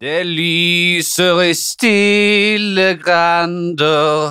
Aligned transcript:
Det 0.00 0.22
lyser 0.24 1.42
i 1.44 1.50
stille 1.52 2.86
grender 3.02 4.30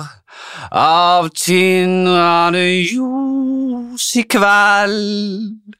av 0.74 1.28
tindrende 1.38 2.64
ljos 2.90 4.08
i 4.18 4.24
kveld. 4.34 5.76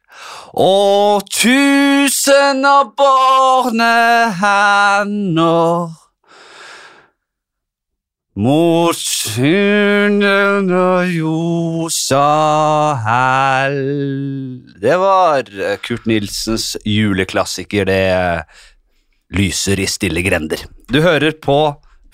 Og 0.54 1.26
tusener 1.34 2.86
bårne 3.02 3.90
hender 4.38 5.90
mot 8.38 8.94
syndende 8.96 10.86
ljosa 11.10 12.22
hell. 13.10 13.82
Det 14.78 15.02
var 15.02 15.50
Kurt 15.82 16.06
Nilsens 16.06 16.76
juleklassiker, 16.86 17.90
det 17.90 18.46
lyser 19.36 19.80
i 19.80 19.86
stille 19.90 20.22
grender. 20.26 20.64
Du 20.90 21.00
hører 21.04 21.36
på 21.42 21.58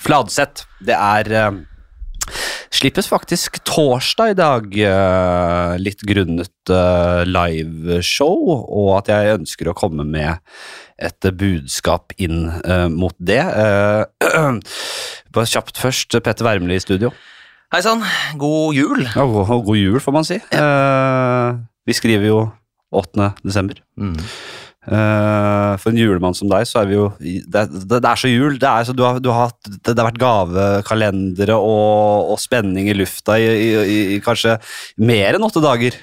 Fladseth. 0.00 0.66
Det 0.84 0.96
er 0.96 1.32
eh, 1.32 1.62
Slippes 2.76 3.06
faktisk 3.08 3.60
torsdag 3.64 4.34
i 4.34 4.36
dag, 4.36 4.66
eh, 4.90 5.76
litt 5.80 6.02
grunnet 6.04 6.72
eh, 6.72 7.22
liveshow, 7.28 8.50
og 8.66 8.90
at 8.98 9.12
jeg 9.14 9.38
ønsker 9.38 9.70
å 9.70 9.76
komme 9.78 10.04
med 10.04 10.42
et 10.96 11.28
budskap 11.36 12.12
inn 12.16 12.48
mot 12.96 13.12
det. 13.20 13.42
Bare 15.36 15.50
kjapt 15.50 15.76
først, 15.76 16.16
Petter 16.24 16.48
Wermli 16.48 16.78
i 16.78 16.82
studio. 16.82 17.12
Hei 17.74 17.82
sann, 17.82 18.04
god 18.40 18.76
jul. 18.78 19.02
Ja, 19.04 19.24
god, 19.26 19.50
god 19.66 19.76
jul, 19.76 19.98
får 20.00 20.14
man 20.14 20.24
si. 20.24 20.36
Eh, 20.38 21.48
vi 21.84 21.96
skriver 21.98 22.30
jo 22.30 22.38
8. 22.94 23.32
desember. 23.42 23.80
Mm. 23.98 24.14
Eh, 24.86 25.72
for 25.82 25.90
en 25.90 25.98
julemann 25.98 26.36
som 26.38 26.50
deg, 26.50 26.66
så 26.68 26.82
er 26.84 26.90
vi 26.90 26.94
jo 26.94 27.06
Det, 27.18 27.64
det, 27.72 27.98
det 27.98 28.06
er 28.10 28.20
så 28.22 28.30
jul. 28.30 28.58
Det, 28.62 28.68
er 28.70 28.86
så, 28.86 28.94
du 28.94 29.02
har, 29.06 29.18
du 29.22 29.30
har 29.34 29.50
det 29.66 29.96
har 29.96 30.10
vært 30.12 30.20
gavekalendere 30.22 31.56
og, 31.58 32.32
og 32.34 32.38
spenning 32.42 32.90
i 32.92 32.96
lufta 32.96 33.38
i, 33.42 33.48
i, 33.50 33.70
i, 33.82 34.02
i 34.16 34.20
kanskje 34.24 34.58
mer 35.02 35.34
enn 35.38 35.46
åtte 35.48 35.62
dager. 35.64 35.96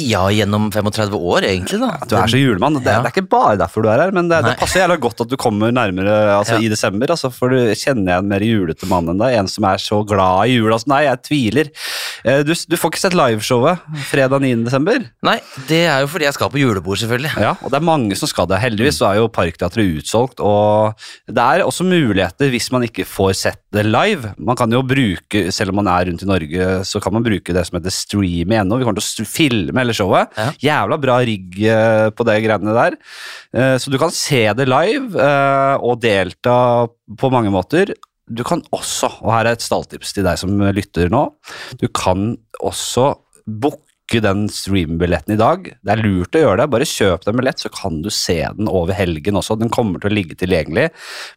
Ja, 0.00 0.22
gjennom 0.32 0.70
35 0.72 1.12
år, 1.12 1.44
egentlig, 1.44 1.76
da. 1.82 1.90
Du 2.08 2.14
er 2.16 2.30
så 2.32 2.38
julemann. 2.40 2.78
Det, 2.78 2.88
Ja. 2.88 3.02
det 3.04 3.10
er 3.10 3.12
ikke 3.18 3.28
bare 3.34 3.58
derfor 3.60 3.84
du 3.84 3.90
er 3.92 4.00
her, 4.00 4.14
men 4.16 4.30
det, 4.30 4.38
det 4.46 4.54
passer 4.56 4.80
jævla 4.80 4.96
godt 5.02 5.20
at 5.26 5.28
du 5.28 5.36
kommer 5.36 5.74
nærmere 5.76 6.14
altså, 6.38 6.54
Ja. 6.56 6.62
i 6.64 6.70
desember. 6.72 7.10
Altså, 7.12 7.28
for 7.34 7.52
du 7.52 7.58
kjenner 7.76 8.14
jeg 8.14 8.22
en 8.24 8.30
mer 8.30 8.40
julete 8.46 8.88
mann 8.88 9.10
enn 9.12 9.20
deg. 9.20 9.36
En 9.42 9.50
som 9.52 9.66
er 9.68 9.82
så 9.82 9.98
glad 10.08 10.48
i 10.48 10.54
jula 10.56 10.78
som 10.80 10.94
deg. 10.94 11.04
Jeg 11.10 11.20
tviler. 11.28 11.72
Eh, 12.24 12.42
Du, 12.44 12.52
du 12.54 12.76
får 12.76 12.90
ikke 12.92 13.00
sett 13.02 13.14
liveshowet 13.16 13.80
fredag 14.10 14.40
9. 14.44 14.64
desember. 14.66 14.98
Nei, 15.26 15.38
det 15.68 15.82
er 15.88 16.00
jo 16.04 16.08
fordi 16.12 16.26
jeg 16.28 16.36
skal 16.36 16.50
på 16.52 16.60
julebord, 16.60 16.98
selvfølgelig. 17.00 17.32
Ja, 17.40 17.54
og 17.62 17.70
det 17.72 17.78
er 17.80 17.86
mange 17.86 18.16
som 18.18 18.28
skal 18.30 18.48
det. 18.50 18.58
Heldigvis 18.62 18.98
så 19.00 19.08
er 19.10 19.20
jo 19.20 19.28
Parkteatret 19.32 19.98
utsolgt, 20.00 20.40
og 20.44 20.94
det 21.30 21.40
er 21.44 21.64
også 21.66 21.86
muligheter 21.88 22.50
hvis 22.52 22.70
man 22.74 22.84
ikke 22.88 23.06
får 23.08 23.32
sett 23.38 23.60
det 23.72 23.84
live. 23.86 24.32
Man 24.38 24.58
kan 24.58 24.70
jo 24.74 24.82
bruke, 24.82 25.46
selv 25.54 25.70
om 25.74 25.80
man 25.80 25.90
er 25.92 26.08
rundt 26.10 26.24
i 26.24 26.28
Norge, 26.28 26.68
så 26.88 27.00
kan 27.02 27.14
man 27.14 27.24
bruke 27.26 27.54
det 27.54 27.64
som 27.68 27.78
heter 27.78 27.94
stream.no. 27.94 28.78
Vi 28.80 28.86
kommer 28.88 29.00
til 29.00 29.24
å 29.24 29.30
filme 29.30 29.80
hele 29.84 29.94
showet. 29.96 30.34
Ja. 30.36 30.50
Jævla 30.66 30.98
bra 31.00 31.20
rigg 31.26 31.56
eh, 31.62 32.10
på 32.14 32.26
det 32.28 32.38
greiene 32.44 32.74
der. 32.76 32.98
Eh, 33.54 33.76
Så 33.80 33.90
du 33.92 33.98
kan 34.00 34.10
se 34.14 34.42
det 34.56 34.66
live 34.68 35.14
og 35.80 36.00
delta 36.02 36.86
på 37.20 37.30
mange 37.32 37.50
måter. 37.54 37.92
Du 38.30 38.44
kan 38.46 38.62
også, 38.74 39.10
og 39.20 39.32
her 39.34 39.48
er 39.48 39.56
et 39.56 39.64
stalltips 39.64 40.14
til 40.14 40.26
deg 40.26 40.38
som 40.40 40.54
lytter 40.74 41.10
nå, 41.12 41.26
du 41.80 41.88
kan 41.90 42.34
også 42.62 43.12
booke 43.46 44.20
den 44.22 44.46
streambilletten 44.50 45.34
i 45.34 45.40
dag. 45.40 45.66
Det 45.82 45.94
er 45.94 46.02
lurt 46.02 46.34
å 46.34 46.44
gjøre 46.44 46.62
det. 46.62 46.70
Bare 46.72 46.86
kjøp 46.88 47.26
deg 47.26 47.36
billett, 47.38 47.62
så 47.62 47.70
kan 47.74 48.00
du 48.04 48.10
se 48.14 48.40
den 48.56 48.70
over 48.70 48.94
helgen 48.98 49.38
også. 49.38 49.58
Den 49.58 49.70
kommer 49.72 50.02
til 50.02 50.10
å 50.10 50.16
ligge 50.16 50.38
tilgjengelig, 50.38 50.88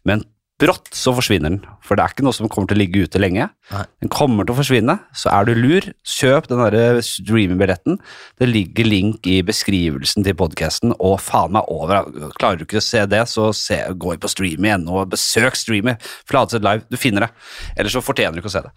men 0.06 0.24
brått 0.62 0.92
så 0.94 1.10
forsvinner 1.16 1.50
den. 1.50 1.62
For 1.84 1.98
det 1.98 2.04
er 2.04 2.12
ikke 2.14 2.24
noe 2.24 2.34
som 2.36 2.48
kommer 2.48 2.70
til 2.70 2.76
å 2.78 2.80
ligge 2.80 3.02
ute 3.04 3.20
lenge. 3.20 3.48
Nei. 3.72 3.82
Den 4.04 4.10
kommer 4.12 4.46
til 4.46 4.54
å 4.54 4.58
forsvinne, 4.60 4.94
så 5.16 5.32
er 5.34 5.48
du 5.48 5.52
lur, 5.58 5.88
kjøp 6.06 6.46
den 6.50 6.60
der 6.62 7.00
streamingbilletten. 7.04 7.98
Det 8.40 8.48
ligger 8.48 8.86
link 8.88 9.26
i 9.30 9.40
beskrivelsen 9.46 10.24
til 10.26 10.36
podcasten, 10.38 10.94
og 11.02 11.16
faen 11.24 11.56
meg 11.56 11.66
over. 11.74 12.06
Klarer 12.38 12.60
du 12.60 12.66
ikke 12.68 12.78
å 12.82 12.86
se 12.86 13.02
det, 13.10 13.24
så 13.30 13.48
se, 13.56 13.80
gå 13.98 14.14
på 14.22 14.30
streamy 14.30 14.70
igjen 14.70 14.86
og 14.88 15.10
besøk 15.16 15.58
streamy. 15.58 15.96
Fladseth 16.30 16.64
Live, 16.64 16.86
du 16.88 16.96
finner 17.00 17.26
det. 17.26 17.32
Ellers 17.76 17.96
så 17.98 18.04
fortjener 18.04 18.38
du 18.38 18.44
ikke 18.44 18.52
å 18.52 18.56
se 18.56 18.62
det. 18.68 18.72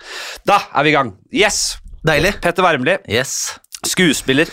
Da 0.49 0.59
er 0.73 0.87
vi 0.87 0.93
i 0.93 0.97
gang. 0.97 1.13
Yes! 1.45 1.61
Deilig. 2.07 2.35
Petter 2.41 2.63
Wermli, 2.65 2.97
Yes. 3.11 3.59
skuespiller, 3.85 4.49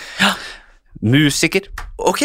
musiker. 1.03 1.69
Ok. 1.99 2.23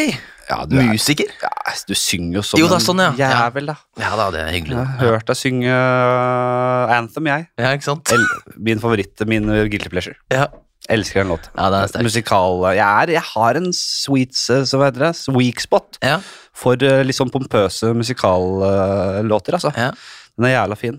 Ja, 0.49 0.63
du, 0.65 0.77
er, 0.81 0.87
Musiker? 0.89 1.29
ja, 1.43 1.49
du 1.87 1.93
synger 1.93 2.39
jo 2.39 2.41
som 2.45 2.57
Jo, 2.61 2.65
er 2.73 2.81
sånn, 2.81 3.01
ja. 3.03 3.11
Jævel, 3.19 3.69
da. 3.69 3.75
Ja 4.01 4.15
da, 4.17 4.29
det 4.33 4.39
er 4.47 4.49
hyggelig. 4.55 4.79
Jeg 4.79 4.87
har 5.03 5.13
hørt 5.13 5.27
deg 5.29 5.37
synge 5.37 5.75
uh, 5.75 6.95
Anthem, 6.95 7.29
jeg. 7.29 7.45
Ja, 7.61 7.73
ikke 7.77 7.85
sant? 7.91 8.13
El 8.15 8.25
min 8.69 8.81
favoritt, 8.81 9.21
min 9.29 9.45
uh, 9.51 9.61
guilty 9.69 9.91
pleasure. 9.93 10.17
Ja, 10.33 10.47
Elsker 10.89 11.21
den 11.21 11.29
låten. 11.29 11.51
ja 11.53 11.67
det 11.69 11.79
er 11.83 11.89
sterk. 11.91 12.05
Musikal 12.07 12.63
Jeg, 12.73 12.81
er, 12.81 13.11
jeg 13.13 13.21
har 13.35 13.59
en 13.59 13.67
sweet 13.77 14.33
uh, 14.49 14.63
så 14.65 14.79
hva 14.79 14.87
heter 14.89 15.03
det, 15.09 15.11
weak 15.35 15.61
spot 15.61 15.99
Ja, 16.01 16.15
for 16.57 16.81
uh, 16.81 17.03
litt 17.05 17.19
sånn 17.19 17.29
pompøse 17.33 17.91
musikallåter, 17.93 19.59
altså. 19.59 19.69
ja. 19.77 19.91
Den 20.39 20.47
er 20.49 20.55
jævla 20.55 20.77
fin. 20.79 20.97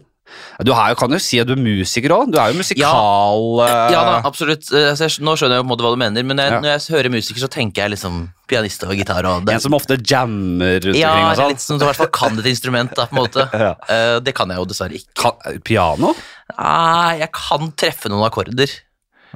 Du 0.64 0.72
har 0.76 0.90
jo, 0.92 0.96
kan 1.00 1.10
jo 1.14 1.18
si 1.22 1.38
at 1.40 1.48
du 1.48 1.54
er 1.54 1.60
musiker 1.62 2.12
òg. 2.12 2.32
Du 2.34 2.38
er 2.40 2.50
jo 2.52 2.58
musikal... 2.60 3.44
Ja, 3.64 3.78
ja 3.94 4.02
da, 4.04 4.16
absolutt. 4.28 4.68
Eh, 4.72 4.90
jeg, 4.98 5.14
nå 5.24 5.34
skjønner 5.40 5.56
jeg 5.58 5.64
på 5.64 5.68
en 5.68 5.70
måte 5.72 5.86
hva 5.86 5.92
du 5.94 6.00
mener, 6.02 6.26
men 6.28 6.42
jeg, 6.42 6.52
Ja. 6.52 6.60
når 6.60 6.74
jeg 6.74 6.96
hører 6.96 7.10
musiker, 7.14 7.40
så 7.44 7.48
tenker 7.52 7.86
jeg 7.86 7.94
liksom 7.96 8.18
pianist 8.50 8.84
og 8.84 8.92
gitar 8.98 9.24
og 9.30 9.46
det. 9.46 9.54
En 9.56 9.62
som 9.64 9.76
ofte 9.78 9.96
jammer 9.96 10.80
rundt 10.84 10.98
Ja, 10.98 11.14
omkring 11.14 11.26
Ja, 11.30 11.34
sånn. 11.38 11.54
litt 11.54 11.64
som 11.64 11.78
du 11.80 11.84
i 11.84 11.88
hvert 11.88 12.00
fall 12.02 12.12
kan 12.12 12.38
et 12.42 12.50
instrument, 12.50 12.92
da, 12.98 13.06
på 13.10 13.16
en 13.16 13.22
måte. 13.22 13.48
Ja. 13.66 13.72
Eh, 13.88 14.18
det 14.24 14.34
kan 14.36 14.48
jeg 14.52 14.58
jo 14.60 14.68
dessverre 14.70 14.98
ikke. 15.00 15.12
Kan, 15.22 15.60
piano? 15.64 16.14
Nei, 16.58 17.18
jeg 17.22 17.30
kan 17.36 17.72
treffe 17.78 18.10
noen 18.12 18.26
akkorder, 18.28 18.72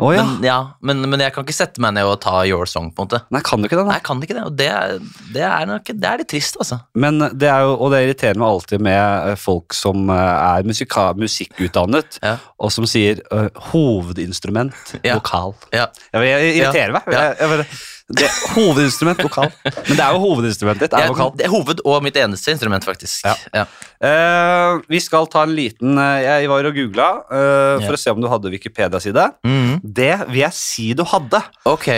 Å 0.00 0.10
ja. 0.14 0.24
men, 0.26 0.42
ja, 0.46 0.58
men, 0.82 1.04
men 1.10 1.22
jeg 1.22 1.34
kan 1.34 1.44
ikke 1.46 1.54
sette 1.54 1.82
meg 1.82 1.94
ned 1.94 2.08
og 2.08 2.16
ta 2.24 2.40
your 2.48 2.66
song, 2.66 2.88
på 2.94 3.04
en 3.04 3.08
måte. 3.10 3.20
Nei, 3.34 3.42
kan 3.46 3.62
du 3.62 3.68
ikke 3.68 3.78
det? 3.78 3.86
Nei, 3.86 4.00
kan 4.02 4.14
jeg 4.14 4.14
kan 4.14 4.22
ikke 4.26 4.36
det, 4.38 4.44
og 4.48 4.56
det 4.58 4.68
er, 4.70 4.98
det 5.34 5.44
er, 5.46 5.66
nok, 5.70 5.90
det 5.90 6.08
er 6.10 6.20
litt 6.22 6.30
trist, 6.30 6.58
altså. 6.60 6.80
Men 6.98 7.22
det 7.34 7.48
er 7.50 7.64
jo, 7.66 7.74
og 7.78 7.92
det 7.94 8.02
irriterer 8.04 8.38
meg 8.40 8.48
alltid 8.48 8.84
med 8.84 9.30
eh, 9.30 9.38
folk 9.40 9.76
som 9.76 10.10
eh, 10.12 10.34
er 10.58 10.68
musika, 10.68 11.08
musikkutdannet, 11.18 12.18
Ja. 12.24 12.36
og 12.58 12.72
som 12.74 12.86
sier 12.88 13.20
uh, 13.30 13.48
hovedinstrument, 13.72 14.96
Ja. 15.02 15.18
vokal. 15.18 15.54
Ja. 15.74 15.88
Jeg, 16.12 16.30
jeg 16.30 16.54
irriterer 16.60 16.94
meg. 16.96 17.10
Jeg, 17.12 17.36
jeg, 17.40 17.66
det, 18.12 18.28
hovedinstrument, 18.52 19.22
vokal. 19.24 19.48
Men 19.64 19.96
det 19.96 20.02
er 20.04 20.12
jo 20.12 20.18
hovedinstrumentet 20.20 20.90
ditt, 20.90 20.96
er 20.98 21.08
vokal. 21.08 21.30
det 21.38 21.46
er 21.46 21.52
hoved- 21.54 21.80
og 21.88 22.02
mitt 22.04 22.16
eneste 22.20 22.52
instrument, 22.52 22.84
faktisk. 22.84 23.24
Ja. 23.24 23.32
Ja. 23.54 23.64
Eh, 24.04 24.82
vi 24.92 25.00
skal 25.00 25.26
ta 25.32 25.42
en 25.46 25.54
liten 25.56 25.96
eh, 25.96 26.20
Jeg 26.42 26.50
var 26.52 26.68
og 26.68 26.74
googla 26.76 27.08
eh, 27.24 27.80
for 27.80 27.88
Ja. 27.94 27.96
å 27.96 28.02
se 28.04 28.10
om 28.12 28.20
du 28.20 28.28
hadde 28.28 28.52
Wikipedia-side. 28.52 29.24
Mhm. 29.46 29.80
Det 29.82 30.12
vil 30.28 30.42
jeg 30.44 30.52
si 30.52 30.92
du 30.94 31.04
hadde. 31.08 31.40
Ok. 31.64 31.88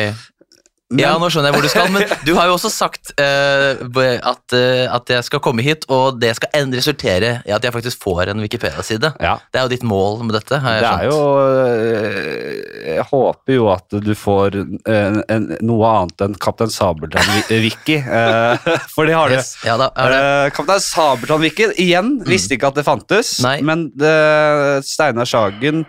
Men, 0.88 1.00
Ja, 1.02 1.16
nå 1.18 1.26
skjønner 1.34 1.50
jeg 1.50 1.56
hvor 1.56 1.64
du 1.66 1.70
skal, 1.72 1.88
men 1.90 2.02
du 2.22 2.28
har 2.36 2.46
jo 2.46 2.52
også 2.54 2.70
sagt 2.70 3.10
uh, 3.18 3.74
at, 4.30 4.54
uh, 4.54 4.84
at 4.94 5.10
jeg 5.10 5.24
skal 5.26 5.40
komme 5.42 5.64
hit, 5.66 5.82
og 5.90 6.20
det 6.22 6.36
skal 6.38 6.52
en- 6.54 6.74
resultere 6.76 7.30
i 7.42 7.50
at 7.50 7.64
jeg 7.66 7.74
faktisk 7.74 8.04
får 8.04 8.30
en 8.30 8.38
Wikipedia-side. 8.44 9.10
ja. 9.18 9.32
Det 9.50 9.58
er 9.58 9.64
jo 9.66 9.72
ditt 9.72 9.82
mål 9.82 10.22
med 10.22 10.36
dette, 10.38 10.60
har 10.62 10.76
jeg 10.76 10.82
Det 10.84 10.90
er 10.92 10.98
skjønt. 11.00 11.10
jo 11.10 11.22
eh, 12.86 12.94
Jeg 12.96 13.04
håper 13.10 13.52
jo 13.56 13.66
at 13.72 13.96
du 14.06 14.12
får 14.14 14.58
en, 14.60 15.22
en, 15.28 15.48
noe 15.66 15.90
annet 15.90 16.22
enn 16.28 16.36
Kaptein 16.38 16.70
Sabeltann-wiki. 16.70 17.98
uh, 18.06 18.70
for 18.94 19.06
det 19.10 19.16
har 19.18 19.32
du. 19.32 19.34
Yes. 19.40 19.56
Ja, 19.66 19.74
da, 19.80 19.90
det. 19.90 20.54
Kaptein 20.54 20.84
Sabeltann-wiki 20.86 21.72
igjen 21.82 22.20
visste 22.30 22.54
ikke 22.54 22.70
at 22.70 22.78
det 22.78 22.86
fantes, 22.86 23.40
Nei. 23.42 23.58
men 23.66 23.88
det, 23.98 24.14
Steinar 24.86 25.26
Sagen 25.26 25.82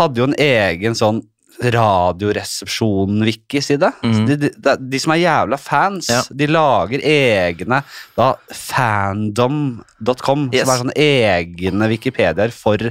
hadde 0.00 0.22
jo 0.22 0.30
en 0.30 0.36
egen 0.40 0.96
sånn 0.96 1.20
Radioresepsjonen-wiki-side. 1.60 3.92
Mhm. 4.02 4.26
De, 4.26 4.36
de, 4.36 4.50
de, 4.56 4.76
de 4.90 4.98
som 5.02 5.12
er 5.14 5.20
jævla 5.24 5.56
fans, 5.60 6.08
Ja. 6.08 6.22
de 6.30 6.46
lager 6.48 7.00
egne 7.04 7.82
da, 8.16 8.34
fandom.com, 8.52 10.48
Yes. 10.52 10.64
som 10.66 10.74
er 10.74 10.78
sånne 10.84 10.96
egne 10.96 11.88
Wikipediaer 11.92 12.50
for 12.52 12.76
uh, 12.80 12.90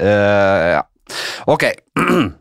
Ja. 0.00 0.82
Ok. 1.46 1.64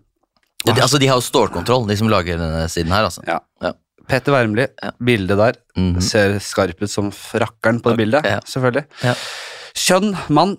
De, 0.59 0.73
de, 0.75 0.81
altså, 0.83 0.99
de 0.99 1.07
har 1.07 1.15
jo 1.15 1.21
stålkontroll, 1.23 1.85
de 1.87 1.95
som 1.95 2.09
lager 2.11 2.35
denne 2.37 2.65
siden 2.67 2.91
her. 2.91 3.05
Altså. 3.07 3.21
Ja. 3.25 3.37
Ja. 3.63 3.69
Petter 4.11 4.33
Wermli, 4.35 4.65
Ja. 4.83 4.89
bildet 4.99 5.37
der. 5.39 5.53
Mhm. 5.77 6.01
Ser 6.03 6.35
skarp 6.43 6.81
ut 6.83 6.89
som 6.91 7.11
frakkeren 7.15 7.79
på 7.81 7.89
det 7.93 7.97
bildet, 8.01 8.25
Ja. 8.27 8.39
selvfølgelig. 8.43 8.83
Ja. 9.01 9.13
Kjønn, 9.73 10.17
mann. 10.27 10.57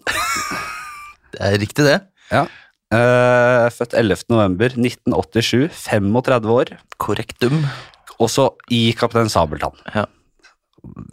Det 1.35 1.41
er 1.41 1.59
riktig, 1.61 1.85
det. 1.85 2.01
Ja. 2.33 2.47
Eh, 2.91 3.67
født 3.71 3.95
11. 3.95 4.25
november 4.33 4.73
1987, 4.75 5.69
35 5.71 6.51
år. 6.51 6.73
Korrektum. 6.99 7.61
Også 8.21 8.49
i 8.75 8.91
Kaptein 8.99 9.31
Sabeltann. 9.31 9.77
Ja. 9.95 10.07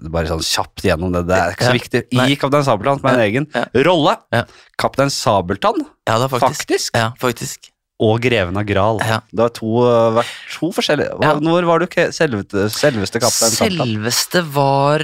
Bare 0.10 0.26
sånn 0.30 0.42
kjapt 0.48 0.82
gjennom 0.88 1.12
det, 1.14 1.26
det 1.28 1.36
er 1.38 1.52
ikke 1.54 1.68
så 1.68 1.74
Ja. 1.74 1.78
viktig. 1.78 2.02
I 2.12 2.18
Nei. 2.18 2.36
Kaptein 2.40 2.64
Sabeltann, 2.66 3.00
som 3.00 3.10
er 3.10 3.14
en 3.14 3.20
Ja. 3.20 3.26
egen 3.28 3.46
rolle. 3.86 4.18
Ja. 4.34 4.44
Kaptein 4.78 5.10
Sabeltann, 5.14 5.86
Ja, 6.08 6.18
det 6.20 6.30
faktisk. 6.32 6.66
faktisk, 6.68 6.96
Ja, 6.96 7.12
faktisk. 7.20 7.70
og 8.00 8.22
Greven 8.22 8.58
av 8.58 8.66
Gral. 8.66 9.00
Ja. 9.02 9.20
Det 9.30 9.38
var 9.40 9.50
to, 9.50 9.84
eh, 9.86 10.12
vært 10.24 10.34
to 10.60 10.72
forskjellige 10.72 11.22
Ja. 11.22 11.36
Når 11.40 11.66
var 11.66 11.80
du 11.80 11.86
selveste, 11.88 12.70
selveste 12.72 13.20
Kaptein 13.20 13.52
Selveste 13.54 14.42
var 14.52 15.00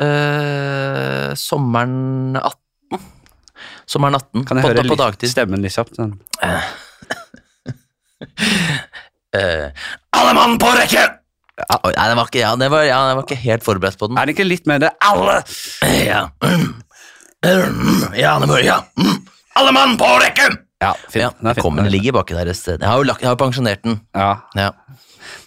eh, 0.00 1.34
sommeren 1.34 2.36
18. 2.36 2.56
Sommeren 3.90 4.14
18, 4.18 4.44
Kan 4.48 4.58
jeg 4.58 4.64
på, 4.64 4.72
høre 4.72 4.84
på 4.88 4.96
litt 5.00 5.30
stemmen 5.32 5.64
litt 5.64 5.74
kjapt? 5.74 5.98
Sånn. 5.98 6.16
Eh, 9.32 9.70
alle 10.12 10.32
mann 10.36 10.58
på 10.60 10.68
rekke! 10.76 11.02
Oi, 11.62 11.92
nei, 11.96 12.04
det 12.10 12.16
var 12.18 12.26
ikke, 12.28 12.40
ja, 12.42 12.50
det 12.60 12.66
var, 12.68 12.82
ja, 12.84 12.98
jeg 13.08 13.16
var 13.16 13.24
ikke 13.24 13.38
helt 13.46 13.64
forberedt 13.64 13.96
på 13.96 14.08
den. 14.10 14.18
Er 14.20 14.28
det 14.28 14.34
ikke 14.36 14.44
litt 14.44 14.68
mer 14.68 14.82
det 14.82 14.90
alle? 15.08 15.38
Ja, 16.04 16.26
ja, 18.12 18.34
det 18.42 18.50
var 18.50 18.60
ja. 18.60 18.76
Alle 19.56 19.72
mann 19.72 19.96
på 20.00 20.10
rekke! 20.20 20.50
Ja, 20.82 20.92
fint. 21.06 21.22
Ja, 21.22 21.30
Den 21.38 21.48
er 21.48 21.56
fin. 21.56 21.62
kommer, 21.64 21.86
den 21.86 21.94
ligger 21.94 22.18
baki 22.18 22.34
der 22.36 22.50
et 22.50 22.58
sted. 22.58 22.80
Jeg 22.82 22.90
har 22.90 22.98
jo 23.00 23.06
lagt, 23.06 23.22
jeg 23.22 23.30
har 23.30 23.38
pensjonert 23.40 23.84
den. 23.86 24.00
Ja. 24.18 24.32
Ja. 24.58 24.70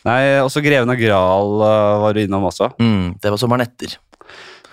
Nei, 0.05 0.19
også 0.39 0.61
Greven 0.63 0.89
av 0.93 0.99
Gral 0.99 1.55
uh, 1.59 2.01
var 2.05 2.15
du 2.15 2.21
innom 2.23 2.45
også. 2.47 2.71
Mm, 2.79 3.17
det 3.21 3.33
var 3.33 3.41
sommeren 3.41 3.65
etter. 3.65 3.97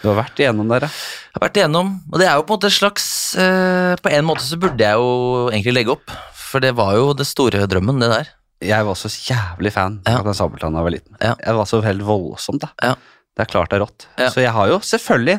Du 0.02 0.08
har 0.10 0.16
vært 0.18 0.40
igjennom 0.42 0.68
der, 0.72 0.88
ja. 0.88 0.90
Jeg 0.90 1.38
har 1.38 1.44
vært 1.46 1.58
igjennom, 1.60 1.90
og 2.12 2.18
det 2.20 2.26
er 2.28 2.34
jo 2.36 2.42
på 2.44 2.52
en 2.52 2.58
måte 2.58 2.68
et 2.72 2.74
slags 2.76 3.06
eh, 3.38 3.94
På 4.02 4.10
en 4.12 4.26
måte 4.26 4.42
så 4.44 4.58
burde 4.60 4.82
jeg 4.82 4.98
jo 4.98 5.48
egentlig 5.52 5.74
legge 5.76 5.94
opp, 5.94 6.10
for 6.34 6.60
det 6.64 6.74
var 6.76 6.96
jo 6.98 7.12
det 7.16 7.26
store 7.30 7.62
drømmen, 7.70 8.02
det 8.02 8.10
der. 8.10 8.32
Jeg 8.62 8.84
var 8.86 8.94
så 8.98 9.08
jævlig 9.10 9.72
fan 9.74 10.00
Ja. 10.06 10.18
av 10.20 10.26
den 10.28 10.34
Sabeltann 10.38 10.74
da 10.74 10.82
jeg 10.82 10.86
var 10.88 10.94
liten. 10.96 11.16
Ja. 11.22 11.32
Jeg 11.46 11.54
var 11.58 11.66
så 11.70 11.80
helt 11.82 12.02
voldsomt, 12.06 12.60
da. 12.66 12.68
Ja. 12.82 12.92
Det 13.32 13.46
er 13.46 13.48
klart 13.48 13.70
det 13.72 13.78
er 13.78 13.84
rått. 13.86 14.04
Ja. 14.20 14.26
Så 14.28 14.42
jeg 14.42 14.52
har 14.52 14.68
jo 14.68 14.76
selvfølgelig 14.84 15.38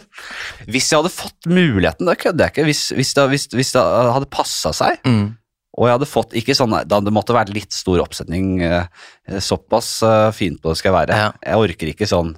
Hvis 0.65 0.87
jeg 0.89 0.97
hadde 0.97 1.11
fått 1.13 1.45
muligheten, 1.45 2.07
det 2.09 2.17
kødder 2.23 2.47
jeg 2.47 2.55
ikke, 2.55 2.65
hvis, 2.71 2.81
hvis, 2.97 3.11
det, 3.13 3.27
hvis, 3.29 3.45
hvis 3.53 3.71
det 3.75 3.83
hadde 3.85 4.31
passa 4.33 4.71
seg, 4.73 4.97
Mm. 5.05 5.35
og 5.77 5.85
jeg 5.87 5.93
hadde 5.99 6.09
fått 6.09 6.33
ikke 6.41 6.55
sånn 6.57 6.73
Da 6.89 6.99
det 7.05 7.13
måtte 7.13 7.35
være 7.37 7.53
litt 7.53 7.71
stor 7.71 8.01
oppsetning. 8.01 8.63
eh, 8.65 9.37
Såpass 9.39 10.01
eh, 10.03 10.31
fint 10.33 10.59
på 10.63 10.73
det 10.73 10.77
skal 10.81 10.93
være. 10.97 11.19
Jeg 11.45 11.55
orker 11.67 11.93
ikke 11.93 12.09
sånn 12.09 12.33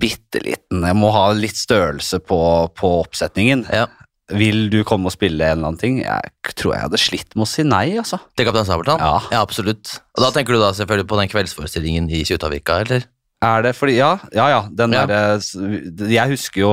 bitte 0.00 0.42
liten 0.44 0.84
Jeg 0.86 0.96
må 0.98 1.12
ha 1.14 1.28
litt 1.36 1.58
størrelse 1.58 2.20
på, 2.24 2.40
på 2.76 2.92
oppsetningen. 3.04 3.66
Ja. 3.72 3.86
Vil 4.34 4.66
du 4.72 4.80
komme 4.86 5.06
og 5.06 5.14
spille 5.14 5.38
en 5.38 5.60
eller 5.60 5.70
annen 5.70 5.78
ting? 5.78 5.98
Jeg 6.02 6.54
tror 6.58 6.74
jeg 6.74 6.86
hadde 6.88 6.98
slitt 6.98 7.36
med 7.36 7.46
å 7.46 7.50
si 7.50 7.62
nei, 7.66 7.84
altså. 8.00 8.18
Til 8.34 8.48
Kaptein 8.48 8.66
Sabeltann? 8.66 9.02
Ja. 9.02 9.38
absolutt. 9.38 10.00
Og 10.16 10.24
da 10.24 10.32
tenker 10.34 10.56
du 10.56 10.62
da 10.62 10.72
selvfølgelig 10.74 11.10
på 11.12 11.20
den 11.20 11.30
kveldsforestillingen 11.30 12.10
i 12.10 12.24
Kjuttaviga, 12.26 12.80
eller? 12.82 13.06
Er 13.46 13.64
det 13.66 13.74
fordi 13.78 13.96
Ja, 14.00 14.12
ja. 14.34 14.48
ja 14.52 14.60
den 14.70 14.94
Ja. 14.96 15.06
derre 15.06 16.10
Jeg 16.10 16.32
husker 16.34 16.60
jo 16.62 16.70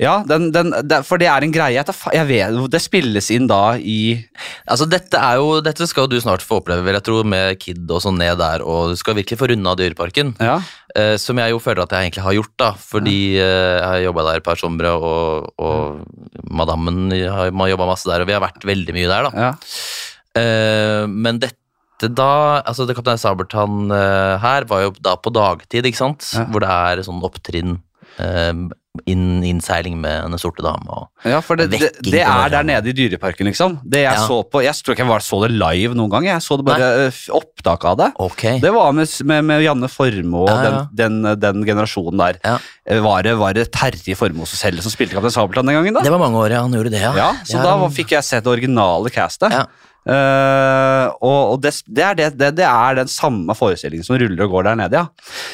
Ja, 0.00 0.22
den, 0.26 0.48
den 0.52 0.72
For 1.06 1.20
det 1.20 1.28
er 1.30 1.44
en 1.44 1.52
greie. 1.54 1.76
Jeg, 1.76 1.94
jeg 2.16 2.26
vet, 2.26 2.56
det 2.72 2.80
spilles 2.82 3.28
inn 3.30 3.46
da 3.50 3.76
i 3.78 4.16
Altså, 4.66 4.88
dette 4.90 5.20
er 5.20 5.36
jo, 5.38 5.60
dette 5.62 5.86
skal 5.86 6.08
du 6.10 6.16
snart 6.22 6.42
få 6.42 6.58
oppleve, 6.62 6.82
vil 6.86 6.96
jeg 6.96 7.04
tro, 7.06 7.20
med 7.28 7.58
Kid 7.62 7.84
og 7.92 8.00
sånn 8.02 8.18
ned 8.18 8.40
der, 8.40 8.64
og 8.66 8.92
du 8.92 8.96
skal 8.98 9.14
virkelig 9.18 9.38
få 9.38 9.50
runda 9.52 9.74
Dyreparken. 9.78 10.32
Ja. 10.42 10.56
Eh, 10.96 11.14
som 11.20 11.38
jeg 11.38 11.52
jo 11.54 11.60
føler 11.62 11.84
at 11.84 11.92
jeg 11.94 12.08
egentlig 12.08 12.24
har 12.26 12.36
gjort, 12.38 12.54
da. 12.58 12.70
Fordi 12.78 13.16
eh, 13.36 13.76
jeg 13.78 13.86
har 13.86 14.02
jobba 14.08 14.26
der 14.30 14.40
et 14.40 14.46
par 14.48 14.58
somre, 14.60 14.92
og, 14.96 15.52
og 15.62 16.48
madammen 16.50 17.12
har 17.12 17.52
jobba 17.52 17.90
masse 17.92 18.08
der, 18.10 18.24
og 18.24 18.30
vi 18.30 18.36
har 18.36 18.42
vært 18.44 18.64
veldig 18.68 18.96
mye 18.96 19.10
der, 19.12 19.28
da. 19.28 19.46
ja. 19.46 19.52
Eh, 20.42 21.04
men 21.10 21.38
dette 21.42 21.61
da 22.08 22.62
Altså, 22.66 22.86
det 22.88 22.96
Kaptein 22.96 23.18
Sabeltann 23.20 23.90
uh, 23.92 24.38
her 24.42 24.64
var 24.70 24.82
jo 24.88 24.92
da 25.00 25.14
på 25.16 25.30
dagtid, 25.32 25.84
ikke 25.86 26.02
sant? 26.02 26.26
Ja. 26.34 26.44
Hvor 26.50 26.60
det 26.64 26.68
er 26.70 27.02
sånn 27.06 27.22
opptrinn, 27.22 27.78
Uh, 28.20 28.68
inn, 29.08 29.40
innseiling 29.40 29.94
med 29.96 30.26
Den 30.28 30.36
sorte 30.36 30.60
dame 30.60 30.84
og 30.92 31.06
Ja, 31.24 31.38
for 31.40 31.56
det, 31.56 31.70
det, 31.72 31.88
det 32.04 32.20
er 32.20 32.50
der 32.52 32.66
nede 32.68 32.90
i 32.90 32.92
Dyreparken, 32.92 33.46
liksom. 33.48 33.78
Det 33.88 34.02
jeg 34.02 34.18
Ja. 34.18 34.26
så 34.28 34.42
på 34.44 34.60
Jeg 34.60 34.74
tror 34.84 34.92
ikke 34.92 35.00
jeg 35.06 35.08
var, 35.08 35.24
så 35.24 35.38
det 35.40 35.48
live 35.56 35.94
noen 35.96 36.10
gang. 36.12 36.26
Jeg 36.28 36.42
så 36.44 36.58
det 36.60 36.66
bare 36.66 36.90
Nei. 37.06 37.06
opptak 37.32 37.86
av 37.88 37.96
det. 37.96 38.10
Okay. 38.20 38.58
Det 38.60 38.68
var 38.74 38.92
med, 38.92 39.08
med, 39.24 39.44
med 39.48 39.64
Janne 39.64 39.88
Formoe 39.88 40.42
og 40.44 40.50
Ja, 40.52 40.58
ja. 40.62 40.86
den, 40.92 41.22
den, 41.22 41.40
den 41.40 41.64
generasjonen 41.64 42.20
der. 42.20 42.36
Ja. 42.44 42.58
Eh, 42.84 43.00
Var 43.00 43.22
det, 43.22 43.32
var 43.40 43.54
det 43.56 43.70
Terje 43.72 44.14
Formoe 44.14 44.44
selv 44.44 44.84
som 44.84 44.92
spilte 44.92 45.16
Kaptein 45.16 45.32
Sabeltann 45.32 45.72
den 45.72 45.78
gangen, 45.80 45.94
da? 45.96 46.04
Det 46.04 46.12
var 46.12 46.20
mange 46.20 46.36
år, 46.36 46.50
ja. 46.52 46.60
Han 46.68 46.76
gjorde 46.76 46.92
det, 46.92 47.00
ja. 47.00 47.14
Ja, 47.16 47.30
så 47.48 47.64
da 47.64 47.78
fikk 47.88 48.12
jeg 48.18 48.28
sett 48.28 48.44
det 48.44 48.52
originale 48.52 49.08
castet. 49.08 49.56
Ja. 49.56 49.64
Eh, 50.02 51.06
og 51.22 51.52
og 51.52 51.60
det, 51.62 51.72
det, 51.86 52.02
er 52.04 52.16
det, 52.18 52.30
det, 52.58 52.64
er 52.66 52.96
den 52.98 53.10
samme 53.10 53.54
forestillingen 53.54 54.06
som 54.06 54.16
ruller 54.18 54.46
og 54.46 54.56
går 54.56 54.66
der 54.70 54.80
nede, 54.80 54.98
ja. 54.98 55.06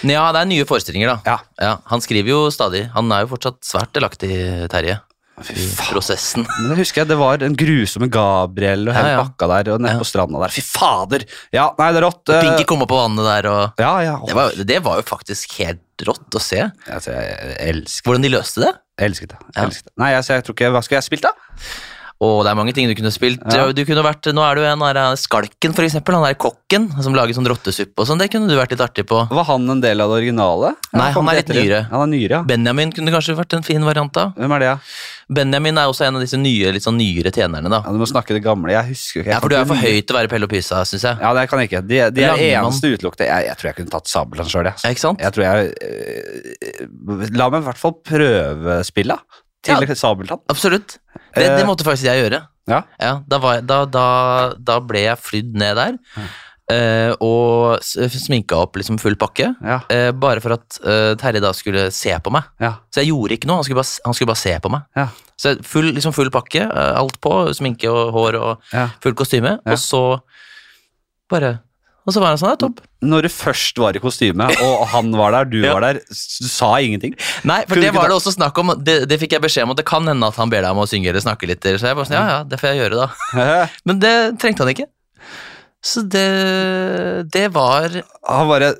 Ja, 0.08 0.28
det 0.32 0.40
er 0.44 0.48
nye 0.54 0.64
forestillinger, 0.68 1.18
da. 1.24 1.36
Ja. 1.60 1.74
Han 1.92 2.00
skriver 2.04 2.32
jo 2.32 2.40
stadig. 2.54 2.86
Han 2.94 3.12
er 3.12 3.26
jo 3.26 3.32
fortsatt 3.34 3.60
svært 3.66 3.92
delaktig, 3.96 4.30
Terje, 4.72 5.00
Fy 5.38 5.54
faen. 5.54 5.92
prosessen. 5.92 6.46
Men 6.48 6.72
det 6.72 6.78
husker 6.80 7.02
jeg, 7.04 7.10
det 7.12 7.18
var 7.20 7.36
den 7.38 7.54
grusomme 7.58 8.08
Gabriel 8.10 8.88
og 8.88 8.96
hele 8.96 9.12
Ja, 9.12 9.18
ja. 9.20 9.26
pakka 9.28 9.46
der, 9.52 9.72
og 9.76 9.84
nede 9.84 9.92
Ja. 9.94 10.00
på 10.02 10.08
stranda 10.08 10.40
der. 10.42 10.54
Fy 10.56 10.64
fader! 10.66 11.26
Ja, 11.54 11.68
nei, 11.78 11.92
det 11.94 12.00
er 12.02 12.06
rått. 12.08 12.24
eh, 12.34 12.40
Pinky 12.42 12.64
kom 12.66 12.82
opp 12.82 12.90
på 12.90 12.98
vannet 12.98 13.28
der, 13.28 13.50
og 13.52 13.78
Ja, 13.84 13.92
ja. 14.02 14.16
det 14.26 14.34
var, 14.34 14.50
det 14.72 14.80
var 14.82 14.96
jo 14.98 15.06
faktisk 15.06 15.52
helt 15.60 15.84
rått 16.08 16.34
å 16.34 16.40
se. 16.42 16.64
Altså, 16.90 17.12
jeg 17.14 17.54
elsker 17.68 18.08
Hvordan 18.10 18.22
de 18.26 18.32
løste 18.34 18.64
det. 18.64 18.72
jeg 18.98 19.12
elsket 19.12 19.28
det. 19.36 19.38
Ja. 19.44 19.52
Jeg 19.60 19.68
elsket 19.70 19.84
det. 19.86 19.94
Nei, 20.02 20.10
altså, 20.18 20.34
jeg 20.34 20.44
tror 20.48 20.54
ikke 20.58 20.72
Hva 20.74 20.82
skulle 20.82 20.98
jeg 21.02 21.08
spilt, 21.10 21.22
da? 21.22 21.32
Og 22.18 22.40
det 22.42 22.50
er 22.50 22.56
mange 22.58 22.72
ting 22.74 22.88
du 22.90 22.96
kunne 22.98 23.12
spilt. 23.14 23.44
Ja. 23.54 23.68
Du 23.70 23.84
kunne 23.86 24.02
vært, 24.02 24.26
nå 24.34 24.42
er 24.42 24.58
du 24.58 24.64
en 24.66 24.80
der 24.82 24.98
Skalken, 25.20 25.74
for 25.76 25.86
eksempel. 25.86 26.16
Han 26.18 26.26
der 26.26 26.38
kokken 26.40 26.88
som 27.04 27.14
lager 27.14 27.36
sånn 27.36 27.46
rottesuppe 27.46 28.02
og 28.02 28.08
sånn. 28.08 28.18
Det 28.18 28.26
kunne 28.32 28.50
du 28.50 28.56
vært 28.58 28.74
litt 28.74 28.82
artig 28.82 29.04
på. 29.06 29.20
Var 29.30 29.46
han 29.46 29.70
en 29.70 29.82
del 29.84 30.02
av 30.02 30.10
det 30.10 30.24
originale? 30.24 30.72
Nei, 30.98 31.12
han 31.14 31.30
er 31.30 31.38
litt 31.38 31.52
nyere. 31.54 31.84
Han 31.92 32.02
er 32.08 32.10
nyere, 32.10 32.40
ja. 32.40 32.42
Benjamin 32.48 32.90
kunne 32.96 33.14
kanskje 33.14 33.38
vært 33.38 33.54
en 33.60 33.62
fin 33.66 33.86
variant 33.86 34.18
av. 34.18 34.34
Hvem 34.34 34.56
er 34.56 34.64
det, 34.64 34.72
ja? 34.72 34.76
Benjamin 35.38 35.78
er 35.78 35.92
også 35.92 36.08
en 36.08 36.18
av 36.18 36.24
disse 36.24 36.40
nye, 36.40 36.74
litt 36.74 36.82
sånn 36.82 36.98
nyere 36.98 37.30
tjenerne, 37.30 37.70
da. 37.70 37.82
ja? 37.86 37.94
Du 37.94 38.02
må 38.02 38.10
snakke 38.10 38.34
det 38.34 38.42
gamle. 38.42 38.74
Jeg 38.74 38.90
husker 38.90 39.22
ikke. 39.22 39.28
jeg 39.28 39.36
Ja, 39.36 39.42
for 39.44 39.54
du 39.54 39.58
er 39.60 39.66
for 39.68 39.78
høy 39.78 39.98
til 40.02 40.16
å 40.16 40.18
være 40.18 40.34
Pelle 40.34 40.48
og 40.48 40.54
Pysa, 40.56 40.82
syns 40.88 41.04
jeg. 41.06 41.22
Ja, 41.22 41.34
det 41.38 41.46
kan 41.52 41.62
jeg 41.62 41.70
ikke. 41.70 41.86
De, 41.86 42.00
de 42.18 42.24
er 42.26 42.46
eneste 42.50 42.94
utelukkede. 42.96 43.28
Jeg, 43.30 43.50
jeg 43.52 43.60
tror 43.60 43.70
jeg 43.70 43.78
kunne 43.78 43.94
tatt 43.94 44.10
Sabeltann 44.10 44.50
sjøl, 44.50 44.72
jeg. 44.72 44.82
Ja, 44.82 44.96
ikke 44.96 45.06
sant? 45.06 45.22
Jeg 45.22 45.36
tror 45.36 45.46
jeg 45.46 45.74
eh, 45.86 47.28
La 47.38 47.52
meg 47.52 47.62
i 47.62 47.68
hvert 47.68 47.78
fall 47.78 48.00
prøvespille 48.08 49.22
til 49.62 49.74
Ja. 49.88 49.94
Sabeltann. 49.94 50.40
Absolutt. 50.48 50.98
Det, 51.34 51.44
Eh, 51.46 51.56
det 51.58 51.66
måtte 51.66 51.84
faktisk 51.84 52.04
jeg 52.08 52.22
gjøre. 52.30 52.46
Ja. 52.68 52.82
da, 53.28 53.38
var 53.38 53.54
jeg, 53.58 53.66
da, 53.66 53.84
da, 53.86 54.54
da 54.58 54.78
ble 54.80 55.00
jeg 55.06 55.18
flydd 55.18 55.54
ned 55.56 55.76
der. 55.76 55.98
eh, 56.70 57.14
og 57.24 57.78
sminka 57.82 58.56
opp 58.60 58.76
liksom 58.76 58.98
full 59.00 59.16
pakke. 59.16 59.54
Ja. 59.64 59.80
eh, 59.88 60.10
bare 60.12 60.40
for 60.44 60.52
at 60.52 60.78
eh, 60.84 61.14
Terje 61.16 61.40
da 61.40 61.52
skulle 61.56 61.90
se 61.90 62.12
på 62.20 62.30
meg. 62.30 62.44
Ja. 62.60 62.74
Så 62.92 63.00
jeg 63.00 63.08
gjorde 63.08 63.38
ikke 63.38 63.46
noe, 63.48 63.56
han 63.56 63.64
skulle 63.64 63.80
bare, 63.80 64.00
han 64.04 64.14
skulle 64.14 64.28
bare 64.34 64.42
se 64.42 64.58
på 64.60 64.70
meg. 64.70 64.82
Ja. 64.96 65.06
Så 65.38 65.54
full, 65.64 65.92
liksom 65.96 66.12
full 66.12 66.30
pakke, 66.30 66.60
eh, 66.68 66.92
alt 66.98 67.16
på, 67.24 67.32
sminke 67.56 67.88
og 67.88 68.12
hår 68.12 68.34
og 68.40 68.62
Ja. 68.72 68.88
full 69.00 69.14
kostyme. 69.14 69.58
Ja. 69.64 69.72
Og 69.72 69.78
så 69.78 70.20
bare 71.30 71.60
Og 72.08 72.14
så 72.16 72.22
var 72.22 72.32
han 72.32 72.38
sånn, 72.40 72.54
ja, 72.54 72.58
topp. 72.62 72.78
Når 73.04 73.26
du 73.26 73.28
først 73.28 73.76
var 73.82 73.92
i 73.98 74.00
kostyme, 74.00 74.46
og 74.64 74.84
han 74.94 75.10
var 75.12 75.34
der, 75.36 75.48
du 75.52 75.58
Ja. 75.66 75.74
var 75.76 75.84
der, 75.84 75.98
du 76.08 76.48
sa 76.48 76.70
ingenting. 76.80 77.12
Nei, 77.44 77.58
for 77.68 77.76
Kunne 77.76 77.84
det 77.84 77.92
var 77.98 78.08
det 78.08 78.16
også 78.16 78.32
snakk 78.32 78.56
om. 78.62 78.72
Det, 78.80 78.94
det 79.10 79.18
fikk 79.20 79.36
jeg 79.36 79.44
beskjed 79.44 79.66
om, 79.68 79.74
at 79.76 79.82
det 79.82 79.84
kan 79.90 80.08
hende 80.08 80.30
at 80.32 80.38
han 80.40 80.48
ber 80.48 80.64
deg 80.64 80.72
om 80.72 80.80
å 80.80 80.88
synge 80.88 81.12
eller 81.12 81.20
snakke 81.20 81.50
litt. 81.50 81.60
Så 81.68 81.84
jeg 81.90 81.98
bare 81.98 82.08
sånn, 82.08 82.16
ja, 82.16 82.38
ja, 82.38 82.40
det 82.48 82.58
får 82.62 82.72
jeg 82.72 82.80
gjøre, 82.80 83.04
da. 83.04 83.68
Men 83.90 84.00
det 84.00 84.14
trengte 84.40 84.64
han 84.64 84.72
ikke. 84.72 84.88
Så 85.84 86.02
det 86.10 86.24
Det 87.30 87.44
var 87.54 87.92
Han 88.26 88.48
bare 88.50 88.72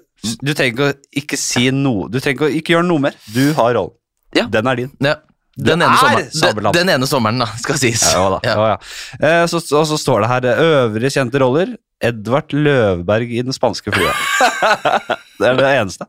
Du 0.42 0.50
trenger 0.50 0.73
ikke 0.73 0.88
å 0.88 0.94
ikke 1.20 1.38
si 1.38 1.68
noe. 1.70 2.08
Du 2.11 2.18
trenger 2.18 2.40
ikke 2.40 2.49
å 2.49 2.56
ikke 2.58 2.75
gjøre 2.75 2.88
noe 2.88 3.04
mer. 3.04 3.20
Du 3.30 3.52
har 3.54 3.76
rollen. 3.76 3.94
Ja. 4.35 4.49
Den 4.50 4.66
er 4.73 4.80
din. 4.80 4.90
ja, 5.04 5.14
den, 5.59 5.83
ene 5.83 5.91
er 5.91 6.29
sommeren, 6.31 6.73
den, 6.77 6.91
ene 6.95 7.09
sommeren, 7.11 7.43
da, 7.43 7.49
skal 7.59 7.79
sies. 7.81 8.05
Ja, 8.15 8.25
da. 8.37 8.38
Ja. 8.47 8.67
Ja. 8.73 8.79
Eh, 9.19 9.45
så, 9.50 9.61
og 9.75 9.87
så 9.91 9.99
står 9.99 10.25
det 10.25 10.33
her 10.33 10.49
eh, 10.53 10.65
øvrige 10.67 11.15
kjente 11.19 11.43
roller. 11.43 11.77
Edvard 11.99 12.55
Løvberg 12.55 13.33
i 13.35 13.43
Den 13.43 13.55
spanske 13.57 13.91
flua. 13.91 14.12
det 15.41 15.49
er 15.49 15.59
det 15.59 15.73
eneste. 15.81 16.07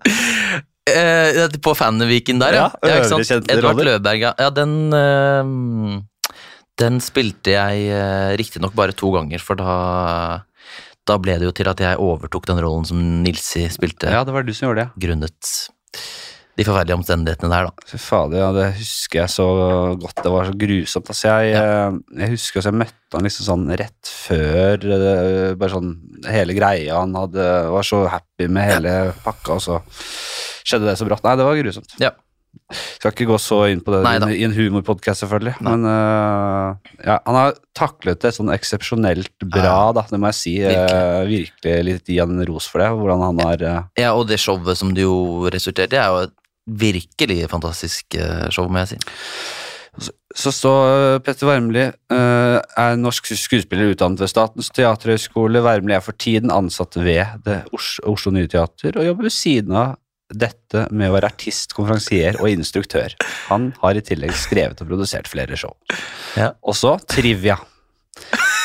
Eh, 0.90 1.58
på 1.66 1.74
Fanneviken 1.78 2.42
der, 2.42 2.60
ja. 2.60 2.68
Ja, 2.86 3.00
Edvard. 3.02 3.82
Løvberg, 3.82 4.22
ja. 4.22 4.36
ja 4.38 4.52
den 4.54 4.94
øh, 4.94 5.98
Den 6.80 7.02
spilte 7.02 7.58
jeg 7.58 7.90
øh, 7.90 8.38
riktignok 8.38 8.78
bare 8.78 8.94
to 8.94 9.12
ganger, 9.18 9.42
for 9.42 9.60
da 9.60 10.46
da 11.10 11.18
ble 11.18 11.40
det 11.42 11.48
jo 11.48 11.54
til 11.58 11.70
at 11.72 11.80
jeg 11.82 11.98
overtok 11.98 12.46
den 12.50 12.60
rollen 12.62 12.86
som 12.86 13.00
Nilsi 13.24 13.66
spilte, 13.74 14.12
Ja, 14.14 14.22
det 14.28 14.36
var 14.36 14.46
du 14.46 14.54
som 14.54 14.70
gjorde 14.70 14.86
det. 14.86 15.08
grunnet 15.08 15.54
de 16.60 16.66
forferdelige 16.68 16.98
omstendighetene 17.00 17.50
der, 17.54 17.70
da. 17.70 17.88
Fy 17.88 18.00
fader, 18.04 18.42
ja, 18.42 18.50
det 18.56 18.66
husker 18.82 19.22
jeg 19.22 19.32
så 19.32 19.48
godt. 20.02 20.20
Det 20.20 20.34
var 20.34 20.50
så 20.50 20.56
grusomt. 20.60 21.12
Altså, 21.14 21.28
jeg, 21.32 21.54
ja. 21.56 21.92
jeg 22.20 22.34
husker 22.36 22.60
at 22.60 22.70
jeg 22.70 22.80
møtte 22.82 23.16
han 23.16 23.28
liksom 23.28 23.48
sånn 23.48 23.68
rett 23.80 24.10
før 24.12 24.84
eh, 24.96 25.54
Bare 25.60 25.72
sånn 25.74 25.94
hele 26.28 26.56
greia. 26.58 27.00
Han 27.00 27.16
hadde, 27.18 27.46
var 27.74 27.88
så 27.88 28.04
happy 28.12 28.50
med 28.52 28.74
hele 28.74 28.96
pakka, 29.24 29.56
og 29.56 29.64
så 29.64 29.80
skjedde 30.68 30.90
det 30.90 30.98
så 31.00 31.08
brått. 31.08 31.24
Nei, 31.24 31.38
det 31.40 31.48
var 31.48 31.62
grusomt. 31.62 31.96
Ja. 32.04 32.12
Skal 32.70 33.14
ikke 33.14 33.28
gå 33.30 33.38
så 33.42 33.58
inn 33.72 33.80
på 33.82 33.94
det 33.94 34.00
Nei 34.06 34.36
i 34.36 34.44
en 34.46 34.54
humorpodkast, 34.54 35.24
selvfølgelig. 35.24 35.56
Nei. 35.66 35.72
Men 35.74 35.86
uh, 35.90 36.92
ja, 37.06 37.18
han 37.26 37.38
har 37.38 37.56
taklet 37.78 38.22
det 38.22 38.34
sånn 38.36 38.52
eksepsjonelt 38.54 39.48
bra, 39.48 39.90
da. 39.96 40.04
Det 40.10 40.20
må 40.22 40.30
jeg 40.30 40.38
si. 40.38 40.56
Eh, 40.68 41.22
virkelig 41.30 41.78
litt 41.88 42.12
gi 42.12 42.20
han 42.22 42.36
en 42.36 42.46
ros 42.50 42.68
for 42.70 42.84
det. 42.84 42.92
Hvordan 43.00 43.24
han 43.26 43.42
har 43.48 43.66
uh... 43.66 43.80
Ja, 43.98 44.12
og 44.14 44.28
det 44.30 44.42
showet 44.44 44.78
som 44.78 44.94
det 44.98 45.08
jo 45.08 45.50
resulterte 45.54 45.98
i, 45.98 46.02
er 46.02 46.14
jo 46.14 46.28
et 46.28 46.36
virkelig 46.70 47.44
fantastisk 47.52 48.16
eh, 48.20 48.48
show, 48.54 48.70
må 48.70 48.84
jeg 48.84 48.94
si. 48.94 49.00
Så 50.38 50.52
står 50.54 50.84
uh, 50.88 51.20
Petter 51.26 51.50
Wermli 51.50 51.88
uh, 51.90 52.60
er 52.62 53.00
norsk 53.02 53.32
skuespiller 53.34 53.96
utdannet 53.96 54.22
ved 54.22 54.30
Statens 54.32 54.70
teaterhøgskole. 54.78 55.64
Wermli 55.66 55.98
er 55.98 56.04
for 56.06 56.16
tiden 56.16 56.54
ansatt 56.54 56.96
ved 57.02 57.42
det 57.44 57.64
Oslo, 57.76 58.14
Oslo 58.14 58.32
Nye 58.36 58.48
Teater 58.48 59.00
og 59.02 59.10
jobber 59.10 59.28
ved 59.28 59.36
siden 59.36 59.76
av 59.76 59.98
dette 60.30 60.86
med 60.94 61.10
å 61.10 61.16
være 61.16 61.32
artist, 61.34 61.74
konferansier 61.74 62.38
og 62.38 62.52
instruktør. 62.54 63.16
Han 63.50 63.72
har 63.82 63.98
i 63.98 64.06
tillegg 64.06 64.36
skrevet 64.38 64.84
og 64.86 64.92
produsert 64.92 65.28
flere 65.28 65.58
show. 65.58 65.74
Ja. 66.38 66.52
Og 66.62 66.78
så 66.78 66.94
trivia. 67.10 67.58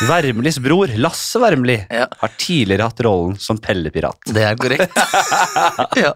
Wermelis 0.04 0.58
bror, 0.60 0.90
Lasse 1.00 1.40
Wermeli, 1.40 1.78
Ja. 1.90 2.06
har 2.20 2.32
tidligere 2.36 2.90
hatt 2.90 3.00
rollen 3.06 3.38
som 3.40 3.58
Pellepirat. 3.62 4.20
Det 4.26 4.42
er 4.44 4.56
korrekt. 4.60 4.92
ja. 6.04 6.12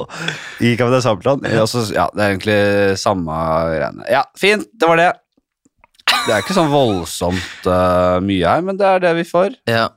I 0.66 0.74
Kaptein 0.80 1.04
Sabeltann. 1.04 1.46
Altså, 1.52 1.84
ja, 1.94 2.06
det 2.14 2.22
er 2.24 2.34
egentlig 2.34 2.60
samme 3.00 3.40
greiene. 3.72 4.06
Ja, 4.10 4.24
fint, 4.38 4.68
det 4.72 4.88
var 4.90 5.00
det. 5.00 5.10
Det 6.12 6.34
er 6.34 6.42
ikke 6.42 6.56
sånn 6.56 6.70
voldsomt 6.72 7.66
uh, 7.66 8.18
mye 8.24 8.46
her, 8.46 8.62
men 8.66 8.78
det 8.78 8.86
er 8.88 9.02
det 9.06 9.16
vi 9.22 9.26
får. 9.28 9.58
ja. 9.70 9.88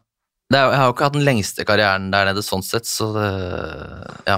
Det 0.46 0.60
er, 0.60 0.68
jeg 0.70 0.78
har 0.78 0.86
jo 0.86 0.94
ikke 0.94 1.06
hatt 1.08 1.16
den 1.16 1.24
lengste 1.26 1.64
karrieren 1.66 2.04
der 2.14 2.28
nede 2.30 2.44
sånn 2.46 2.62
sett, 2.62 2.86
så 2.86 3.08
det 3.16 3.30
Ja. 4.30 4.36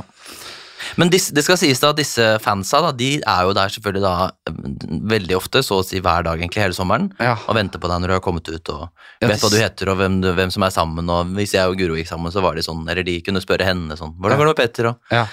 Men 0.96 1.10
det 1.12 1.20
skal 1.44 1.58
sies 1.60 1.80
da 1.84 1.90
at 1.92 1.98
disse 2.00 2.26
fansa, 2.44 2.80
da, 2.86 2.92
de 2.96 3.10
er 3.20 3.42
jo 3.44 3.54
der 3.58 3.74
selvfølgelig 3.74 4.04
da 4.06 4.30
mm, 4.54 5.02
veldig 5.12 5.36
ofte, 5.38 5.64
så 5.66 5.82
å 5.82 5.86
si 5.86 6.00
hver 6.00 6.24
dag 6.24 6.40
egentlig 6.40 6.64
hele 6.64 6.78
sommeren, 6.78 7.10
Ja. 7.20 7.36
og 7.48 7.56
venter 7.60 7.82
på 7.84 7.90
deg 7.92 8.00
når 8.02 8.08
du 8.08 8.16
har 8.18 8.24
kommet 8.24 8.48
ut 8.48 8.70
og 8.74 8.88
Ja, 9.22 9.28
vet 9.28 9.42
hva 9.44 9.50
du 9.52 9.58
heter 9.60 9.90
og 9.94 9.98
hvem, 10.00 10.22
du, 10.24 10.32
hvem 10.38 10.52
som 10.54 10.64
er 10.64 10.72
sammen, 10.76 11.10
og 11.10 11.34
hvis 11.38 11.54
jeg 11.58 11.68
og 11.68 11.76
Guro 11.78 11.98
gikk 12.00 12.08
sammen, 12.08 12.32
så 12.32 12.42
var 12.46 12.56
de 12.56 12.64
sånn, 12.64 12.86
eller 12.88 13.04
de 13.04 13.20
kunne 13.26 13.42
spørre 13.44 13.68
henne 13.68 13.98
sånn, 14.00 14.16
hvordan 14.22 14.38
går 14.40 14.48
det 14.50 14.54
med 14.56 14.62
Petter, 14.64 14.92
og 14.94 15.14
Ja. 15.14 15.26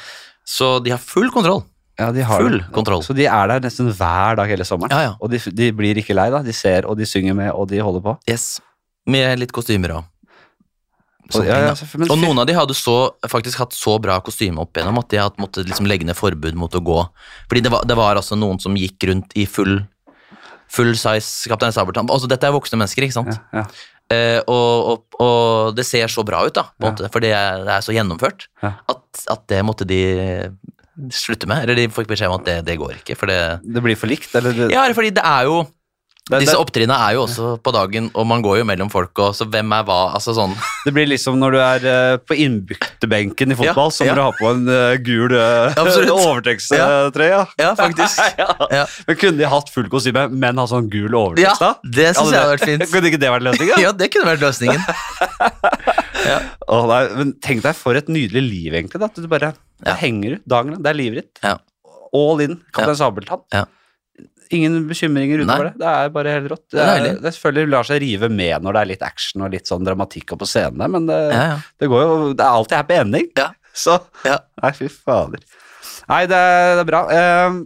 Så 0.45 0.75
de 0.85 0.91
har 0.93 0.99
full 1.01 1.31
kontroll. 1.33 1.63
Ja, 1.99 2.11
de 2.13 2.25
har 2.27 2.41
Full 2.43 2.59
kontroll. 2.75 3.01
Så 3.07 3.15
de 3.15 3.25
er 3.31 3.47
der 3.49 3.61
nesten 3.65 3.87
hver 3.95 4.35
dag 4.37 4.49
hele 4.51 4.65
sommeren. 4.67 4.91
Ja, 4.91 5.03
ja. 5.07 5.13
Og 5.23 5.31
de, 5.31 5.39
de 5.55 5.71
blir 5.73 5.95
ikke 5.97 6.13
lei, 6.17 6.27
da. 6.29 6.41
De 6.43 6.53
ser, 6.53 6.85
og 6.91 6.99
de 6.99 7.07
synger 7.07 7.37
med, 7.39 7.53
og 7.55 7.69
de 7.71 7.79
holder 7.79 8.03
på. 8.03 8.17
Yes. 8.29 8.61
Med 9.07 9.39
litt 9.39 9.53
kostymer 9.55 9.95
og 10.01 10.05
Og, 11.33 11.41
ja, 11.47 11.57
ja, 11.71 11.73
Og 12.05 12.19
noen 12.21 12.43
av 12.43 12.47
de 12.49 12.57
hadde 12.57 12.77
så, 12.77 13.15
faktisk 13.31 13.63
hatt 13.63 13.73
så 13.77 13.97
bra 14.03 14.19
kostyme 14.25 14.61
opp 14.61 14.77
igjennom 14.77 15.01
at 15.01 15.09
de 15.13 15.23
hadde 15.23 15.41
måttet 15.41 15.71
liksom 15.71 15.89
legge 15.89 16.05
ned 16.05 16.19
forbud 16.19 16.59
mot 16.61 16.77
å 16.77 16.83
gå. 16.85 17.01
Fordi 17.49 17.65
det 17.65 17.73
var, 17.73 17.87
det 17.89 17.97
var 17.97 18.21
altså 18.21 18.37
noen 18.37 18.61
som 18.63 18.77
gikk 18.77 19.09
rundt 19.09 19.33
i 19.41 19.47
full 19.49 19.81
full 20.75 20.95
size 20.99 21.49
Kaptein 21.51 21.75
Sabeltann. 21.75 22.11
Altså, 22.11 22.29
dette 22.31 22.49
er 22.49 22.55
voksne 22.55 22.81
mennesker, 22.81 23.07
ikke 23.07 23.19
sant? 23.21 23.37
ja. 23.55 23.67
Eh, 24.13 24.37
og, 24.53 24.89
og, 24.91 25.21
og 25.25 25.77
det 25.79 25.87
ser 25.89 26.11
så 26.13 26.21
bra 26.29 26.43
ut, 26.45 26.53
da, 26.53 26.67
måte, 26.83 27.09
for 27.13 27.25
det 27.25 27.31
er, 27.33 27.63
det 27.65 27.73
er 27.73 27.85
så 27.87 27.95
gjennomført, 27.95 28.49
at, 28.61 29.23
at 29.33 29.47
det 29.49 29.63
måtte 29.65 29.87
de 29.89 30.01
slutte 31.15 31.49
med. 31.51 31.65
Eller 31.65 31.79
de 31.79 31.87
fikk 31.93 32.11
beskjed 32.11 32.29
om 32.29 32.37
at 32.37 32.45
det, 32.47 32.59
det 32.69 32.77
går 32.81 32.99
ikke, 33.01 33.17
for 33.19 33.33
det 33.33 33.39
Det 33.65 33.83
blir 33.85 33.97
for 33.99 34.11
likt, 34.11 34.29
eller? 34.37 34.53
Det, 34.53 34.69
Ja, 34.75 34.85
fordi 34.97 35.15
det 35.17 35.25
er 35.25 35.49
jo 35.49 35.63
det, 36.25 36.39
Disse 36.41 36.57
opptrinnene 36.57 36.97
er 37.05 37.19
jo 37.19 37.27
også 37.27 37.49
på 37.61 37.73
dagen, 37.75 38.07
og 38.17 38.25
man 38.25 38.41
går 38.41 38.63
jo 38.63 38.65
mellom 38.65 38.89
folk, 38.89 39.13
og 39.21 39.35
så 39.37 39.45
hvem 39.45 39.75
er 39.77 39.83
hva? 39.85 39.99
Altså 40.17 40.33
sånn 40.33 40.55
det 40.87 40.95
blir 40.97 41.09
liksom 41.11 41.37
når 41.37 41.53
du 41.53 41.59
er 41.61 41.85
uh, 41.85 42.15
på 42.25 42.39
innbyktebenken 42.41 43.53
i 43.53 43.59
fotball, 43.59 43.91
Ja, 43.91 43.97
så 43.97 44.07
må 44.07 44.09
ja. 44.09 44.15
du 44.17 44.23
ha 44.23 44.31
på 44.39 44.49
en 44.49 44.63
uh, 44.71 44.95
gul 45.05 45.35
uh, 45.37 45.77
Absolutt. 45.83 46.15
overtrekkstrøye. 46.25 47.43
Ja, 47.61 47.75
faktisk. 47.77 48.23
ja. 48.41 48.49
Ja. 48.73 48.87
Men 49.05 49.21
kunne 49.21 49.43
de 49.43 49.51
hatt 49.53 49.69
full 49.75 49.93
kostyme, 49.93 50.25
men 50.33 50.63
ha 50.63 50.67
sånn 50.71 50.89
gul 50.93 51.13
overtekst, 51.13 51.61
Ja, 51.61 51.71
det 51.85 52.09
syns 52.15 52.33
jeg 52.33 52.41
hadde 52.41 52.55
vært 52.55 52.67
fint. 52.73 52.87
Kunne 52.95 53.13
ikke 53.13 53.21
det 53.21 53.35
vært 53.37 53.49
løsningen? 53.51 53.85
Ja, 53.85 53.93
det 54.01 54.11
kunne 54.17 54.33
vært 54.33 54.49
løsningen. 54.49 54.81
Å, 56.65 56.83
nei, 56.89 57.05
men 57.21 57.37
tenk 57.45 57.65
deg 57.69 57.77
for 57.77 58.01
et 58.01 58.09
nydelig 58.09 58.47
liv, 58.49 58.81
egentlig. 58.81 59.05
Da. 59.05 59.13
Du 59.13 59.29
bare 59.29 59.53
henger 60.01 60.39
ut 60.39 60.49
dagen 60.49 60.73
lang. 60.73 60.85
Det 60.85 60.95
er 60.95 61.03
livet 61.05 61.21
ditt. 61.21 61.45
Ja. 61.45 61.59
All 62.17 62.45
in. 62.49 62.63
Kaptein 62.73 62.97
Sabeltann. 62.97 63.45
Ja. 63.53 63.67
Ingen 64.55 64.77
bekymringer 64.89 65.43
utover 65.43 65.67
Nei. 65.69 65.73
det. 65.75 65.81
Det 65.83 65.91
er 65.93 66.13
bare 66.15 66.35
helt 66.37 66.49
rått. 66.53 66.65
Det, 66.71 66.79
Det 66.79 66.85
er 66.87 67.09
er, 67.11 67.19
det 67.25 67.33
selvfølgelig 67.37 67.73
lar 67.75 67.89
seg 67.91 68.01
rive 68.05 68.31
med 68.31 68.63
når 68.65 68.77
det 68.77 68.81
er 68.85 68.91
litt 68.93 69.05
action 69.07 69.45
og 69.47 69.53
litt 69.57 69.71
sånn 69.71 69.85
dramatikk 69.87 70.35
opp 70.37 70.43
på 70.45 70.49
scenen, 70.51 70.79
der, 70.85 70.93
men 70.95 71.07
det, 71.11 71.19
Ja, 71.35 71.45
ja. 71.53 71.59
det 71.83 71.91
går 71.93 72.03
jo 72.07 72.17
Det 72.33 72.45
er 72.47 72.59
alltid 72.61 72.77
happy 72.81 72.99
ending. 73.03 73.29
Ja. 73.39 73.51
Så 73.75 73.99
Ja. 74.25 74.39
Nei, 74.63 74.73
fy 74.79 74.89
fader. 74.89 75.43
Nei, 76.09 76.23
det 76.31 76.37
er, 76.39 76.75
det 76.79 76.83
er 76.85 76.89
bra. 76.91 77.03
Uh, 77.11 77.61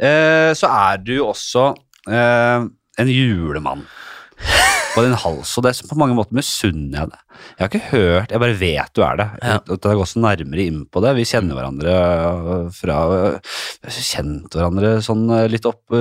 uh, 0.00 0.50
så 0.56 0.70
er 0.70 1.00
du 1.04 1.14
også 1.24 1.70
uh, 2.08 2.68
en 3.00 3.10
julemann 3.10 3.84
på 4.94 5.02
din 5.06 5.14
hals, 5.14 5.52
og 5.58 5.64
det 5.64 5.70
er 5.70 5.76
så 5.78 5.86
på 5.90 5.96
mange 6.00 6.16
måter 6.18 6.34
misunner 6.34 6.98
jeg 7.04 7.10
det. 7.12 7.18
Jeg 7.56 7.62
har 7.62 7.68
ikke 7.70 7.90
hørt, 7.92 8.32
jeg 8.34 8.40
bare 8.42 8.56
vet 8.60 8.90
du 8.96 9.02
er 9.06 9.16
det. 9.20 9.26
Ja. 9.40 9.58
Det 9.64 9.76
at 9.78 9.86
jeg 9.94 10.08
så 10.10 10.20
nærmere 10.20 10.64
inn 10.66 10.80
på 10.92 11.00
det. 11.04 11.12
Vi 11.16 11.24
kjenner 11.30 11.56
hverandre 11.56 11.94
øh, 11.94 12.64
fra 12.76 12.96
øh, 13.16 13.36
har 13.86 13.96
kjent 14.10 14.56
hverandre 14.58 14.90
sånn 15.06 15.22
øh, 15.30 15.46
litt 15.52 15.68
opp 15.70 15.94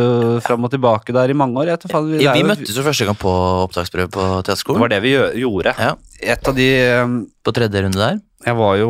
fram 0.44 0.66
og 0.68 0.74
tilbake 0.74 1.16
der 1.16 1.32
i 1.32 1.38
mange 1.38 1.62
år. 1.62 1.72
Jeg 1.76 1.92
faen, 1.92 2.10
vi, 2.12 2.24
Ja, 2.26 2.34
vi 2.36 2.44
møttes 2.48 2.76
jo 2.76 2.84
første 2.86 3.08
gang 3.08 3.20
på 3.20 3.32
opptaksprøve 3.68 4.12
på 4.12 4.26
Det 4.44 4.58
var 4.84 4.92
det 4.92 5.02
vi 5.06 5.14
gjorde. 5.44 5.76
Ja, 5.80 5.94
Et 6.20 6.50
av 6.52 6.58
de 6.58 6.68
på 7.46 7.54
tredje 7.56 7.86
runde 7.86 8.00
der. 8.02 8.20
Jeg 8.46 8.56
var 8.56 8.76
jo, 8.80 8.90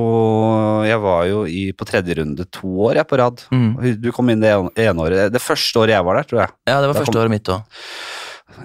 jeg 0.86 1.00
var 1.02 1.24
jo 1.26 1.44
i, 1.50 1.62
på 1.74 1.86
tredje 1.90 2.16
runde 2.20 2.46
to 2.54 2.70
år 2.86 3.00
jeg, 3.02 3.08
på 3.10 3.18
rad. 3.18 3.42
Mm. 3.50 3.70
Du 4.02 4.12
kom 4.14 4.30
inn 4.30 4.42
det 4.44 4.52
ene 4.54 4.70
ene 4.78 5.06
året. 5.06 5.32
Det 5.34 5.42
første 5.42 5.82
året 5.82 5.96
jeg 5.96 6.06
var 6.06 6.20
der, 6.20 6.28
tror 6.30 6.42
jeg. 6.44 6.52
Ja, 6.70 6.76
det 6.82 6.90
var 6.92 6.94
Da 6.94 7.00
første 7.02 7.14
kom- 7.14 7.22
året 7.24 7.34
mitt 7.34 7.50
òg. 7.50 7.64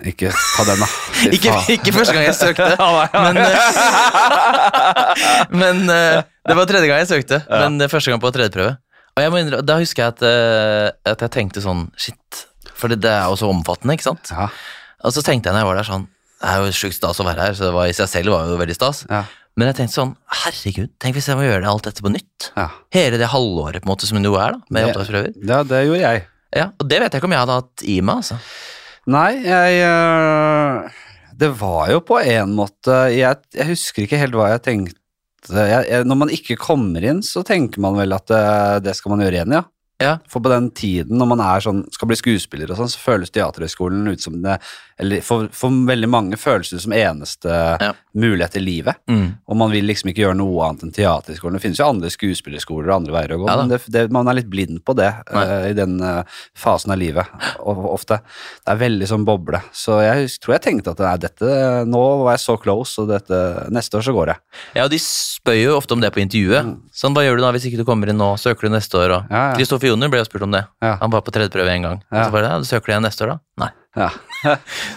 Ikke 0.05 0.31
ta 0.35 0.65
den, 0.69 0.81
da. 0.83 0.89
Ikke, 1.31 1.53
ikke 1.77 1.93
første 1.95 2.15
gang 2.17 2.25
jeg 2.27 2.35
søkte, 2.35 2.67
men, 3.25 3.37
eh, 3.41 3.59
men 5.63 5.85
eh, 5.91 6.23
det 6.49 6.57
var 6.59 6.67
tredje 6.69 6.89
gang 6.91 7.01
jeg 7.03 7.11
søkte. 7.11 7.39
Men 7.51 7.79
eh, 7.85 7.91
første 7.93 8.11
gang 8.13 8.21
på 8.23 8.33
tredjeprøve. 8.35 8.77
Og 9.15 9.23
innrømme, 9.39 9.63
da 9.63 9.77
husker 9.79 10.03
jeg 10.09 10.15
at, 10.17 10.25
at 11.15 11.21
jeg 11.23 11.31
tenkte 11.37 11.63
sånn 11.63 11.85
Shit. 12.01 12.41
For 12.75 12.91
det, 12.91 12.99
det 13.05 13.13
er 13.15 13.29
jo 13.31 13.37
så 13.39 13.47
omfattende, 13.53 13.95
ikke 13.95 14.09
sant? 14.09 14.33
Ja, 14.35 14.49
Og 15.07 15.15
så 15.15 15.23
tenkte 15.23 15.49
jeg 15.49 15.55
når 15.55 15.63
jeg 15.63 15.69
var 15.71 15.79
der 15.79 15.87
sånn 15.87 16.07
Det 16.43 16.49
er 16.51 16.65
jo 16.65 16.73
sjukt 16.75 16.97
stas 16.99 17.21
å 17.23 17.27
være 17.29 17.45
her, 17.47 17.55
så 17.55 17.69
det 17.69 17.75
var 17.77 17.87
i 17.87 17.95
seg 17.95 18.11
selv 18.11 18.35
var 18.35 18.51
jo 18.51 18.57
veldig 18.59 18.75
stas. 18.75 19.05
ja, 19.07 19.21
Men 19.55 19.71
jeg 19.71 19.79
tenkte 19.79 19.95
sånn 20.01 20.17
Herregud, 20.43 20.91
tenk 20.99 21.15
hvis 21.15 21.31
jeg 21.31 21.39
må 21.39 21.47
gjøre 21.47 21.71
alt 21.71 21.87
dette 21.87 22.03
på 22.03 22.11
nytt. 22.11 22.51
ja. 22.59 22.67
Hele 22.99 23.21
det 23.23 23.31
halvåret 23.31 23.85
på 23.85 23.87
en 23.87 23.93
måte 23.95 24.11
som 24.11 24.19
det 24.19 24.27
jo 24.27 24.35
er, 24.43 24.59
da, 24.59 24.61
med 24.75 24.83
Det- 24.83 24.91
opptaksprøver. 24.91 25.31
ja, 25.47 25.63
det 25.71 25.85
gjorde 25.87 26.03
jeg. 26.03 26.25
Ja, 26.59 26.67
og 26.79 26.87
det 26.91 26.99
vet 27.03 27.15
jeg 27.15 27.23
ikke 27.23 27.31
om 27.31 27.35
jeg 27.39 27.43
hadde 27.45 27.61
hatt 27.63 27.83
i 27.95 28.01
meg, 28.03 28.21
altså. 28.23 28.37
Nei, 29.11 29.33
jeg 29.45 29.81
øh, 29.85 31.01
Det 31.37 31.51
var 31.61 31.91
jo 31.93 32.01
på 32.09 32.21
en 32.23 32.55
måte 32.57 32.95
Jeg, 33.13 33.43
jeg 33.53 33.69
husker 33.69 34.07
ikke 34.07 34.21
helt 34.21 34.39
hva 34.39 34.55
jeg 34.55 34.63
tenkte. 34.65 35.01
Jeg, 35.53 35.85
jeg, 35.91 36.07
når 36.09 36.17
man 36.23 36.31
ikke 36.33 36.57
kommer 36.57 37.05
inn, 37.05 37.21
så 37.21 37.43
tenker 37.45 37.83
man 37.85 37.99
vel 37.99 38.17
at 38.17 38.31
det, 38.33 38.45
det 38.87 38.95
skal 38.97 39.13
man 39.13 39.21
gjøre 39.21 39.37
igjen, 39.37 39.57
ja. 39.59 39.61
Ja. 40.05 40.15
For 40.31 40.45
på 40.45 40.53
den 40.53 40.71
tiden, 40.77 41.19
når 41.19 41.31
man 41.33 41.45
sånn, 41.65 41.85
skal 41.95 42.11
bli 42.11 42.19
skuespiller 42.21 42.71
og 42.71 42.81
sånn, 42.81 42.93
så 42.93 43.01
føles 43.03 43.33
Teaterhøgskolen 43.35 44.07
ut 44.11 44.23
som 44.23 44.41
det 44.45 44.59
Eller 45.01 45.25
for, 45.27 45.49
for 45.51 45.75
veldig 45.89 46.07
mange 46.07 46.37
føles 46.39 46.71
det 46.71 46.79
som 46.85 46.93
eneste 46.95 47.51
Ja. 47.83 47.89
mulighet 48.15 48.55
i 48.57 48.61
livet. 48.63 49.01
Mm. 49.11 49.41
Og 49.51 49.57
man 49.59 49.73
vil 49.73 49.89
liksom 49.89 50.13
ikke 50.13 50.23
gjøre 50.23 50.39
noe 50.39 50.69
annet 50.69 50.85
enn 50.87 50.93
Teaterhøgskolen. 50.95 51.57
Det 51.59 51.65
finnes 51.65 51.81
jo 51.81 51.89
andre 51.89 52.11
skuespillerskoler 52.15 52.93
og 52.93 53.01
andre 53.01 53.17
veier 53.17 53.35
å 53.35 53.41
gå, 53.41 53.49
Ja 53.51 53.57
men 53.59 53.73
det, 53.73 53.81
det, 53.91 54.05
man 54.15 54.31
er 54.31 54.39
litt 54.39 54.51
blind 54.53 54.85
på 54.87 54.95
det 54.95 55.09
eh, 55.11 55.71
i 55.73 55.75
den 55.75 55.97
uh, 55.99 56.23
fasen 56.55 56.95
av 56.95 57.01
livet. 57.01 57.27
Og, 57.65 57.81
ofte. 57.91 58.21
Det 58.63 58.71
er 58.71 58.81
veldig 58.85 59.09
sånn 59.11 59.27
boble. 59.27 59.61
Så 59.75 59.99
jeg 60.05 60.31
tror 60.45 60.57
jeg 60.57 60.65
tenkte 60.69 60.95
at 60.95 61.03
nei, 61.03 61.17
dette, 61.27 61.51
nå 61.91 62.05
var 62.23 62.37
jeg 62.37 62.45
så 62.45 62.57
close, 62.61 62.95
og 63.03 63.11
dette, 63.11 63.41
neste 63.75 63.99
år 63.99 64.07
så 64.07 64.15
går 64.15 64.31
det. 64.31 64.37
Ja, 64.79 64.87
og 64.87 64.95
de 64.95 65.01
spør 65.03 65.59
jo 65.59 65.77
ofte 65.81 65.97
om 65.99 66.03
det 66.05 66.13
på 66.15 66.23
intervjuet. 66.23 66.71
Sånn, 66.95 67.17
hva 67.17 67.25
gjør 67.27 67.41
du 67.41 67.45
da 67.49 67.51
hvis 67.57 67.67
ikke 67.69 67.83
du 67.83 67.87
kommer 67.89 68.11
inn 68.11 68.21
nå? 68.21 68.31
Søker 68.41 68.69
du 68.69 68.75
neste 68.77 69.01
år? 69.01 69.19
Og 69.19 69.35
Ja, 69.35 69.43
ja. 69.51 69.59
Joner 69.95 70.11
ble 70.11 70.21
jo 70.21 70.27
spurt 70.27 70.43
om 70.43 70.51
det. 70.55 70.65
Ja. 70.83 70.97
Han 71.01 71.13
var 71.15 71.23
på 71.23 71.31
tredjeprøve 71.35 71.71
en 71.71 71.87
gang. 71.87 72.01
Og 72.11 72.19
så 72.19 72.31
bare, 72.35 72.51
ja, 72.51 72.59
du 72.59 72.67
søker 72.67 72.91
du 72.91 72.95
igjen 72.97 73.05
neste 73.07 73.25
år 73.25 73.35
da? 73.37 73.41
Nei. 73.63 73.71
Ja, 73.95 74.09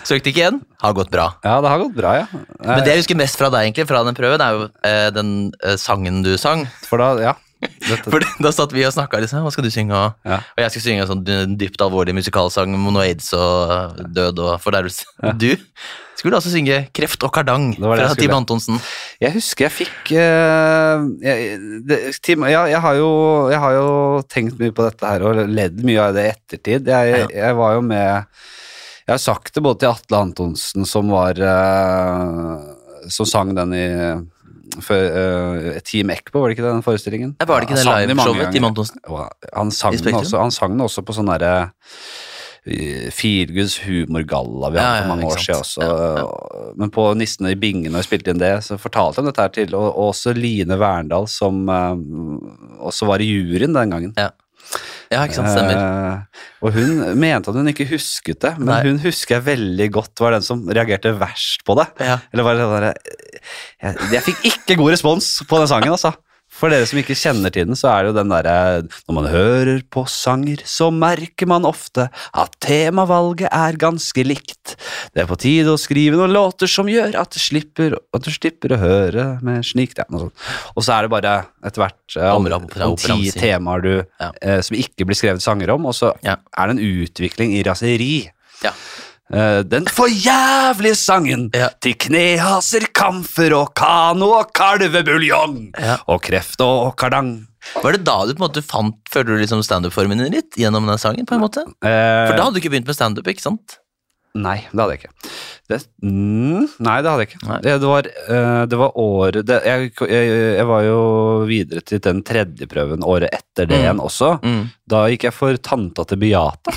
Søkte 0.10 0.32
ikke 0.32 0.42
igjen? 0.42 0.56
Har 0.82 0.96
gått 0.98 1.12
bra. 1.14 1.28
ja 1.46 1.60
det 1.62 1.70
har 1.70 1.82
gått 1.84 1.94
bra, 1.98 2.16
ja. 2.18 2.24
Men 2.66 2.82
det 2.82 2.96
jeg 2.96 3.04
husker 3.04 3.20
mest 3.20 3.38
fra 3.38 3.52
deg, 3.54 3.68
egentlig, 3.68 3.86
fra 3.90 4.02
den 4.08 4.18
prøven, 4.18 4.42
er 4.42 4.56
jo 4.58 4.64
eh, 4.90 5.10
den 5.14 5.30
eh, 5.62 5.76
sangen 5.78 6.24
du 6.26 6.32
sang. 6.42 6.66
For 6.90 6.98
da, 6.98 7.12
ja. 7.22 7.36
For 8.06 8.22
da 8.44 8.52
satt 8.54 8.74
vi 8.76 8.84
og 8.86 8.94
snakka, 8.94 9.20
liksom. 9.24 9.42
Hva 9.46 9.52
skal 9.54 9.66
du 9.66 9.72
synge? 9.74 10.02
Ja. 10.28 10.42
og 10.42 10.60
jeg 10.62 10.74
skulle 10.74 10.86
synge 10.88 11.06
en 11.06 11.10
sånn 11.14 11.56
dypt 11.58 11.82
alvorlig 11.82 12.14
musikalsang 12.18 12.76
om 12.78 12.90
noe 12.94 13.06
aids 13.08 13.32
og 13.38 14.04
død 14.14 14.44
og 14.44 14.52
fordervelse. 14.62 15.08
Du 15.40 15.56
skulle 16.18 16.38
altså 16.40 16.50
synge 16.50 16.88
'Kreft 16.94 17.22
og 17.24 17.32
kardang' 17.34 17.76
fra. 17.78 18.14
Tim 18.18 18.34
Antonsen. 18.34 18.80
Jeg 19.22 19.34
husker 19.38 19.66
jeg 19.68 19.72
fikk 19.76 20.12
uh, 20.18 21.06
jeg, 21.22 21.58
det, 21.86 22.00
Tim, 22.26 22.42
ja, 22.50 22.64
jeg, 22.66 22.82
har 22.82 22.96
jo, 22.98 23.10
jeg 23.54 23.60
har 23.62 23.74
jo 23.78 23.90
tenkt 24.30 24.58
mye 24.62 24.74
på 24.74 24.88
dette 24.88 25.06
her 25.12 25.22
og 25.30 25.44
ledd 25.48 25.84
mye 25.86 26.02
av 26.08 26.18
det 26.18 26.26
i 26.26 26.32
ettertid. 26.34 26.90
Jeg, 26.90 27.20
Ja. 27.22 27.28
jeg 27.34 27.56
var 27.56 27.74
jo 27.78 27.82
med 27.82 28.26
Jeg 29.08 29.14
har 29.14 29.22
sagt 29.24 29.54
det 29.56 29.64
både 29.64 29.80
til 29.80 29.94
Atle 29.94 30.18
Antonsen, 30.18 30.86
som 30.86 31.08
var 31.14 31.38
uh, 31.40 32.58
Som 33.10 33.26
sang 33.30 33.54
den 33.56 33.74
i 33.78 33.88
for, 34.86 35.18
uh, 35.18 35.80
Team 35.86 36.12
Ekbo, 36.14 36.42
var 36.42 36.50
det 36.50 36.58
ikke 36.58 36.66
det, 36.66 36.74
den 36.76 36.86
forestillingen? 36.86 37.36
Eh, 37.40 37.48
Var 37.48 37.62
det 37.62 37.70
ikke 37.70 37.82
det 37.82 38.08
liveshowet? 38.12 38.50
Tim. 38.56 38.68
Antonsen? 38.70 39.04
Han 39.54 39.72
sang, 39.72 39.98
den 39.98 40.18
også, 40.22 40.42
han 40.42 40.56
sang 40.56 40.74
den 40.76 40.86
også 40.86 41.04
på 41.06 41.16
sånn 41.16 41.30
derre 41.32 41.54
eh, 42.68 43.08
Feelgoods 43.16 43.78
humorgalla 43.86 44.72
vi 44.74 44.82
hadde 44.82 44.88
Ja, 44.88 44.96
ja, 44.96 45.06
for 45.06 45.14
mange 45.14 45.30
år 45.32 45.44
siden 45.44 45.62
også. 45.64 46.74
Men 46.78 46.92
på 46.94 47.08
Nissene 47.20 47.54
i 47.56 47.60
Bingen, 47.60 47.92
når 47.94 48.06
vi 48.06 48.10
spilte 48.10 48.34
inn 48.34 48.44
det, 48.44 48.54
så 48.68 48.80
fortalte 48.82 49.22
han 49.22 49.30
dette 49.32 49.46
her 49.46 49.56
til 49.56 49.78
og 49.78 50.02
også 50.10 50.36
Line 50.38 50.80
Verndal, 50.82 51.30
som 51.32 51.64
uh, 51.70 51.96
også 52.90 53.10
var 53.10 53.24
i 53.24 53.30
juryen 53.32 53.76
den 53.78 53.96
gangen. 53.96 54.14
Ja, 54.20 54.32
ikke 55.16 55.38
sant, 55.38 55.52
stemmer. 55.54 55.78
Eh, 55.80 56.46
og 56.66 56.76
hun 56.76 57.02
mente 57.20 57.52
at 57.52 57.58
hun 57.60 57.72
ikke 57.72 57.88
husket 57.94 58.42
det, 58.44 58.54
men 58.60 58.72
Nei. 58.74 58.80
hun 58.90 59.02
husker 59.06 59.38
jeg 59.38 59.46
veldig 59.48 59.88
godt 59.96 60.24
var 60.24 60.36
den 60.36 60.46
som 60.46 60.66
reagerte 60.68 61.14
verst 61.20 61.64
på 61.68 61.78
det. 61.80 61.88
Ja. 62.04 62.18
Eller 62.34 62.48
var 62.48 62.58
det 62.58 62.66
sånn 62.66 62.76
der, 62.76 63.20
jeg, 63.88 64.10
jeg 64.18 64.26
fikk 64.28 64.48
ikke 64.52 64.80
god 64.82 64.96
respons 64.98 65.30
på 65.48 65.62
den 65.62 65.72
sangen, 65.72 65.96
altså. 65.96 66.14
For 66.58 66.74
dere 66.74 66.88
som 66.90 66.98
ikke 66.98 67.14
kjenner 67.18 67.54
til 67.54 67.68
den, 67.70 67.78
så 67.78 67.90
er 67.92 68.04
det 68.06 68.10
jo 68.12 68.16
den 68.18 68.32
derre 68.34 68.54
Når 69.06 69.14
man 69.18 69.28
hører 69.30 69.82
på 69.94 70.04
sanger, 70.10 70.64
så 70.66 70.88
merker 70.94 71.46
man 71.50 71.68
ofte 71.70 72.08
at 72.34 72.56
temavalget 72.66 73.52
er 73.54 73.78
ganske 73.78 74.24
likt. 74.26 74.74
Det 75.14 75.22
er 75.24 75.30
på 75.30 75.38
tide 75.42 75.70
å 75.74 75.78
skrive 75.82 76.18
noen 76.18 76.34
låter 76.34 76.70
som 76.72 76.90
gjør 76.90 77.14
at 77.22 77.36
du 77.36 77.40
slipper, 77.42 77.98
at 78.16 78.26
du 78.26 78.32
slipper 78.34 78.74
å 78.74 78.80
høre 78.82 79.28
med 79.46 79.66
slikt. 79.70 80.02
Ja. 80.02 80.08
Og 80.74 80.82
så 80.86 80.96
er 80.98 81.06
det 81.08 81.14
bare 81.14 81.36
etter 81.68 81.84
hvert 81.86 82.18
eh, 82.18 82.32
om, 82.34 82.50
om, 82.58 82.66
om 82.90 82.98
ti 83.02 83.30
temaer 83.38 83.86
du, 83.86 83.94
Ja. 84.20 84.32
eh, 84.42 84.62
som 84.66 84.78
ikke 84.80 85.06
blir 85.08 85.18
skrevet 85.20 85.44
sanger 85.46 85.76
om, 85.78 85.86
og 85.90 85.94
så 85.98 86.16
Ja. 86.26 86.38
er 86.58 86.68
det 86.72 86.78
en 86.78 86.86
utvikling 87.06 87.54
i 87.58 87.64
raseri. 87.68 88.12
Ja. 88.66 88.74
Eh, 89.34 89.62
Den 89.68 89.86
for 89.92 90.08
jævlige 90.08 90.96
sangen 90.96 91.50
Ja. 91.54 91.70
til 91.84 91.94
knehaser, 92.00 92.88
kamfer 92.94 93.54
og 93.58 93.74
kano 93.76 94.30
og 94.40 94.54
kalvebuljong 94.54 95.72
Ja. 95.80 95.98
og 96.08 96.22
kreft 96.24 96.62
og 96.62 96.96
kardang. 96.96 97.48
Var 97.84 97.92
det 97.98 98.04
da 98.06 98.26
du 98.26 98.34
på 98.34 98.40
en 98.44 98.48
måte 98.48 98.64
fant 98.64 98.96
føler 99.12 99.36
du 99.36 99.42
liksom 99.44 99.60
standup-formen 99.64 100.18
din 100.24 100.32
litt 100.32 100.56
gjennom 100.56 100.88
den 100.88 100.98
sangen? 100.98 101.26
på 101.28 101.36
en 101.36 101.42
måte? 101.42 101.60
Eh, 101.84 102.28
For 102.30 102.38
da 102.38 102.44
hadde 102.46 102.54
du 102.56 102.62
ikke 102.62 102.72
begynt 102.72 102.88
med 102.88 102.96
standup, 102.96 103.28
ikke 103.28 103.42
sant? 103.44 103.80
Nei, 104.38 104.62
det 104.72 104.80
hadde 104.80 104.94
jeg 104.94 105.00
ikke. 105.02 105.32
Det, 105.68 105.78
mm, 106.04 106.70
nei, 106.80 107.02
det 107.02 107.10
hadde 107.10 107.24
jeg 107.26 107.30
ikke. 107.32 107.62
Det, 107.64 107.74
det, 107.82 107.88
var, 107.90 108.08
uh, 108.30 108.66
det 108.70 108.78
var 108.78 108.92
året 108.96 109.46
det, 109.50 109.58
jeg, 109.66 109.92
jeg, 110.08 110.28
jeg 110.60 110.68
var 110.70 110.82
jo 110.86 111.00
videre 111.50 111.82
til 111.82 112.00
den 112.00 112.22
tredje 112.24 112.68
prøven 112.70 113.02
året 113.04 113.34
etter 113.34 113.66
det 113.66 113.76
Mm. 113.76 113.82
igjen 113.84 114.00
også. 114.00 114.30
Mm. 114.44 114.70
Da 114.88 115.08
gikk 115.10 115.24
jeg 115.24 115.34
for 115.34 115.58
Tanta 115.58 116.06
til 116.06 116.18
Beate. 116.22 116.72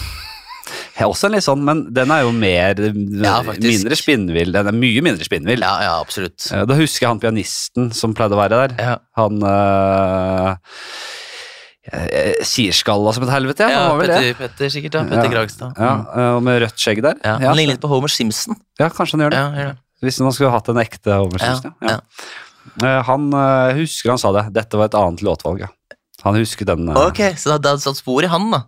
Også 1.09 1.25
en 1.29 1.33
litt 1.37 1.45
sånn, 1.47 1.63
men 1.65 1.85
den 1.95 2.11
er 2.11 2.23
jo 2.27 2.33
mer 2.33 2.75
Ja, 3.25 3.39
mindre 3.47 3.97
spinnvill. 3.97 4.53
Den 4.53 4.67
er 4.69 4.77
mye 4.77 5.01
mindre 5.07 5.25
spinnvill. 5.25 5.61
Ja, 5.65 5.75
ja, 5.87 5.95
absolutt. 6.01 6.45
Eh, 6.53 6.65
Da 6.67 6.75
husker 6.75 7.07
jeg 7.07 7.11
han 7.15 7.21
pianisten 7.23 7.93
som 7.97 8.13
pleide 8.15 8.37
å 8.37 8.41
være 8.43 8.59
der. 8.69 8.75
Ja. 8.79 8.97
Han 9.17 9.41
øh, 9.43 10.57
eh, 11.93 12.43
sier 12.47 12.73
skalla 12.77 13.13
som 13.17 13.25
et 13.27 13.33
helvete, 13.35 13.65
ja. 13.67 13.71
Ja, 13.73 13.81
han 13.87 13.95
var 13.97 14.03
vel 14.05 14.13
det. 14.13 14.19
Petter, 14.21 14.41
Petter 14.49 14.75
sikkert, 14.77 14.99
ja. 14.99 15.05
Petter 15.09 15.25
Ja. 15.25 15.31
Kragstad. 15.37 15.73
Ja, 15.79 15.95
Mm. 15.97 16.37
og 16.37 16.43
med 16.43 16.63
rødt 16.63 16.77
skjegg 16.79 17.03
der. 17.03 17.15
Ja. 17.25 17.37
Han 17.49 17.57
ligner 17.57 17.75
litt 17.75 17.81
på 17.83 17.89
Homer 17.89 18.09
Simpson. 18.09 18.57
ja, 18.79 18.89
kanskje 18.89 19.13
han 19.19 19.21
gjør 19.27 19.31
det. 19.31 19.39
Ja, 19.39 19.51
gjør 19.63 19.69
det. 19.75 19.79
Hvis 20.03 20.21
man 20.21 20.33
skulle 20.33 20.51
hatt 20.51 20.69
en 20.69 20.77
ekte 20.81 21.13
Homer 21.17 21.39
Simpson. 21.39 21.75
Ja, 21.83 21.89
Ja. 21.89 22.01
Eh, 22.83 23.03
Han 23.05 23.33
øh, 23.33 23.75
husker 23.81 24.11
han 24.11 24.19
sa 24.19 24.31
det. 24.33 24.53
Dette 24.53 24.77
var 24.79 24.85
et 24.87 24.95
annet 24.95 25.21
låtvalg, 25.23 25.61
ja. 25.61 25.69
Han 26.25 26.35
husker 26.37 26.65
den. 26.67 26.89
øh. 26.89 26.97
Ok, 27.09 27.17
så 27.37 27.57
det 27.59 27.65
hadde 27.71 27.81
satt 27.81 27.97
spor 27.97 28.23
i 28.23 28.27
han, 28.29 28.51
da. 28.51 28.63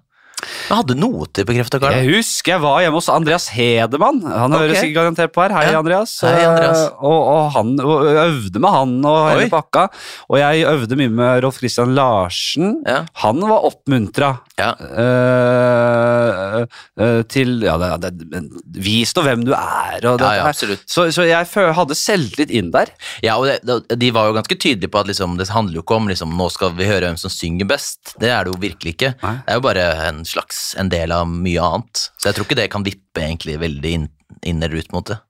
Men 0.69 0.81
hadde 0.81 0.97
noter 0.99 1.47
bekrefta, 1.49 1.79
Karl? 1.83 1.95
Jeg 2.01 2.17
husker 2.19 2.55
jeg 2.57 2.63
var 2.65 2.81
hjemme 2.83 2.99
hos 2.99 3.09
Andreas 3.13 3.47
Hedemann. 3.55 4.21
Han 4.27 4.53
okay. 4.53 4.67
høres 4.67 4.83
ikke 4.83 4.97
garantert 5.01 5.33
på 5.35 5.43
her. 5.45 5.55
Hei, 5.57 5.65
Ja. 5.73 5.79
Andreas. 5.83 6.15
Hei, 6.27 6.45
Andreas. 6.47 6.83
Uh, 6.91 7.05
Og, 7.13 7.21
og 7.33 7.51
han 7.57 7.73
og 7.83 8.07
øvde 8.11 8.61
med 8.63 8.71
han 8.75 8.95
og 9.09 9.19
hele 9.31 9.49
pakka. 9.53 9.87
Og 10.29 10.39
jeg 10.41 10.67
øvde 10.69 10.99
mye 11.01 11.13
med 11.15 11.43
Rolf 11.45 11.59
Christian 11.63 11.95
Larsen. 11.97 12.83
Ja. 12.87 13.05
Han 13.25 13.41
var 13.49 13.67
oppmuntra 13.71 14.33
Ja. 14.59 14.73
uh, 14.79 16.63
uh, 17.01 17.23
til 17.33 17.63
Ja, 17.67 17.77
det, 17.81 18.11
det, 18.19 18.27
men 18.33 18.49
vis 18.83 19.15
nå 19.17 19.25
hvem 19.27 19.45
du 19.47 19.53
er, 19.57 19.99
og 20.09 20.19
det, 20.21 20.31
Ja, 20.39 20.47
absolutt. 20.49 20.85
Så, 20.91 21.07
så 21.15 21.25
jeg 21.29 21.49
hadde 21.79 21.97
selvtillit 21.99 22.53
inn 22.55 22.71
der. 22.75 22.93
Ja, 23.25 23.37
og 23.41 23.49
det, 23.49 23.99
De 24.01 24.11
var 24.15 24.29
jo 24.29 24.37
ganske 24.37 24.57
tydelige 24.59 24.91
på 24.93 25.03
at 25.03 25.11
liksom, 25.11 25.37
det 25.41 25.49
handler 25.53 25.81
jo 25.81 25.85
ikke 25.85 25.99
om 25.99 26.11
liksom, 26.11 26.35
nå 26.39 26.49
skal 26.53 26.75
vi 26.79 26.89
høre 26.89 27.09
hvem 27.09 27.21
som 27.21 27.33
synger 27.33 27.69
best. 27.71 28.15
Det 28.21 28.31
er 28.33 28.45
det 28.47 28.55
jo 28.55 28.61
virkelig 28.63 28.97
ikke. 28.97 29.15
Nei. 29.23 29.35
Det 29.47 29.55
er 29.55 29.61
jo 29.61 29.65
bare 29.69 29.87
en 30.09 30.23
slags 30.33 30.63
en 30.81 30.91
del 30.93 31.13
av 31.15 31.29
mye 31.31 31.63
annet. 31.63 32.07
Så 32.19 32.31
jeg 32.31 32.39
tror 32.39 32.49
ikke 32.49 32.61
det 32.63 32.71
kan 32.73 32.87
vippe 32.87 33.23
egentlig 33.23 33.59
veldig 33.63 33.95
inn, 33.99 34.09
inn 34.43 34.63
eller 34.63 34.83
ut 34.83 34.93
mot 34.97 35.13
det. 35.13 35.21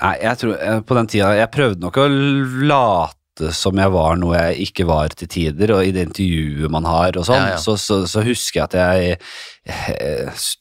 Nei, 0.00 0.14
jeg 0.20 0.40
tror 0.40 0.56
eh, 0.60 0.80
På 0.84 0.96
den 0.98 1.06
tida 1.08 1.30
Jeg 1.38 1.52
prøvde 1.54 1.80
nok 1.84 1.96
å 2.02 2.08
late 2.68 3.14
som 3.56 3.74
jeg 3.80 3.90
var 3.90 4.18
noe 4.20 4.38
jeg 4.38 4.68
ikke 4.68 4.84
var 4.86 5.14
til 5.18 5.26
tider, 5.26 5.72
og 5.74 5.82
i 5.82 5.90
det 5.90 6.04
intervjuet 6.06 6.70
man 6.70 6.84
har 6.86 7.16
og 7.18 7.24
sånn, 7.26 7.40
Ja, 7.40 7.56
ja. 7.56 7.58
Så, 7.58 7.74
så, 7.82 7.96
så 8.06 8.22
husker 8.22 8.60
jeg 8.60 8.68
at 8.68 8.76
jeg 8.78 9.16
eh, 9.66 9.88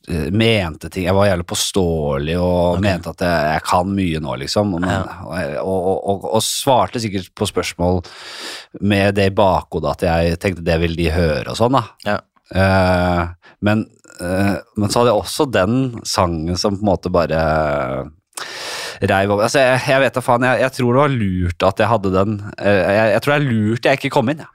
eh, 0.10 0.32
mente 0.34 0.90
ting 0.90 1.06
Jeg 1.06 1.14
var 1.14 1.28
jævlig 1.30 1.46
påståelig 1.52 2.40
og 2.40 2.80
okay. 2.80 2.86
mente 2.88 3.14
at 3.14 3.22
jeg, 3.28 3.54
jeg 3.54 3.66
kan 3.70 3.94
mye 4.00 4.24
nå, 4.26 4.36
liksom. 4.46 4.74
Men, 4.74 4.90
Ja. 4.90 5.04
og, 5.62 5.78
og, 5.92 6.02
og, 6.16 6.28
og 6.40 6.46
svarte 6.48 7.04
sikkert 7.04 7.30
på 7.38 7.52
spørsmål 7.52 8.02
med 8.82 9.20
det 9.20 9.30
i 9.30 9.38
bakhodet 9.38 9.94
at 9.94 10.08
jeg 10.10 10.42
tenkte 10.42 10.66
det 10.66 10.80
vil 10.82 10.98
de 10.98 11.12
høre 11.14 11.54
og 11.54 11.60
sånn, 11.60 11.78
da. 11.78 12.22
Ja. 12.52 12.64
Eh, 12.64 13.24
men, 13.64 13.86
eh, 14.20 14.58
men 14.76 14.92
så 14.92 15.02
hadde 15.02 15.14
jeg 15.14 15.24
også 15.24 15.48
den 15.52 15.80
sangen 16.04 16.60
som 16.60 16.78
på 16.78 16.84
en 16.84 16.92
måte 16.92 17.14
bare 17.14 17.44
reiv 19.04 19.34
over 19.34 19.46
altså, 19.48 19.62
jeg, 19.62 19.84
jeg 19.88 20.04
vet 20.04 20.16
da 20.18 20.24
faen, 20.24 20.46
jeg, 20.48 20.64
jeg 20.64 20.76
tror 20.78 20.96
det 20.96 21.04
var 21.04 21.14
lurt 21.14 21.66
at 21.68 21.84
jeg 21.84 21.92
hadde 21.92 22.12
den 22.14 22.40
eh, 22.58 22.80
jeg, 22.82 23.12
jeg 23.14 23.24
tror 23.24 23.34
det 23.34 23.38
er 23.38 23.52
lurt 23.52 23.88
jeg 23.88 24.02
ikke 24.02 24.16
kom 24.18 24.34
inn, 24.34 24.44
jeg. 24.44 24.52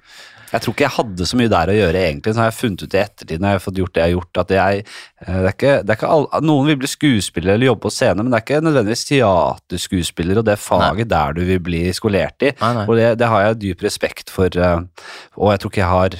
Jeg 0.49 0.65
tror 0.65 0.73
ikke 0.73 0.85
jeg 0.87 0.95
hadde 0.95 1.27
så 1.29 1.37
mye 1.37 1.51
der 1.53 1.69
å 1.69 1.75
gjøre, 1.77 2.03
egentlig. 2.09 2.33
Så 2.33 2.41
har 2.41 2.47
jeg 2.49 2.57
funnet 2.57 2.81
ut 2.81 2.95
i 2.95 3.01
ettertid, 3.03 3.43
når 3.43 3.51
jeg 3.51 3.59
har 3.59 3.65
fått 3.67 3.81
gjort 3.83 3.93
det 3.93 4.01
jeg 4.01 4.07
har 4.07 4.15
gjort, 4.15 4.39
at 4.41 4.55
jeg 4.55 4.79
det 4.87 5.35
er 5.35 5.49
ikke, 5.51 5.73
det 5.83 5.93
er 5.93 5.99
ikke 5.99 6.13
all, 6.15 6.25
Noen 6.49 6.71
vil 6.71 6.79
bli 6.81 6.89
skuespiller 6.89 7.53
eller 7.53 7.69
jobbe 7.69 7.85
på 7.85 7.93
scene, 7.93 8.25
men 8.25 8.33
det 8.33 8.39
er 8.39 8.47
ikke 8.47 8.63
nødvendigvis 8.65 9.05
teaterskuespiller 9.11 10.41
og 10.41 10.47
det 10.49 10.57
faget 10.63 11.11
der 11.13 11.37
du 11.37 11.43
vil 11.51 11.61
bli 11.69 11.83
skolert 11.93 12.49
i. 12.49 12.55
Nei, 12.63 12.73
nei. 12.79 12.87
Og 12.87 12.97
det, 12.97 13.11
det 13.21 13.29
har 13.29 13.45
jeg 13.45 13.61
dyp 13.67 13.85
respekt 13.91 14.33
for, 14.33 14.49
og 14.49 15.53
jeg 15.53 15.61
tror 15.61 15.75
ikke 15.75 15.85
jeg 15.85 15.93
har 15.93 16.19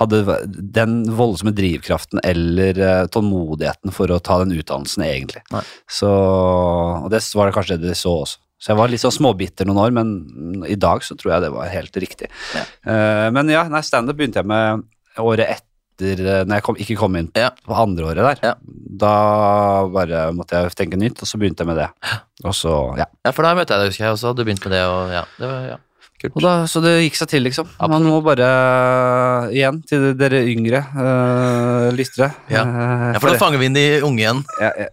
hadde 0.00 0.22
den 0.74 0.96
voldsomme 1.14 1.52
drivkraften 1.56 2.20
eller 2.26 2.78
eh, 2.78 3.02
tålmodigheten 3.14 3.94
for 3.94 4.10
å 4.14 4.20
ta 4.24 4.40
den 4.42 4.56
utdannelsen, 4.58 5.04
egentlig. 5.06 5.44
Nei. 5.54 5.62
Så, 5.90 6.08
og 6.10 7.10
det 7.12 7.20
var 7.34 7.50
det 7.50 7.56
kanskje 7.58 7.78
det 7.80 7.92
de 7.92 7.98
så 7.98 8.16
også. 8.24 8.40
Så 8.64 8.70
jeg 8.72 8.78
var 8.78 8.88
litt 8.88 9.02
sånn 9.02 9.12
småbitter 9.12 9.66
noen 9.68 9.82
år, 9.82 9.92
men 9.92 10.64
i 10.70 10.76
dag 10.80 11.02
så 11.04 11.16
tror 11.20 11.34
jeg 11.34 11.44
det 11.44 11.52
var 11.52 11.68
helt 11.68 11.96
riktig. 12.00 12.30
Ja. 12.56 12.62
Eh, 12.88 13.28
men 13.34 13.50
ja, 13.52 13.66
nei, 13.68 13.82
standup 13.84 14.16
begynte 14.16 14.40
jeg 14.40 14.48
med 14.48 14.86
året 15.20 15.50
etter, 15.58 16.22
eh, 16.22 16.44
når 16.48 16.56
jeg 16.60 16.64
kom, 16.64 16.78
ikke 16.80 16.96
kom 17.02 17.18
inn 17.20 17.28
Ja. 17.36 17.50
på 17.66 17.76
andre 17.76 18.06
året 18.14 18.24
der. 18.40 18.40
Ja. 18.54 18.54
Da 19.04 19.12
bare 19.92 20.30
måtte 20.32 20.62
jeg 20.62 20.72
tenke 20.80 20.96
nytt, 21.00 21.20
og 21.20 21.28
så 21.28 21.38
begynte 21.42 21.66
jeg 21.66 21.70
med 21.74 21.82
det. 21.82 21.90
Og 22.46 22.54
så, 22.56 22.72
ja. 23.02 23.04
Ja, 23.26 23.34
for 23.36 23.44
da 23.44 23.52
møtte 23.58 23.74
jeg 23.76 23.84
deg, 23.84 23.92
husker 23.92 24.06
jeg 24.08 24.16
også. 24.16 24.32
Du 24.38 24.44
begynte 24.46 24.70
med 24.70 24.78
det, 24.78 24.84
og 24.88 25.12
ja, 25.12 25.24
det 25.36 25.50
var 25.50 25.68
ja, 25.74 25.78
da, 26.40 26.54
så 26.70 26.80
det 26.84 26.92
gikk 27.04 27.16
seg 27.20 27.30
til, 27.34 27.44
liksom. 27.46 27.68
Man 27.90 28.06
må 28.08 28.20
bare, 28.24 28.48
igjen, 29.54 29.80
til 29.88 30.12
dere 30.18 30.42
yngre 30.50 30.82
uh, 30.94 31.88
lyttere 31.94 32.30
Ja. 32.52 32.64
Uh, 32.64 33.08
Ja, 33.14 33.18
for 33.22 33.30
da 33.32 33.40
fanger 33.40 33.60
vi 33.62 33.68
inn 33.70 33.76
de 33.78 33.86
unge 34.06 34.22
igjen. 34.24 34.44
Ja, 34.60 34.70
ja, 34.84 34.90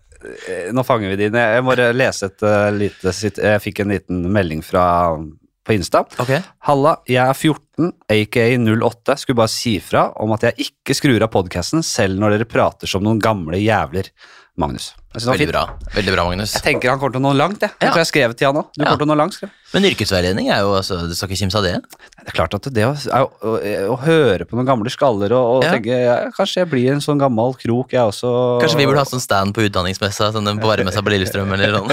nå 0.76 0.84
fanger 0.86 1.14
vi 1.14 1.24
dine. 1.24 1.46
Jeg 1.56 1.64
må 1.66 1.76
lese 1.98 2.30
et 2.30 2.44
lite 2.78 3.14
sitt- 3.18 3.42
Jeg 3.42 3.62
fikk 3.64 3.82
en 3.82 3.94
liten 3.96 4.26
melding 4.32 4.62
fra 4.64 5.18
på 5.66 5.74
Insta. 5.76 6.04
Okay. 6.22 6.42
Halla, 6.68 6.96
jeg 7.10 7.22
er 7.22 7.34
14, 7.38 7.92
aka 8.10 8.46
08. 8.58 9.18
Skulle 9.22 9.38
bare 9.42 9.54
si 9.54 9.76
fra 9.80 10.08
om 10.22 10.34
at 10.34 10.42
jeg 10.50 10.68
ikke 10.70 10.96
skrur 10.98 11.22
av 11.26 11.32
podkasten 11.34 11.84
selv 11.86 12.18
når 12.22 12.38
dere 12.38 12.50
prater 12.50 12.90
som 12.90 13.04
noen 13.06 13.22
gamle 13.22 13.62
jævler. 13.62 14.10
Magnus. 14.58 14.92
Veldig 15.12 15.38
fint. 15.38 15.52
bra. 15.52 15.64
Veldig 15.94 16.14
bra, 16.16 16.24
Magnus. 16.30 16.54
jeg 16.56 16.64
tenker 16.64 16.90
han 16.94 17.00
kommer 17.00 17.12
til 17.18 17.20
å 17.22 17.26
nå 17.28 17.34
langt, 17.36 17.60
jeg. 17.60 17.70
Jeg 17.82 17.88
Ja. 17.88 17.92
tror 17.92 18.00
jeg 18.06 18.08
skrev 18.12 18.36
til 18.38 18.48
han 18.48 18.56
òg. 18.62 18.68
Du 18.72 18.84
Ja. 18.84 18.86
kommer 18.92 18.98
til 19.04 19.08
å 19.08 19.12
nå 19.12 19.18
langt, 19.20 19.34
skrev. 19.36 19.50
Men 19.74 19.84
yrkesveiledning 19.88 20.50
er 20.52 20.60
jo 20.60 20.74
altså, 20.76 21.08
Du 21.08 21.16
skal 21.16 21.30
ikke 21.30 21.40
kimse 21.48 21.56
av 21.56 21.64
det? 21.64 21.74
Det 21.80 22.28
er 22.28 22.32
klart 22.36 22.54
at 22.54 22.64
det 22.74 22.84
å, 22.84 22.92
å, 22.92 23.30
å, 23.40 23.52
å 23.96 24.00
høre 24.04 24.44
på 24.44 24.56
noen 24.60 24.66
gamle 24.68 24.90
skaller 24.92 25.32
og, 25.32 25.44
og 25.58 25.64
Ja. 25.64 25.72
tenke 25.76 25.96
ja, 25.96 26.30
Kanskje 26.36 26.56
jeg 26.64 26.70
blir 26.70 26.92
en 26.92 27.00
sånn 27.00 27.18
gammel 27.20 27.56
krok, 27.56 27.92
jeg 27.92 28.02
også. 28.04 28.60
Kanskje 28.62 28.78
vi 28.78 28.86
burde 28.86 29.00
ha 29.00 29.06
sånn 29.08 29.22
stand 29.24 29.54
på 29.56 29.64
utdanningsmessa, 29.68 30.32
sånn 30.36 30.60
på 30.60 30.68
varemessa 30.68 31.02
på 31.02 31.12
Lillestrøm 31.12 31.52
eller 31.54 31.72
sånn. 31.72 31.92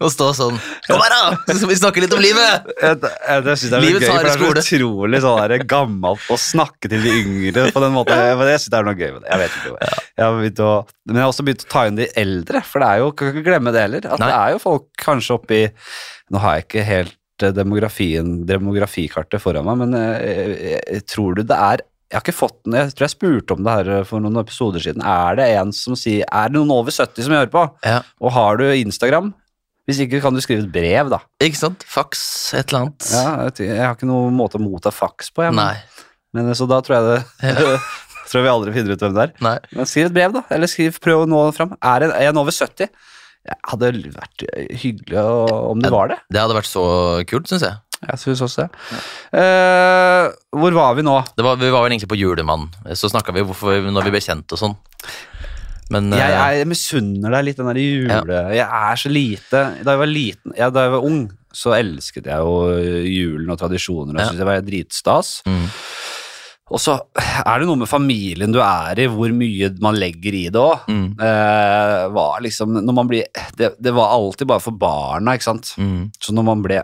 Og 0.00 0.10
stå 0.16 0.30
sånn 0.34 0.60
Kom 0.86 1.00
her, 1.02 1.10
da! 1.10 1.36
Så 1.50 1.56
skal 1.58 1.68
vi 1.68 1.74
snakke 1.74 2.00
litt 2.00 2.12
om 2.14 2.20
livet! 2.22 2.66
Jeg, 2.80 3.00
jeg, 3.02 3.44
jeg 3.44 3.56
synes 3.58 3.70
det 3.70 3.78
er 3.78 3.80
Livets 3.80 4.06
gøy, 4.06 4.14
harde 4.14 4.30
skole. 4.34 4.54
det 4.54 4.62
er 4.62 4.70
så 4.70 4.78
utrolig 4.78 5.20
sånn 5.20 5.48
der 5.50 5.58
gammelt 5.66 6.20
å 6.30 6.38
snakke 6.38 6.88
til 6.88 7.02
de 7.02 7.10
yngre 7.10 7.72
på 7.74 7.80
den 7.82 7.92
måten. 7.92 8.14
Jeg, 8.16 8.38
jeg 8.38 8.60
synes 8.62 8.70
det 8.70 8.78
er 8.78 8.84
noe 8.86 8.94
gøy 8.94 9.12
med 9.12 9.22
det. 9.22 9.30
Jeg 9.30 9.38
vet 9.38 9.50
ikke. 9.50 9.70
Jeg 10.16 10.24
har 10.24 10.32
å, 10.70 10.86
men 11.06 11.16
jeg 11.16 11.22
har 11.24 11.30
også 11.32 11.42
begynt 11.44 11.64
å 11.66 11.68
ta 11.70 11.86
inn 11.86 11.96
de 11.96 12.06
eldre, 12.14 12.39
for 12.66 12.82
det 12.82 12.88
er 12.88 13.02
jo, 13.02 13.12
kan 13.16 13.30
ikke 13.32 13.46
glemme 13.46 13.72
det 13.74 13.84
heller. 13.86 14.08
At 14.10 14.22
Nei. 14.22 14.28
det 14.30 14.38
er 14.38 14.54
jo 14.54 14.62
folk 14.62 14.88
kanskje 15.00 15.36
oppi 15.36 15.60
Nå 16.30 16.42
har 16.42 16.58
jeg 16.58 16.66
ikke 16.68 16.84
helt 16.86 17.44
eh, 17.46 17.54
demografien, 17.56 18.34
demografikartet 18.48 19.42
foran 19.42 19.66
meg, 19.66 19.80
men 19.82 19.96
jeg, 19.98 20.58
jeg, 20.60 20.82
jeg 20.96 21.06
tror 21.10 21.38
du 21.38 21.42
det 21.46 21.56
er 21.56 21.86
jeg 22.10 22.18
har 22.18 22.24
ikke 22.24 22.34
fått 22.34 22.56
den, 22.66 22.74
jeg 22.74 22.94
tror 22.98 23.04
jeg 23.06 23.12
spurte 23.12 23.54
om 23.54 23.60
det 23.62 23.72
her 23.76 24.06
for 24.08 24.18
noen 24.18 24.40
episoder 24.40 24.82
siden. 24.82 25.04
Er 25.06 25.36
det 25.38 25.44
en 25.60 25.68
som 25.70 25.94
sier 25.94 26.24
Er 26.26 26.48
det 26.50 26.56
noen 26.56 26.72
over 26.74 26.90
70 26.90 27.22
som 27.22 27.36
hører 27.36 27.52
på? 27.52 27.62
Ja, 27.86 28.00
Og 28.18 28.34
har 28.34 28.58
du 28.58 28.64
Instagram? 28.66 29.28
Hvis 29.86 30.00
ikke 30.02 30.18
kan 30.22 30.34
du 30.34 30.42
skrive 30.42 30.64
et 30.64 30.72
brev, 30.74 31.08
da. 31.10 31.20
ikke 31.42 31.58
sant? 31.58 31.86
Fax, 31.86 32.20
et 32.58 32.70
eller 32.70 32.84
annet. 32.84 33.06
Ja, 33.14 33.22
jeg, 33.46 33.68
jeg 33.70 33.80
har 33.82 33.94
ikke 33.94 34.10
noen 34.10 34.34
måte 34.38 34.58
å 34.58 34.62
motta 34.62 34.90
faks 34.94 35.30
på, 35.34 35.46
jeg. 35.46 35.54
Men, 35.54 35.78
men 36.34 36.50
så 36.58 36.66
da 36.70 36.80
tror 36.82 36.98
jeg 36.98 37.06
det 37.08 37.54
Tror 38.30 38.44
vi 38.46 38.48
aldri 38.52 38.72
finner 38.76 38.94
ut 38.94 39.00
hvem 39.02 39.14
det 39.16 39.22
er. 39.26 39.32
Nei. 39.42 39.56
Men 39.74 39.88
skriv 39.90 40.06
et 40.10 40.14
brev, 40.14 40.32
da. 40.36 40.42
Eller 40.54 40.70
skriv, 40.70 40.98
prøv 41.02 41.24
å 41.24 41.28
nå 41.30 41.40
fram. 41.56 41.72
Er 41.82 42.06
en 42.28 42.38
over 42.38 42.54
70? 42.54 42.86
Det 43.40 43.56
hadde 43.70 43.88
vært 44.14 44.44
hyggelig 44.82 45.16
å- 45.18 45.70
om 45.72 45.80
det 45.80 45.90
var 45.90 46.08
det. 46.12 46.18
Det 46.30 46.38
hadde 46.42 46.54
vært 46.54 46.68
så 46.70 46.84
kult, 47.26 47.48
syns 47.50 47.62
jeg. 47.66 47.74
Jeg 48.00 48.18
synes 48.22 48.40
også 48.46 48.62
det. 48.64 48.70
Eh, 49.36 50.30
hvor 50.56 50.72
var 50.76 50.94
vi 50.96 51.02
nå? 51.04 51.16
Det 51.36 51.44
var, 51.44 51.56
vi 51.60 51.68
var 51.72 51.82
vel 51.84 51.92
egentlig 51.92 52.08
på 52.12 52.16
Julemann, 52.20 52.68
så 52.96 53.10
snakka 53.12 53.34
vi 53.36 53.42
hvorfor 53.44 53.82
når 53.92 54.06
vi 54.08 54.12
ble 54.14 54.22
kjent 54.24 54.54
og 54.56 54.60
sånn. 54.60 54.76
Men 55.90 56.12
Jeg, 56.14 56.30
eh, 56.30 56.58
jeg 56.60 56.68
misunner 56.70 57.32
deg 57.34 57.44
litt 57.48 57.56
den 57.58 57.66
der 57.66 57.80
jule... 57.82 58.40
Jeg 58.54 58.62
er 58.62 58.94
så 59.00 59.10
lite 59.10 59.62
Da 59.82 59.96
jeg 59.96 59.98
var 59.98 60.06
liten, 60.06 60.52
ja, 60.56 60.68
da 60.70 60.84
jeg 60.86 60.92
var 60.92 61.06
ung, 61.08 61.24
så 61.52 61.72
elsket 61.74 62.28
jeg 62.30 62.38
jo 62.38 62.52
julen 63.10 63.50
og 63.50 63.58
tradisjoner, 63.58 64.14
og 64.14 64.20
Ja. 64.20 64.28
syntes 64.28 64.38
det 64.38 64.46
var 64.46 64.60
dritstas. 64.62 65.30
Mm. 65.50 65.66
Og 66.70 66.78
så 66.78 66.94
er 67.18 67.58
det 67.58 67.66
noe 67.66 67.80
med 67.80 67.88
familien 67.90 68.52
du 68.54 68.60
er 68.62 69.00
i, 69.02 69.06
hvor 69.10 69.32
mye 69.34 69.70
man 69.82 69.96
legger 69.98 70.36
i 70.38 70.44
det 70.54 70.60
òg. 70.60 70.84
Mm. 70.90 71.06
Eh, 71.18 72.04
var 72.14 72.40
liksom, 72.44 72.76
det, 73.58 73.72
det 73.82 73.92
var 73.96 74.12
alltid 74.14 74.46
bare 74.50 74.62
for 74.62 74.76
barna, 74.78 75.34
ikke 75.34 75.48
sant. 75.48 75.72
Mm. 75.80 76.10
Så 76.22 76.34
når 76.36 76.46
man 76.46 76.62
ble 76.62 76.78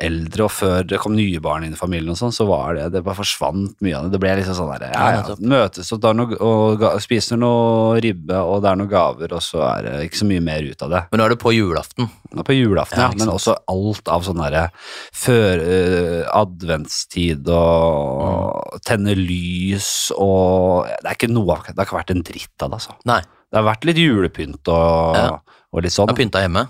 eldre, 0.00 0.46
og 0.48 0.50
før 0.54 0.82
det 0.88 0.98
kom 1.02 1.14
nye 1.14 1.38
barn 1.44 1.64
inn 1.66 1.76
i 1.76 1.78
familien, 1.78 2.10
og 2.14 2.18
sånn, 2.18 2.34
så 2.34 2.46
var 2.48 2.74
det 2.78 2.88
det 2.96 3.04
bare 3.06 3.18
forsvant 3.20 3.76
mye 3.84 3.96
av 3.98 4.08
det. 4.08 4.14
Det 4.16 4.22
ble 4.24 4.34
liksom 4.40 4.56
sånn 4.58 4.72
der, 4.74 4.88
ja, 4.94 5.10
Ja, 5.20 5.36
møtes 5.54 5.92
og, 5.94 6.06
noe, 6.16 6.38
og 6.40 6.84
spiser 7.04 7.38
noe 7.40 8.00
ribbe, 8.02 8.38
og 8.40 8.62
det 8.64 8.72
er 8.72 8.80
noen 8.82 8.90
gaver, 8.90 9.36
og 9.36 9.44
så 9.44 9.62
er 9.68 9.86
det 9.86 9.94
ikke 10.08 10.22
så 10.24 10.30
mye 10.30 10.42
mer 10.50 10.66
ut 10.66 10.82
av 10.86 10.94
det. 10.96 11.04
Men 11.12 11.22
nå 11.22 11.28
er 11.28 11.34
det 11.36 11.40
på 11.44 11.54
julaften. 11.54 12.10
Og 12.30 12.44
På 12.46 12.54
julaften, 12.54 12.98
Ja, 12.98 13.08
ja, 13.10 13.18
men 13.18 13.30
også 13.32 13.56
alt 13.70 14.08
av 14.10 14.22
sånn 14.26 14.38
derre 14.42 14.66
før 15.14 15.62
eh, 15.64 16.26
adventstid 16.40 17.48
og 17.50 17.98
Mm. 18.20 18.80
tenne 18.86 19.14
lys 19.26 19.88
og 20.16 20.86
Det 21.02 21.10
er 21.10 21.16
ikke 21.18 21.30
noe 21.32 21.56
av 21.56 21.68
Det 21.68 21.76
har 21.78 21.86
ikke 21.88 21.98
vært 22.00 22.14
en 22.16 22.22
dritt 22.26 22.64
av 22.64 22.70
det, 22.72 22.80
altså. 22.80 22.96
Nei, 23.10 23.20
Det 23.50 23.58
har 23.60 23.66
vært 23.68 23.84
litt 23.88 24.00
julepynt 24.02 24.68
og, 24.72 25.16
Ja. 25.16 25.38
og 25.72 25.82
litt 25.84 25.92
sånn. 25.94 26.08
har 26.10 26.16
pynta 26.18 26.42
hjemme. 26.44 26.66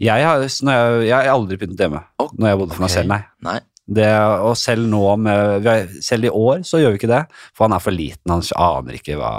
Jeg 0.00 0.24
har, 0.24 0.40
jeg, 0.46 1.08
jeg 1.08 1.12
har 1.12 1.28
aldri 1.34 1.58
pyntet 1.60 1.82
hjemme 1.84 2.00
oh, 2.22 2.30
når 2.38 2.48
jeg 2.48 2.58
bodde 2.62 2.76
for 2.78 2.86
meg 2.86 2.90
selv, 2.94 3.08
nei. 3.12 3.20
Nei. 3.44 3.58
Det, 3.88 4.04
og 4.44 4.52
selv 4.60 4.84
nå, 4.84 5.00
med, 5.16 5.64
selv 6.04 6.26
i 6.28 6.32
år, 6.32 6.58
så 6.68 6.76
gjør 6.76 6.92
vi 6.92 6.98
ikke 7.00 7.08
det, 7.08 7.22
for 7.56 7.64
han 7.64 7.72
er 7.76 7.80
for 7.80 7.94
liten, 7.96 8.28
han 8.28 8.42
aner 8.60 8.98
ikke 8.98 9.16
hva 9.16 9.30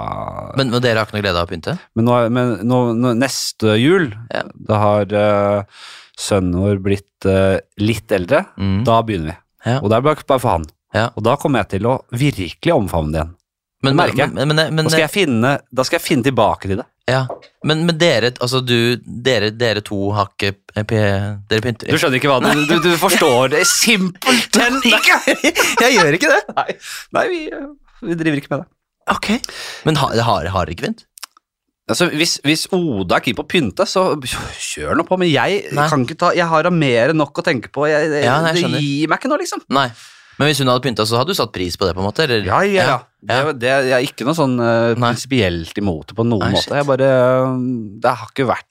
Men, 0.58 0.72
men 0.74 0.82
dere 0.82 0.98
har 1.04 1.06
ikke 1.06 1.20
noe 1.20 1.22
glede 1.26 1.38
av 1.42 1.46
å 1.46 1.52
pynte? 1.52 1.76
Men, 1.94 2.08
nå, 2.08 2.16
men 2.34 2.56
nå, 2.66 2.80
nå, 2.98 3.12
neste 3.22 3.76
jul, 3.78 4.08
Ja. 4.34 4.42
da 4.70 4.80
har 4.82 5.14
uh, 5.14 5.84
sønnen 6.18 6.58
vår 6.64 6.82
blitt 6.82 7.30
uh, 7.30 7.60
litt 7.78 8.10
eldre, 8.18 8.46
Mm. 8.58 8.82
da 8.90 8.98
begynner 9.06 9.36
vi. 9.36 9.38
Ja. 9.70 9.78
Og 9.84 9.90
det 9.92 9.98
er 10.00 10.08
bare 10.10 10.26
bare 10.26 10.42
for 10.42 10.50
han. 10.56 10.66
Ja. 10.96 11.10
Og 11.16 11.26
da 11.26 11.36
kommer 11.40 11.64
jeg 11.64 11.76
til 11.78 11.90
å 11.90 12.00
virkelig 12.16 12.74
omfavne 12.76 13.14
det 13.14 13.22
igjen. 13.22 13.36
Men, 13.80 13.94
det 13.94 14.00
merker 14.02 14.22
jeg. 14.26 14.32
Men, 14.36 14.50
men, 14.52 14.62
men, 14.76 14.88
Da 14.88 14.92
skal 14.92 15.06
jeg 15.06 15.14
finne, 15.14 15.52
da 15.72 15.84
skal 15.88 16.00
jeg 16.00 16.04
finne 16.04 16.26
tilbake 16.28 16.68
til 16.68 16.82
det. 16.82 16.86
ja. 17.10 17.22
men, 17.64 17.86
men 17.88 17.96
dere, 17.98 18.34
altså 18.44 18.60
du, 18.62 19.00
dere, 19.00 19.54
dere 19.56 19.82
to 19.86 20.12
har 20.14 20.34
ikke 20.34 20.52
Dere 20.76 21.64
pynter 21.64 21.90
Du 21.90 21.98
skjønner 21.98 22.20
ikke 22.20 22.30
hva 22.30 22.42
du, 22.44 22.66
du, 22.70 22.76
du 22.84 22.92
forstår 23.00 23.54
det 23.56 23.64
simpelthen 23.72 24.82
ikke! 24.84 25.18
Jeg 25.86 25.96
gjør 25.96 26.18
ikke 26.20 26.34
det. 26.34 26.42
Nei, 26.60 26.76
nei 27.16 27.26
vi, 27.32 27.40
vi 28.04 28.20
driver 28.20 28.42
ikke 28.42 28.54
med 28.54 28.66
det. 28.66 28.70
Ok. 29.10 29.32
Men 29.88 29.98
har, 30.04 30.14
dere 30.20 30.76
ikke 30.76 30.90
pynt? 30.90 31.06
Altså, 31.90 32.06
hvis, 32.14 32.36
hvis 32.46 32.68
Oda 32.76 33.18
er 33.18 33.24
keen 33.26 33.38
på 33.38 33.48
å 33.48 33.50
pynte, 33.50 33.88
så 33.90 34.12
kjør 34.22 35.00
nå 35.00 35.06
på. 35.08 35.18
Men 35.18 35.32
jeg 35.32 35.64
kan 35.74 36.04
ikke 36.06 36.20
ta 36.22 36.30
Jeg 36.38 36.46
har 36.52 36.68
da 36.68 36.72
mer 36.74 37.14
enn 37.14 37.18
nok 37.18 37.42
å 37.42 37.46
tenke 37.46 37.72
på. 37.74 37.88
Jeg, 37.90 38.12
Ja, 38.22 38.38
nei, 38.46 38.54
jeg 38.60 38.70
det 38.76 38.84
gir 38.86 39.10
meg 39.10 39.22
ikke 39.22 39.32
noe, 39.32 39.42
liksom. 39.42 39.64
Nei. 39.74 39.88
Men 40.40 40.50
hvis 40.50 40.62
hun 40.64 40.72
hadde 40.72 40.86
pynta, 40.86 41.06
så 41.08 41.20
hadde 41.20 41.36
du 41.36 41.38
satt 41.38 41.52
pris 41.56 41.76
på 41.76 41.88
det? 41.88 41.94
på 41.98 42.04
en 42.04 42.08
måte? 42.08 42.24
Eller? 42.26 42.48
Ja, 42.48 42.64
ja, 42.64 42.88
ja. 42.94 42.98
Det, 43.20 43.60
det, 43.60 43.72
jeg 43.90 43.96
er 43.98 44.08
ikke 44.08 44.28
noe 44.28 44.38
sånn 44.38 44.56
uh, 44.64 44.96
prinsipielt 44.96 45.82
imot 45.82 46.12
det 46.12 46.16
på 46.16 46.26
noen 46.28 46.48
Nei, 46.48 46.56
måte. 46.56 46.78
Jeg 46.80 46.88
bare 46.88 47.10
eh, 47.12 47.56
Det 48.00 48.18
har 48.22 48.32
ikke 48.32 48.48
vært 48.48 48.66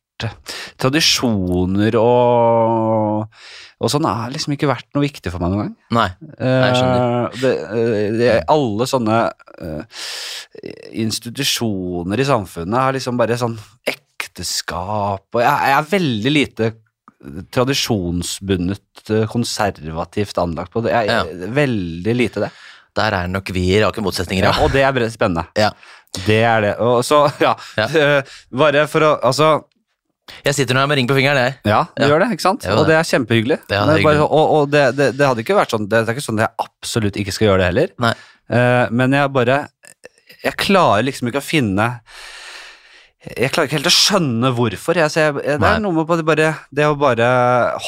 Tradisjoner 0.81 1.95
og 2.01 3.29
og 3.79 3.91
sånn 3.93 4.09
har 4.09 4.33
liksom 4.35 4.57
ikke 4.57 4.67
vært 4.67 4.89
noe 4.97 5.05
viktig 5.05 5.31
for 5.31 5.43
meg 5.43 5.53
noen 5.53 5.61
gang. 5.61 5.75
Nei. 5.95 6.09
jeg 6.43 6.79
skjønner. 6.81 7.05
Uh, 7.05 7.37
det, 7.39 7.53
eh, 7.69 8.09
det, 8.17 8.31
alle 8.51 8.89
sånne 8.91 9.19
uh, 9.63 10.09
institusjoner 10.99 12.19
i 12.19 12.27
samfunnet 12.27 12.81
har 12.83 12.97
liksom 12.97 13.21
bare 13.21 13.39
sånn 13.39 13.55
ekteskap 13.87 15.23
og 15.31 15.45
jeg, 15.45 15.71
jeg 15.71 15.77
er 15.77 15.89
veldig 15.93 16.33
lite 16.35 16.71
tradisjonsbundet, 17.51 19.11
eh, 19.11 19.27
konservativt 19.31 20.39
anlagt 20.39 20.73
på 20.73 20.83
det. 20.85 20.93
er 20.95 21.07
ja. 21.11 21.23
Veldig 21.55 22.15
lite 22.17 22.41
det. 22.47 22.51
Der 22.99 23.15
er 23.15 23.29
nok 23.31 23.51
vi 23.55 23.65
i 23.77 23.81
rake 23.83 24.03
motsetninger, 24.03 24.45
Ja, 24.45 24.53
ja. 24.57 24.65
og 24.65 24.73
det 24.73 24.83
er 24.83 25.11
spennende. 25.11 25.47
Ja. 25.57 25.71
Det 26.27 26.43
er 26.43 26.61
det. 26.61 26.75
Og 26.81 27.03
så, 27.05 27.25
ja, 27.47 27.55
eh, 27.79 28.23
Bare 28.51 28.87
for 28.89 29.01
å 29.05 29.11
Altså, 29.23 29.65
Jeg 30.45 30.55
sitter 30.55 30.75
nå 30.75 30.81
her 30.81 30.89
med 30.91 30.99
ring 30.99 31.09
på 31.09 31.15
fingeren, 31.17 31.37
jeg. 31.41 31.55
ja, 31.65 31.85
du 31.97 32.03
Ja. 32.03 32.09
gjør 32.09 32.21
det, 32.25 32.31
ikke 32.37 32.47
sant? 32.47 32.67
Og 32.67 32.87
det. 32.87 32.97
er 32.97 33.03
kjempehyggelig. 33.05 33.59
Det 33.69 33.77
er 33.77 33.93
hyggelig. 33.97 34.21
og 34.25 34.55
og 34.59 34.71
det, 34.71 34.97
det, 34.97 35.25
hadde 35.25 35.41
ikke 35.45 35.57
vært 35.57 35.71
sånn 35.73 35.89
Det 35.89 36.03
er 36.03 36.13
ikke 36.13 36.25
sånn 36.25 36.41
at 36.41 36.49
jeg 36.49 36.67
absolutt 36.67 37.17
ikke 37.17 37.33
skal 37.33 37.49
gjøre 37.49 37.59
det 37.63 37.69
heller. 37.71 37.89
Nei. 37.99 38.15
Eh, 38.51 38.87
men 38.91 39.13
jeg 39.13 39.33
bare 39.33 39.69
Jeg 40.45 40.57
klarer 40.57 41.03
liksom 41.05 41.29
ikke 41.29 41.41
å 41.43 41.49
finne 41.49 42.01
jeg 43.27 43.51
klarer 43.51 43.67
ikke 43.67 43.79
helt 43.81 43.91
å 43.91 43.95
skjønne 43.97 44.53
hvorfor. 44.55 44.95
Jeg, 45.01 45.11
jeg, 45.19 45.35
det 45.43 45.57
Nei. 45.59 45.73
er 45.75 45.81
noe 45.83 45.93
med 45.97 46.07
det 46.21 46.25
bare 46.29 46.53
Det 46.71 46.85
å 46.87 46.95
bare 47.01 47.27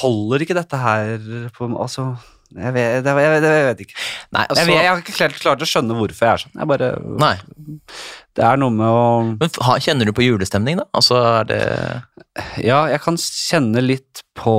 Holder 0.01 0.43
ikke 0.43 0.57
dette 0.59 0.81
her 0.83 1.21
på 1.55 1.69
Altså 1.79 2.09
Jeg 2.51 2.73
vet, 2.75 3.05
det, 3.07 3.13
jeg, 3.15 3.31
vet- 3.31 3.45
jeg 3.47 3.67
vet 3.69 3.83
ikke. 3.85 3.95
Nei, 4.35 4.43
altså, 4.51 4.65
vet, 4.67 4.75
jeg 4.75 4.89
har 4.91 4.99
ikke 5.05 5.15
helt 5.21 5.37
klart 5.39 5.61
å 5.63 5.69
skjønne 5.71 5.95
hvorfor 6.01 6.27
jeg 6.27 6.35
er 6.35 6.43
sånn. 6.43 6.57
Jeg 6.59 6.67
bare 6.73 6.89
nei. 7.23 7.37
Det 8.35 8.43
er 8.47 8.59
noe 8.59 8.75
med 8.75 8.91
å 8.91 9.05
Men 9.39 9.79
kjenner 9.87 10.11
du 10.11 10.13
på 10.19 10.27
julestemning, 10.27 10.81
da? 10.83 10.89
Altså, 10.99 11.21
er 11.39 11.47
det 11.47 11.61
Ja, 12.67 12.81
jeg 12.91 12.99
kan 13.07 13.15
kjenne 13.23 13.83
litt 13.87 14.25
på 14.39 14.57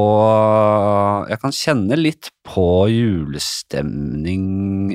Jeg 1.32 1.40
kan 1.44 1.52
kjenne 1.56 2.00
litt 2.00 2.32
på 2.48 2.64
julestemning 2.92 4.48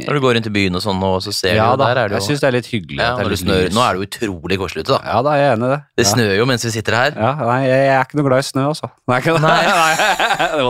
Når 0.04 0.18
du 0.18 0.20
går 0.24 0.34
rundt 0.36 0.48
i 0.50 0.52
byen 0.56 0.76
og 0.78 0.82
sånn, 0.84 1.00
og 1.08 1.16
så 1.24 1.32
ser 1.32 1.54
Ja 1.56 1.70
du 1.72 1.80
da, 1.82 1.88
der 1.88 2.00
er 2.02 2.08
det 2.12 2.18
jeg 2.18 2.22
jo 2.22 2.28
syns 2.28 2.42
det 2.44 2.48
er 2.50 2.56
litt 2.58 2.68
hyggelig. 2.72 3.00
ja, 3.00 3.10
er 3.22 3.30
litt 3.32 3.40
snør. 3.42 3.68
Nå 3.72 3.82
er 3.86 3.96
det 3.96 4.02
jo 4.02 4.06
utrolig 4.10 4.58
koselig 4.60 4.84
ute, 4.86 4.92
da. 4.96 5.00
Ja 5.06 5.22
da, 5.26 5.34
jeg 5.40 5.46
er 5.48 5.56
enig 5.56 5.66
i 5.68 5.72
det. 5.72 5.80
Det 6.02 6.06
snør 6.12 6.32
jo 6.36 6.46
mens 6.52 6.64
vi 6.68 6.72
sitter 6.76 6.98
her. 7.00 7.16
Ja, 7.16 7.32
nei, 7.40 7.58
jeg, 7.66 7.80
jeg 7.86 7.94
er 7.96 8.04
ikke 8.06 8.20
noe 8.20 8.28
glad 8.28 8.44
i 8.44 8.48
snø, 8.50 8.66
altså. 8.74 8.90
Nei, 9.08 9.20
Nei. 9.24 9.58
nei. 9.82 9.94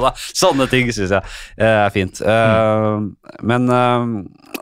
Da, 0.07 0.13
sånne 0.39 0.67
ting 0.71 0.91
syns 0.95 1.11
jeg 1.17 1.23
eh, 1.59 1.79
er 1.87 1.91
fint. 1.95 2.21
Eh, 2.23 3.41
Men 3.43 3.67
uh, 3.73 4.05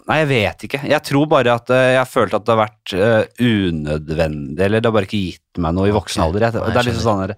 Nei, 0.09 0.17
jeg 0.23 0.29
vet 0.29 0.65
ikke. 0.67 0.81
Jeg 0.89 1.01
tror 1.07 1.27
bare 1.31 1.53
at 1.55 1.71
uh, 1.73 1.77
jeg 1.95 1.99
har 2.01 2.09
følt 2.09 2.35
at 2.37 2.45
det 2.45 2.53
har 2.55 2.61
vært 2.65 2.95
unødvendig, 3.41 4.61
eller 4.65 4.81
det 4.83 4.89
har 4.91 4.95
bare 4.97 5.09
ikke 5.09 5.21
gitt 5.31 5.61
meg 5.63 5.75
noe 5.77 5.89
i 5.91 5.95
voksen 5.95 6.25
alder. 6.25 6.47
Jeg, 6.49 6.57
det 6.59 6.81
er 6.81 6.89
liksom 6.89 7.05
sånn 7.05 7.23
der, 7.25 7.35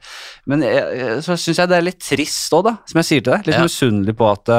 Men 0.48 0.64
jeg, 0.64 0.82
jeg- 1.00 1.20
så 1.26 1.36
syns 1.38 1.60
jeg 1.62 1.68
det 1.72 1.76
er 1.78 1.86
litt 1.86 2.00
trist 2.02 2.56
òg, 2.56 2.64
da, 2.70 2.74
som 2.88 3.00
jeg 3.02 3.08
sier 3.10 3.22
til 3.26 3.32
deg. 3.34 3.46
Litt 3.50 3.58
Ja. 3.58 3.66
misunnelig 3.66 4.16
på 4.16 4.30
at 4.32 4.52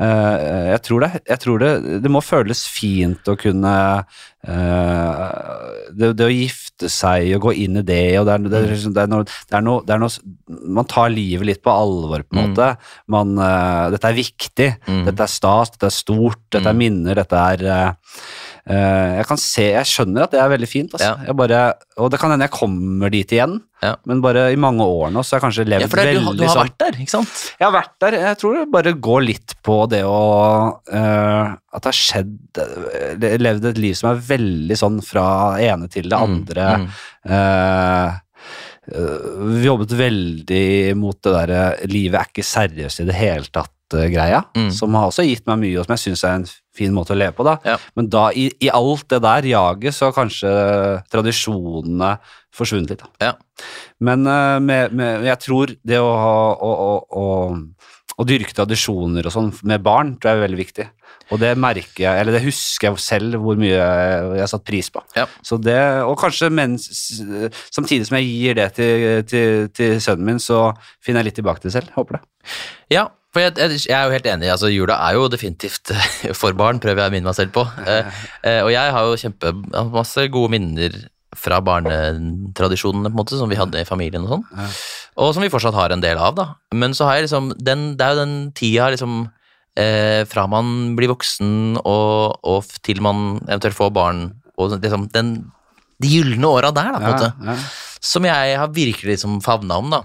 eh, 0.00 0.70
jeg 0.72 0.82
tror, 0.86 1.00
det, 1.04 1.10
jeg 1.28 1.38
tror 1.42 1.58
det, 1.62 1.70
det 2.04 2.10
må 2.10 2.20
føles 2.22 2.64
fint 2.70 3.28
å 3.28 3.36
kunne 3.40 3.74
uh, 4.48 5.88
det, 5.94 6.12
det 6.18 6.26
å 6.26 6.32
gifte 6.32 6.88
seg 6.92 7.32
og 7.36 7.48
gå 7.48 7.54
inn 7.64 7.80
i 7.80 7.84
det, 7.86 8.00
og 8.20 8.26
det 8.28 8.34
er, 8.36 8.44
det 8.46 8.58
er, 8.60 8.68
liksom- 8.72 8.94
det 8.94 9.02
er, 9.04 9.10
noe, 9.12 9.24
er, 9.26 9.94
er 9.96 9.98
noe 9.98 10.10
Man 10.78 10.86
tar 10.88 11.10
livet 11.12 11.46
litt 11.48 11.62
på 11.64 11.72
alvor, 11.74 12.22
på 12.22 12.36
en 12.36 12.38
Mm. 12.38 12.50
måte. 12.52 12.68
Man, 13.08 13.34
uh, 13.38 13.90
dette 13.90 14.08
er 14.08 14.14
viktig. 14.16 14.68
Mm. 14.86 15.04
Dette 15.10 15.20
er 15.26 15.32
stas, 15.32 15.70
dette 15.74 15.86
er 15.90 15.96
stort, 15.96 16.38
dette 16.50 16.66
er 16.68 16.72
Mm. 16.74 16.78
minner, 16.78 17.14
dette 17.14 17.36
er 17.36 17.96
Jeg 18.68 19.24
kan 19.24 19.38
se, 19.40 19.64
jeg 19.72 19.88
skjønner 19.88 20.26
at 20.26 20.34
det 20.34 20.40
er 20.42 20.50
veldig 20.52 20.68
fint, 20.68 20.92
altså. 20.92 21.14
Ja. 21.14 21.28
Jeg 21.30 21.36
bare, 21.38 21.60
og 21.96 22.10
det 22.12 22.18
kan 22.20 22.32
hende 22.34 22.44
jeg 22.44 22.52
kommer 22.52 23.12
dit 23.12 23.32
igjen, 23.32 23.54
Ja. 23.80 23.94
men 24.10 24.20
bare 24.20 24.48
i 24.52 24.58
mange 24.60 24.82
år 24.82 25.12
nå 25.14 25.22
så 25.22 25.36
har 25.36 25.38
jeg 25.38 25.44
kanskje 25.46 25.64
levd 25.68 25.84
Ja, 25.84 25.88
for 25.88 26.02
det, 26.02 26.12
du, 26.12 26.18
veldig 26.18 26.36
du 26.36 26.44
har 26.44 26.52
sånn 26.52 26.66
vært 26.66 26.78
der, 26.82 26.98
ikke 27.04 27.14
sant? 27.14 27.34
jeg 27.54 27.64
har 27.64 27.74
vært 27.76 27.94
der. 28.04 28.16
Jeg 28.26 28.38
tror 28.42 28.56
det 28.58 28.64
bare 28.74 28.92
går 29.08 29.24
litt 29.24 29.54
på 29.64 29.76
det 29.92 30.02
å 30.04 30.20
uh, 30.92 31.54
At 31.54 31.84
det 31.84 31.90
har 31.92 31.98
skjedd 31.98 32.60
eh, 32.64 33.36
Levd 33.40 33.68
et 33.70 33.80
liv 33.80 33.96
som 33.98 34.10
er 34.12 34.22
veldig 34.28 34.78
sånn 34.78 35.00
fra 35.04 35.26
ene 35.62 35.88
til 35.92 36.08
det 36.10 36.18
andre. 36.18 36.68
Mm, 36.82 36.88
mm. 36.88 37.32
Uh, 37.32 38.18
eh, 38.92 39.26
vi 39.54 39.66
jobbet 39.66 39.92
veldig 39.98 40.68
mot 40.98 41.18
det 41.22 41.34
derre 41.34 41.64
'livet 41.88 42.20
er 42.20 42.30
ikke 42.32 42.46
seriøst 42.46 43.04
i 43.04 43.08
det 43.08 43.16
hele 43.16 43.48
tatt'-greia. 43.52 44.42
Mm. 44.56 44.70
Som 44.74 44.96
har 44.98 45.10
også 45.10 45.26
gitt 45.28 45.46
meg 45.48 45.60
mye, 45.64 45.76
og 45.78 45.86
som 45.86 45.96
jeg 45.96 46.04
syns 46.06 46.24
er 46.24 46.38
en 46.40 46.48
fin 46.78 46.94
måte 46.94 47.14
å 47.14 47.18
leve 47.18 47.36
på. 47.36 47.46
da. 47.46 47.58
Ja. 47.66 47.76
Men 47.98 48.10
da, 48.12 48.28
i, 48.32 48.48
i 48.64 48.70
alt 48.74 49.08
det 49.12 49.22
der 49.24 49.50
jaget, 49.50 49.96
så 49.96 50.08
har 50.08 50.16
kanskje 50.16 50.52
tradisjonene 51.12 52.14
forsvunnet 52.54 52.94
litt. 52.94 53.04
da. 53.04 53.30
Ja. 53.30 53.66
Men 54.04 54.26
eh, 54.26 54.58
med, 54.64 54.94
med, 54.96 55.26
jeg 55.28 55.42
tror 55.44 55.74
det 55.86 55.98
å, 56.02 56.08
å, 56.10 56.92
å, 57.22 57.26
å 58.18 58.28
dyrke 58.28 58.56
tradisjoner 58.56 59.26
og 59.26 59.34
sånn 59.34 59.52
med 59.68 59.84
barn, 59.84 60.16
tror 60.16 60.32
jeg 60.32 60.40
er 60.40 60.46
veldig 60.46 60.62
viktig. 60.62 60.88
Og 61.28 61.40
det 61.42 61.50
merker 61.60 62.06
jeg, 62.06 62.20
eller 62.22 62.38
det 62.38 62.44
husker 62.46 62.88
jeg 62.88 63.02
selv 63.04 63.36
hvor 63.44 63.58
mye 63.60 63.76
jeg 63.76 64.40
har 64.40 64.48
satt 64.48 64.64
pris 64.64 64.88
på. 64.92 65.02
Ja. 65.18 65.26
Så 65.44 65.58
det, 65.60 65.76
og 66.08 66.16
kanskje 66.20 66.48
mens, 66.52 66.88
samtidig 67.68 68.08
som 68.08 68.16
jeg 68.16 68.30
gir 68.30 68.56
det 68.56 68.70
til, 68.78 69.04
til, 69.28 69.68
til 69.76 69.98
sønnen 70.00 70.24
min, 70.30 70.40
så 70.40 70.70
finner 71.04 71.20
jeg 71.20 71.30
litt 71.30 71.38
tilbake 71.42 71.60
til 71.60 71.68
det 71.68 71.76
selv. 71.76 71.92
Håper 71.98 72.16
det. 72.16 72.22
Ja, 72.96 73.04
for 73.38 73.44
jeg, 73.46 73.54
jeg, 73.62 73.84
jeg 73.86 73.94
er 73.94 74.08
jo 74.08 74.16
helt 74.16 74.26
enig. 74.32 74.50
altså 74.50 74.70
Jula 74.72 74.98
er 75.06 75.14
jo 75.14 75.28
definitivt 75.30 75.92
for 76.40 76.56
barn, 76.58 76.80
prøver 76.82 77.04
jeg 77.04 77.12
å 77.12 77.14
minne 77.14 77.30
meg 77.30 77.38
selv 77.38 77.54
på. 77.54 77.64
Eh, 77.86 78.18
eh, 78.42 78.60
og 78.64 78.72
jeg 78.74 78.96
har 78.96 79.06
jo 79.06 79.20
kjempe 79.22 79.54
masse 79.94 80.26
gode 80.34 80.52
minner 80.56 80.98
fra 81.38 81.60
barnetradisjonene 81.62 83.10
på 83.10 83.14
en 83.14 83.20
måte, 83.20 83.38
som 83.38 83.50
vi 83.50 83.58
hadde 83.60 83.78
i 83.78 83.86
familien 83.86 84.24
og 84.26 84.32
sånn. 84.32 84.46
Og 85.22 85.34
som 85.36 85.44
vi 85.44 85.50
fortsatt 85.52 85.76
har 85.76 85.94
en 85.94 86.02
del 86.02 86.18
av, 86.18 86.34
da. 86.34 86.48
Men 86.74 86.96
så 86.96 87.06
har 87.06 87.18
jeg 87.18 87.28
liksom 87.28 87.52
den, 87.62 87.92
Det 87.98 88.06
er 88.06 88.14
jo 88.16 88.22
den 88.24 88.36
tida 88.58 88.88
liksom 88.94 89.20
eh, 89.78 90.24
fra 90.30 90.48
man 90.50 90.96
blir 90.98 91.12
voksen 91.12 91.78
og, 91.84 92.40
og 92.42 92.74
til 92.86 93.02
man 93.04 93.38
eventuelt 93.46 93.78
får 93.78 93.94
barn, 93.94 94.24
og 94.58 94.74
liksom 94.78 95.06
den 95.14 95.36
de 95.98 96.10
gylne 96.12 96.46
åra 96.46 96.70
der, 96.74 96.92
da, 96.94 96.98
på 97.02 97.08
en 97.10 97.16
måte. 97.16 97.56
Som 98.02 98.26
jeg 98.28 98.58
har 98.58 98.70
virkelig 98.70 99.16
liksom 99.16 99.40
favna 99.42 99.80
om, 99.82 99.90
da. 99.90 100.04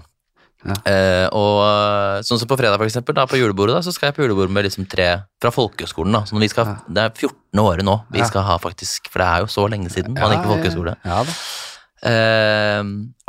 Ja. 0.64 0.76
Eh, 0.88 1.26
og 1.36 1.58
eh, 1.64 2.22
sånn 2.24 2.40
som 2.40 2.48
på 2.48 2.56
fredag, 2.56 2.78
for 2.80 2.88
eksempel, 2.88 3.16
da, 3.16 3.26
på 3.28 3.38
julebordet, 3.40 3.76
da, 3.76 3.82
så 3.84 3.92
skal 3.92 4.10
jeg 4.10 4.16
på 4.18 4.24
julebord 4.24 4.52
med 4.54 4.64
liksom 4.68 4.88
tre 4.88 5.08
fra 5.42 5.52
folkehøgskolen. 5.54 6.16
da, 6.16 6.24
så 6.28 6.40
vi 6.40 6.48
skal, 6.52 6.74
Det 6.88 7.04
er 7.04 7.12
14. 7.12 7.60
året 7.60 7.86
nå 7.86 7.98
vi 8.14 8.24
skal 8.24 8.46
ha, 8.48 8.56
faktisk, 8.62 9.10
for 9.12 9.22
det 9.22 9.28
er 9.28 9.44
jo 9.44 9.52
så 9.52 9.68
lenge 9.70 9.92
siden 9.92 10.16
man 10.16 10.32
gikk 10.34 10.46
på 10.46 10.54
folkehøgskole. 10.54 10.96
Ja, 11.04 11.22
da. 11.28 11.36
Eh, 12.04 12.80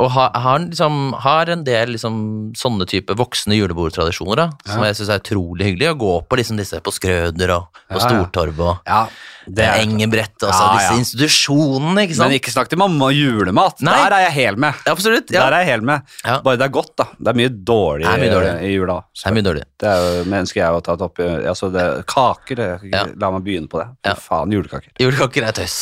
og 0.04 0.10
har, 0.12 0.34
har, 0.36 0.58
liksom, 0.66 1.14
har 1.24 1.52
en 1.54 1.62
del 1.64 1.94
liksom, 1.94 2.18
sånne 2.58 2.84
type 2.90 3.14
voksne 3.16 3.56
julebordtradisjoner 3.56 4.42
da, 4.42 4.48
som 4.68 4.84
jeg 4.84 4.98
syns 4.98 5.14
er 5.14 5.22
utrolig 5.22 5.70
hyggelig. 5.70 5.92
Å 5.94 6.00
gå 6.02 6.12
på 6.28 6.40
liksom, 6.42 6.60
disse 6.60 6.82
på 6.84 6.92
Skrøder 6.92 7.54
og 7.56 7.70
på 7.86 7.96
Ja, 7.96 8.02
ja. 8.02 8.04
Stortorvet 8.04 8.68
og 8.68 8.92
ja 8.92 9.06
det 9.46 9.66
Engebrett. 9.78 10.42
Altså, 10.42 10.62
Ja, 10.62 10.70
disse 10.74 10.92
ja. 10.92 10.98
institusjonene, 10.98 12.02
ikke 12.06 12.16
sant? 12.18 12.30
Men 12.30 12.38
ikke 12.40 12.50
snakk 12.50 12.70
til 12.72 12.80
mamma 12.82 13.10
og 13.10 13.14
julemat. 13.14 13.82
Nei. 13.86 13.94
Der 13.94 14.16
er 14.16 14.24
jeg 14.26 14.34
hel 14.40 14.58
med. 14.58 14.80
Absolutt. 14.90 15.30
Ja. 15.30 15.44
Der 15.46 15.54
er 15.58 15.62
jeg 15.64 15.70
hel 15.70 15.84
med. 15.86 16.16
Ja. 16.24 16.40
Bare 16.42 16.58
det 16.58 16.66
er 16.66 16.72
godt, 16.74 16.92
da. 16.98 17.06
Det 17.18 17.30
er 17.32 17.38
mye 17.38 17.52
dårlig, 17.70 18.08
er 18.10 18.22
mye 18.24 18.32
dårlig. 18.32 18.54
i 18.66 18.72
jula. 18.74 18.98
Det 19.14 19.30
er 19.30 19.36
mye 19.36 19.46
dårlig. 19.46 19.64
Det 19.78 19.92
er 19.92 20.02
jo, 20.02 20.24
mennesker 20.34 20.62
jeg 20.62 20.66
har 20.78 20.86
tatt 20.88 21.06
opp 21.06 21.22
i 21.22 21.28
altså 21.46 21.70
det, 21.72 21.86
Kaker, 22.10 22.58
det, 22.58 22.68
Ja. 22.90 23.04
la 23.14 23.30
meg 23.36 23.46
begynne 23.46 23.70
på 23.70 23.78
det. 23.82 23.88
Ja. 24.04 24.14
faen, 24.18 24.50
julekaker. 24.50 24.90
Julekaker 24.98 25.46
er 25.46 25.52
tøys. 25.52 25.78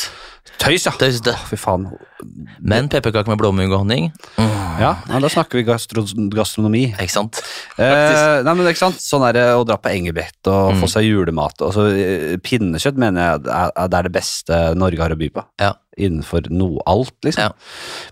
Tøys, 0.61 0.85
ja! 0.87 0.92
Tøysete. 1.00 1.33
Oh, 1.35 1.46
fy 1.50 1.57
faen. 1.61 1.87
Men 2.64 2.88
pepperkaker 2.92 3.28
med 3.33 3.38
blåmugg 3.40 3.72
og 3.72 3.83
honning, 3.85 4.11
mm, 4.38 4.50
Ja, 4.80 4.90
ja, 5.09 5.18
da 5.22 5.28
snakker 5.30 5.59
vi 5.61 5.62
gastro 5.68 6.02
gastronomi. 6.35 6.94
ikke 6.98 7.11
sant? 7.12 7.40
Eh, 7.78 8.42
nei, 8.42 8.54
men 8.54 8.66
ikke 8.66 8.80
sant? 8.80 8.96
Sånn 9.02 9.22
er 9.28 9.33
det 9.37 9.44
å 9.54 9.64
dra 9.66 9.76
på 9.78 9.90
Engebrett 9.92 10.48
og 10.50 10.72
Mm. 10.74 10.80
få 10.83 10.88
seg 10.90 11.04
julemat. 11.07 11.61
Altså, 11.62 11.85
pinnekjøtt 12.42 12.96
mener 12.98 13.20
jeg 13.22 13.46
er, 13.46 13.70
er, 13.76 13.88
er 13.88 14.02
det 14.02 14.12
beste 14.12 14.74
Norge 14.74 14.98
har 15.00 15.11
å 15.14 15.18
by 15.18 15.28
på. 15.30 15.44
Ja. 15.61 15.72
Innenfor 15.96 16.48
noe 16.50 16.83
alt, 16.90 17.12
liksom. 17.22 17.44
Ja. 17.52 17.52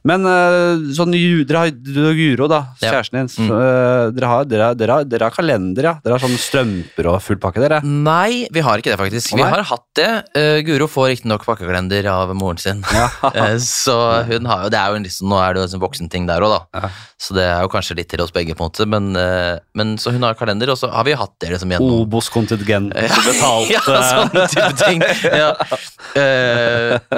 Men 0.06 0.26
eh, 0.28 0.82
sånn 0.94 1.10
dere 1.14 1.58
har, 1.64 1.70
du 1.74 1.96
og 2.08 2.14
Guro, 2.18 2.46
da, 2.50 2.60
kjæresten 2.80 3.18
din. 3.18 3.28
så, 3.32 3.42
Mm. 3.42 3.50
eh, 3.58 4.10
dere, 4.14 4.26
har, 4.30 4.44
dere, 4.46 4.68
dere, 4.78 4.92
har, 5.00 5.04
dere 5.10 5.26
har 5.26 5.34
kalender, 5.34 5.82
ja? 5.88 5.94
Dere 6.04 6.14
har 6.14 6.22
sånne 6.22 6.38
strømper 6.38 7.08
og 7.10 7.16
full 7.24 7.40
pakke, 7.42 7.58
dere? 7.64 7.80
Nei, 7.82 8.46
vi 8.54 8.60
har 8.62 8.78
ikke 8.78 8.92
det, 8.92 8.98
faktisk. 9.00 9.32
Oh, 9.34 9.40
Vi 9.40 9.42
har 9.50 9.62
hatt 9.66 9.84
det. 9.98 10.10
Uh, 10.36 10.60
Guro 10.66 10.86
får 10.86 11.08
riktignok 11.16 11.44
pakkekalender 11.48 12.06
av 12.12 12.34
moren 12.38 12.58
sin. 12.62 12.84
Ja. 12.94 13.08
uh, 13.22 13.56
så 13.62 13.96
hun 14.30 14.46
har 14.46 14.64
jo, 14.68 14.70
det 14.70 14.78
er 14.78 14.92
jo 14.92 15.00
en 15.00 15.06
liksom, 15.08 15.28
Nå 15.32 15.40
er 15.42 15.54
det 15.54 15.62
jo 15.64 15.76
en 15.78 15.82
voksenting 15.82 16.26
der 16.30 16.44
òg, 16.46 16.54
da. 16.54 16.60
Ja. 16.84 16.90
Så 17.22 17.34
det 17.34 17.44
er 17.46 17.62
jo 17.66 17.70
kanskje 17.72 17.96
litt 17.98 18.08
til 18.10 18.20
oss 18.22 18.30
begge, 18.34 18.54
på 18.58 18.62
en 18.64 18.70
måte. 18.70 18.86
Men, 18.86 19.10
uh, 19.18 19.58
men 19.74 19.96
så 19.98 20.12
hun 20.14 20.22
har 20.26 20.34
kalender, 20.38 20.70
og 20.70 20.78
så 20.78 20.90
har 20.92 21.04
vi 21.08 21.14
hatt 21.18 21.34
det 21.42 21.50
liksom 21.54 21.70
gjennom 21.74 22.02
Obos-kontingent 22.06 22.94
betalt. 23.26 23.70
ja, 23.74 23.82
sånne 23.82 24.46
type 24.52 24.72
ting. 24.86 25.02
Ja. 25.34 25.52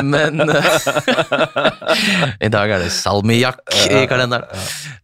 Men 0.02 0.40
I 2.46 2.50
dag 2.52 2.72
er 2.74 2.84
det 2.84 2.92
salmiakk 2.94 3.62
i 3.90 4.04
kalenderen. 4.10 4.46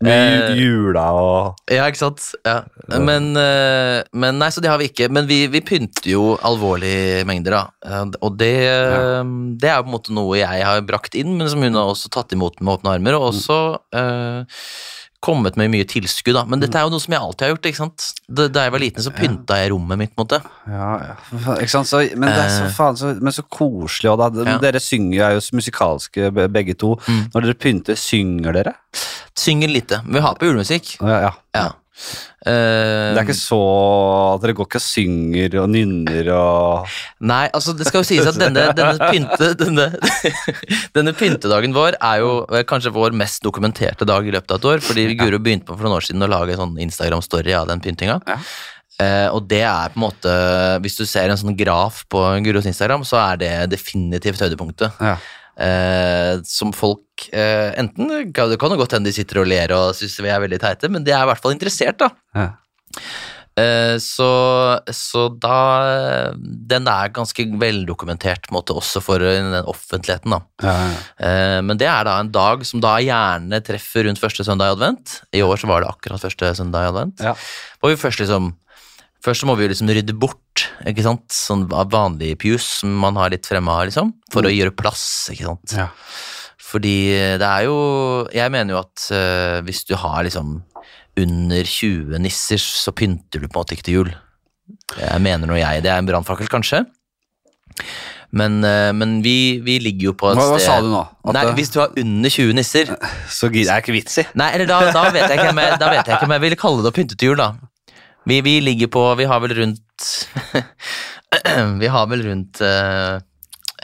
Mye 0.04 0.18
Eh, 0.20 0.54
jula 0.58 1.04
og 1.16 1.70
ja, 1.70 1.86
ikke 1.90 2.00
sant? 2.00 2.24
Ja. 2.46 2.62
Men, 3.00 3.30
eh, 3.38 4.00
men 4.16 4.38
nei, 4.40 4.50
så 4.52 4.62
det 4.62 4.70
har 4.72 4.80
vi 4.80 4.88
ikke. 4.90 5.10
Men 5.12 5.28
vi, 5.30 5.42
vi 5.52 5.62
pynter 5.64 6.10
jo 6.12 6.24
alvorlige 6.46 7.24
mengder, 7.28 7.56
da. 7.58 8.04
Og 8.20 8.38
det, 8.40 8.54
det 9.60 9.70
er 9.70 9.82
på 9.82 9.90
en 9.90 9.94
måte 9.94 10.14
noe 10.16 10.38
jeg 10.40 10.64
har 10.66 10.80
brakt 10.86 11.16
inn, 11.18 11.36
men 11.38 11.50
som 11.52 11.62
hun 11.64 11.78
har 11.78 11.92
også 11.92 12.12
tatt 12.12 12.34
imot 12.36 12.60
med 12.60 12.78
åpne 12.78 12.96
armer, 12.96 13.18
og 13.18 13.30
også 13.32 13.60
eh, 13.96 14.64
kommet 15.20 15.56
med 15.60 15.68
mye 15.72 15.84
tilskudd, 15.84 16.32
da. 16.38 16.42
Men 16.48 16.62
dette 16.62 16.78
er 16.80 16.86
jo 16.86 16.92
noe 16.94 17.02
som 17.02 17.12
jeg 17.12 17.20
alltid 17.20 17.44
har 17.44 17.50
gjort, 17.52 17.66
ikke 17.68 17.80
sant. 17.82 18.06
Da 18.28 18.46
jeg 18.64 18.72
var 18.72 18.80
liten, 18.80 19.04
så 19.04 19.12
pynta 19.12 19.58
jeg 19.60 19.72
rommet 19.74 19.98
mitt, 20.00 20.12
mot 20.16 20.28
det. 20.32 20.38
Ja, 20.66 20.90
ja. 21.10 21.16
Ikke 21.58 21.68
sant? 21.74 21.90
Så, 21.90 22.00
men 22.16 22.30
det 22.32 22.38
er 22.46 22.48
så 22.54 22.64
Eh. 22.64 22.72
faen 22.76 22.96
så, 22.96 23.12
men 23.20 23.32
så 23.36 23.44
koselig 23.44 24.10
òg, 24.14 24.18
da. 24.22 24.44
Ja. 24.48 24.58
Dere 24.62 24.80
synger 24.80 25.26
er 25.28 25.36
jo 25.36 25.42
musikalske 25.58 26.30
begge 26.48 26.74
to. 26.80 26.94
Mm. 27.06 27.20
Når 27.34 27.46
dere 27.50 27.58
pynter, 27.66 27.94
synger 28.00 28.56
dere? 28.56 28.74
Synger 29.36 29.68
lite. 29.68 30.00
Vi 30.08 30.20
har 30.24 30.34
på 30.40 30.48
julemusikk. 30.48 30.96
Ja, 31.00 31.20
ja. 31.28 31.32
Ja. 31.54 31.68
Eh, 32.40 33.12
Det 33.12 33.20
er 33.20 33.26
ikke 33.26 33.36
så 33.36 33.60
Dere 34.40 34.54
går 34.56 34.64
ikke 34.64 34.80
og 34.80 34.84
synger 34.84 35.56
og 35.60 35.66
nynner 35.68 36.30
og 36.32 36.94
Nei, 37.28 37.42
altså 37.52 37.74
det 37.76 37.84
skal 37.84 38.00
jo 38.00 38.08
sies 38.08 38.24
at 38.24 38.38
denne, 38.40 38.70
denne, 38.78 39.10
pynte, 39.10 39.50
denne, 39.60 39.90
denne 40.96 41.12
pyntedagen 41.18 41.76
vår 41.76 41.98
er 42.00 42.22
jo 42.22 42.30
eh, 42.48 42.64
kanskje 42.68 42.94
vår 42.96 43.12
mest 43.20 43.44
dokumenterte 43.44 44.08
dag 44.08 44.24
i 44.24 44.32
løpet 44.32 44.56
av 44.56 44.62
et 44.62 44.68
år, 44.72 44.84
fordi 44.84 45.04
Guro 45.20 45.40
begynte 45.42 45.68
på 45.68 45.76
for 45.76 45.84
noen 45.84 45.98
år 45.98 46.06
siden 46.08 46.24
å 46.24 46.30
lage 46.32 46.56
sånn 46.56 46.78
Instagram-story 46.80 47.52
av 47.58 47.68
den 47.68 47.84
pyntinga. 47.84 48.20
Ja. 48.24 48.38
Uh, 49.00 49.28
og 49.32 49.46
det 49.48 49.62
er 49.64 49.88
på 49.88 49.96
en 49.96 50.02
måte 50.02 50.32
Hvis 50.84 50.98
du 50.98 51.06
ser 51.08 51.30
en 51.32 51.38
sånn 51.40 51.54
graf 51.56 52.02
på 52.12 52.20
Guros 52.44 52.66
Instagram, 52.68 53.00
så 53.08 53.16
er 53.22 53.38
det 53.40 53.52
definitivt 53.72 54.42
høydepunktet. 54.44 54.98
ja. 55.00 55.14
Eh, 55.58 56.38
som 56.46 56.70
folk 56.72 57.26
eh, 57.34 57.74
enten 57.76 58.08
Det 58.08 58.32
kan 58.34 58.70
jo 58.72 58.78
godt 58.80 58.94
hende 58.96 59.10
de 59.10 59.12
sitter 59.12 59.42
og 59.42 59.50
ler 59.50 59.72
og 59.76 59.90
syns 59.98 60.14
vi 60.22 60.30
er 60.32 60.40
veldig 60.40 60.60
teite, 60.62 60.88
men 60.88 61.04
de 61.04 61.12
er 61.12 61.26
i 61.26 61.28
hvert 61.28 61.42
fall 61.42 61.52
interessert, 61.56 61.98
da. 62.00 62.08
Ja. 62.34 62.46
Eh, 63.58 63.96
Så, 64.00 64.28
så 64.94 65.24
da 65.42 66.30
Den 66.70 66.86
er 66.88 67.10
ganske 67.12 67.44
veldokumentert 67.60 68.46
på 68.46 68.54
en 68.54 68.58
måte, 68.60 68.76
også 68.78 69.02
for 69.04 69.18
den 69.20 69.52
offentligheten. 69.64 70.30
da. 70.32 70.40
Ja, 70.62 70.76
ja. 70.86 71.02
Eh, 71.26 71.60
Men 71.66 71.76
det 71.82 71.88
er 71.90 72.04
da 72.08 72.18
en 72.20 72.30
dag 72.32 72.64
som 72.64 72.80
da 72.80 72.96
gjerne 73.02 73.60
treffer 73.66 74.06
rundt 74.06 74.22
første 74.22 74.46
søndag 74.46 74.70
i 74.70 74.76
advent. 74.78 75.20
I 75.34 75.42
år 75.44 75.60
så 75.60 75.66
var 75.68 75.82
det 75.82 75.90
akkurat 75.90 76.22
første 76.24 76.54
søndag 76.56 76.86
i 76.86 76.92
advent. 76.94 77.20
Ja. 77.20 77.34
Hvor 77.82 77.90
vi 77.92 78.00
først 78.00 78.22
liksom 78.22 78.54
Først 79.24 79.42
så 79.42 79.48
må 79.48 79.56
vi 79.58 79.66
jo 79.66 79.72
liksom 79.74 79.90
rydde 79.92 80.14
bort 80.16 80.64
ikke 80.88 81.04
sant? 81.04 81.26
sånn 81.34 81.66
vanlig 81.68 82.34
pjus 82.40 82.64
som 82.80 82.94
man 83.02 83.18
har 83.20 83.32
litt 83.34 83.44
fremme 83.48 83.68
av, 83.68 83.84
liksom, 83.90 84.14
for 84.32 84.48
å 84.48 84.52
gjøre 84.52 84.72
plass. 84.76 85.04
ikke 85.32 85.44
sant? 85.50 85.74
Ja. 85.76 85.90
Fordi 86.70 86.94
det 87.40 87.46
er 87.48 87.64
jo 87.66 87.76
Jeg 88.32 88.52
mener 88.54 88.76
jo 88.76 88.80
at 88.84 89.06
uh, 89.10 89.58
hvis 89.66 89.82
du 89.88 89.96
har 89.98 90.22
liksom 90.24 90.60
under 91.20 91.66
20 91.66 92.20
nisser, 92.22 92.60
så 92.62 92.92
pynter 92.96 93.42
du 93.42 93.48
på 93.48 93.58
en 93.58 93.60
måte 93.60 93.74
ikke 93.76 93.84
til 93.88 93.96
jul. 93.98 94.10
Jeg 94.96 95.20
mener 95.20 95.50
nå 95.50 95.58
jeg. 95.58 95.82
Det 95.84 95.90
er 95.90 95.98
en 96.00 96.06
brannfakkel, 96.08 96.48
kanskje. 96.48 96.84
Men, 98.30 98.60
eh, 98.64 98.92
men 98.94 99.16
vi, 99.24 99.58
vi 99.64 99.78
ligger 99.82 100.10
jo 100.10 100.12
på 100.14 100.28
et 100.30 100.38
Hva, 100.38 100.44
hva 100.52 100.58
sted 100.60 100.68
sa 100.68 100.76
du 100.84 100.86
nå? 100.92 101.00
Nei, 101.34 101.42
det- 101.48 101.56
Hvis 101.58 101.72
du 101.74 101.80
har 101.80 101.90
under 101.98 102.30
20 102.30 102.54
nisser 102.54 102.92
Så 103.28 103.50
gid- 103.50 103.66
det 103.66 103.74
er 103.74 103.82
ikke 103.82 103.96
vits 103.96 104.18
i. 104.22 104.24
Nei, 104.38 104.52
eller 104.54 104.66
da, 104.70 104.78
da, 104.94 105.02
vet 105.10 105.26
jeg 105.28 105.38
ikke 105.40 105.50
om 105.50 105.58
jeg, 105.58 105.78
jeg 105.80 106.04
ikke 106.06 106.28
om 106.28 106.34
jeg 106.36 106.44
ville 106.46 106.56
kalle 106.60 106.84
det 106.84 106.92
å 106.92 106.94
pynte 106.94 107.18
til 107.18 107.32
jul, 107.32 107.36
da. 107.42 107.48
Vi, 108.24 108.40
vi 108.44 108.60
ligger 108.60 108.90
på 108.92 109.02
Vi 109.14 109.24
har 109.24 109.40
vel 109.40 109.54
rundt 109.54 110.06
Vi 111.80 111.90
har 111.90 112.06
vel 112.10 112.22
rundt 112.26 112.60
eh, 112.60 113.16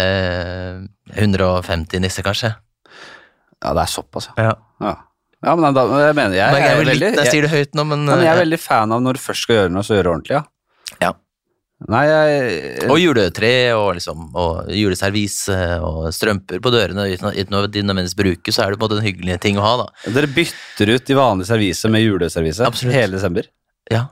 eh, 0.03 0.81
150 1.15 2.01
nisser, 2.03 2.25
kanskje. 2.27 2.51
Ja, 3.63 3.73
det 3.73 3.85
er 3.85 3.91
såpass, 3.91 4.29
ja. 4.37 4.51
Ja. 4.83 4.95
ja. 5.47 5.55
Men 5.55 5.77
da, 5.77 5.85
jeg 6.03 6.17
mener 6.19 6.35
jeg, 6.35 6.43
jeg, 6.43 6.65
er 6.65 6.73
er 6.73 6.81
litt, 6.81 6.91
veldig, 6.91 7.13
jeg 7.23 7.31
sier 7.31 7.47
det 7.47 7.53
høyt 7.53 7.79
nå, 7.79 7.85
men, 7.87 8.03
ja, 8.03 8.17
men 8.17 8.27
jeg 8.27 8.33
er 8.33 8.41
eh, 8.41 8.43
veldig 8.43 8.59
fan 8.61 8.97
av 8.97 9.05
når 9.05 9.17
du 9.17 9.23
først 9.23 9.47
skal 9.47 9.61
gjøre 9.61 9.73
noe, 9.77 9.87
så 9.87 9.97
gjøre 9.97 10.09
det 10.09 10.13
ordentlig, 10.17 10.41
ja. 10.41 10.43
Ja. 11.07 11.13
Nei, 11.93 12.03
jeg 12.09 12.87
Og 12.89 12.99
juletre 12.99 13.51
og, 13.77 13.89
liksom, 13.99 14.29
og 14.41 14.71
juleservise 14.73 15.57
og 15.85 16.07
strømper 16.17 16.63
på 16.65 16.73
dørene 16.73 17.05
uten, 17.13 17.53
noe 17.53 17.69
de 17.69 17.83
nødvendigvis 17.85 18.17
bruker, 18.17 18.57
så 18.57 18.65
er 18.65 18.73
det 18.73 18.81
på 18.81 18.87
en 18.87 18.91
måte 18.91 19.01
en 19.03 19.07
hyggelig 19.07 19.39
ting 19.45 19.61
å 19.61 19.65
ha, 19.65 19.73
da. 19.85 20.13
Dere 20.17 20.31
bytter 20.33 20.95
ut 20.97 21.07
de 21.07 21.19
vanlige 21.19 21.51
servise 21.53 21.93
med 21.93 22.05
juleservise 22.07 22.71
hele 22.91 23.13
desember. 23.19 23.49
Ja. 23.93 24.07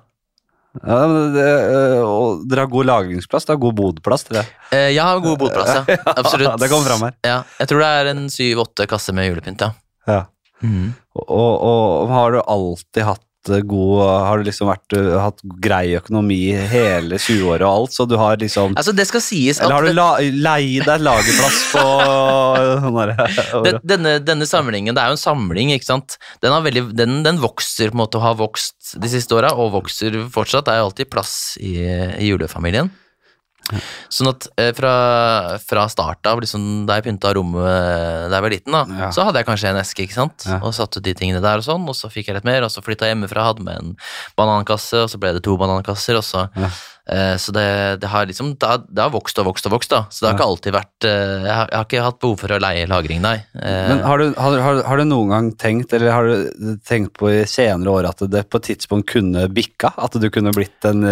Ja, 0.83 1.01
det, 1.31 1.45
øh, 1.71 2.01
og 2.03 2.45
dere 2.51 2.65
har 2.65 2.71
god 2.73 2.89
lagringsplass, 2.89 3.47
dere 3.47 3.55
har 3.55 3.63
god 3.63 3.77
bodplass. 3.79 4.25
Dere. 4.27 4.43
Eh, 4.75 4.89
jeg 4.97 5.03
har 5.07 5.21
god 5.23 5.39
bodplass, 5.39 5.71
ja. 5.89 5.99
Absolutt. 6.17 6.57
det 6.61 6.71
kommer 6.73 6.91
fram 6.91 7.05
her. 7.07 7.15
Ja, 7.27 7.37
jeg 7.61 7.71
tror 7.71 7.85
det 7.85 7.91
er 8.01 8.11
en 8.11 8.25
syv-åtte 8.33 8.89
kasser 8.91 9.15
med 9.15 9.29
julepynt, 9.31 9.63
ja. 9.63 9.71
Ja. 10.11 10.23
Og, 10.65 11.29
og, 11.29 11.63
og 11.69 12.11
har 12.11 12.35
du 12.35 12.41
alltid 12.41 13.07
hatt 13.07 13.23
god 13.69 14.01
Har 14.27 14.39
du 14.41 14.45
liksom 14.49 14.69
vært, 14.71 14.95
øh, 14.99 15.11
hatt 15.21 15.43
grei 15.63 15.95
økonomi 15.99 16.39
hele 16.71 17.19
20-året 17.21 17.65
og 17.67 17.71
alt, 17.83 17.95
så 17.97 18.07
du 18.09 18.17
har 18.21 18.37
liksom 18.41 18.75
Altså, 18.79 18.95
det 18.97 19.07
skal 19.11 19.21
sies 19.25 19.61
at 19.61 19.67
Eller 19.67 19.75
har 19.77 19.89
du 19.89 19.93
la, 19.93 20.09
leid 20.49 20.87
deg 20.89 21.05
lagerplass 21.05 21.61
på 21.75 21.85
sånn 22.85 22.99
derre 23.01 23.29
Den- 23.69 23.81
denne, 23.85 24.15
denne 24.25 24.47
samlingen, 24.49 24.95
det 24.97 25.03
er 25.05 25.13
jo 25.13 25.19
en 25.19 25.23
samling, 25.25 25.71
ikke 25.77 25.87
sant. 25.91 26.17
Den, 26.43 26.53
har 26.55 26.63
veldig, 26.65 26.85
den, 26.97 27.23
den 27.27 27.39
vokser 27.43 27.91
på 27.93 27.99
en 27.99 28.03
måte 28.05 28.19
og 28.21 28.25
har 28.31 28.37
vokst 28.41 28.95
de 29.01 29.09
siste 29.13 29.35
åra, 29.37 29.53
og 29.59 29.73
vokser 29.75 30.17
fortsatt. 30.33 30.67
Det 30.67 30.75
er 30.75 30.81
jo 30.83 30.89
alltid 30.91 31.11
plass 31.13 31.35
i, 31.61 31.75
i 31.85 32.29
julefamilien. 32.31 32.91
Sånn 34.12 34.29
at 34.29 34.46
eh, 34.61 34.72
fra, 34.77 35.59
fra 35.64 35.87
start 35.88 36.27
av, 36.31 36.40
liksom, 36.44 36.85
da 36.87 36.98
jeg 36.98 37.07
pynta 37.09 37.33
rommet 37.35 37.64
da 37.64 38.37
jeg 38.37 38.42
var 38.44 38.50
liten, 38.53 38.72
da, 38.77 38.85
Ja. 39.05 39.11
så 39.11 39.24
hadde 39.24 39.40
jeg 39.40 39.46
kanskje 39.48 39.70
en 39.72 39.81
eske, 39.81 40.05
ikke 40.07 40.18
sant, 40.18 40.44
Ja. 40.46 40.59
og 40.62 40.74
satte 40.77 40.98
ut 41.00 41.05
de 41.07 41.14
tingene 41.14 41.40
der 41.40 41.59
og 41.59 41.64
sånn, 41.64 41.88
og 41.88 41.94
så 41.96 42.11
fikk 42.12 42.27
jeg 42.29 42.35
litt 42.37 42.44
mer, 42.44 42.62
og 42.62 42.70
så 42.70 42.83
flytta 42.85 43.07
jeg 43.09 43.16
hjemmefra, 43.16 43.46
hadde 43.50 43.64
med 43.64 43.77
en 43.81 43.96
banankasse, 44.37 44.94
og 45.05 45.09
så 45.11 45.18
ble 45.18 45.33
det 45.33 45.42
to 45.42 45.57
banankasser, 45.57 46.16
og 46.16 46.22
så 46.24 46.48
Ja. 46.57 46.66
eh, 46.66 46.70
Så 47.05 47.53
det, 47.53 48.01
det 48.01 48.09
har 48.09 48.25
liksom 48.25 48.55
det 48.57 48.64
har, 48.69 48.79
det 48.88 49.03
har 49.03 49.11
vokst 49.12 49.37
og 49.43 49.45
vokst 49.51 49.67
og 49.69 49.75
vokst, 49.75 49.90
da. 49.93 49.99
Så 50.09 50.23
det 50.25 50.29
har 50.31 50.33
Ja. 50.33 50.38
ikke 50.38 50.47
alltid 50.55 50.73
vært 50.73 51.05
eh, 51.05 51.45
jeg 51.45 51.53
har, 51.53 51.67
jeg 51.69 51.77
har 51.77 51.85
ikke 51.85 52.05
hatt 52.07 52.19
behov 52.23 52.38
for 52.40 52.55
å 52.55 52.61
leie 52.64 52.87
lagring, 52.88 53.21
nei. 53.21 53.35
Eh, 53.61 53.88
Men 53.90 54.01
har 54.07 54.23
du, 54.23 54.25
har, 54.40 54.81
har, 54.88 54.97
du 55.03 55.05
noen 55.11 55.29
gang 55.35 55.51
tenkt, 55.61 55.93
eller 55.93 56.14
har 56.14 56.25
du 56.31 56.79
tenkt 56.88 57.12
på 57.21 57.29
i 57.29 57.45
senere 57.51 57.93
år 57.93 58.09
at 58.09 58.25
det 58.33 58.47
på 58.49 58.57
et 58.62 58.69
tidspunkt 58.71 59.11
kunne 59.12 59.45
bikka? 59.53 59.93
At 60.01 60.17
du 60.17 60.31
kunne 60.33 60.55
blitt 60.57 60.88
en, 60.88 61.05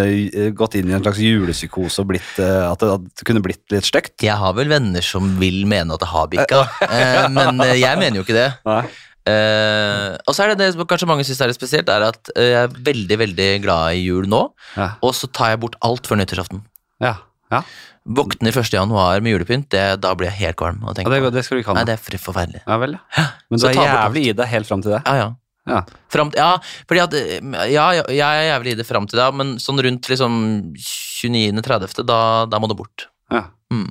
gått 0.57 0.79
inn 0.81 0.89
i 0.89 0.97
en 0.97 1.05
slags 1.05 1.21
julepsykose 1.21 2.01
og 2.01 2.11
blitt, 2.15 2.33
at, 2.41 2.81
det, 2.81 2.89
at 2.97 3.07
det 3.21 3.29
kunne 3.29 3.45
blitt 3.45 3.65
litt 3.77 3.85
stygt? 3.93 4.17
Jeg 4.25 4.41
har 4.41 4.57
vel 4.57 4.73
venner 4.73 5.05
som 5.05 5.35
vil 5.43 5.67
mene 5.69 5.93
at 5.93 6.01
det 6.01 6.09
har 6.15 6.33
bikka, 6.33 6.65
eh, 6.89 7.29
men 7.37 7.61
eh, 7.69 7.77
jeg 7.85 8.01
mener 8.01 8.23
jo 8.23 8.25
ikke 8.25 8.39
det. 8.41 8.51
Nei. 8.65 8.85
Eh, 9.29 10.17
og 10.27 10.35
så 10.35 10.45
er 10.45 10.53
det 10.53 10.65
det 10.65 10.71
som 10.75 10.87
kanskje 10.89 11.07
mange 11.07 11.27
syns 11.27 11.41
er 11.45 11.51
litt 11.53 11.59
spesielt, 11.59 11.91
er 11.93 12.09
at 12.09 12.33
eh, 12.35 12.49
jeg 12.53 12.61
er 12.67 12.77
veldig 12.91 13.19
veldig 13.21 13.49
glad 13.63 13.99
i 13.99 14.03
jul 14.03 14.27
nå, 14.31 14.43
Ja. 14.77 14.95
og 15.03 15.15
så 15.15 15.31
tar 15.31 15.53
jeg 15.55 15.63
bort 15.63 15.77
alt 15.87 16.09
før 16.11 16.19
nyttårsaften. 16.19 16.65
Ja. 17.03 17.17
ja. 17.55 17.63
Våkner 18.03 18.51
1. 18.51 18.73
januar 18.75 19.23
med 19.23 19.37
julepynt, 19.37 19.69
det, 19.71 19.85
da 20.03 20.11
blir 20.19 20.31
jeg 20.33 20.41
helt 20.41 20.59
kvalm. 20.59 20.83
Og 20.83 20.99
ja 20.99 21.07
det, 21.07 21.23
det. 21.37 21.45
skal 21.47 21.59
du 21.59 21.63
ikke 21.63 21.71
ha 21.71 21.79
Nei, 21.79 21.87
det 21.87 21.95
er 21.95 22.19
forferdelig. 22.19 22.65
Ja 22.67 22.81
vel, 22.83 22.99
ja. 22.99 23.29
Men 23.49 23.63
du 23.63 23.69
er 23.71 23.79
jævlig 23.79 24.27
i 24.27 24.35
det 24.43 24.51
helt 24.51 24.71
fram 24.71 24.83
til 24.83 24.97
det. 24.97 25.05
Ja, 25.07 25.15
ja. 25.21 25.31
Ja. 25.63 25.85
Frem, 26.11 26.33
ja, 26.35 26.57
fordi 26.91 27.01
at 27.05 27.13
eh, 27.15 27.37
Ja, 27.71 27.85
ja, 27.95 28.03
jeg 28.11 28.19
er 28.19 28.49
jævlig 28.49 28.73
i 28.75 28.79
det 28.81 28.87
fram 28.89 29.07
til 29.07 29.21
det, 29.21 29.29
men 29.39 29.55
sånn 29.63 29.79
rundt 29.87 30.09
liksom 30.11 30.41
29.30., 30.75 32.03
da, 32.09 32.19
da 32.51 32.59
må 32.59 32.67
det 32.67 32.79
bort. 32.81 33.07
Ja. 33.31 33.45
Mm. 33.71 33.87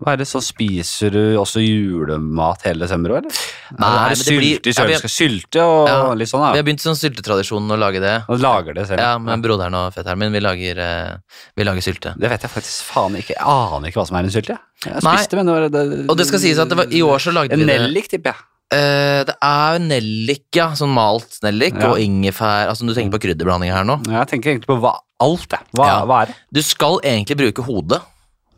Hva 0.00 0.12
er 0.14 0.20
det, 0.22 0.26
så 0.30 0.40
Spiser 0.40 1.10
du 1.12 1.36
også 1.36 1.60
julemat 1.60 2.62
hele 2.64 2.86
desember 2.86 3.10
òg, 3.10 3.16
eller? 3.24 3.32
Nei, 3.76 3.88
er 3.90 4.14
det 4.14 4.18
men 4.18 4.24
det 4.24 4.36
blir- 4.38 4.54
sylte 4.56 4.70
i 4.70 4.72
kjøleskapet? 4.72 5.12
Sylte 5.12 5.60
og 5.66 5.88
Ja. 5.88 6.14
litt 6.14 6.28
sånn, 6.30 6.40
Ja. 6.46 6.52
Vi 6.52 6.58
har 6.58 6.64
begynt 6.64 6.80
sånn 6.80 6.96
syltetradisjonen 6.96 7.70
å 7.70 7.78
lage 7.78 8.00
det. 8.00 8.24
Og 8.28 8.38
lager 8.40 8.72
det 8.74 8.86
selv. 8.88 8.98
Ja, 8.98 9.18
med 9.18 9.42
broderen 9.42 9.74
og 9.74 9.92
fetteren 9.92 10.16
min. 10.18 10.32
Vi 10.32 10.40
lager, 10.40 10.78
eh, 10.78 11.16
vi 11.56 11.64
lager 11.64 11.80
sylte. 11.82 12.14
Det 12.18 12.30
vet 12.30 12.40
jeg 12.40 12.50
faktisk 12.50 12.82
faen 12.84 13.14
ikke. 13.16 13.34
Jeg 13.36 13.44
aner 13.44 13.88
ikke 13.88 14.00
hva 14.00 14.06
som 14.06 14.16
er 14.16 14.20
en 14.20 14.30
sylte. 14.30 14.56
Jeg, 14.84 14.94
jeg 14.94 15.02
Nei. 15.02 15.16
spiste 15.16 15.34
men 15.36 15.46
det, 15.46 15.72
det, 15.72 16.08
Og 16.10 16.16
det 16.16 16.26
skal 16.26 16.38
sies 16.38 16.58
at 16.58 16.68
det 16.68 16.76
var, 16.78 16.86
i 16.86 17.02
år 17.02 17.18
så 17.20 17.32
lagde 17.34 17.50
vi 17.56 17.64
det 17.64 17.80
nellik, 17.80 18.08
tipper 18.08 18.32
jeg. 18.32 18.36
Uh, 18.72 19.24
Det 19.24 19.34
er 19.42 19.78
nellik, 19.80 20.44
ja. 20.54 20.70
Sånn 20.72 20.94
malt 20.94 21.40
nellik 21.42 21.74
Ja. 21.78 21.90
og 21.90 21.98
ingefær. 21.98 22.68
Altså 22.68 22.86
Du 22.86 22.94
tenker 22.94 23.18
på 23.18 23.34
krydderblanding 23.34 23.70
her 23.72 23.84
nå. 23.84 24.00
Ja, 24.06 24.24
Jeg 24.24 24.28
tenker 24.40 24.54
egentlig 24.56 24.66
på 24.66 24.80
hva, 24.80 24.96
alt, 25.20 25.48
jeg. 25.50 25.60
Hva, 25.74 25.86
Ja. 25.86 26.06
hva 26.06 26.22
er 26.22 26.26
det? 26.26 26.34
Du 26.52 26.62
skal 26.62 27.00
egentlig 27.02 27.36
bruke 27.36 27.62
hodet. 27.66 28.00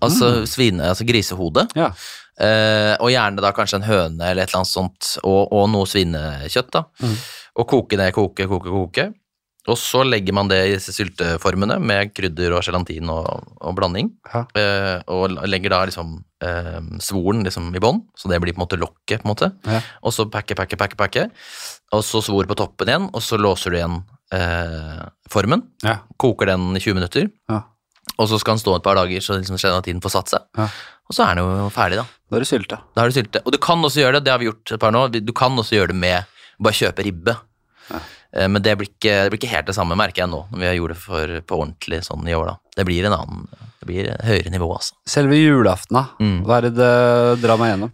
Altså 0.03 0.29
Mm. 0.43 0.47
svine, 0.51 0.89
altså 0.91 1.07
grisehode. 1.07 1.67
Ja. 1.79 1.93
Eh, 2.43 2.97
og 2.99 3.11
gjerne 3.13 3.41
da 3.45 3.53
kanskje 3.55 3.79
en 3.79 3.87
høne 3.87 4.25
eller 4.31 4.43
et 4.43 4.51
eller 4.51 4.63
annet 4.65 4.73
sånt, 4.73 5.17
og, 5.23 5.53
og 5.53 5.69
noe 5.71 5.87
svinekjøtt. 5.87 6.71
da. 6.75 6.85
Mm. 7.03 7.17
Og 7.61 7.69
koke 7.69 7.97
det, 8.01 8.13
koke, 8.17 8.47
koke, 8.51 8.71
koke. 8.73 9.13
Og 9.71 9.77
så 9.79 10.01
legger 10.03 10.35
man 10.35 10.49
det 10.51 10.57
i 10.67 10.73
disse 10.75 10.91
sylteformene 10.91 11.77
med 11.79 12.11
krydder 12.17 12.51
og 12.57 12.65
gelatin 12.67 13.07
og, 13.15 13.45
og 13.63 13.77
blanding. 13.79 14.09
Eh, 14.59 14.99
og 15.07 15.37
legger 15.47 15.71
da 15.71 15.85
liksom 15.87 16.17
eh, 16.43 16.81
svoren 16.99 17.45
liksom 17.47 17.69
i 17.71 17.79
bånn, 17.79 18.01
så 18.19 18.27
det 18.33 18.41
blir 18.43 18.57
på 18.57 18.59
en 18.59 18.65
måte 18.67 18.81
lokket. 18.81 19.23
på 19.23 19.29
en 19.29 19.31
måte. 19.37 19.53
Ja. 19.71 19.79
Og 20.03 20.11
så 20.17 20.27
pakke, 20.27 20.57
pakke, 20.59 20.75
pakke, 20.81 20.99
pakke. 20.99 21.29
Og 21.95 22.03
så 22.03 22.19
svor 22.27 22.49
på 22.51 22.57
toppen 22.59 22.91
igjen, 22.91 23.07
og 23.15 23.23
så 23.23 23.39
låser 23.39 23.71
du 23.71 23.77
igjen 23.79 24.01
eh, 24.35 25.05
formen. 25.31 25.63
Ja. 25.87 26.01
Koker 26.19 26.51
den 26.57 26.73
i 26.75 26.81
20 26.83 26.99
minutter. 26.99 27.31
Ja. 27.53 27.61
Og 28.19 28.29
så 28.29 28.39
skal 28.41 28.57
han 28.57 28.61
stå 28.63 28.75
et 28.77 28.85
par 28.85 28.99
dager, 28.99 29.23
så 29.25 29.39
liksom 29.39 29.59
tiden 29.59 30.03
får 30.05 30.15
satt 30.17 30.33
seg. 30.35 30.49
Ja. 30.59 30.67
Og 31.09 31.17
så 31.17 31.25
er 31.25 31.33
han 31.33 31.41
jo 31.43 31.71
ferdig, 31.75 32.01
da. 32.01 32.07
Da 32.31 32.39
er 32.39 32.45
det 32.45 32.51
sylte. 32.51 32.79
Da 32.95 33.03
har 33.03 33.11
du 33.11 33.17
sylte. 33.17 33.43
Og 33.45 33.55
du 33.55 33.59
kan 33.63 33.83
også 33.85 34.03
gjøre 34.03 34.19
det, 34.19 34.27
det 34.27 34.35
har 34.35 34.43
vi 34.43 34.51
gjort 34.51 34.75
et 34.75 34.83
par 34.83 34.95
nå, 34.95 35.07
du 35.13 35.33
kan 35.37 35.57
også 35.59 35.77
gjøre 35.79 35.93
det 35.93 35.99
med 36.03 36.29
bare 36.63 36.79
kjøpe 36.79 37.07
ribbe. 37.07 37.37
Ja. 37.89 38.03
Men 38.49 38.63
det 38.65 38.77
blir, 38.81 38.89
ikke, 38.89 39.17
det 39.25 39.33
blir 39.33 39.41
ikke 39.43 39.53
helt 39.53 39.69
det 39.69 39.77
samme, 39.77 39.97
merker 39.99 40.25
jeg 40.25 40.33
nå, 40.33 40.45
når 40.53 40.61
vi 40.63 40.69
har 40.71 40.77
gjort 40.79 40.95
det 40.95 41.01
for, 41.03 41.33
på 41.49 41.59
ordentlig 41.65 41.99
sånn 42.07 42.29
i 42.31 42.37
år, 42.37 42.53
da. 42.53 42.55
Det 42.79 42.87
blir 42.89 43.09
en 43.09 43.17
annen, 43.17 43.43
det 43.83 43.89
blir 43.91 44.09
høyere 44.25 44.53
nivå, 44.55 44.71
altså. 44.73 44.97
Selve 45.09 45.37
julaften, 45.37 45.99
da. 45.99 46.07
Mm. 46.23 46.39
Hva 46.49 46.61
er 46.61 46.69
det 46.69 46.73
det 46.79 47.43
drar 47.43 47.61
meg 47.61 47.75
gjennom? 47.75 47.93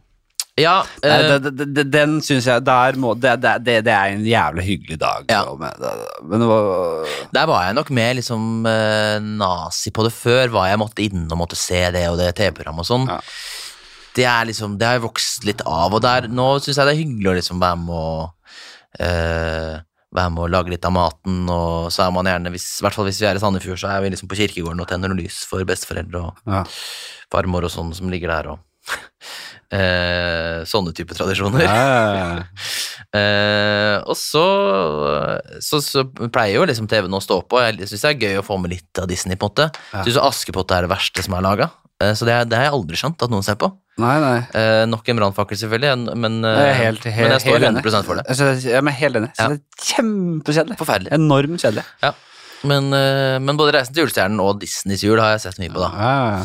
Ja, 0.59 0.77
eh, 1.03 1.25
det, 1.39 1.53
det, 1.55 1.67
det, 1.77 1.85
den 1.93 2.19
syns 2.25 2.49
jeg 2.49 2.99
må, 3.01 3.15
det, 3.19 3.37
er 3.47 4.13
en 4.13 4.27
jævlig 4.27 4.65
hyggelig 4.67 4.99
dag. 5.01 5.29
Ja. 5.31 5.45
med- 5.55 5.87
Men 6.23 6.43
det 6.43 6.49
var 6.51 7.17
der 7.33 7.47
var 7.51 7.65
jeg 7.67 7.79
nok 7.79 7.91
mer 7.95 8.15
liksom 8.19 8.67
eh, 8.67 9.19
nazi 9.23 9.93
på 9.95 10.05
det 10.07 10.13
før, 10.17 10.49
hva 10.53 10.69
jeg 10.71 10.81
måtte 10.81 11.05
inn 11.05 11.27
og 11.31 11.41
måtte 11.45 11.59
se 11.59 11.91
det 11.95 12.07
og 12.11 12.19
det 12.21 12.33
TV-programmet 12.39 12.85
og 12.85 12.91
sånn. 12.91 13.09
Ja. 13.11 13.21
Det 14.19 14.25
er 14.27 14.49
liksom, 14.49 14.79
det 14.79 14.87
har 14.89 14.97
jeg 14.99 15.07
vokst 15.07 15.45
litt 15.47 15.61
av, 15.63 15.95
og 15.95 16.03
der, 16.03 16.27
nå 16.33 16.57
syns 16.59 16.81
jeg 16.81 16.89
det 16.89 16.95
er 16.97 17.03
hyggelig 17.05 17.31
å 17.31 17.37
liksom 17.39 17.61
være 17.63 17.79
med 17.85 17.95
å 17.95 18.09
uh, 18.99 19.77
være 20.17 20.33
med 20.33 20.43
å 20.43 20.49
lage 20.51 20.73
litt 20.73 20.87
av 20.89 20.95
maten, 20.97 21.43
og 21.53 21.91
så 21.95 22.07
er 22.07 22.15
man 22.17 22.27
gjerne, 22.27 22.53
hvis, 22.55 22.67
i 22.81 22.87
hvert 22.87 22.97
fall 22.97 23.07
hvis 23.09 23.21
vi 23.23 23.29
er 23.29 23.39
i 23.39 23.43
Sandefjord, 23.43 23.79
så 23.83 23.93
er 23.93 24.03
vi 24.03 24.11
liksom 24.15 24.31
på 24.31 24.39
kirkegården 24.41 24.83
og 24.83 24.89
tenner 24.91 25.13
noe 25.13 25.21
lys 25.21 25.43
for 25.47 25.63
besteforeldre 25.69 26.25
og 26.25 26.51
ja. 26.51 26.65
farmor 27.31 27.69
og 27.69 27.75
sånn 27.75 27.93
som 27.97 28.11
ligger 28.11 28.33
der, 28.33 28.51
og 28.55 28.97
eh, 29.73 30.65
sånne 30.69 30.95
type 30.97 31.15
tradisjoner. 31.19 31.65
Ja, 31.67 32.43
Eh, 33.09 33.95
og 34.05 34.13
så, 34.21 34.43
så, 35.65 35.79
så 35.81 36.03
pleier 36.29 36.59
jo 36.59 36.67
liksom 36.69 36.85
TV-en 36.91 37.15
å 37.17 37.21
stå 37.25 37.39
på. 37.49 37.57
Jeg 37.65 37.89
syns 37.89 38.03
det 38.05 38.11
er 38.11 38.19
gøy 38.21 38.35
å 38.43 38.45
få 38.45 38.59
med 38.61 38.75
litt 38.75 39.01
av 39.01 39.07
Disney. 39.09 39.39
på 39.41 39.49
en 39.49 39.53
måte. 39.55 39.67
Ja. 39.95 40.03
Syns 40.05 40.19
Askepott 40.21 40.75
er 40.77 40.85
det 40.85 40.91
verste 40.93 41.25
som 41.25 41.33
er 41.39 41.45
laga. 41.47 41.71
Eh, 42.05 42.13
så 42.13 42.29
det, 42.29 42.35
er- 42.37 42.45
det 42.51 42.59
har 42.61 42.67
jeg 42.69 42.75
aldri 42.77 43.01
skjønt 43.01 43.25
at 43.25 43.33
noen 43.33 43.47
ser 43.47 43.57
på. 43.57 43.71
Nei, 43.99 44.13
nei. 44.23 44.35
Eh, 44.61 44.83
nok 44.93 45.09
en 45.09 45.19
brannfakkel, 45.23 45.57
selvfølgelig, 45.63 45.89
en- 45.97 46.21
men, 46.21 46.37
eh, 46.45 46.61
helt, 46.83 47.03
helt, 47.09 47.17
men 47.25 47.33
jeg 47.39 47.47
står 47.47 47.57
helt 47.57 47.71
enig. 47.71 47.83
100 47.89 48.05
for 48.11 48.21
det. 48.21 48.27
Jeg 48.29 48.37
synes- 48.43 48.69
Jeg 48.69 48.85
er 48.85 48.99
helt 49.01 49.17
enig. 49.23 49.33
Ja. 49.41 49.49
Det 49.49 49.57
er 49.57 49.91
kjempekjedelig. 49.95 50.79
Forferdelig. 50.85 51.13
Enormt 51.17 51.65
kjedelig. 51.65 51.87
Men, 52.69 52.93
eh, 52.93 53.39
men 53.41 53.57
både 53.57 53.73
Reisen 53.73 53.95
til 53.97 54.05
julestjernen 54.05 54.41
og 54.45 54.61
Disneys 54.61 55.03
jul 55.03 55.19
har 55.19 55.39
jeg 55.39 55.47
sett 55.49 55.59
mye 55.65 55.73
på, 55.73 55.81
da. 55.81 55.91
Ja, 55.97 56.13
ja, 56.13 56.39
ja. 56.39 56.45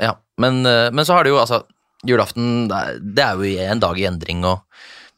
Ja, 0.00 0.12
men, 0.42 0.62
eh, 0.68 0.88
men 0.94 1.06
så 1.08 1.16
har 1.16 1.24
det 1.26 1.32
jo 1.34 1.40
altså 1.42 1.62
Julaften, 2.02 2.66
det 2.66 3.22
er, 3.22 3.38
jo 3.38 3.68
en 3.70 3.78
dag 3.82 3.98
i 4.00 4.08
endring, 4.08 4.40
og 4.48 4.64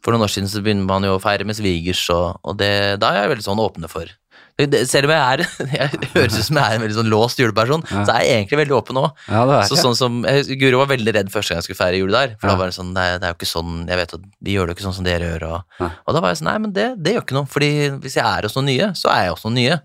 for 0.05 0.13
noen 0.13 0.27
år 0.27 0.33
siden 0.35 0.51
så 0.53 0.61
begynner 0.61 0.85
man 0.85 1.07
jo 1.09 1.15
å 1.17 1.23
feire 1.23 1.47
med 1.49 1.57
svigers, 1.57 2.03
og, 2.13 2.37
og 2.45 2.59
det, 2.61 3.01
da 3.01 3.09
er 3.15 3.23
jeg 3.23 3.31
veldig 3.33 3.47
sånn 3.47 3.63
åpne 3.65 3.89
for 3.89 4.11
det, 4.55 4.85
selv 4.87 5.09
om 5.09 5.15
jeg 5.15 5.19
er 5.19 5.41
Jeg 5.81 6.11
høres 6.13 6.37
ut 6.39 6.45
som 6.47 6.59
jeg 6.61 6.65
er 6.69 6.77
en 6.77 6.83
veldig 6.85 6.97
sånn 7.01 7.09
låst 7.11 7.41
juleperson, 7.43 7.83
Ja. 7.91 8.05
så 8.07 8.15
er 8.15 8.23
jeg 8.23 8.35
egentlig 8.37 8.61
veldig 8.61 8.77
åpen 8.77 9.01
òg. 9.01 9.09
ja, 9.27 9.63
Så 9.67 9.79
sånn 9.81 9.97
som, 9.99 10.21
jeg, 10.29 10.59
Guro 10.61 10.79
var 10.85 10.93
veldig 10.93 11.15
redd 11.17 11.33
første 11.35 11.51
gang 11.51 11.59
jeg 11.63 11.67
skulle 11.67 11.81
feire 11.81 11.99
jul 11.99 12.13
der. 12.15 12.37
For 12.39 12.47
Ja. 12.47 12.53
da 12.55 12.61
var 12.61 12.71
det 12.71 12.77
sånn, 12.77 12.93
det 12.95 13.03
er, 13.03 13.19
det 13.19 13.27
er 13.27 13.33
jo 13.35 13.39
ikke 13.41 13.51
sånn, 13.51 13.73
jeg 13.91 13.99
vet 13.99 14.15
at 14.15 14.29
vi 14.47 14.55
gjør 14.55 14.67
det 14.69 14.75
jo 14.75 14.77
ikke 14.79 14.87
sånn 14.87 14.97
som 15.01 15.09
dere 15.09 15.33
gjør. 15.33 15.47
Og, 15.49 15.91
og 16.07 16.15
da 16.15 16.23
var 16.23 16.31
jeg 16.31 16.39
sånn, 16.43 16.51
nei, 16.53 16.59
men 16.69 16.77
det, 16.77 16.87
det 17.03 17.17
gjør 17.17 17.25
ikke 17.27 17.39
noe. 17.41 17.51
Fordi 17.51 17.73
hvis 18.05 18.15
jeg 18.21 18.25
er 18.29 18.47
hos 18.47 18.55
noen 18.61 18.71
nye, 18.71 18.93
så 18.95 19.11
er 19.11 19.25
jeg 19.27 19.35
hos 19.35 19.45
noen 19.49 19.59
nye. 19.59 19.81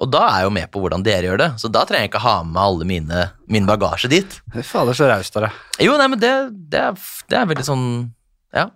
Og 0.00 0.08
da 0.10 0.22
er 0.28 0.40
jeg 0.40 0.48
jo 0.48 0.54
med 0.56 0.70
på 0.72 0.80
hvordan 0.82 1.04
dere 1.06 1.28
gjør 1.28 1.40
det. 1.42 1.50
Så 1.60 1.68
da 1.72 1.84
trenger 1.88 2.06
jeg 2.06 2.12
ikke 2.12 2.24
ha 2.24 2.38
med 2.46 2.60
alle 2.62 2.88
mine, 2.88 3.28
min 3.52 3.68
bagasje 3.68 4.10
dit. 4.12 4.40
Fader, 4.64 4.96
så 4.96 5.10
raust 5.10 5.36
av 5.38 5.46
deg. 5.46 5.62
Jo, 5.86 5.96
nei, 6.00 6.08
men 6.12 6.22
det, 6.22 6.32
det, 6.72 6.80
er, 6.90 7.06
det 7.30 7.38
er 7.38 7.48
veldig 7.52 7.66
sånn, 7.68 7.86
ja. 8.56 8.66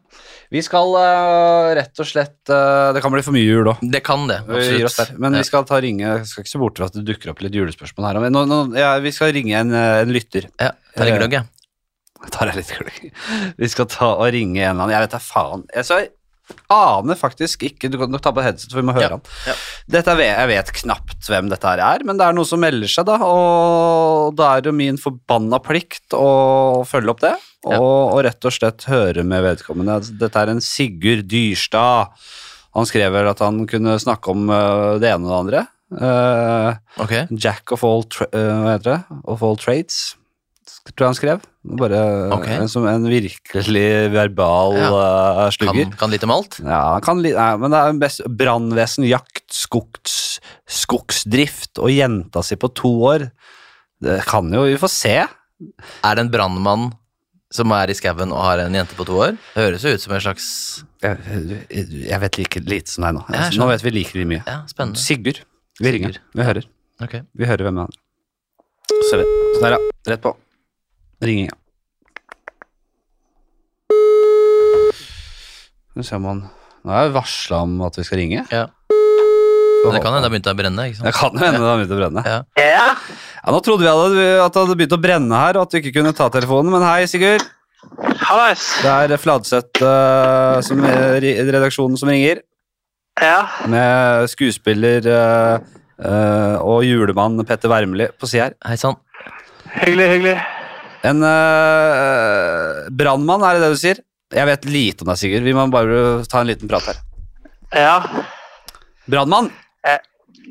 Vi 0.53 0.63
skal 0.63 0.93
uh, 0.95 1.73
rett 1.75 1.99
og 2.01 2.07
slett 2.07 2.39
uh, 2.53 2.93
Det 2.95 3.03
kan 3.03 3.11
bli 3.13 3.23
for 3.27 3.35
mye 3.35 3.45
jul 3.45 3.67
òg. 3.73 3.81
Det 3.83 4.01
kan 4.07 4.29
det, 4.31 4.39
Vi 4.47 4.85
oss 4.87 4.99
der. 5.01 5.11
Men 5.19 5.35
Ja. 5.35 5.43
vi 5.43 5.49
skal 5.49 5.67
ta 5.69 5.81
ringe 5.83 6.05
Jeg 6.07 6.29
skal 6.31 6.45
ikke 6.45 6.53
se 6.53 6.61
bort 6.63 6.79
fra 6.79 6.87
at 6.87 6.95
det 6.95 7.03
dukker 7.09 7.33
opp 7.33 7.43
litt 7.45 7.57
julespørsmål 7.59 8.07
her. 8.09 8.21
Nå, 8.31 8.45
nå, 8.49 8.61
ja, 8.79 8.95
vi 9.03 9.13
skal 9.13 9.35
ringe 9.37 9.59
en, 9.59 9.75
eh, 9.75 10.05
en 10.05 10.15
lytter. 10.15 10.47
Ja, 10.63 10.71
ta 10.95 11.09
en 11.09 11.19
gløgg, 11.19 11.35
jeg. 11.41 11.51
Tar 12.33 12.53
jeg 12.53 12.61
litt 12.63 12.71
gløgg. 12.79 13.11
Vi 13.59 13.69
skal 13.75 13.91
ta 13.91 14.13
og 14.15 14.31
ringe 14.33 14.63
en 14.63 14.71
eller 14.71 14.87
annen 14.87 14.95
Jeg 14.95 15.05
vet 15.05 15.19
da 15.19 15.21
faen. 15.23 15.67
Jeg, 15.75 15.85
jeg 15.91 16.13
aner 16.73 17.19
faktisk 17.19 17.63
ikke 17.69 17.91
Du 17.91 17.99
kan 17.99 18.11
nok 18.11 18.23
ta 18.25 18.33
på 18.35 18.43
headset, 18.45 18.71
for 18.73 18.81
vi 18.81 18.87
må 18.89 18.95
høre 18.97 19.09
Ja, 19.09 19.17
han. 19.17 19.23
ja. 19.47 19.55
Dette 19.97 20.15
er, 20.15 20.23
jeg 20.25 20.49
vet 20.53 20.73
knapt 20.83 21.29
hvem 21.31 21.49
dette 21.53 21.67
her 21.73 21.83
er, 21.85 22.05
men 22.07 22.17
det 22.21 22.27
er 22.27 22.37
noe 22.37 22.47
som 22.49 22.61
melder 22.63 22.91
seg, 22.91 23.07
da. 23.09 23.19
Og 23.27 24.35
da 24.39 24.57
er 24.57 24.67
det 24.67 24.75
min 24.75 24.99
forbanna 25.01 25.59
plikt 25.63 26.15
å 26.17 26.83
følge 26.89 27.11
opp 27.15 27.21
det. 27.27 27.35
Og, 27.67 27.73
Ja. 27.73 27.79
og 27.83 28.21
rett 28.25 28.45
og 28.47 28.53
slett 28.55 28.85
høre 28.87 29.25
med 29.27 29.43
vedkommende. 29.43 29.99
Dette 30.21 30.37
er 30.43 30.53
en 30.53 30.61
Sigurd 30.63 31.27
Dyrstad. 31.27 32.13
Han 32.77 32.87
skrev 32.87 33.11
vel 33.15 33.27
at 33.31 33.41
han 33.41 33.65
kunne 33.67 33.97
snakke 33.99 34.31
om 34.31 34.51
øh, 34.53 34.99
det 35.03 35.11
ene 35.15 35.27
og 35.27 35.33
det 35.33 35.41
andre. 35.41 35.67
Uh, 35.87 36.75
okay. 37.03 37.27
Jack 37.31 37.71
of 37.73 37.85
all, 37.87 38.03
tra 38.11 38.27
uh, 38.35 38.63
hva 38.65 38.73
heter 38.75 38.91
det? 38.97 39.21
Of 39.31 39.43
all 39.47 39.57
trades, 39.57 40.17
tror 40.93 41.05
jeg 41.05 41.09
han 41.11 41.19
skrev. 41.19 41.47
Bare 41.81 42.01
okay. 42.37 42.59
en, 42.61 42.69
som 42.71 42.87
en 42.87 43.07
virkelig 43.11 43.87
verbal 44.15 44.77
uh, 44.79 45.47
slugger. 45.55 45.89
kan, 45.91 45.97
kan 46.05 46.13
litt 46.15 46.27
om 46.27 46.35
alt. 46.37 46.59
Ja, 46.63 46.83
kan 47.05 47.23
litt, 47.25 47.35
nei, 47.39 47.49
men 47.63 47.75
det 47.75 47.81
er 47.81 47.99
best 48.03 48.23
brannvesen, 48.39 49.07
jakt, 49.09 49.45
skogs, 49.55 50.39
skogsdrift 50.71 51.81
og 51.83 51.91
jenta 51.95 52.45
si 52.47 52.59
på 52.61 52.71
to 52.77 52.93
år. 53.11 53.27
Det 54.03 54.21
kan 54.29 54.53
jo 54.53 54.67
vi 54.69 54.79
får 54.81 54.93
se. 54.93 55.17
Er 55.27 56.17
det 56.19 56.27
en 56.27 56.33
brannmann 56.33 56.91
som 57.57 57.71
er 57.73 57.91
i 57.91 57.97
skauen 57.97 58.35
og 58.35 58.43
har 58.45 58.65
en 58.65 58.75
jente 58.77 58.97
på 58.99 59.07
to 59.09 59.19
år? 59.25 59.37
Det 59.55 59.67
høres 59.69 59.87
jo 59.87 59.95
ut 59.95 60.03
som 60.03 60.15
en 60.17 60.23
slags 60.25 60.47
Jeg, 61.03 61.61
jeg 62.11 62.19
vet 62.25 62.39
like 62.41 62.65
lite 62.67 62.93
som 62.93 63.07
deg 63.07 63.17
nå. 63.17 63.23
Ja, 63.33 63.47
nå 63.57 63.69
vet 63.71 63.85
vi 63.87 63.95
like 63.95 64.25
mye. 64.27 64.43
Ja, 64.43 64.63
spennende. 64.71 65.01
Sigurd. 65.01 65.43
Vi 65.81 65.93
ringer. 65.93 66.19
Vi 66.37 66.45
hører. 66.47 66.67
Okay. 67.03 67.25
Vi 67.37 67.49
hører 67.49 67.69
hvem 67.69 67.83
han 67.85 67.93
er. 67.93 68.03
Så 69.11 69.19
det- 69.21 69.27
så 69.57 69.61
der, 69.63 69.77
ja. 69.77 69.79
Rett 70.13 70.23
på. 70.23 70.37
Ringing, 71.25 71.49
Nå 75.97 76.05
ser 76.05 76.21
vi 76.21 76.29
han 76.29 76.43
Nå 76.85 76.93
er 76.93 77.07
jeg 77.07 77.15
varsla 77.15 77.63
om 77.65 77.79
at 77.87 77.97
vi 77.99 78.05
skal 78.07 78.21
ringe. 78.21 78.43
Ja. 78.53 78.67
Men 78.93 79.95
det 79.97 80.03
kan 80.05 80.13
hende 80.13 80.21
det 80.21 80.29
har 80.29 80.35
begynt 80.35 80.51
å 80.51 80.55
brenne, 80.59 80.85
ikke 80.91 81.07
Det 81.07 81.13
kan 81.17 81.41
hende 81.41 81.63
det 81.63 81.67
har 81.67 81.81
begynt 81.81 81.95
å 81.95 81.99
brenne. 81.99 82.23
Ja. 82.27 82.37
Ja, 82.61 83.51
Nå 83.55 83.61
trodde 83.65 83.87
vi 83.87 83.91
at 83.91 84.53
det 84.55 84.61
hadde 84.63 84.77
begynt 84.79 84.95
å 84.95 85.01
brenne 85.03 85.41
her, 85.41 85.59
og 85.59 85.67
at 85.67 85.73
du 85.75 85.81
ikke 85.81 85.95
kunne 85.99 86.13
ta 86.15 86.29
telefonen, 86.31 86.71
men 86.75 86.85
hei, 86.87 87.09
Sigurd. 87.11 87.43
Hallais. 88.23 88.67
Det 88.85 88.93
er 89.17 89.23
Fladseth 89.23 89.83
uh, 89.83 90.61
som 90.67 90.83
er 90.87 91.27
i 91.27 91.35
redaksjonen 91.43 91.99
som 91.99 92.11
ringer, 92.13 92.43
Ja. 93.23 93.47
med 93.67 94.29
skuespiller 94.31 95.07
uh, 95.11 95.59
uh, 96.03 96.57
og 96.63 96.85
julemann 96.87 97.41
Petter 97.49 97.73
Wermli 97.73 98.11
på 98.15 98.31
sida 98.31 98.51
her. 98.51 98.59
Hei 98.69 98.79
sann. 98.79 99.01
Hyggelig, 99.81 100.13
hyggelig. 100.15 100.39
En 101.07 101.23
uh, 101.23 102.87
brannmann, 102.97 103.45
er 103.47 103.57
det 103.59 103.63
det 103.67 103.75
du 103.75 103.81
sier? 103.81 104.01
Jeg 104.35 104.49
vet 104.49 104.65
lite 104.67 105.05
om 105.05 105.13
deg, 105.13 105.21
Sigurd. 105.21 105.47
Vi 105.47 105.55
må 105.55 105.69
bare 105.71 106.25
ta 106.27 106.43
en 106.43 106.49
liten 106.51 106.71
prat 106.71 106.89
her. 106.91 106.99
Ja. 107.77 108.25
Brannmann. 109.11 109.53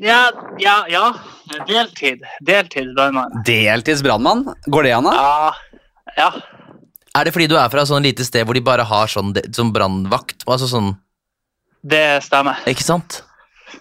Ja, 0.00 0.30
ja, 0.60 0.74
ja. 0.92 1.14
Deltid. 1.68 2.24
Deltid 2.44 2.90
brannmann. 2.96 3.32
Deltids 3.46 4.02
brannmann. 4.04 4.42
Går 4.68 4.84
det 4.88 4.92
an, 4.96 5.08
da? 5.08 5.14
Ja. 5.16 5.80
Ja. 6.16 6.28
Er 7.16 7.24
det 7.24 7.32
fordi 7.32 7.48
du 7.48 7.56
er 7.56 7.70
fra 7.72 7.80
et 7.84 7.88
sånn 7.88 8.04
lite 8.04 8.24
sted 8.28 8.44
hvor 8.44 8.56
de 8.56 8.64
bare 8.64 8.84
har 8.84 9.08
sånn, 9.08 9.32
sånn 9.56 9.72
brannvakt? 9.72 10.44
Altså 10.44 10.68
sånn, 10.68 10.90
Det 11.80 12.02
stemmer. 12.24 12.60
ikke 12.68 12.84
sant? 12.84 13.22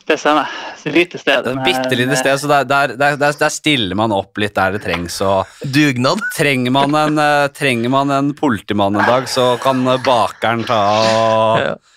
Det 0.05 0.17
stemmer. 0.17 0.49
Et 0.85 0.93
lite 0.93 1.19
sted. 1.21 1.43
Det 1.45 1.51
er 1.51 1.59
et 1.59 1.65
bitte 1.65 1.97
lite 1.97 2.17
sted, 2.19 2.39
så 2.41 2.49
der, 2.49 2.65
der, 2.69 2.95
der, 2.97 3.17
der, 3.37 3.53
stiller 3.53 3.97
man 3.97 4.13
opp 4.13 4.37
litt 4.41 4.55
der 4.57 4.75
det 4.75 4.81
trengs. 4.85 5.17
Og 5.25 5.49
Dugnad? 5.61 6.21
trenger 6.35 6.73
man 6.73 6.95
en, 6.99 7.21
eh, 7.21 7.47
trenger 7.53 7.93
man 7.93 8.13
en 8.13 8.33
politimann 8.37 8.97
en 8.97 9.05
dag, 9.05 9.29
så 9.29 9.55
kan 9.61 9.85
eh, 9.87 10.01
bakeren 10.05 10.65
ta, 10.67 10.81
og, 11.05 11.95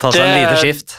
ta 0.00 0.12
seg 0.12 0.24
en 0.24 0.38
lite 0.42 0.60
skift. 0.60 0.96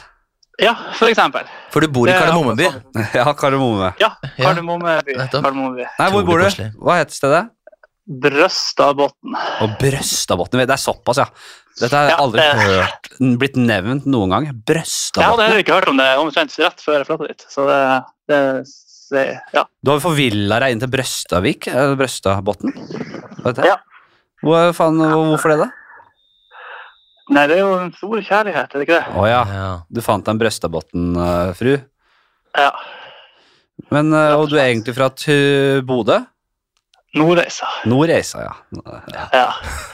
Ja, 0.62 0.72
for 0.96 1.10
eksempel. 1.12 1.46
For 1.74 1.84
du 1.84 1.90
bor 1.92 2.08
i 2.08 2.14
Kardemommeby? 2.16 2.70
Ja, 3.18 3.26
Kardemomme. 3.36 3.92
Ja, 4.00 4.14
Kardemommeby. 4.38 5.12
Ja, 5.12 5.28
Kardemommeby. 5.34 5.84
Nei, 5.98 6.08
hvor 6.14 6.26
bor 6.26 6.42
du? 6.42 6.64
Hva 6.80 6.98
heter 7.02 7.18
stedet? 7.18 7.44
Brøstadbotn. 8.06 9.34
Og 9.64 9.78
Brøstadbotn. 9.80 10.62
Det 10.62 10.72
er 10.72 10.80
såpass, 10.80 11.20
ja. 11.20 11.26
Dette 11.76 11.92
har 11.92 12.06
jeg 12.08 12.14
Ja, 12.14 12.22
aldri 12.24 12.40
det- 12.40 12.66
hørt 12.66 13.38
blitt 13.38 13.56
nevnt 13.56 14.06
noen 14.06 14.30
gang. 14.30 14.44
Jeg 14.46 14.54
hadde 14.56 15.22
har 15.22 15.36
heller 15.48 15.62
ikke 15.62 15.74
hørt 15.76 15.88
om 15.88 15.96
det 16.00 16.06
omtrent 16.18 16.58
rett 16.58 16.80
før 16.80 16.98
jeg 16.98 17.06
flytta 17.06 17.26
dit. 17.28 17.44
Så 17.52 17.66
det, 17.68 18.04
det, 18.28 18.40
det 19.12 19.40
Ja. 19.52 19.64
Du 19.84 19.90
har 19.92 20.00
forvilla 20.00 20.58
deg 20.60 20.72
inn 20.72 20.80
til 20.80 20.88
Brøstavik? 20.88 21.68
Brøstabotn? 21.96 22.72
Vet 23.44 23.56
du? 23.56 23.62
Ja. 23.68 23.76
Hvor, 24.42 24.72
faen, 24.72 24.96
hvorfor 24.98 25.52
det, 25.52 25.58
da? 25.66 25.70
Nei, 27.28 27.46
det 27.50 27.56
er 27.56 27.64
jo 27.64 27.72
en 27.82 27.92
stor 27.92 28.20
kjærlighet, 28.22 28.70
er 28.70 28.78
det 28.78 28.84
ikke 28.86 29.00
det? 29.00 29.14
Å 29.18 29.26
ja, 29.26 29.40
Ja. 29.50 29.80
du 29.90 30.00
fant 30.00 30.24
deg 30.24 30.32
en 30.32 30.38
Brøstabotn-fru? 30.38 31.76
Ja. 32.56 32.70
Men, 33.90 34.12
eh, 34.14 34.32
og 34.36 34.48
du 34.48 34.56
er 34.56 34.70
egentlig 34.72 34.94
fra 34.94 35.10
Bodø? 35.82 36.20
Nordreisa. 37.16 37.66
Nordreisa, 37.88 38.42
ja. 38.44 38.54
Ja. 39.32 39.44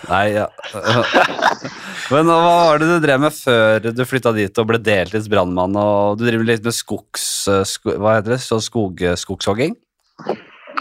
Nei, 0.08 0.22
ja. 0.34 0.46
Men 2.12 2.26
hva 2.26 2.38
var 2.42 2.80
det 2.82 2.88
du 2.88 2.96
drev 3.04 3.20
med 3.22 3.34
før 3.36 3.84
du 3.94 4.02
flytta 4.08 4.32
dit 4.34 4.58
og 4.58 4.66
ble 4.72 4.80
deltids 4.82 5.28
brannmann? 5.30 5.76
Og 5.78 6.18
du 6.18 6.24
driver 6.26 6.48
litt 6.48 6.64
med 6.66 6.74
skogs... 6.74 7.26
Sko, 7.68 7.94
hva 8.02 8.16
heter 8.18 8.34
det? 8.36 8.40
Så 8.42 8.58
skog, 8.64 9.04
skogshogging? 9.22 9.76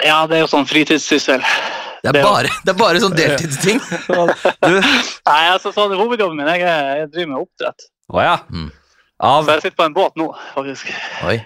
ja, 0.02 0.24
det 0.30 0.40
er 0.40 0.44
jo 0.46 0.50
sånn 0.50 0.66
fritidssyssel. 0.70 1.44
Det, 2.02 2.10
er 2.10 2.16
Det- 2.18 2.24
bare, 2.26 2.50
det 2.66 2.74
er 2.74 2.78
bare 2.80 3.02
sånn 3.04 3.14
deltidsting. 3.18 3.78
Du 4.10 4.78
Nei, 5.30 5.42
altså 5.52 5.70
sånn 5.76 5.94
hovedjobben 5.94 6.40
min, 6.42 6.50
jeg, 6.56 6.64
jeg 6.66 7.10
driver 7.14 7.34
med 7.36 7.44
oppdrett. 7.44 7.86
Å 8.10 8.24
ja. 8.26 8.38
Mm. 8.50 8.72
Av 9.22 9.46
Så 9.46 9.54
jeg 9.60 9.68
sitter 9.68 9.78
på 9.78 9.86
en 9.92 9.94
båt 10.00 10.18
nå, 10.18 10.32
faktisk. 10.56 10.90
Oi. 11.30 11.38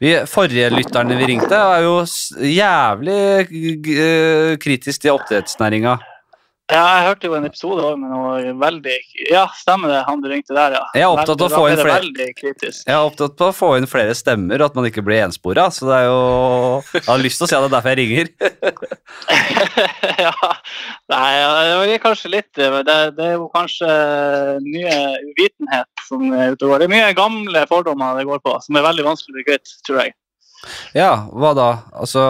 Vi, 0.00 0.14
Forrige 0.26 0.70
lytterne 0.70 1.16
vi 1.16 1.24
ringte, 1.30 1.54
er 1.54 1.84
jo 1.86 2.06
jævlig 2.42 3.46
g- 3.86 4.56
kritisk 4.62 5.00
til 5.00 5.14
oppdrettsnæringa. 5.14 5.96
Ja, 6.72 6.82
jeg 6.96 7.04
hørte 7.10 7.28
jo 7.28 7.34
en 7.36 7.44
episode 7.46 7.82
også 7.84 7.98
med 8.00 8.12
noe 8.14 8.52
veldig 8.62 8.94
Ja, 9.28 9.42
stemmer 9.58 9.92
det, 9.92 9.98
han 10.06 10.22
du 10.22 10.28
ringte 10.30 10.56
der, 10.56 10.76
ja. 10.78 10.82
Jeg 10.96 11.04
er 11.04 11.12
opptatt 11.12 11.42
av 11.44 11.50
å 11.50 11.58
få 11.58 11.66
inn 11.68 11.82
flere- 11.82 12.30
Jeg 12.62 12.94
er 12.94 13.02
opptatt 13.10 13.36
på 13.36 13.48
å 13.50 13.54
få 13.56 13.68
inn 13.78 13.88
flere 13.90 14.14
stemmer, 14.16 14.62
og 14.62 14.70
at 14.70 14.78
man 14.78 14.88
ikke 14.88 15.04
blir 15.04 15.20
enspora. 15.26 15.66
Så 15.74 15.86
det 15.90 15.98
er 16.00 16.06
jo 16.08 16.20
Jeg 16.96 17.04
har 17.10 17.22
lyst 17.22 17.42
til 17.42 17.46
å 17.46 17.50
si 17.50 17.56
at 17.58 17.62
det 17.62 17.68
er 17.70 17.76
derfor 17.76 17.92
jeg 17.92 18.00
ringer. 18.02 18.26
ja. 20.26 20.32
Nei, 21.12 21.30
det 21.84 21.94
er 21.98 22.02
kanskje 22.02 22.32
litt 22.32 22.50
det, 22.56 22.70
det 23.18 23.26
er 23.26 23.36
jo 23.36 23.50
kanskje 23.52 23.92
mye 24.64 24.96
uvitenhet 25.28 26.06
som 26.08 26.24
er 26.32 26.54
ute 26.56 26.66
og 26.66 26.72
går. 26.74 26.82
Det 26.82 26.88
er 26.88 26.94
mye 26.96 27.14
gamle 27.18 27.66
fordommer 27.70 28.18
det 28.18 28.28
går 28.30 28.42
på, 28.44 28.56
som 28.64 28.76
er 28.80 28.86
veldig 28.88 29.06
vanskelig 29.12 29.34
å 29.34 29.38
bli 29.40 29.48
kvitt, 29.50 29.76
tror 29.86 30.04
jeg. 30.04 30.16
Ja, 30.94 31.12
hva 31.32 31.52
da? 31.58 31.70
Altså 31.98 32.22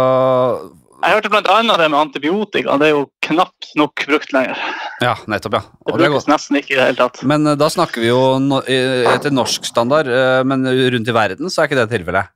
Jeg 1.02 1.18
hørte 1.18 1.42
annet 1.52 1.80
det 1.82 1.88
med 1.92 2.00
antibiotika. 2.00 2.78
Det 2.80 2.88
er 2.88 2.94
jo 2.94 3.06
knapt 3.32 3.72
nok 3.80 4.04
brukt 4.08 4.34
lenger. 4.34 4.60
Ja, 5.02 5.16
nettopp, 5.30 5.58
ja. 5.58 5.62
Og 5.88 5.98
det 5.98 6.12
brukes 6.12 6.28
det 6.28 6.34
nesten 6.34 6.60
ikke 6.60 6.76
i 6.76 6.78
det 6.78 6.90
hele 6.90 7.00
tatt. 7.00 7.24
Men 7.28 7.48
eh, 7.48 7.58
da 7.58 7.70
snakker 7.72 8.04
vi 8.04 8.12
jo 8.12 8.22
no 8.42 8.62
eh, 8.62 9.08
etter 9.12 9.34
norsk 9.34 9.66
standard, 9.68 10.10
eh, 10.10 10.44
men 10.46 10.68
rundt 10.68 11.10
i 11.10 11.16
verden 11.16 11.52
så 11.52 11.62
er 11.62 11.70
ikke 11.70 11.80
det 11.82 11.90
tilfellet. 11.94 12.32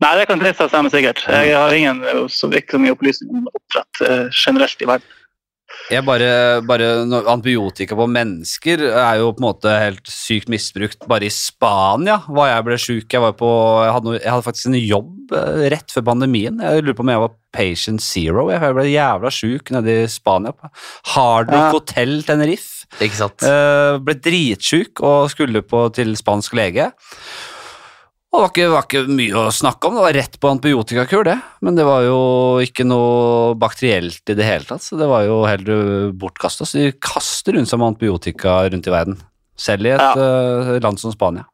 Nei, 0.00 0.14
det 0.16 0.28
kan 0.30 0.40
det 0.40 0.54
stemme 0.56 0.88
sikkert. 0.92 1.20
Jeg 1.28 1.52
har 1.52 1.74
ingen 1.76 2.00
så 2.32 2.48
ikke 2.56 2.78
mye 2.80 2.94
opplysninger 2.94 3.42
om 3.42 3.48
oppdrett 3.50 4.04
eh, 4.06 4.28
generelt 4.32 4.80
i 4.80 4.88
verden. 4.88 5.16
Jeg 5.90 6.04
bare, 6.06 6.30
bare 6.62 6.88
Antibiotika 7.32 7.96
på 7.98 8.06
mennesker 8.10 8.82
er 8.92 9.18
jo 9.18 9.32
på 9.34 9.42
en 9.42 9.46
måte 9.48 9.72
helt 9.74 10.06
sykt 10.10 10.50
misbrukt. 10.52 11.02
Bare 11.10 11.26
i 11.26 11.32
Spania 11.34 12.20
var 12.30 12.52
jeg 12.52 12.66
ble 12.68 12.78
sjuk. 12.78 13.06
Jeg, 13.10 13.24
jeg, 13.26 13.92
hadde 13.96 14.06
noe- 14.06 14.20
jeg 14.20 14.30
hadde 14.30 14.46
faktisk 14.46 14.70
en 14.70 14.78
jobb 14.78 15.34
eh, 15.34 15.64
rett 15.74 15.90
før 15.90 16.06
pandemien. 16.12 16.62
Jeg 16.62 16.84
lurer 16.86 16.98
på 17.00 17.02
om 17.06 17.10
jeg 17.10 17.24
var 17.24 17.34
patient 17.56 18.04
zero. 18.06 18.46
Jeg 18.54 18.76
ble 18.78 18.86
jævla 18.92 19.32
sjuk 19.34 19.72
nede 19.74 19.96
i 20.04 20.08
Spania. 20.10 20.54
Hard 21.16 21.50
Rock 21.50 21.58
Ja. 21.58 21.70
Hotel 21.74 22.20
Tenerife. 22.28 22.86
Ikke 23.02 23.18
sant? 23.20 23.42
Uh, 23.46 23.98
ble 24.02 24.16
dritsjuk 24.18 25.02
og 25.06 25.28
skulle 25.30 25.62
på, 25.66 25.84
til 25.94 26.14
spansk 26.18 26.54
lege. 26.58 26.88
Og 28.30 28.38
det 28.38 28.42
var, 28.44 28.50
ikke, 28.52 28.66
var 28.70 28.84
ikke 28.86 29.14
mye 29.18 29.38
å 29.40 29.44
snakke 29.50 29.88
om, 29.88 29.96
det 29.98 30.02
var 30.04 30.14
rett 30.14 30.36
på 30.38 30.50
antibiotikakur, 30.52 31.24
det. 31.26 31.34
Men 31.66 31.74
det 31.74 31.86
var 31.88 32.04
jo 32.06 32.18
ikke 32.62 32.86
noe 32.86 33.56
bakterielt 33.58 34.30
i 34.30 34.36
det 34.38 34.46
hele 34.46 34.68
tatt, 34.68 34.84
så 34.84 34.98
det 35.00 35.08
var 35.10 35.24
jo 35.26 35.40
heller 35.50 36.12
bortkasta. 36.14 36.68
Så 36.68 36.78
de 36.78 36.92
kaster 37.02 37.58
rundt 37.58 37.72
seg 37.72 37.80
med 37.82 37.90
antibiotika 37.90 38.60
rundt 38.70 38.86
i 38.86 38.94
verden, 38.94 39.18
selv 39.58 39.90
i 39.90 39.96
et 39.96 40.22
eh, 40.22 40.76
land 40.78 41.02
som 41.02 41.10
Spania. 41.10 41.48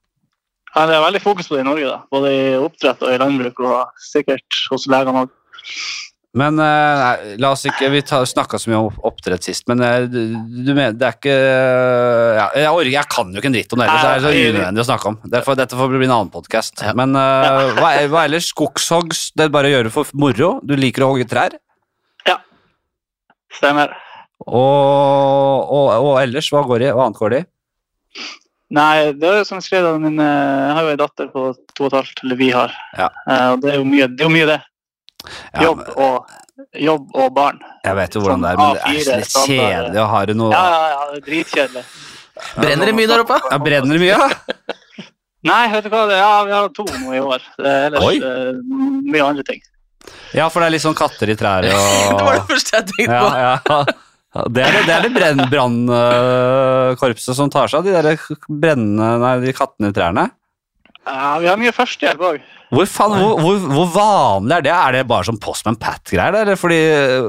Ja, 0.74 0.85
det 0.85 0.99
er 0.99 1.07
veldig 1.07 1.22
fokus 1.24 1.49
på 1.49 1.57
det 1.57 1.64
i 1.64 1.68
Norge, 1.70 1.89
da. 1.89 2.03
både 2.12 2.35
i 2.37 2.43
oppdrett 2.61 3.07
og 3.07 3.14
i 3.14 3.20
landbruk, 3.24 3.64
og 3.64 4.03
sikkert 4.11 4.61
hos 4.68 4.85
legene 4.93 5.24
òg. 5.24 5.33
Men 6.37 6.59
eh, 6.61 6.99
nei, 7.01 7.37
la 7.41 7.51
oss 7.55 7.64
ikke 7.68 7.89
Vi 7.95 8.03
snakka 8.05 8.59
så 8.61 8.68
mye 8.68 8.80
om 8.84 8.99
oppdrett 9.09 9.47
sist, 9.47 9.64
men 9.70 9.80
eh, 9.84 10.05
du, 10.11 10.20
du 10.37 10.72
mener 10.74 10.97
det 10.97 11.09
er 11.09 11.16
ikke 11.16 11.37
ja, 11.37 12.47
jeg, 12.61 12.93
jeg 12.93 13.11
kan 13.12 13.30
jo 13.32 13.41
ikke 13.41 13.51
en 13.51 13.57
dritt 13.57 13.72
om 13.72 13.80
det 13.80 13.89
så 13.89 13.97
det 13.97 14.11
er 14.11 14.24
så 14.24 14.32
unødvendig 14.34 14.82
å 14.82 14.89
snakke 14.91 15.12
om. 15.12 15.18
Derfor, 15.32 15.57
dette 15.59 15.78
får 15.78 15.93
bli 15.93 16.09
en 16.09 16.16
annen 16.18 16.32
podkast. 16.32 16.82
Ja. 16.84 16.93
Men 16.99 17.16
uh, 17.16 17.72
hva, 17.78 17.93
hva 18.12 18.26
ellers? 18.28 18.51
Skogshogst? 18.53 19.32
det 19.37 19.47
er 19.47 19.55
bare 19.55 19.70
å 19.70 19.74
gjøre 19.78 19.93
for 19.95 20.11
moro? 20.18 20.51
Du 20.66 20.76
liker 20.76 21.07
å 21.07 21.12
hogge 21.14 21.28
trær? 21.30 21.57
Ja. 22.28 22.37
Stemmer. 23.57 23.97
Og, 24.45 24.61
og, 24.61 25.91
og 25.97 26.12
ellers, 26.20 26.51
hva, 26.53 26.66
går 26.68 26.84
i, 26.84 26.93
hva 26.93 27.09
annet 27.09 27.20
går 27.22 27.32
det 27.32 27.43
i? 27.43 27.49
Nei, 28.76 28.95
det 29.16 29.28
er 29.30 29.41
jo 29.41 29.49
som 29.49 29.61
jeg 29.61 29.68
skrev, 29.70 29.89
min, 30.03 30.20
jeg 30.20 30.76
har 30.76 30.84
jo 30.84 30.93
ei 30.93 31.01
datter 31.01 31.28
på 31.32 31.49
to 31.72 31.87
og 31.87 31.93
et 31.93 32.01
halvt, 32.01 32.24
eller 32.26 32.41
vi 32.41 32.53
har. 32.53 32.74
Ja. 32.99 33.12
Uh, 33.24 33.53
det 33.62 33.72
er 33.72 33.80
jo 33.80 33.87
mye 33.89 34.09
det. 34.11 34.20
Er 34.20 34.28
jo 34.28 34.34
mye 34.37 34.49
det. 34.53 34.62
Ja, 35.55 35.62
Jobb, 35.66 35.83
og, 35.97 36.31
jobb 36.87 37.09
og 37.14 37.33
barn. 37.37 37.59
Jeg 37.85 37.97
vet 37.99 38.16
jo 38.16 38.22
hvordan 38.24 38.45
det 38.45 38.51
er, 38.53 38.57
men 38.61 38.77
det 38.77 38.83
er 38.83 39.05
så 39.07 39.16
litt 39.20 39.37
kjedelig 39.51 40.01
å 40.03 40.07
ha 40.12 40.20
det 40.31 40.37
noe 40.39 40.53
Ja, 40.55 40.64
ja, 40.72 40.83
ja, 40.93 41.01
det 41.12 41.18
er 41.20 41.27
dritkjedelig. 41.31 41.85
Brenner 42.57 42.91
det 42.91 42.95
mye 42.99 43.11
der 43.12 43.22
oppe? 43.24 43.39
Ja, 43.51 43.59
Brenner 43.64 43.97
det 43.97 44.03
mye? 44.03 44.16
Ja? 44.16 44.29
Nei, 45.51 45.62
vet 45.72 45.85
du 45.87 45.93
hva, 45.93 46.01
ja, 46.11 46.31
vi 46.49 46.53
har 46.57 46.72
to 46.74 46.85
nå 46.91 47.12
i 47.14 47.20
år. 47.22 47.45
Er 47.62 47.87
ellers 47.91 48.03
Oi. 48.09 48.16
eh, 48.18 48.57
mye 49.12 49.24
andre 49.29 49.45
ting. 49.47 49.61
ja, 50.35 50.49
for 50.51 50.61
det 50.62 50.66
er 50.70 50.74
litt 50.74 50.83
sånn 50.85 50.97
katter 50.99 51.31
i 51.31 51.37
trær 51.39 51.62
Det 51.68 51.72
var 52.27 52.35
det 52.41 52.47
første 52.51 52.81
jeg 52.81 52.89
tenkte 52.93 53.20
på. 53.20 53.31
ja. 53.45 53.55
Ja, 54.37 54.43
Det 54.53 54.64
er 54.66 54.74
det, 54.74 54.81
det, 54.89 54.97
er 54.97 55.37
det 55.39 55.47
brannkorpset 55.53 57.37
som 57.39 57.49
tar 57.53 57.70
seg 57.72 57.79
av 57.81 57.87
de 57.87 57.95
der 57.95 58.18
brennende 58.49 59.12
Nei, 59.22 59.31
de 59.47 59.55
kattene 59.57 59.93
i 59.93 59.97
trærne. 59.97 60.27
Ja, 61.07 61.36
vi 61.38 61.46
har 61.46 61.59
mye 61.61 61.72
førstehjelp 61.74 62.22
òg. 62.26 62.40
Hvor, 62.74 62.88
hvor, 62.90 63.36
hvor, 63.38 63.66
hvor 63.70 63.90
vanlig 63.94 64.57
er 64.57 64.64
det? 64.66 64.72
Er 64.74 64.96
det 64.96 65.04
bare 65.07 65.28
sånn 65.28 65.38
Postman 65.42 65.78
Pat-greier? 65.78 66.34
Eller 66.42 66.59
fordi 66.59 66.80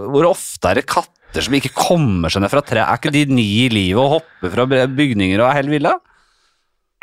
Hvor 0.09 0.31
ofte 0.31 0.71
er 0.71 0.79
det 0.79 0.87
katter 0.89 1.45
som 1.45 1.53
ikke 1.53 1.69
kommer 1.77 2.33
seg 2.33 2.41
ned 2.41 2.49
fra 2.53 2.63
tre? 2.65 2.81
Er 2.81 2.97
ikke 2.97 3.13
de 3.13 3.25
nye 3.29 3.67
i 3.67 3.69
livet 3.69 4.01
og 4.01 4.15
hopper 4.17 4.53
fra 4.55 4.65
bygninger 4.65 5.37
og 5.43 5.51
er 5.51 5.59
helt 5.59 5.73
ville? 5.75 5.93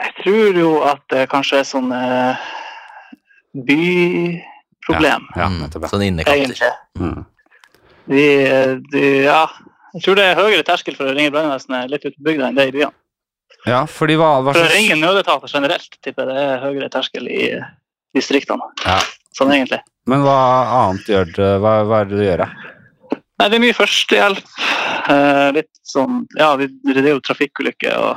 Jeg 0.02 0.16
tror 0.24 0.58
jo 0.58 0.72
at 0.90 1.04
det 1.14 1.28
kanskje 1.30 1.60
er 1.60 1.68
sånn 1.68 1.92
eh, 1.94 2.48
byproblem, 3.54 5.28
Ja, 5.38 5.46
ja. 5.46 5.86
sånn 5.86 6.02
innekatter. 6.08 6.74
Mm. 6.98 7.22
De, 8.10 8.24
de, 8.90 9.04
ja, 9.28 9.44
jeg 9.94 10.02
tror 10.04 10.18
det 10.18 10.26
er 10.26 10.40
høyere 10.40 10.66
terskel 10.66 10.98
for 10.98 11.08
å 11.08 11.14
ringe 11.14 11.30
brannvesenet 11.32 11.92
litt 11.92 12.02
ute 12.04 12.16
på 12.18 12.26
bygda 12.32 12.50
enn 12.50 12.58
det 12.58 12.66
i 12.72 12.74
byene. 12.74 12.92
Ja, 13.66 13.84
fordi 13.88 14.16
hva, 14.20 14.42
hva 14.44 14.52
For 14.56 14.76
ingen 14.76 15.00
nødetater 15.00 15.48
generelt 15.48 15.96
tipper 16.04 16.28
det 16.28 16.36
er 16.36 16.60
høyere 16.66 16.90
terskel 16.92 17.28
i 17.32 17.46
distriktene. 18.14 18.66
Ja. 18.84 18.98
Sånn 19.34 19.50
egentlig. 19.54 19.80
Men 20.06 20.20
hva 20.26 20.36
annet 20.84 21.08
gjør 21.10 21.30
du? 21.32 21.42
Hva, 21.64 21.72
hva 21.88 22.02
er 22.02 22.10
det 22.10 22.18
du 22.20 22.24
gjør? 22.26 22.44
da? 22.44 22.50
Nei, 23.40 23.48
det 23.50 23.56
er 23.56 23.62
mye 23.64 23.74
førstehjelp. 23.76 24.52
Eh, 25.10 25.48
litt 25.56 25.70
sånn 25.84 26.22
Ja, 26.38 26.54
vi- 26.56 26.68
det 26.86 27.02
er 27.02 27.14
jo 27.16 27.20
trafikkulykker 27.24 27.96
og 27.98 28.16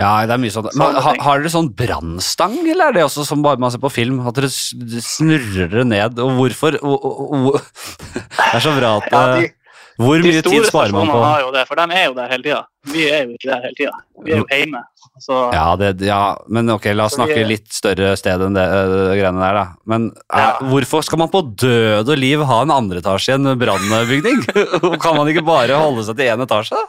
Ja, 0.00 0.24
det 0.26 0.32
er 0.32 0.38
mye 0.40 0.50
sånn. 0.50 0.68
Men, 0.74 0.94
ha, 0.96 1.12
har 1.20 1.38
dere 1.40 1.52
sånn 1.52 1.68
brannstang, 1.76 2.56
eller 2.64 2.88
er 2.88 2.92
det 2.96 3.02
også 3.04 3.24
som 3.28 3.42
bare 3.44 3.58
man 3.60 3.70
ser 3.70 3.78
på 3.82 3.90
film? 3.92 4.26
At 4.26 4.34
dere 4.34 4.48
snurrer 4.48 5.68
det 5.70 5.86
ned, 5.86 6.18
og 6.18 6.30
hvorfor? 6.38 6.78
Og, 6.82 7.04
og, 7.04 7.32
og, 7.54 7.60
det 8.16 8.54
er 8.56 8.64
så 8.64 8.72
bra 8.78 8.96
at 8.96 9.12
Ja, 9.12 9.20
eh, 9.36 9.40
de, 9.40 9.52
Hvor 10.00 10.22
De 10.22 10.30
mye 10.30 10.42
tid 10.46 10.64
sparer 10.64 10.94
man 10.94 11.04
på? 11.04 11.12
stasjonene 11.12 11.12
på 11.12 11.24
har 11.28 11.40
jo 11.44 11.50
det, 11.52 11.62
for 11.68 11.76
de 11.76 11.84
er 12.00 12.06
jo 12.08 12.14
der 12.16 12.28
hele 12.32 12.42
tida. 12.46 12.60
Vi 12.88 13.02
er 13.12 13.24
jo 13.26 13.34
ikke 13.36 13.50
der 13.50 13.60
hele 13.66 13.76
tida. 13.76 13.92
Vi 14.24 14.32
er 14.32 14.38
jo 14.40 14.46
hjemme. 14.48 14.80
Så 15.20 15.38
ja, 15.52 15.64
det, 15.76 15.90
ja, 16.06 16.20
men 16.48 16.70
ok, 16.72 16.86
la 16.96 17.04
oss 17.04 17.12
vi- 17.18 17.20
snakke 17.20 17.42
litt 17.46 17.66
større 17.76 18.14
sted 18.16 18.40
enn 18.46 18.54
det 18.56 18.64
øh, 18.64 19.10
greiene 19.18 19.42
der, 19.42 19.58
da. 19.58 19.64
Men 19.84 20.06
eh, 20.32 20.38
Ja. 20.40 20.54
hvorfor 20.70 21.04
skal 21.04 21.18
man 21.20 21.28
på 21.28 21.42
død 21.60 22.08
og 22.08 22.16
liv 22.16 22.40
ha 22.48 22.62
en 22.64 22.70
andre 22.72 23.02
etasje 23.02 23.34
i 23.34 23.36
en 23.36 23.58
brannbygning? 23.60 24.40
kan 25.04 25.16
man 25.18 25.28
ikke 25.28 25.44
bare 25.44 25.76
holde 25.76 26.06
seg 26.08 26.16
til 26.16 26.32
én 26.32 26.40
etasje? 26.46 26.80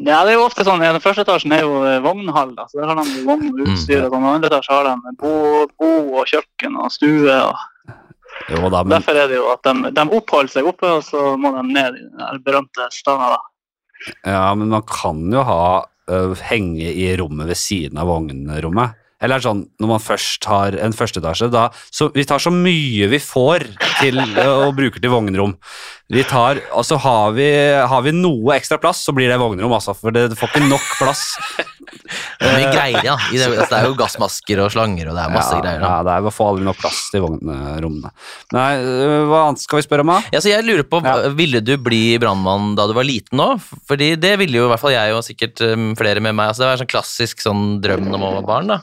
Ja, 0.00 0.20
det 0.24 0.32
er 0.32 0.36
jo 0.38 0.44
ofte 0.46 0.64
sånn, 0.64 0.80
Den 0.80 1.02
første 1.02 1.24
etasjen 1.26 1.52
er 1.52 1.64
jo 1.66 1.82
eh, 1.84 1.98
vognhall. 2.00 2.54
da, 2.56 2.64
så 2.70 2.78
Der 2.80 2.86
har 2.94 2.96
de 3.02 3.24
vogn 3.26 3.50
og 3.50 3.66
utstyr. 3.66 4.04
og 4.06 4.14
sånn, 4.14 4.24
og 4.24 4.36
andre 4.38 4.48
etasjen 4.48 4.76
har 4.78 4.88
de 4.88 5.16
bo, 5.20 5.66
bo 5.76 5.90
og 6.22 6.30
kjøkken 6.30 6.78
og 6.80 6.92
stue. 6.94 7.26
og 7.28 7.56
Jo 8.48 8.70
da, 8.72 8.82
men 8.84 8.96
Derfor 8.96 9.18
er 9.20 9.28
det 9.30 9.38
jo 9.38 9.50
at 9.52 9.66
de, 9.66 9.92
de 9.94 10.04
oppholder 10.16 10.52
seg 10.54 10.68
oppe, 10.70 10.88
og 10.88 11.04
så 11.06 11.34
må 11.40 11.52
de 11.58 11.64
ned 11.68 11.98
i 12.00 12.06
den 12.08 12.42
berømte 12.46 12.88
stanga. 12.94 13.36
Ja, 14.24 14.54
men 14.56 14.72
man 14.72 14.86
kan 14.88 15.20
jo 15.32 15.44
ha 15.44 15.62
uh, 15.84 16.32
henge 16.48 16.88
i 16.88 17.10
rommet 17.20 17.50
ved 17.50 17.60
siden 17.60 18.00
av 18.00 18.08
vognrommet. 18.10 18.96
Eller 19.20 19.36
er 19.36 19.44
sånn, 19.44 19.64
når 19.80 19.92
man 19.92 20.02
først 20.02 20.46
har 20.48 20.76
en 20.80 20.94
førsteetasje, 20.96 21.50
da 21.52 21.68
så 21.92 22.08
Vi 22.14 22.24
tar 22.28 22.40
så 22.42 22.52
mye 22.54 23.08
vi 23.10 23.20
får 23.20 23.66
til 24.00 24.20
øh, 24.20 24.68
og 24.68 24.76
bruker 24.78 25.02
til 25.02 25.12
vognrom. 25.12 25.56
Vi 26.10 26.24
tar, 26.26 26.58
altså 26.74 26.96
har 27.04 27.34
vi, 27.36 27.48
har 27.90 28.02
vi 28.06 28.14
noe 28.16 28.56
ekstra 28.56 28.80
plass, 28.82 29.04
så 29.06 29.14
blir 29.14 29.30
det 29.30 29.38
vognrom, 29.40 29.74
altså. 29.76 29.94
For 29.94 30.14
det, 30.14 30.30
det 30.32 30.38
får 30.40 30.54
ikke 30.54 30.70
nok 30.70 30.88
plass. 30.98 31.26
Det 32.40 32.48
er 32.48 32.72
greier, 32.72 33.04
ja. 33.04 33.14
I 33.30 33.38
det, 33.38 33.46
altså, 33.50 33.66
det 33.70 33.78
er 33.78 33.86
jo 33.88 33.96
gassmasker 33.98 34.60
og 34.64 34.70
slanger, 34.72 35.10
og 35.10 35.16
det 35.16 35.22
er 35.22 35.32
masse 35.34 35.54
ja, 35.54 35.60
greier. 35.62 35.82
Da. 35.82 35.90
Ja, 35.90 36.04
det 36.06 36.12
er, 36.14 36.26
å 36.26 36.32
få 36.34 36.46
aldri 36.50 36.66
nok 36.66 36.78
plass 36.80 37.00
til 37.12 37.22
vognrommene. 37.24 38.12
Nei, 38.54 38.68
øh, 38.80 39.14
hva 39.30 39.42
annet 39.48 39.62
skal 39.62 39.80
vi 39.80 39.86
spørre 39.86 40.06
om, 40.06 40.12
da? 40.14 40.18
Ja, 40.34 40.42
jeg 40.52 40.66
lurer 40.66 40.86
på, 40.86 41.02
Ja. 41.06 41.16
Ville 41.36 41.62
du 41.64 41.74
bli 41.82 42.02
brannmann 42.22 42.74
da 42.78 42.86
du 42.90 42.94
var 42.96 43.06
liten 43.06 43.42
òg? 43.42 43.62
Fordi 43.90 44.12
det 44.20 44.36
ville 44.42 44.58
jo 44.58 44.68
i 44.68 44.72
hvert 44.72 44.82
fall 44.82 44.94
jeg 44.94 45.14
og 45.16 45.26
sikkert 45.26 45.62
um, 45.66 45.90
flere 45.98 46.22
med 46.22 46.34
meg. 46.34 46.50
Altså, 46.50 46.64
det 46.64 46.70
var 46.70 46.78
en 46.78 46.82
sånn 46.84 46.94
klassisk 46.94 47.44
sånn 47.44 47.66
drøm 47.84 48.08
når 48.10 48.22
man 48.22 48.38
var 48.40 48.48
barn. 48.50 48.74
da. 48.74 48.80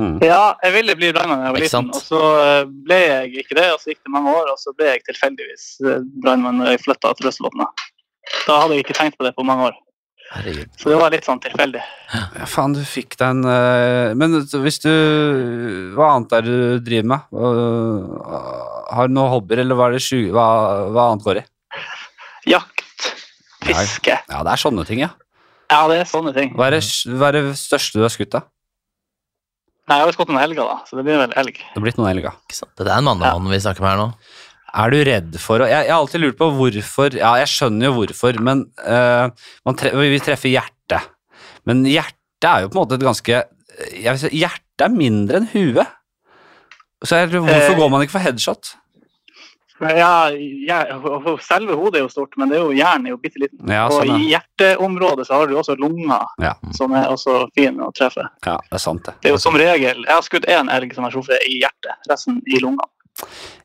Hmm. 0.00 0.16
Ja, 0.24 0.54
jeg 0.64 0.72
ville 0.78 0.94
bli 0.96 1.10
brannmann 1.12 1.42
da 1.42 1.50
jeg 1.50 1.56
var 1.58 1.64
liten, 1.66 1.88
og 1.92 2.00
så 2.00 2.20
eh, 2.40 2.62
ble 2.86 2.96
jeg 3.02 3.42
ikke 3.42 3.56
det. 3.58 3.66
og 3.74 3.82
Så 3.82 3.90
gikk 3.92 4.00
det 4.06 4.12
mange 4.14 4.32
år, 4.32 4.48
og 4.54 4.56
så 4.60 4.72
ble 4.72 4.86
jeg 4.94 5.02
tilfeldigvis 5.10 5.64
eh, 5.84 5.98
brannmann 6.24 6.62
da 6.62 6.72
jeg 6.72 6.80
flytta 6.86 7.12
til 7.18 7.28
Østfoldvåpenet. 7.28 7.84
Da 8.46 8.56
hadde 8.62 8.78
jeg 8.78 8.86
ikke 8.86 8.96
tenkt 8.96 9.18
på 9.20 9.26
det 9.26 9.34
på 9.36 9.44
mange 9.44 9.66
år, 9.68 9.76
Herregud. 10.30 10.70
så 10.78 10.92
det 10.92 11.00
var 11.02 11.12
litt 11.12 11.26
sånn 11.28 11.42
tilfeldig. 11.44 11.82
Ja, 12.14 12.46
faen, 12.48 12.76
du 12.78 12.80
fikk 12.86 13.18
deg 13.20 13.34
en 13.34 13.44
øh, 13.50 14.12
Men 14.18 14.36
hvis 14.40 14.78
du 14.82 14.90
Hva 15.96 16.12
annet 16.14 16.34
er 16.38 16.46
det 16.46 16.54
du 16.54 16.84
driver 16.86 17.08
med? 17.12 17.40
Har 18.94 19.10
du 19.10 19.16
noen 19.16 19.34
hobbyer, 19.34 19.64
eller 19.64 19.78
hva, 19.78 19.90
er 19.90 19.98
det 19.98 20.04
sju, 20.06 20.30
hva, 20.32 20.46
hva 20.94 21.10
annet 21.10 21.26
går 21.26 21.42
i? 21.42 21.44
Jakt, 22.54 23.10
fiske. 23.66 24.16
Ja, 24.30 24.40
det 24.46 24.54
er 24.54 24.62
sånne 24.64 24.86
ting, 24.88 25.04
ja. 25.04 25.10
Ja, 25.70 25.84
det 25.90 26.00
er 26.00 26.08
sånne 26.08 26.32
ting. 26.34 26.54
Hva 26.56 26.70
er 26.70 26.78
det, 26.78 26.82
hva 27.20 27.28
er 27.28 27.36
det 27.36 27.44
største 27.60 28.00
du 28.00 28.06
har 28.06 28.14
skutt, 28.14 28.32
da? 28.32 28.46
Nei, 29.90 29.96
Jeg 29.98 30.06
har 30.06 30.12
jo 30.12 30.18
gått 30.20 30.30
noen 30.30 30.38
helger, 30.44 30.68
da, 30.70 30.76
så 30.86 30.96
det 30.98 31.02
blir 31.08 31.18
vel 31.18 31.32
elg. 31.40 31.56
Det 31.58 31.74
har 31.74 31.82
blitt 31.82 31.96
noen 31.98 32.12
elger. 32.12 32.36
Ikke 32.46 32.60
sant? 32.60 32.72
Det 32.78 32.86
er 32.86 32.94
en 32.94 33.08
mannemann 33.08 33.50
vi 33.50 33.58
snakker 33.58 33.82
med 33.82 33.90
her 33.90 33.98
nå. 33.98 34.08
Er 34.80 34.92
du 34.94 34.98
redd 35.08 35.38
for 35.42 35.64
å 35.64 35.66
jeg, 35.66 35.88
jeg 35.88 35.90
har 35.90 35.98
alltid 35.98 36.22
lurt 36.22 36.36
på 36.38 36.46
hvorfor 36.54 37.16
Ja, 37.18 37.32
jeg 37.40 37.50
skjønner 37.50 37.88
jo 37.88 37.96
hvorfor, 37.96 38.36
men 38.46 38.68
uh, 38.86 39.32
man 39.66 39.78
tre, 39.80 39.90
vi 39.98 40.20
treffer 40.22 40.52
hjertet. 40.52 41.08
Men 41.66 41.82
hjertet 41.90 42.46
er 42.46 42.62
jo 42.64 42.70
på 42.70 42.78
en 42.78 42.84
måte 42.84 43.00
et 43.00 43.08
ganske 43.08 43.40
jeg 43.80 44.12
vil 44.12 44.20
si, 44.22 44.30
Hjertet 44.38 44.86
er 44.86 44.94
mindre 44.94 45.40
enn 45.40 45.48
huet. 45.50 45.96
Så 47.02 47.18
jeg, 47.18 47.32
hvorfor 47.32 47.72
Eh, 47.72 47.76
går 47.80 47.90
man 47.92 48.04
ikke 48.04 48.14
for 48.18 48.24
headshot? 48.24 48.74
Ja, 49.80 50.28
ja, 50.68 50.78
Selve 51.40 51.76
hodet 51.78 52.00
er 52.00 52.04
jo 52.04 52.10
stort, 52.12 52.36
men 52.36 52.50
det 52.52 52.58
er 52.58 52.66
jo 52.66 52.76
hjernen 52.76 53.08
er 53.08 53.14
jo 53.14 53.20
bitte 53.22 53.40
liten. 53.40 53.62
Ja, 53.64 53.86
og 53.88 54.02
sånn, 54.02 54.12
i 54.20 54.28
hjerteområdet 54.34 55.24
så 55.28 55.38
har 55.40 55.48
du 55.48 55.56
også 55.56 55.76
lunger, 55.80 56.26
Ja. 56.42 56.54
som 56.76 56.92
er 56.92 57.08
også 57.08 57.46
fin 57.56 57.80
å 57.80 57.90
treffe. 57.96 58.28
ja, 58.46 58.58
det 58.70 58.76
er 58.76 58.84
sant, 58.84 59.04
det. 59.04 59.14
Det 59.22 59.30
er 59.30 59.36
jo 59.38 59.40
som 59.40 59.56
regel 59.56 60.04
Jeg 60.04 60.12
har 60.12 60.22
skutt 60.26 60.48
én 60.48 60.68
elg 60.70 60.94
som 60.94 61.04
har 61.04 61.12
truffet 61.14 61.46
i 61.48 61.60
hjertet, 61.62 61.96
resten 62.10 62.42
i 62.46 62.60
lungene. 62.60 62.88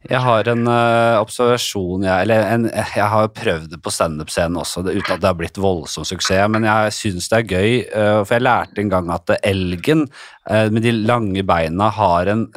Jeg 0.09 0.19
har 0.19 0.47
en 0.51 0.67
uh, 0.67 1.21
observasjon 1.21 2.03
jeg, 2.03 2.25
Eller 2.25 2.41
en, 2.51 2.65
jeg 2.73 3.07
har 3.13 3.27
prøvd 3.31 3.69
det 3.71 3.79
på 3.85 3.93
standup-scenen 3.93 4.57
også, 4.59 4.83
det, 4.83 4.97
uten 4.97 5.13
at 5.15 5.21
det 5.21 5.29
har 5.29 5.37
blitt 5.39 5.59
voldsom 5.61 6.03
suksess. 6.03 6.49
Men 6.51 6.65
jeg 6.67 6.91
syns 6.97 7.29
det 7.31 7.37
er 7.39 7.51
gøy, 7.53 7.71
Uh, 7.95 8.23
for 8.25 8.35
jeg 8.35 8.43
lærte 8.43 8.81
en 8.81 8.91
gang 8.91 9.11
at 9.13 9.31
elgen 9.43 10.07
uh, 10.49 10.67
med 10.73 10.83
de 10.83 10.91
lange 10.91 11.43
beina 11.47 11.89
har 11.89 12.31
en 12.33 12.47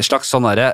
slags 0.00 0.30
sånn 0.32 0.46
derre 0.48 0.72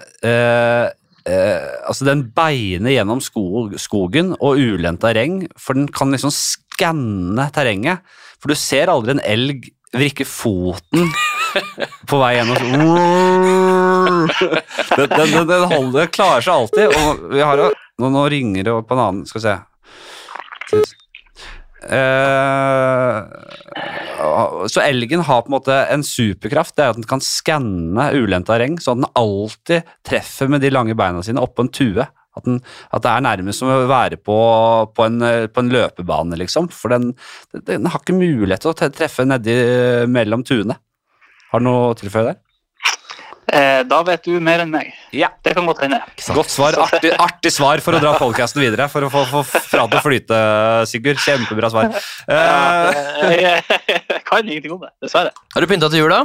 øh, 1.29 1.68
altså 1.89 2.07
Den 2.09 2.25
beiner 2.35 2.95
gjennom 2.95 3.20
skog, 3.25 3.77
skogen 3.81 4.35
og 4.39 4.61
ulendt 4.61 5.03
terreng, 5.05 5.47
for 5.59 5.79
den 5.79 5.89
kan 5.93 6.12
liksom 6.14 6.33
skanne 6.35 7.49
terrenget. 7.55 8.03
For 8.41 8.51
du 8.51 8.59
ser 8.59 8.91
aldri 8.93 9.16
en 9.16 9.25
elg 9.25 9.70
vrikke 9.93 10.25
foten 10.27 11.11
på 12.09 12.20
vei 12.23 12.33
gjennom 12.39 12.57
den, 12.57 12.73
den, 14.97 15.12
den, 15.12 15.49
den 15.51 15.66
holder, 15.68 16.09
klarer 16.12 16.45
seg 16.45 16.55
alltid. 16.55 16.97
Og 16.97 17.31
vi 17.35 17.45
har 17.45 17.66
jo 17.66 17.70
Nå, 18.01 18.09
nå 18.09 18.23
ringer 18.33 18.64
det 18.64 18.73
på 18.89 18.97
en 18.97 19.01
annen 19.03 19.27
Skal 19.29 19.39
vi 19.39 19.45
se. 19.45 21.01
Eh, 21.83 23.16
så 24.70 24.83
elgen 24.85 25.24
har 25.26 25.43
på 25.43 25.51
en 25.51 25.57
måte 25.57 25.76
en 25.93 26.05
superkraft. 26.07 26.76
Det 26.76 26.85
er 26.85 26.95
at 26.95 27.01
den 27.01 27.09
kan 27.11 27.22
skanne 27.24 28.09
ulendt 28.16 28.49
terreng, 28.51 28.78
så 28.80 28.95
at 28.95 29.03
den 29.03 29.14
alltid 29.18 29.89
treffer 30.07 30.51
med 30.53 30.62
de 30.62 30.70
lange 30.72 30.97
beina 30.99 31.22
sine 31.26 31.43
oppå 31.43 31.66
en 31.66 31.72
tue. 31.74 32.07
At, 32.33 32.47
den, 32.47 32.62
at 32.95 33.03
det 33.05 33.11
er 33.12 33.24
nærmest 33.26 33.61
som 33.61 33.68
å 33.68 33.83
være 33.91 34.16
på, 34.16 34.37
på, 34.97 35.09
en, 35.09 35.18
på 35.53 35.64
en 35.64 35.72
løpebane, 35.74 36.39
liksom. 36.41 36.70
For 36.72 36.95
den, 36.95 37.11
den 37.68 37.91
har 37.93 38.01
ikke 38.01 38.16
mulighet 38.16 38.64
til 38.64 38.72
å 38.72 38.93
treffe 38.95 39.26
nedi 39.28 39.57
mellom 40.09 40.47
tuene. 40.49 40.78
Har 41.53 41.61
du 41.61 41.68
noe 41.68 41.91
å 41.91 41.99
tilføye 41.99 42.30
der? 42.30 42.41
Eh, 43.51 43.82
da 43.90 43.99
vet 44.07 44.22
du 44.24 44.36
mer 44.40 44.61
enn 44.62 44.70
meg. 44.70 44.93
Ja. 45.12 45.32
Det 45.43 45.55
kan 45.57 45.66
godt 45.66 45.80
hende. 45.82 45.99
Godt 46.36 46.53
svar. 46.53 46.76
Artig, 46.84 47.11
artig 47.18 47.51
svar 47.53 47.80
for 47.82 47.97
å 47.99 48.01
dra 48.01 48.12
podcasten 48.20 48.62
videre. 48.62 48.86
For 48.93 49.03
å 49.03 49.11
få, 49.11 49.24
få 49.32 49.43
pratet 49.43 49.99
og 49.99 50.05
flyte, 50.05 50.38
Sigurd. 50.88 51.18
Kjempebra 51.24 51.70
svar. 51.72 51.90
Eh, 52.30 53.03
jeg, 53.43 53.64
jeg 53.90 54.22
kan 54.28 54.47
ingenting 54.47 54.76
om 54.76 54.84
det, 54.86 54.93
dessverre. 55.03 55.34
Har 55.57 55.61
du 55.66 55.68
pynta 55.72 55.90
til 55.90 56.05
jul, 56.05 56.14
da? 56.14 56.22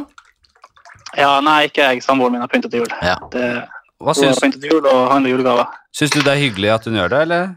Ja, 1.18 1.32
Nei, 1.41 1.63
ikke 1.72 1.89
jeg. 1.89 2.03
Samboeren 2.05 2.38
min 2.38 2.43
har 2.45 2.51
pynta 2.53 2.70
til 2.70 2.84
jul. 2.86 2.93
Ja. 3.01 3.18
Det, 3.34 3.47
hva 3.97 4.13
hun 4.13 4.13
har 4.13 4.20
syns, 4.22 4.43
pyntet 4.43 4.61
til 4.61 4.76
jul 4.78 4.86
og 4.86 5.07
handler 5.09 5.34
julegaver. 5.34 5.74
syns 5.97 6.13
du 6.13 6.20
det 6.22 6.36
er 6.36 6.43
hyggelig 6.45 6.70
at 6.76 6.86
hun 6.86 6.99
gjør 6.99 7.09
det, 7.15 7.22
eller? 7.26 7.55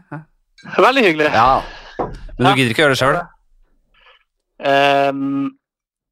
Veldig 0.81 1.03
hyggelig. 1.05 1.29
Ja. 1.37 1.61
Men 2.01 2.41
du 2.41 2.49
Ja. 2.49 2.55
gidder 2.57 2.73
ikke 2.73 2.81
å 2.81 2.85
gjøre 2.87 2.95
det 2.97 3.01
sjøl? 3.03 3.21
Ehm, 4.61 5.49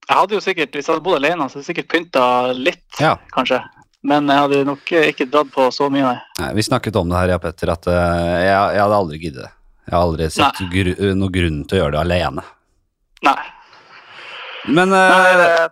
jeg 0.09 0.17
hadde 0.17 0.35
jo 0.35 0.41
sikkert, 0.41 0.73
Hvis 0.73 0.87
jeg 0.87 0.95
hadde 0.95 1.05
bodd 1.05 1.19
alene, 1.19 1.45
så 1.45 1.59
hadde 1.59 1.65
jeg 1.65 1.75
sikkert 1.75 1.91
pynta 1.93 2.23
litt, 2.57 2.87
Ja. 2.99 3.17
kanskje. 3.35 3.61
Men 4.01 4.27
jeg 4.31 4.39
hadde 4.39 4.65
nok 4.65 4.91
eh, 4.95 5.09
ikke 5.11 5.27
dratt 5.29 5.51
på 5.51 5.67
så 5.75 5.89
mye, 5.91 6.15
nei. 6.39 6.51
Vi 6.55 6.63
snakket 6.63 6.95
om 6.95 7.09
det 7.09 7.17
her, 7.19 7.33
ja, 7.35 7.39
Petter, 7.43 7.71
at 7.73 7.87
uh, 7.87 7.93
jeg, 8.39 8.75
jeg 8.75 8.81
hadde 8.81 8.99
aldri 8.99 9.19
giddet 9.19 9.43
det. 9.43 9.51
Jeg 9.89 9.95
har 9.95 10.05
aldri 10.05 10.29
sett 10.31 10.61
gru, 10.71 10.93
noen 11.17 11.33
grunn 11.33 11.59
til 11.67 11.77
å 11.77 11.81
gjøre 11.81 11.95
det 11.97 12.01
alene. 12.05 12.45
Nei. 13.25 13.39
Men 14.69 14.93
uh, 14.93 15.09
nei 15.09 15.45
eh, 15.47 15.67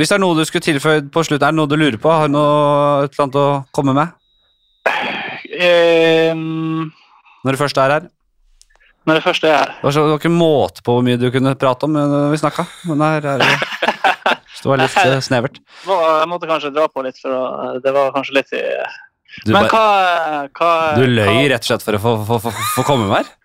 hvis 0.00 0.10
det 0.10 0.16
er 0.16 0.22
noe 0.22 0.38
du 0.38 0.46
skulle 0.48 0.64
tilføyd 0.64 1.10
på 1.12 1.22
slutt, 1.26 1.42
er 1.42 1.52
det 1.52 1.58
noe 1.58 1.68
du 1.68 1.76
lurer 1.76 1.98
på? 2.00 2.08
Har 2.08 2.30
du 2.30 2.34
noe 2.34 3.04
et 3.04 3.12
eller 3.12 3.26
annet 3.26 3.38
å 3.40 3.48
komme 3.76 3.94
med? 3.96 4.16
Um... 5.60 6.88
Når 7.44 7.56
du 7.56 7.60
først 7.60 7.78
er 7.80 7.94
her? 7.94 8.06
Når 9.10 9.18
det 9.18 9.24
første 9.26 9.50
er 9.50 9.72
Det 9.74 9.82
var, 9.88 9.94
så, 9.96 10.04
det 10.06 10.12
var 10.14 10.20
ikke 10.22 10.32
måte 10.38 10.84
på 10.86 10.94
hvor 10.96 11.04
mye 11.06 11.18
du 11.20 11.26
kunne 11.34 11.52
prate 11.58 11.88
om 11.88 11.96
når 11.98 12.30
vi 12.32 12.38
snakka. 12.40 12.64
Men 12.88 13.02
her 13.04 13.26
er 13.34 13.42
det 13.42 13.50
Så 14.60 14.64
det 14.66 14.70
var 14.72 14.80
litt 14.82 14.96
eh, 15.02 15.18
snevert. 15.24 15.58
Jeg 15.88 16.28
måtte 16.30 16.48
kanskje 16.50 16.70
dra 16.74 16.86
på 16.92 17.02
litt, 17.06 17.18
for 17.22 17.80
det 17.82 17.92
var 17.96 18.10
kanskje 18.16 18.34
litt 18.38 18.50
i 18.56 18.62
Du, 19.46 19.52
Men 19.54 19.68
hva, 19.70 19.84
hva 20.58 20.70
du 20.98 21.04
løy 21.06 21.26
hva- 21.28 21.50
rett 21.54 21.64
og 21.64 21.68
slett 21.70 21.84
for 21.86 21.96
å 21.96 22.00
få, 22.02 22.16
få, 22.28 22.40
få, 22.46 22.52
få 22.76 22.84
komme 22.88 23.06
med 23.10 23.20
her? 23.22 23.36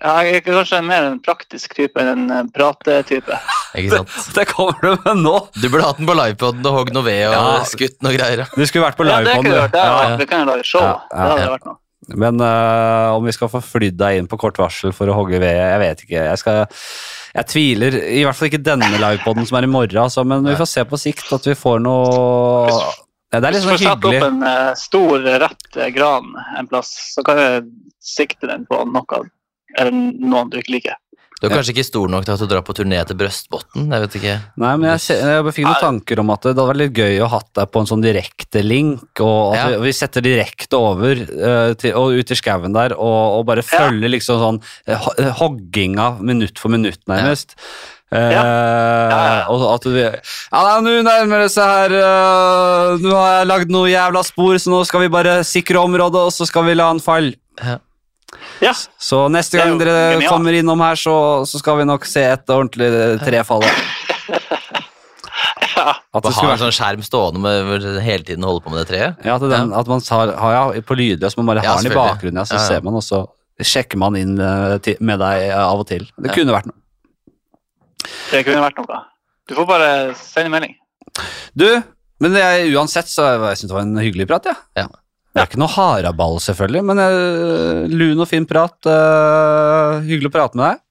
Ja, 0.00 0.14
jeg 0.24 0.38
er 0.38 0.44
kanskje 0.46 0.78
mer 0.80 1.04
en 1.10 1.18
praktisk 1.20 1.74
type 1.76 2.00
enn 2.00 2.08
en 2.24 2.30
eh, 2.32 2.46
pratetype. 2.56 3.36
Ikke 3.78 3.98
sant? 4.00 4.14
Det 4.38 4.46
kommer 4.48 4.80
du 4.80 4.94
med 5.04 5.20
nå! 5.20 5.34
Du 5.60 5.66
burde 5.68 5.84
hatt 5.86 6.00
den 6.00 6.08
på 6.08 6.16
livepoden 6.16 6.64
og 6.70 6.78
hogd 6.78 6.94
noe 6.96 7.04
ved 7.06 7.26
og 7.28 7.36
Ja. 7.36 7.60
skutt 7.68 7.98
noe 8.02 8.16
greier. 8.16 8.46
Du 8.56 8.64
skulle 8.64 8.86
vært 8.88 8.96
på 8.98 9.04
Ja, 9.06 9.20
det 9.26 9.36
kunne 9.36 9.52
jeg. 9.52 9.70
Det, 9.76 9.84
Ja, 9.84 10.00
ja, 10.08 10.16
det 10.16 10.26
kan 10.32 10.42
jeg 10.42 10.48
lage 10.54 10.64
show. 10.66 10.80
Ja, 10.82 10.96
ja, 10.96 11.20
det 11.20 11.28
hadde 11.34 11.44
ja. 11.44 11.52
vært 11.58 11.68
noe. 11.68 11.79
Men 12.08 12.40
eh, 12.40 13.08
om 13.12 13.26
vi 13.26 13.34
skal 13.36 13.50
få 13.52 13.60
flydd 13.60 13.98
deg 14.00 14.18
inn 14.18 14.28
på 14.30 14.38
kort 14.40 14.58
varsel 14.58 14.94
for 14.96 15.10
å 15.10 15.16
hogge 15.18 15.40
ved, 15.42 15.52
jeg 15.52 15.80
vet 15.82 16.04
ikke. 16.06 16.22
Jeg, 16.30 16.40
skal, 16.40 16.62
jeg 17.36 17.48
tviler. 17.52 17.98
I 18.00 18.22
hvert 18.24 18.38
fall 18.38 18.48
ikke 18.48 18.62
denne 18.64 18.88
livepoden 18.94 19.48
som 19.48 19.60
er 19.60 19.68
i 19.68 19.70
morgen, 19.70 20.00
altså, 20.02 20.24
men 20.24 20.48
vi 20.48 20.56
får 20.58 20.70
se 20.70 20.86
på 20.88 21.00
sikt 21.00 21.28
at 21.36 21.50
vi 21.50 21.56
får 21.58 21.82
noe 21.84 22.70
ja, 22.70 22.88
Det 23.36 23.42
er 23.42 23.54
litt 23.54 23.60
Hvis 23.60 23.68
du 23.68 23.72
får 23.74 23.84
satt 23.84 24.08
opp 24.10 24.26
en 24.30 24.40
uh, 24.46 24.72
stor, 24.80 25.28
rett 25.44 25.76
eh, 25.76 25.92
gran 25.94 26.32
en 26.58 26.70
plass, 26.70 26.94
så 27.14 27.26
kan 27.26 27.38
vi 27.38 27.50
sikte 28.00 28.48
den 28.50 28.64
på 28.66 28.80
noe 28.88 29.22
eller 29.78 29.94
noen 29.94 30.48
du 30.50 30.56
ikke 30.58 30.78
liker. 30.78 30.96
Du 31.40 31.46
er 31.48 31.54
kanskje 31.54 31.72
ikke 31.72 31.86
stor 31.88 32.10
nok 32.12 32.26
til 32.26 32.34
at 32.34 32.42
du 32.42 32.48
drar 32.50 32.64
på 32.66 32.74
turné 32.76 32.98
til 33.08 33.16
Brøstbotn? 33.16 33.86
Jeg 33.88 34.02
vet 34.02 34.16
ikke. 34.18 34.32
Nei, 34.60 34.72
men 34.76 34.90
jeg, 34.92 35.16
jeg 35.16 35.54
fikk 35.56 35.64
noen 35.64 35.78
tanker 35.80 36.20
om 36.20 36.32
at 36.34 36.42
det 36.44 36.50
hadde 36.52 36.66
vært 36.68 36.80
litt 36.82 36.98
gøy 37.00 37.22
å 37.24 37.30
hatt 37.32 37.48
deg 37.56 37.70
på 37.72 37.80
en 37.80 37.88
sånn 37.88 38.04
direkte 38.04 38.64
link, 38.64 39.22
og 39.24 39.54
at 39.54 39.56
Ja. 39.56 39.68
vi, 39.72 39.78
vi 39.86 39.94
setter 39.96 40.24
direkte 40.26 40.76
over 40.76 41.22
uh, 41.24 41.72
til, 41.80 41.96
og 41.96 42.18
ut 42.20 42.34
i 42.34 42.36
skauen 42.36 42.76
der, 42.76 42.92
og, 42.92 43.38
og 43.38 43.46
bare 43.48 43.64
følger 43.64 44.12
liksom 44.12 44.42
sånn 44.42 44.60
eh, 44.84 45.08
eh, 45.16 45.32
hogginga 45.40 46.10
minutt 46.20 46.60
for 46.60 46.76
minutt, 46.76 47.00
nærmest. 47.08 47.56
Ja. 48.12 48.30
ja. 48.34 49.48
Og 49.54 49.62
at 49.70 49.84
du 49.86 49.94
Ja, 49.94 50.80
nå 50.82 50.96
nærmer 51.06 51.44
det 51.44 51.52
seg 51.54 51.68
her 51.70 51.92
Nå 52.98 53.12
har 53.14 53.36
jeg 53.36 53.46
lagd 53.46 53.70
noe 53.70 53.86
jævla 53.86 54.24
spor, 54.26 54.58
så 54.58 54.72
nå 54.72 54.80
skal 54.88 55.04
vi 55.04 55.12
bare 55.14 55.36
sikre 55.46 55.78
området, 55.78 56.24
og 56.26 56.34
så 56.34 56.48
skal 56.48 56.66
vi 56.66 56.74
la 56.74 56.88
han 56.90 57.00
falle. 57.00 57.38
Ja. 57.62 57.78
Så 59.00 59.24
neste 59.32 59.58
gang 59.60 59.78
dere 59.80 60.14
genial. 60.16 60.28
kommer 60.30 60.56
innom 60.56 60.80
her, 60.84 60.98
så, 61.00 61.14
så 61.48 61.60
skal 61.60 61.80
vi 61.80 61.86
nok 61.88 62.04
se 62.08 62.22
et 62.28 62.52
ordentlig 62.52 62.90
trefall. 63.24 63.64
ja. 65.76 65.94
At 66.12 66.24
det 66.26 66.32
skulle 66.34 66.50
være 66.50 66.56
vært 66.56 66.64
sånn 66.66 66.74
skjerm 66.76 67.04
stående 67.06 67.42
med, 67.42 67.84
hele 68.04 68.26
tiden 68.26 68.46
holde 68.46 68.62
på 68.64 68.72
med 68.72 68.82
det 68.82 68.88
treet? 68.92 69.20
Ja, 69.26 69.36
at, 69.38 69.44
den, 69.52 69.72
at 69.76 69.90
man 69.90 70.02
tar, 70.04 70.32
har 70.40 70.56
ja, 70.56 70.64
på 70.86 70.96
lydløs, 70.98 71.36
man 71.40 71.50
bare 71.52 71.64
Ja, 71.64 71.74
har 71.76 71.84
den 71.84 71.92
i 71.92 71.96
bakgrunnen, 71.96 72.40
ja, 72.42 72.48
så 72.48 72.58
Ja, 72.58 72.62
ja. 72.62 72.68
ser 72.74 72.86
man, 72.86 72.98
og 73.00 73.04
så 73.06 73.24
sjekker 73.60 74.00
man 74.00 74.16
inn 74.16 74.36
eh, 74.40 74.94
med 75.04 75.20
deg 75.20 75.46
eh, 75.50 75.56
av 75.60 75.82
og 75.82 75.88
til. 75.90 76.06
Det 76.16 76.30
Ja. 76.30 76.36
kunne 76.36 76.54
vært 76.56 76.70
noe. 76.70 76.78
Det 78.30 78.44
kunne 78.46 78.62
vært 78.64 78.78
noe. 78.80 79.00
Du 79.48 79.56
får 79.58 79.66
bare 79.68 79.90
sende 80.16 80.52
melding. 80.52 80.76
Du, 81.58 81.66
men 82.20 82.34
det 82.36 82.42
er, 82.44 82.62
uansett 82.76 83.08
så 83.10 83.26
jeg 83.26 83.66
det 83.66 83.74
var 83.74 83.82
en 83.82 83.98
hyggelig 84.00 84.28
prat, 84.30 84.46
ja. 84.52 84.56
Ja. 84.78 84.86
Det 85.40 85.46
er 85.46 85.54
ikke 85.54 85.60
noe 85.62 85.72
haraball, 85.72 86.34
selvfølgelig, 86.44 86.80
men 86.84 86.98
uh, 87.00 87.86
lun 87.88 88.18
og 88.20 88.26
fin 88.28 88.44
prat. 88.44 88.76
Uh, 88.84 90.02
hyggelig 90.04 90.28
å 90.28 90.34
prate 90.34 90.58
med 90.60 90.66
deg. 90.66 90.82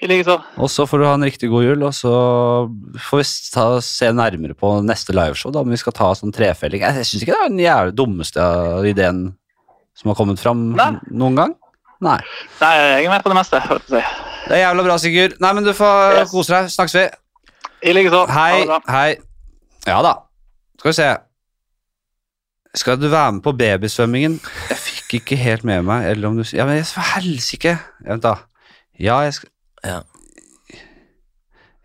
I 0.00 0.08
like 0.08 0.24
så. 0.24 0.36
Og 0.64 0.70
så 0.72 0.86
får 0.88 1.02
du 1.02 1.04
ha 1.04 1.10
en 1.18 1.26
riktig 1.28 1.50
god 1.52 1.66
jul, 1.66 1.84
og 1.84 1.92
så 1.92 2.12
får 3.04 3.20
vi 3.20 3.26
ta, 3.52 3.66
se 3.84 4.08
nærmere 4.16 4.56
på 4.56 4.70
neste 4.84 5.12
liveshow, 5.12 5.52
da, 5.52 5.60
om 5.60 5.72
vi 5.72 5.80
skal 5.80 5.92
ta 5.96 6.08
sånn 6.16 6.32
trefelling. 6.32 6.86
Jeg, 6.86 7.02
jeg 7.02 7.10
syns 7.10 7.26
ikke 7.26 7.36
det 7.36 7.42
er 7.42 7.52
den 7.52 7.62
jævlig 7.66 7.94
dummeste 8.00 8.48
ideen 8.88 9.20
som 9.96 10.12
har 10.12 10.18
kommet 10.22 10.40
fram 10.40 10.70
Nei. 10.76 10.90
noen 11.12 11.36
gang. 11.36 11.54
Nei. 12.04 12.16
Nei, 12.62 12.72
jeg 12.80 13.04
er 13.10 13.12
med 13.12 13.28
på 13.28 13.32
det 13.32 13.38
meste. 13.42 13.60
si. 13.92 14.00
Det 14.46 14.56
er 14.56 14.64
jævla 14.64 14.88
bra, 14.88 14.96
Sigurd. 15.04 15.36
Nei, 15.44 15.52
men 15.56 15.68
du 15.68 15.72
får 15.76 16.16
Yes. 16.22 16.32
kose 16.32 16.56
deg. 16.56 16.72
Snakkes 16.72 16.96
vi. 16.96 17.06
I 17.92 17.92
like 17.96 18.12
så. 18.12 18.24
Ha 18.24 18.48
Hei. 18.56 18.80
Hei. 18.88 19.08
Ja 19.84 20.00
da. 20.04 20.16
Skal 20.80 20.92
vi 20.94 20.96
se. 20.96 21.12
Skal 22.76 23.00
du 23.00 23.08
være 23.08 23.32
med 23.32 23.42
på 23.42 23.52
babysvømmingen? 23.56 24.40
Jeg 24.70 24.76
fikk 24.78 25.14
ikke 25.20 25.36
helt 25.40 25.64
med 25.64 25.82
meg, 25.86 26.10
eller 26.10 26.28
om 26.28 26.36
du 26.36 26.44
Ja, 26.52 26.66
men 26.68 26.76
jeg 26.76 26.86
for 26.86 27.14
helsike. 27.16 27.78
Vent, 28.04 28.22
da. 28.22 28.34
Ja, 29.00 29.18
jeg 29.24 29.34
skal 29.34 29.48
Ja. 29.84 30.00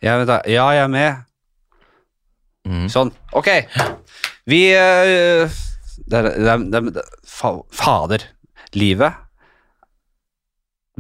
Ja, 0.02 0.18
vent, 0.18 0.28
da. 0.28 0.42
Ja, 0.48 0.68
jeg 0.70 0.84
er 0.84 0.88
med. 0.88 1.16
Mm. 2.66 2.88
Sånn. 2.90 3.12
Ok. 3.34 3.48
Vi 4.50 4.62
eh, 4.76 5.50
det 6.12 6.24
det 6.24 6.58
det 6.72 6.82
det 6.94 7.04
er, 7.04 7.20
fa, 7.28 7.56
Fader. 7.72 8.26
Livet. 8.74 9.14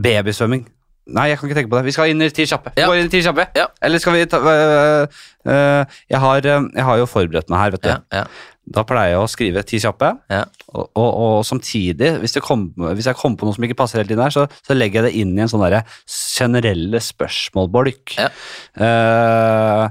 Babysvømming. 0.01 0.65
Nei, 1.11 1.27
jeg 1.31 1.39
kan 1.39 1.49
ikke 1.49 1.57
tenke 1.57 1.71
på 1.71 1.79
det. 1.79 1.85
Vi 1.89 1.93
skal 1.95 2.11
inn 2.11 2.21
i 2.23 2.29
ti 2.29 2.45
kjappe. 2.47 2.71
Ja. 2.77 2.87
inn 2.93 3.09
i 3.09 3.11
ti 3.11 3.21
kjappe. 3.25 3.47
Ja. 3.57 3.65
Eller 3.83 4.01
skal 4.01 4.15
vi 4.15 4.25
ta 4.29 4.37
øh, 4.39 5.07
øh, 5.49 5.85
jeg, 6.09 6.19
har, 6.19 6.45
øh, 6.45 6.69
jeg 6.75 6.85
har 6.87 6.97
jo 7.01 7.07
forberedt 7.09 7.49
meg 7.49 7.59
her, 7.59 7.73
vet 7.75 7.83
du. 7.83 7.89
Ja, 7.89 7.97
ja. 8.21 8.23
Da 8.61 8.83
pleier 8.85 9.15
jeg 9.15 9.21
å 9.23 9.29
skrive 9.29 9.63
ti 9.65 9.79
kjappe. 9.81 10.11
Ja. 10.29 10.43
Og, 10.69 10.85
og, 10.93 11.07
og 11.09 11.37
samtidig, 11.47 12.11
hvis, 12.21 12.35
det 12.37 12.43
kom, 12.45 12.67
hvis 12.77 13.09
jeg 13.09 13.17
kommer 13.17 13.39
på 13.39 13.47
noe 13.47 13.57
som 13.57 13.65
ikke 13.65 13.79
passer 13.79 14.03
helt 14.03 14.13
inn 14.13 14.21
her, 14.21 14.33
så, 14.33 14.45
så 14.61 14.77
legger 14.77 15.01
jeg 15.01 15.09
det 15.09 15.23
inn 15.23 15.33
i 15.33 15.41
en 15.43 15.49
sånn 15.51 15.63
derre 15.65 15.81
generelle 16.05 17.01
spørsmålbolk. 17.03 18.15
Ja. 18.21 18.29
Uh, 18.77 19.87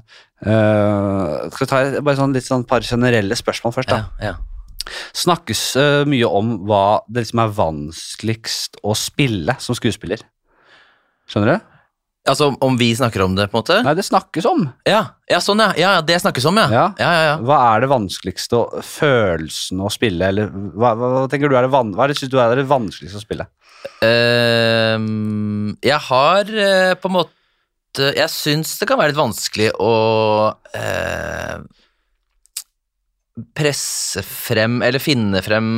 uh, 0.47 1.51
skal 1.51 1.65
vi 1.65 1.71
ta 1.73 1.83
bare 1.99 2.21
sånn, 2.21 2.37
litt 2.37 2.47
sånn 2.47 2.69
par 2.71 2.87
generelle 2.87 3.39
spørsmål 3.39 3.75
først, 3.75 3.91
da 3.91 4.05
ja, 4.23 4.31
ja. 4.31 4.95
snakkes 5.19 5.65
uh, 5.81 6.03
mye 6.09 6.31
om 6.31 6.55
hva 6.71 6.85
det 7.11 7.27
liksom 7.27 7.43
er 7.43 7.59
vanskeligst 7.59 8.81
å 8.87 8.95
spille 8.97 9.59
som 9.61 9.77
skuespiller. 9.77 10.23
Skjønner 11.31 11.59
du? 11.59 11.71
Altså 12.29 12.51
om 12.61 12.77
vi 12.77 12.91
snakker 12.97 13.23
om 13.25 13.35
det, 13.37 13.47
på 13.49 13.57
en 13.57 13.63
måte? 13.63 13.79
Nei, 13.87 13.95
det 13.97 14.05
snakkes 14.05 14.45
om. 14.51 14.67
Ja, 14.89 15.01
ja 15.31 15.39
sånn, 15.41 15.63
ja. 15.65 15.71
ja. 15.81 15.93
Det 16.05 16.19
snakkes 16.21 16.45
om, 16.51 16.59
ja. 16.61 16.67
Ja. 16.69 16.85
ja, 17.01 17.13
ja, 17.17 17.23
ja. 17.31 17.37
Hva 17.49 17.61
er 17.71 17.85
det 17.85 17.89
vanskeligste 17.93 18.61
følelsen 18.85 19.81
å 19.81 19.93
spille, 19.93 20.29
eller 20.29 20.53
hva, 20.53 20.93
hva 21.01 21.25
tenker 21.33 21.49
du 21.49 21.57
er 21.57 21.65
det, 21.65 21.73
van, 21.73 21.95
hva 21.97 22.05
er 22.05 22.13
det, 22.13 22.19
synes 22.21 22.35
du 22.35 22.39
er 22.43 22.53
det 22.61 22.69
vanskeligste 22.69 23.23
å 23.23 23.25
spille? 23.25 23.49
Uh, 24.05 25.01
jeg 25.81 26.01
har 26.11 26.51
uh, 26.53 26.93
på 27.01 27.09
en 27.09 27.15
måte 27.15 28.11
Jeg 28.13 28.29
syns 28.29 28.75
det 28.77 28.85
kan 28.91 28.99
være 29.01 29.15
litt 29.15 29.19
vanskelig 29.19 29.71
å 29.81 29.95
uh, 30.53 31.55
presse 33.57 34.21
frem, 34.27 34.83
eller 34.85 35.01
finne 35.03 35.41
frem 35.45 35.73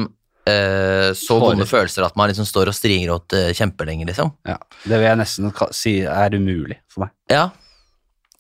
eh, 0.49 1.11
så 1.19 1.39
vonde 1.43 1.67
følelser 1.69 2.07
at 2.07 2.17
man 2.19 2.31
liksom 2.31 2.47
står 2.49 2.71
og 2.73 2.77
strigråter 2.77 3.53
kjempelenge, 3.57 4.07
liksom. 4.09 4.33
Ja, 4.49 4.59
Det 4.85 4.97
vil 4.97 5.09
jeg 5.09 5.21
nesten 5.21 5.53
si 5.77 5.99
er 6.07 6.39
umulig 6.39 6.81
for 6.91 7.07
meg. 7.07 7.15
Ja. 7.33 7.51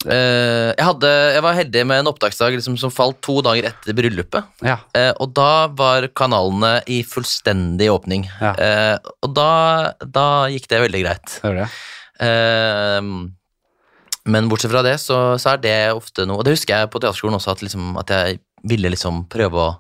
Uh, 0.03 0.75
jeg, 0.75 0.83
hadde, 0.83 1.11
jeg 1.37 1.43
var 1.45 1.55
heldig 1.55 1.83
med 1.87 2.01
en 2.03 2.09
opptaksdag 2.11 2.57
liksom, 2.57 2.75
som 2.81 2.91
falt 2.91 3.21
to 3.23 3.37
dager 3.47 3.69
etter 3.71 3.95
bryllupet. 3.95 4.49
Ja, 4.67 4.81
Uh, 4.99 5.13
og 5.23 5.31
da 5.37 5.69
var 5.79 6.09
kanalene 6.19 6.73
i 6.91 7.05
fullstendig 7.07 7.87
åpning. 7.93 8.27
Ja. 8.41 8.51
Eh, 8.59 9.13
og 9.23 9.31
da, 9.37 9.53
da 10.03 10.27
gikk 10.51 10.67
det 10.71 10.83
veldig 10.83 11.03
greit. 11.05 11.37
det. 11.47 11.69
Eh, 12.23 12.99
men 14.25 14.49
bortsett 14.51 14.71
fra 14.71 14.83
det, 14.87 14.99
så, 15.03 15.39
så 15.41 15.55
er 15.55 15.63
det 15.63 15.77
ofte 15.97 16.27
noe 16.29 16.39
Og 16.39 16.45
det 16.47 16.55
husker 16.55 16.77
jeg 16.77 16.91
på 16.93 17.01
teaterskolen 17.03 17.39
også, 17.39 17.57
at, 17.57 17.65
liksom, 17.67 17.97
at 17.99 18.13
jeg 18.15 18.39
ville 18.69 18.93
liksom 18.93 19.25
prøve 19.33 19.59
å 19.59 19.71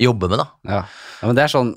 jobbe 0.00 0.28
med, 0.32 0.38
da. 0.42 0.46
Ja. 0.68 0.80
ja, 1.20 1.26
men 1.28 1.36
det 1.38 1.44
er 1.44 1.52
sånn, 1.52 1.74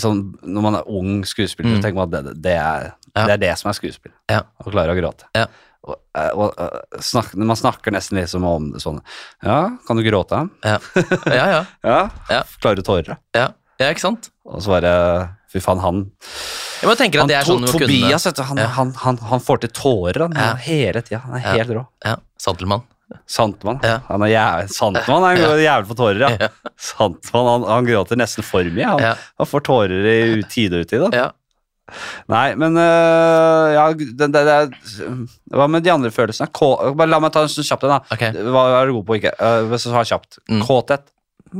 sånn 0.00 0.20
Når 0.44 0.62
man 0.66 0.74
er 0.80 0.88
ung 0.92 1.24
skuespiller, 1.28 1.70
Mm. 1.72 1.78
så 1.80 1.82
tenker 1.86 1.98
man 2.00 2.10
at 2.14 2.24
det, 2.30 2.34
det, 2.44 2.56
er, 2.60 2.90
det 3.16 3.32
er 3.36 3.42
det 3.46 3.54
som 3.58 3.70
er 3.70 3.76
skuespill. 3.78 4.12
Ja. 4.30 4.42
Å 4.60 4.70
klare 4.70 4.92
å 4.94 4.98
gråte. 4.98 5.28
Ja. 5.36 5.46
Og, 5.82 5.96
og, 6.36 6.58
og, 6.60 7.00
snak, 7.00 7.30
man 7.40 7.56
snakker 7.56 7.90
nesten 7.94 8.18
liksom 8.20 8.44
om 8.44 8.66
det 8.74 8.82
sånn 8.82 8.98
Ja, 9.42 9.70
kan 9.86 9.96
du 9.96 10.02
gråte? 10.04 10.42
Ja, 10.62 10.74
ja, 11.24 11.46
ja. 11.54 11.60
Ja. 11.88 12.00
Ja. 12.28 12.42
Klarer 12.60 12.76
du 12.76 12.82
tårer? 12.84 13.16
ja. 13.32 13.46
ja 13.80 13.88
ikke 13.88 14.02
sant? 14.04 14.28
Og 14.44 14.60
så 14.60 14.74
bare 14.74 14.90
Fy 15.50 15.58
faen, 15.64 15.80
han 15.80 16.02
Jeg 16.82 16.90
må 16.90 16.94
tenke 17.00 17.22
at 17.24 17.28
det 17.32 17.38
er 17.38 17.48
han, 17.48 17.64
sånn 17.64 17.64
To- 17.72 17.80
Tobias, 17.80 18.28
kunne 18.28 18.44
han, 18.50 18.58
han, 18.76 18.92
han, 19.06 19.18
han 19.32 19.40
får 19.42 19.62
til 19.64 19.72
tårer 19.80 20.28
han, 20.28 20.36
hele 20.68 21.00
tida. 21.02 21.22
Han 21.24 21.38
er 21.40 21.46
Ja. 21.48 21.56
helt 21.56 21.72
rå. 21.80 21.86
Ja, 22.04 22.18
Santelmann. 22.38 22.84
Santmann. 23.30 23.80
Ja. 23.86 23.98
Han 24.08 24.22
er 24.26 24.30
jæv 24.32 24.70
Santmann 24.74 25.26
er 25.30 25.40
jævel 25.62 25.88
på 25.88 25.96
tårer, 25.98 26.22
ja. 26.22 26.30
Ja. 26.40 26.48
Santmann, 26.78 27.48
han, 27.48 27.66
han 27.70 27.88
gråter 27.88 28.18
nesten 28.20 28.46
for 28.46 28.64
mye. 28.64 28.86
Han, 28.86 29.04
Ja. 29.04 29.12
han 29.40 29.50
får 29.50 29.64
tårer 29.66 30.08
i 30.12 30.42
tide 30.50 30.80
og 30.80 30.86
utide. 30.88 31.10
Ja. 31.16 31.28
Nei, 32.30 32.54
men 32.54 32.76
øh, 32.78 33.68
ja, 33.74 33.84
det, 33.98 34.28
det, 34.30 34.42
det 34.46 35.08
Hva 35.50 35.66
med 35.66 35.82
de 35.82 35.90
andre 35.90 36.12
følelsene? 36.14 36.46
K 36.54 36.68
bare 36.94 37.10
la 37.10 37.18
meg 37.22 37.32
ta 37.34 37.42
en 37.42 37.50
sånn 37.50 37.66
kjapt 37.66 37.86
en, 37.88 37.96
da. 37.96 38.00
Okay. 38.14 38.44
Hva 38.54 38.62
er 38.78 38.90
du 38.90 38.98
god 39.00 39.08
på, 39.08 39.16
ikke? 39.18 39.32
Uh, 39.40 39.72
du 39.74 39.94
har 39.96 40.06
kjapt. 40.06 40.38
Mm. 40.46 40.62
Kåthet. 40.68 41.08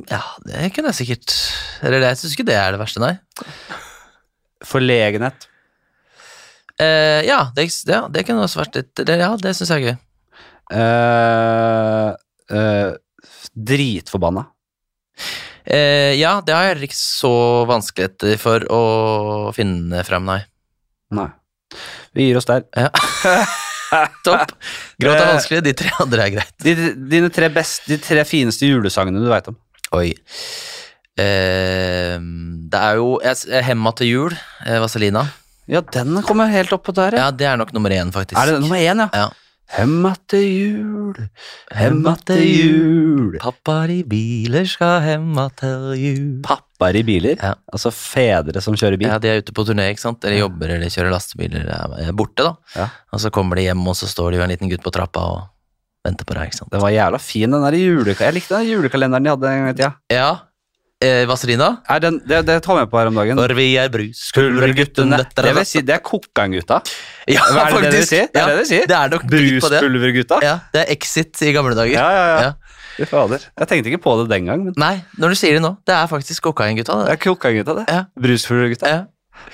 ja, 0.07 0.21
det 0.47 0.69
kunne 0.71 0.93
jeg 0.93 1.01
sikkert 1.01 1.35
Eller 1.83 2.05
jeg 2.07 2.21
syns 2.21 2.37
ikke 2.37 2.47
det 2.47 2.55
er 2.61 2.77
det 2.77 2.79
verste, 2.79 3.03
nei. 3.03 3.17
Forlegenhet. 4.71 5.49
Eh, 6.81 7.21
ja, 7.27 7.41
det, 7.57 7.67
ja, 7.89 8.05
det 8.09 8.23
kunne 8.29 8.47
også 8.47 8.63
vært 8.63 8.79
litt 8.79 9.03
det, 9.03 9.19
Ja, 9.21 9.35
det 9.37 9.53
syns 9.57 9.73
jeg 9.73 9.83
er 9.83 9.89
gøy. 9.91 9.99
Uh, 10.71 12.15
uh, 12.55 12.91
dritforbanna. 13.55 14.47
Eh, 15.65 16.17
ja, 16.19 16.39
det 16.45 16.55
har 16.55 16.65
jeg 16.65 16.75
heller 16.75 16.87
ikke 16.89 16.99
så 16.99 17.33
vanskeligheter 17.69 18.39
for 18.41 18.65
å 18.73 18.83
finne 19.55 20.03
frem, 20.07 20.25
nei. 20.27 20.41
Nei. 21.15 21.29
Vi 22.17 22.31
gir 22.31 22.39
oss 22.41 22.49
der. 22.49 22.65
Ja. 22.75 22.91
Topp. 24.27 24.55
Gråt 25.03 25.19
er 25.19 25.33
vanskelig, 25.33 25.61
de 25.67 25.75
tre 25.79 25.91
andre 26.03 26.27
er 26.27 26.35
greit. 26.37 26.55
De, 26.63 26.75
dine 27.11 27.31
tre, 27.35 27.51
best, 27.55 27.89
de 27.91 27.99
tre 28.03 28.25
fineste 28.27 28.69
julesangene 28.71 29.23
du 29.23 29.29
veit 29.31 29.51
om. 29.51 29.59
Oi. 29.99 30.13
Det 31.21 32.79
er 32.81 32.95
jo 32.97 33.19
jeg, 33.27 33.63
Hemma 33.67 33.93
til 33.99 34.09
jul, 34.09 34.37
Vazelina. 34.81 35.27
Ja, 35.71 35.83
den 35.95 36.19
kommer 36.27 36.51
helt 36.51 36.73
opp 36.75 36.87
på 36.89 36.95
der, 36.97 37.15
ja. 37.15 37.29
Ja, 37.29 37.35
det 37.35 37.47
er 37.47 37.59
nok 37.61 37.75
nummer 37.77 37.93
én, 37.95 38.11
faktisk. 38.15 38.39
Er 38.41 38.55
det 38.55 38.63
nummer 38.63 38.81
én, 38.81 39.05
ja? 39.05 39.09
Ja. 39.15 39.29
Hemma 39.71 40.11
til 40.27 40.43
jul, 40.43 41.19
hemma 41.79 42.17
til 42.27 42.41
jul. 42.43 43.37
Pappaer 43.39 43.93
i 43.95 43.99
biler 44.09 44.65
skal 44.67 44.97
hemma 45.05 45.45
til 45.61 45.93
jul. 45.95 46.41
Pappaer 46.43 46.99
i 46.99 47.05
biler, 47.07 47.37
Ja. 47.39 47.53
altså 47.73 47.93
fedre 47.95 48.61
som 48.65 48.75
kjører 48.75 48.99
bil. 48.99 49.07
Ja, 49.09 49.19
de 49.23 49.29
er 49.31 49.39
ute 49.45 49.55
på 49.55 49.63
turné, 49.69 49.87
ikke 49.95 50.03
sant? 50.03 50.25
Eller 50.25 50.43
jobber 50.43 50.75
eller 50.75 50.91
kjører 50.91 51.15
lastebiler. 51.15 51.71
er 51.71 52.13
borte, 52.13 52.43
da. 52.43 52.55
Ja. 52.75 52.89
Og 53.13 53.21
så 53.23 53.31
kommer 53.31 53.55
de 53.57 53.63
hjem, 53.69 53.87
og 53.87 53.95
så 53.95 54.09
står 54.11 54.33
de 54.33 54.37
jo 54.39 54.43
en 54.43 54.51
liten 54.51 54.69
gutt 54.71 54.83
på 54.83 54.91
trappa 54.91 55.21
og 55.21 55.49
venter 56.05 56.25
på 56.27 56.35
deg, 56.35 56.49
ikke 56.51 56.59
sant. 56.65 56.71
Det 56.73 56.81
var 56.83 56.91
jævla 56.91 57.21
fin, 57.21 57.51
den 57.51 57.63
der 57.63 57.79
julekalenderen. 57.79 58.27
Jeg 58.27 58.35
likte 58.35 58.59
den 58.59 58.71
julekalenderen 58.75 59.23
de 59.23 59.31
hadde 59.31 59.47
en 59.55 59.65
gang 59.65 59.71
i 59.71 59.79
tida. 59.79 59.93
Ja, 60.11 60.31
Eh, 61.01 61.23
Vazelina? 61.25 61.71
Den, 62.05 62.19
det, 62.29 62.43
det 62.45 62.59
tar 62.63 62.75
vi 62.77 62.81
med 62.85 62.91
på 62.93 62.99
her 63.01 63.09
om 63.09 63.15
dagen. 63.17 63.39
For 63.41 63.55
vi 63.57 63.69
er 63.81 63.89
bruspulverguttene. 63.89 65.21
Det 65.33 65.53
vil 65.57 65.65
si, 65.69 65.81
det 65.87 65.95
er 65.97 66.03
Kokkangutta. 66.05 66.81
Ja, 67.31 67.47
Hva 67.55 67.63
er 67.71 67.87
det 67.87 67.93
det 67.95 68.03
sier? 68.11 68.27
Det 68.29 68.43
er 68.43 68.51
det 68.53 68.59
de 68.59 68.67
sier. 68.69 68.85
Det 68.91 68.97
er 68.99 69.15
nok 69.15 69.25
litt 69.25 69.63
på 69.65 69.71
det. 69.73 69.81
Bruspulvergutta. 69.81 70.41
Ja, 70.45 70.55
det 70.75 70.83
er 70.85 70.93
Exit 70.93 71.41
i 71.47 71.55
gamle 71.57 71.73
dager. 71.79 71.95
Ja, 71.95 72.09
ja, 72.13 72.27
ja. 72.29 72.43
Ja. 72.51 72.83
Fy 72.99 73.07
fader. 73.09 73.47
Jeg 73.63 73.71
tenkte 73.71 73.93
ikke 73.95 74.03
på 74.05 74.17
det 74.21 74.27
den 74.35 74.51
gang, 74.51 74.65
men 74.67 74.77
Nei, 74.77 74.97
når 75.17 75.33
du 75.33 75.39
sier 75.41 75.57
det 75.57 75.63
nå, 75.65 75.73
det 75.89 75.95
er 75.97 76.11
faktisk 76.11 76.43
Kokaingutta. 76.51 76.99
det 77.01 77.07
Det. 77.09 77.17
er 77.17 77.23
Kokkangutta, 77.25 77.79
det. 77.81 77.87
Ja. 77.89 78.03
Bruspulvergutta. 78.21 78.93
Ja. 78.93 79.01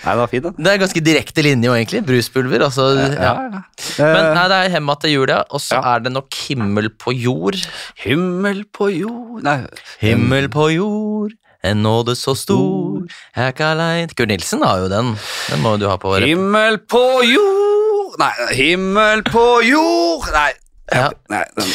Nei, 0.05 0.12
det 0.12 0.20
var 0.20 0.28
fint, 0.30 0.45
da. 0.45 0.51
det 0.59 0.72
er 0.72 0.78
ganske 0.82 1.01
direkte 1.03 1.43
linje 1.43 1.70
egentlig. 1.72 2.03
Bruspulver. 2.07 2.62
Altså, 2.68 2.84
ja. 3.01 3.09
Ja, 3.14 3.32
ja. 3.51 3.62
Men 3.99 4.20
Eh, 4.26 4.34
nei, 4.37 4.45
det 4.53 4.59
er 4.61 4.70
Hemma 4.76 4.95
til 5.03 5.11
jul, 5.16 5.28
ja. 5.32 5.41
Og 5.51 5.61
så 5.64 5.80
er 5.82 6.05
det 6.05 6.12
nok 6.12 6.34
Himmel 6.47 6.91
på 6.91 7.14
jord. 7.16 7.57
himmel 8.05 8.64
på 8.72 8.91
jord 8.93 9.43
Nei. 9.47 9.59
Himmel 10.03 10.49
på 10.53 10.68
jord, 10.74 11.32
en 11.64 11.82
nåde 11.82 12.14
så 12.14 12.37
stor, 12.39 13.03
jeg 13.34 13.43
er 13.49 13.53
ikke 13.53 13.64
alein 13.72 14.09
Kurt 14.14 14.28
Nilsen 14.30 14.62
har 14.62 14.84
jo 14.84 14.89
den. 14.93 15.14
Den 15.51 15.62
må 15.64 15.76
du 15.80 15.89
ha 15.91 15.97
på. 15.99 16.12
rep- 16.14 16.28
Himmel 16.28 16.78
på 16.87 17.03
jord 17.26 18.18
Nei, 18.20 18.32
himmel 18.55 19.22
på 19.26 19.47
jord 19.66 20.28
Nei. 20.32 20.53
Ja. 20.95 21.09
Nei 21.32 21.43
den, 21.57 21.72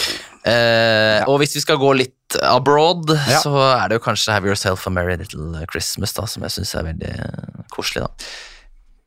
Eh, 0.48 1.24
Og 1.30 1.38
hvis 1.42 1.54
vi 1.56 1.62
skal 1.62 1.78
gå 1.78 1.92
litt 1.98 2.38
abroad, 2.42 3.10
Ja. 3.30 3.40
så 3.44 3.52
er 3.76 3.90
det 3.90 4.00
jo 4.00 4.06
kanskje 4.06 4.34
Have 4.34 4.48
Yourself 4.48 4.88
a 4.88 4.90
Merry 4.90 5.18
Little 5.18 5.66
Christmas, 5.72 6.14
da, 6.14 6.26
som 6.26 6.42
jeg 6.44 6.52
syns 6.56 6.74
er 6.76 6.88
veldig 6.88 7.12
eh, 7.20 7.68
koselig. 7.70 8.08
da. 8.08 8.10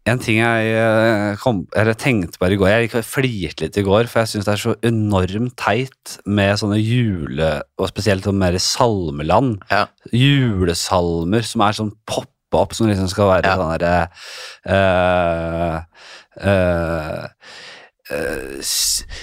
en 0.06 0.18
ting 0.20 0.36
jeg 0.36 0.66
eh, 0.76 1.36
kom, 1.40 1.62
eller 1.74 1.94
tenkte 1.96 2.36
bare 2.38 2.52
i 2.52 2.56
går 2.60 2.68
Jeg 2.68 3.04
flirte 3.08 3.64
litt 3.64 3.78
i 3.80 3.82
går, 3.86 4.06
for 4.06 4.20
jeg 4.20 4.34
syns 4.34 4.44
det 4.44 4.52
er 4.52 4.60
så 4.60 4.74
enormt 4.84 5.56
teit 5.56 6.18
med 6.26 6.58
sånne 6.60 6.76
jule... 6.78 7.62
Og 7.80 7.88
spesielt 7.88 8.22
sånn 8.28 8.36
mer 8.38 8.52
salmeland. 8.60 9.62
Ja. 9.72 9.86
Julesalmer 10.12 11.42
som 11.42 11.64
er 11.64 11.72
sånn 11.72 11.92
poppa 12.06 12.60
opp, 12.60 12.74
som 12.76 12.86
liksom 12.86 13.08
skal 13.10 13.32
være 13.32 13.48
Ja. 13.48 13.56
sånn 13.56 13.72
derre 13.80 13.96
uh, 14.68 15.80
eh, 16.44 16.52
eh, 16.52 17.28
Eh, 18.10 18.60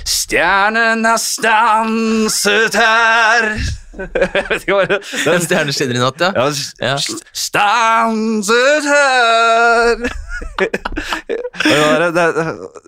stjernen 0.06 1.06
har 1.06 1.18
stanset 1.18 2.74
her 2.74 3.44
Den 5.26 5.44
stjerneskinner 5.46 6.00
i 6.00 6.02
natt, 6.02 6.24
ja. 6.24 6.48
ja. 6.82 6.96
Stanset 7.30 8.88
her 8.90 10.31
det, 10.62 12.10
det, 12.16 12.26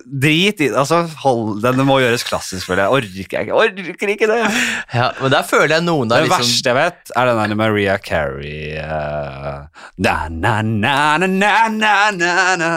drit 0.05 0.61
i 0.61 0.69
det. 0.69 0.77
Altså, 0.77 1.03
hold 1.23 1.61
den. 1.63 1.79
Det 1.79 1.85
må 1.87 1.99
gjøres 2.01 2.25
klassisk, 2.27 2.67
føler 2.69 2.85
jeg. 2.85 2.93
Orker 2.97 3.43
ikke, 3.43 3.57
orker 3.93 4.13
ikke 4.13 4.29
det. 4.29 4.39
Ja, 4.93 5.09
men 5.19 5.33
der 5.33 5.45
føler 5.47 5.77
jeg 5.77 5.85
noen 5.85 6.11
av 6.11 6.21
Det 6.21 6.29
liksom- 6.29 6.43
verste 6.43 6.73
jeg 6.73 6.77
vet, 6.79 7.13
er 7.15 7.29
den 7.29 7.41
der 7.43 7.55
Maria 7.59 7.97
Carey 7.97 8.77
uh, 8.79 9.65
na, 9.97 10.15
na, 10.29 10.61
na, 10.61 10.95
na, 11.17 11.27
na, 11.69 11.93
na, 12.11 12.33
na. 12.59 12.71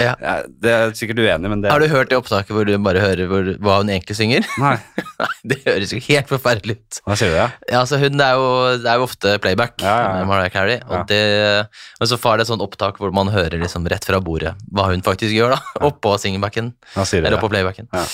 Ja. 0.00 0.14
Ja, 0.20 0.34
det 0.46 0.74
er 0.74 0.94
sikkert 0.98 1.22
uenig, 1.22 1.50
men 1.50 1.62
det 1.62 1.70
Har 1.72 1.82
du 1.82 1.88
hørt 1.90 2.10
det 2.10 2.18
opptaket 2.18 2.54
hvor 2.54 2.66
du 2.66 2.74
bare 2.82 3.02
hører 3.02 3.30
hvor, 3.30 3.52
hva 3.62 3.80
hun 3.80 3.92
egentlig 3.92 4.16
synger? 4.18 4.46
Nei. 4.60 4.76
det 5.50 5.60
høres 5.66 5.94
jo 5.94 6.00
helt 6.08 6.30
forferdelig 6.30 6.78
ut. 6.78 7.00
Hva 7.06 7.16
sier 7.18 7.32
du 7.32 7.38
det? 7.38 7.48
Ja, 7.70 7.82
altså, 7.82 8.00
hun 8.02 8.20
er 8.20 8.36
jo, 8.38 8.48
det 8.82 8.90
er 8.90 9.00
jo 9.00 9.06
ofte 9.08 9.36
playback, 9.42 9.76
ja, 9.82 9.94
ja, 9.94 10.10
ja. 10.10 10.20
Eh, 10.20 10.28
Maria 10.30 10.52
Carey. 10.52 10.78
Og, 10.88 11.06
det, 11.10 11.20
eh, 11.40 11.86
og 12.00 12.10
så 12.10 12.18
får 12.20 12.40
det 12.40 12.48
sånn 12.50 12.64
opptak 12.64 13.00
hvor 13.00 13.14
man 13.14 13.32
hører 13.32 13.60
liksom 13.60 13.88
rett 13.90 14.06
fra 14.06 14.19
bordet 14.24 14.54
hva 14.72 14.86
hun 14.90 15.02
faktisk 15.02 15.32
gjør. 15.34 15.56
da, 15.56 15.60
Oppå 15.88 16.14
singlebacken. 16.20 16.72
Eller 16.96 17.36
oppå 17.38 17.50
playbacken. 17.52 17.88
Ja. 17.92 18.04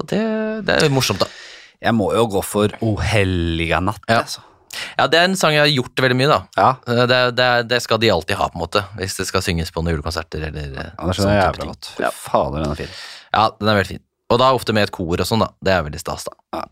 Og 0.00 0.06
det, 0.10 0.20
det 0.66 0.82
er 0.82 0.88
morsomt, 0.94 1.20
da. 1.22 1.26
Jeg 1.80 1.94
må 1.96 2.10
jo 2.14 2.26
gå 2.28 2.42
for 2.44 2.68
O 2.84 2.96
helliga 3.00 3.80
natt, 3.80 4.02
Ja. 4.08 4.20
altså. 4.22 4.40
Ja, 4.98 5.06
Det 5.10 5.18
er 5.18 5.24
en 5.26 5.34
sang 5.36 5.52
jeg 5.52 5.60
har 5.64 5.70
gjort 5.72 5.96
veldig 5.98 6.16
mye, 6.16 6.28
da. 6.30 6.40
Ja, 6.56 6.68
Eh, 6.86 7.06
Det, 7.10 7.20
det, 7.34 7.46
det 7.68 7.80
skal 7.82 7.98
de 7.98 8.10
alltid 8.10 8.36
ha, 8.36 8.48
på 8.48 8.54
en 8.60 8.62
måte, 8.66 8.84
hvis 8.96 9.16
det 9.16 9.26
skal 9.26 9.42
synges 9.42 9.72
på 9.74 9.82
noen 9.82 9.96
julekonserter. 9.96 10.44
eller 10.46 10.60
eh, 10.78 10.90
ja 10.98 11.06
det 11.06 11.16
skjønner 11.16 11.34
jeg 11.34 11.46
jævlig 11.48 11.66
godt. 11.72 11.88
Fy 11.96 12.02
Ja. 12.04 12.10
fader, 12.14 12.62
den 12.62 12.70
er 12.70 12.74
fin. 12.76 12.92
Ja, 13.34 13.50
den 13.58 13.68
er 13.68 13.74
veldig 13.80 13.88
fin. 13.96 14.04
Og 14.30 14.38
da 14.38 14.52
ofte 14.54 14.72
med 14.72 14.84
et 14.86 14.92
kor 14.94 15.16
og 15.18 15.26
sånn, 15.26 15.40
da. 15.42 15.48
Det 15.64 15.72
er 15.74 15.82
veldig 15.82 15.98
stas, 16.04 16.24
da. 16.28 16.36
Ja. 16.54 16.64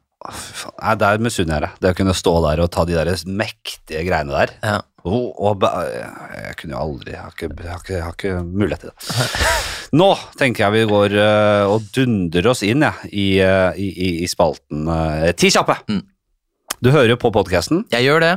Nei, 0.82 0.94
Der 0.98 1.18
misunner 1.18 1.54
jeg 1.58 1.62
deg. 1.62 1.70
Det 1.80 1.90
å 1.94 1.96
kunne 1.98 2.14
stå 2.14 2.32
der 2.50 2.62
og 2.62 2.70
ta 2.70 2.84
de 2.84 2.94
der 2.94 3.10
mektige 3.26 4.04
greiene 4.06 4.30
der. 4.34 4.50
Ja. 4.62 4.80
Oh, 5.08 5.30
og 5.48 5.64
jeg 5.64 6.54
kunne 6.60 6.74
jo 6.74 6.82
aldri 6.82 7.14
Jeg 7.14 7.22
har 7.22 7.32
ikke, 7.32 7.48
ikke, 7.78 8.00
ikke 8.12 8.34
mulighet 8.44 8.84
til 8.84 8.92
det. 8.92 9.38
Nå 9.98 10.10
tenker 10.36 10.66
jeg 10.66 10.74
vi 10.74 10.84
går 10.90 11.16
uh, 11.16 11.72
og 11.72 11.88
dundrer 11.96 12.50
oss 12.52 12.62
inn 12.66 12.84
ja, 12.84 12.92
i, 13.08 13.28
uh, 13.40 13.72
i, 13.78 13.88
i, 14.22 14.28
spalten 14.30 14.88
uh, 14.90 15.30
Ti 15.32 15.52
kjappe. 15.54 15.78
Mm. 15.88 16.04
Du 16.84 16.92
hører 16.94 17.14
jo 17.14 17.18
på 17.18 17.32
podkasten. 17.34 17.82
Jeg 17.90 18.06
gjør 18.06 18.22
det. 18.22 18.32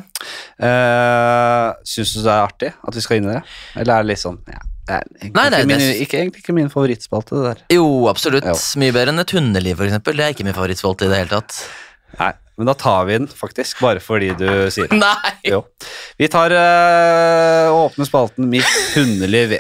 Uh, 0.58 1.76
Syns 1.86 2.16
du 2.16 2.24
det 2.24 2.32
er 2.32 2.46
artig 2.48 2.72
at 2.74 2.98
vi 2.98 3.04
skal 3.04 3.20
inn 3.20 3.30
i 3.30 3.36
det? 3.36 3.42
Eller 3.76 3.98
er 3.98 4.06
det 4.06 4.14
litt 4.14 4.24
sånn 4.24 4.40
ja, 4.50 4.62
det 4.88 4.96
er 4.96 5.04
egentlig, 5.06 5.36
Nei, 5.38 5.48
nei, 5.54 5.60
ikke, 5.62 5.70
min, 5.70 5.84
ikke, 6.06 6.22
egentlig 6.22 6.44
ikke 6.46 6.56
min 6.58 6.72
favorittspalte, 6.74 7.38
det 7.38 7.50
der. 7.52 7.66
Jo, 7.78 7.88
absolutt. 8.10 8.48
Jo. 8.50 8.56
Mye 8.82 8.96
bedre 8.96 9.14
enn 9.14 9.24
et 9.24 9.36
hundeliv, 9.38 9.84
eksempel. 9.86 10.18
Det 10.18 10.26
er 10.26 10.34
ikke 10.36 10.48
min 10.48 10.58
favorittspalte 10.58 11.08
i 11.08 11.12
det 11.12 11.20
hele 11.22 11.36
tatt. 11.36 11.60
Nei, 12.18 12.32
men 12.60 12.68
da 12.70 12.74
tar 12.78 13.06
vi 13.08 13.18
den, 13.18 13.28
faktisk. 13.28 13.80
Bare 13.82 14.00
fordi 14.04 14.34
du 14.38 14.48
sier 14.74 14.88
det. 14.92 15.00
Nei! 15.02 15.32
Jo. 15.48 15.64
Vi 16.20 16.28
tar 16.30 16.54
øh, 16.54 17.72
åpne 17.86 18.06
spalten 18.10 18.50
Mitt 18.52 18.68
hundeliv. 18.96 19.58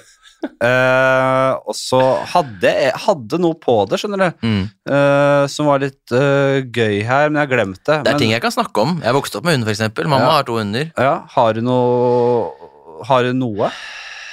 Uh, 0.61 1.53
og 1.69 1.75
så 1.77 1.99
hadde 2.31 2.65
jeg 2.73 2.93
hadde 3.03 3.37
noe 3.43 3.53
på 3.61 3.75
det, 3.89 3.99
skjønner 4.01 4.21
du, 4.23 4.47
Mm. 4.47 4.63
uh, 4.89 5.43
som 5.53 5.67
var 5.69 5.83
litt 5.83 6.13
uh, 6.17 6.61
gøy 6.65 7.03
her, 7.05 7.29
men 7.29 7.37
jeg 7.37 7.45
har 7.45 7.51
glemt 7.51 7.77
det. 7.85 7.97
Det 8.01 8.09
er 8.09 8.15
men, 8.17 8.21
ting 8.23 8.33
jeg 8.33 8.41
kan 8.41 8.53
snakke 8.55 8.81
om. 8.81 8.95
Jeg 9.05 9.13
vokste 9.17 9.37
opp 9.37 9.45
med 9.45 9.59
hund, 9.59 9.69
eksempel. 9.69 10.09
Mamma 10.09 10.25
Ja. 10.25 10.31
har 10.39 10.47
to 10.49 10.57
hunder. 10.57 10.89
ja, 10.97 11.13
har 11.35 11.53
du 11.53 11.61
noe 11.61 12.51
Har 13.05 13.23
du 13.25 13.33
noe? 13.33 13.69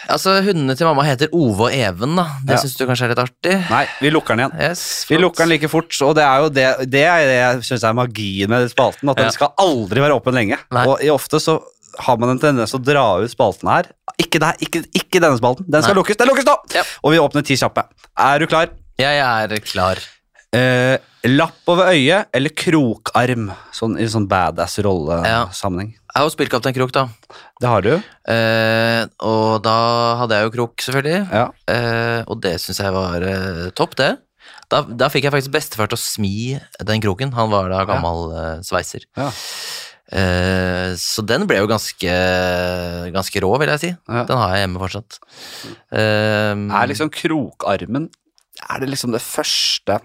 Altså, 0.09 0.39
Hundene 0.47 0.75
til 0.79 0.87
mamma 0.89 1.05
heter 1.05 1.29
Ove 1.37 1.67
og 1.69 1.73
Even. 1.75 2.17
da 2.17 2.25
Det 2.45 2.55
Ja. 2.57 2.61
syns 2.63 2.77
du 2.79 2.87
kanskje 2.87 3.05
er 3.05 3.09
litt 3.15 3.19
artig? 3.25 3.57
Nei, 3.71 3.87
vi 4.01 4.11
lukker 4.11 4.37
den 4.37 4.47
igjen. 4.51 4.61
Yes, 4.71 5.05
Vi 5.09 5.17
lukker 5.19 5.45
den 5.45 5.49
like 5.51 5.69
fort, 5.69 5.93
og 6.03 6.15
det 6.17 6.25
er 6.25 6.39
jo 6.41 6.49
det, 6.49 6.91
det, 6.91 7.05
er 7.05 7.25
det 7.29 7.39
jeg 7.39 7.61
syns 7.69 7.85
er 7.85 7.93
magien 7.95 8.49
med 8.49 8.71
spalten. 8.71 9.09
At 9.11 9.19
Ja. 9.19 9.23
den 9.25 9.33
skal 9.33 9.53
aldri 9.59 10.01
være 10.01 10.17
åpen 10.21 10.33
lenge. 10.35 10.59
Nei. 10.73 10.87
Og 10.87 10.99
ofte 11.13 11.39
så 11.41 11.61
har 12.01 12.17
man 12.17 12.31
en 12.31 12.39
tendens 12.39 12.71
til 12.71 12.79
å 12.81 12.85
dra 12.85 13.05
ut 13.23 13.31
spalten 13.31 13.69
her. 13.69 13.85
Ikke, 14.19 14.39
der, 14.39 14.55
ikke, 14.61 14.85
ikke 14.95 15.21
denne 15.21 15.37
spalten. 15.39 15.65
Den 15.69 15.83
skal 15.83 15.95
Nei. 15.95 16.03
lukkes. 16.03 16.17
Den 16.17 16.29
lukkes 16.29 16.45
nå! 16.45 16.57
Ja. 16.75 16.83
Og 17.05 17.13
vi 17.13 17.19
åpner 17.19 17.45
ti 17.45 17.55
kjappe. 17.57 17.85
Er 18.17 18.39
du 18.39 18.47
klar? 18.47 18.69
Jeg 18.99 19.19
er 19.21 19.49
klar. 19.61 19.97
Eh, 20.57 20.97
lapp 21.29 21.69
over 21.69 21.91
øyet 21.93 22.31
eller 22.33 22.53
krokarm? 22.57 23.51
Sånn, 23.77 23.99
I 24.01 24.07
sånn 24.09 24.29
badass 24.31 24.79
rollesammenheng. 24.85 25.91
Jeg 25.93 26.17
har 26.17 26.25
jo 26.25 26.33
spilt 26.33 26.51
Kaptein 26.51 26.75
Krok, 26.75 26.93
da. 26.97 27.03
Det 27.61 27.69
har 27.69 27.85
du. 27.85 27.91
Eh, 28.33 29.03
og 29.29 29.59
da 29.63 29.75
hadde 30.23 30.39
jeg 30.39 30.49
jo 30.49 30.55
krok, 30.57 30.81
selvfølgelig. 30.83 31.21
Ja. 31.31 31.45
Eh, 31.71 32.23
og 32.27 32.41
det 32.43 32.55
syns 32.63 32.81
jeg 32.81 32.95
var 32.97 33.23
eh, 33.29 33.69
topp, 33.77 33.95
det. 34.01 34.15
Da, 34.73 34.83
da 34.89 35.09
fikk 35.13 35.29
jeg 35.29 35.35
faktisk 35.37 35.53
bestefar 35.55 35.89
til 35.93 35.99
å 35.99 36.01
smi 36.01 36.33
den 36.89 37.05
kroken. 37.05 37.31
Han 37.37 37.53
var 37.53 37.69
da 37.73 37.85
gammel 37.89 38.33
eh, 38.33 38.65
sveiser. 38.67 39.05
Ja. 39.21 39.29
Eh, 40.09 40.95
så 40.97 41.23
den 41.29 41.45
ble 41.49 41.61
jo 41.61 41.69
ganske, 41.71 42.13
ganske 43.15 43.43
rå, 43.45 43.53
vil 43.61 43.73
jeg 43.77 43.83
si. 43.85 43.91
Ja. 44.09 44.25
Den 44.29 44.41
har 44.41 44.55
jeg 44.57 44.65
hjemme 44.65 44.81
fortsatt. 44.83 45.19
Eh, 45.93 46.55
Er 46.57 46.89
liksom 46.91 47.13
krokarmen 47.13 48.09
Er 48.65 48.81
det 48.83 48.89
liksom 48.91 49.13
det 49.15 49.21
første 49.23 50.01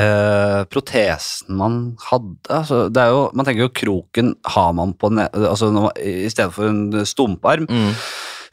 eh, 0.00 0.62
protesen 0.72 1.56
man 1.58 1.76
hadde? 2.10 2.38
Altså, 2.50 2.84
det 2.92 3.02
er 3.04 3.12
jo, 3.14 3.22
man 3.34 3.46
tenker 3.48 3.66
jo 3.66 3.74
kroken 3.82 4.34
har 4.54 4.72
man 4.78 4.94
på 4.98 5.10
ne 5.14 5.28
altså, 5.34 5.70
man, 5.74 5.90
I 6.00 6.28
stedet 6.32 6.54
for 6.54 6.68
en 6.70 7.06
stumparm, 7.08 7.66
mm, 7.68 7.94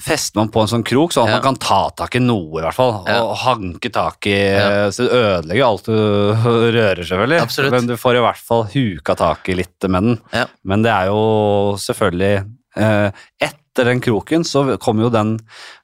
fester 0.06 0.38
man 0.42 0.50
på 0.54 0.62
en 0.62 0.70
sånn 0.70 0.84
krok, 0.86 1.14
sånn 1.16 1.26
at 1.30 1.32
Ja. 1.32 1.38
man 1.40 1.46
kan 1.48 1.60
ta 1.64 1.80
tak 1.98 2.16
i 2.20 2.22
noe, 2.22 2.60
i 2.60 2.64
hvert 2.66 2.76
fall. 2.78 2.98
Ja. 3.08 3.22
Og 3.24 3.36
hanke 3.46 3.90
tak 3.96 4.28
i 4.28 4.36
Ja. 4.36 4.92
Så 4.92 5.08
det 5.08 5.16
ødelegger 5.16 5.66
alt 5.66 5.86
du 5.88 5.96
rører, 6.76 7.02
selvfølgelig. 7.04 7.42
Absolutt. 7.42 7.72
Men 7.72 7.88
du 7.88 7.96
får 7.98 8.20
i 8.20 8.24
hvert 8.26 8.44
fall 8.52 8.66
huka 8.76 9.16
tak 9.16 9.50
i 9.50 9.56
litt 9.62 9.88
med 9.88 10.04
den. 10.04 10.20
Ja. 10.36 10.46
Men 10.64 10.84
det 10.86 10.92
er 10.92 11.08
jo 11.14 11.76
selvfølgelig 11.80 12.34
eh, 12.78 13.12
Etter 13.42 13.90
den 13.90 14.00
kroken 14.04 14.44
så 14.48 14.62
kommer 14.80 15.04
jo 15.04 15.10
den 15.12 15.34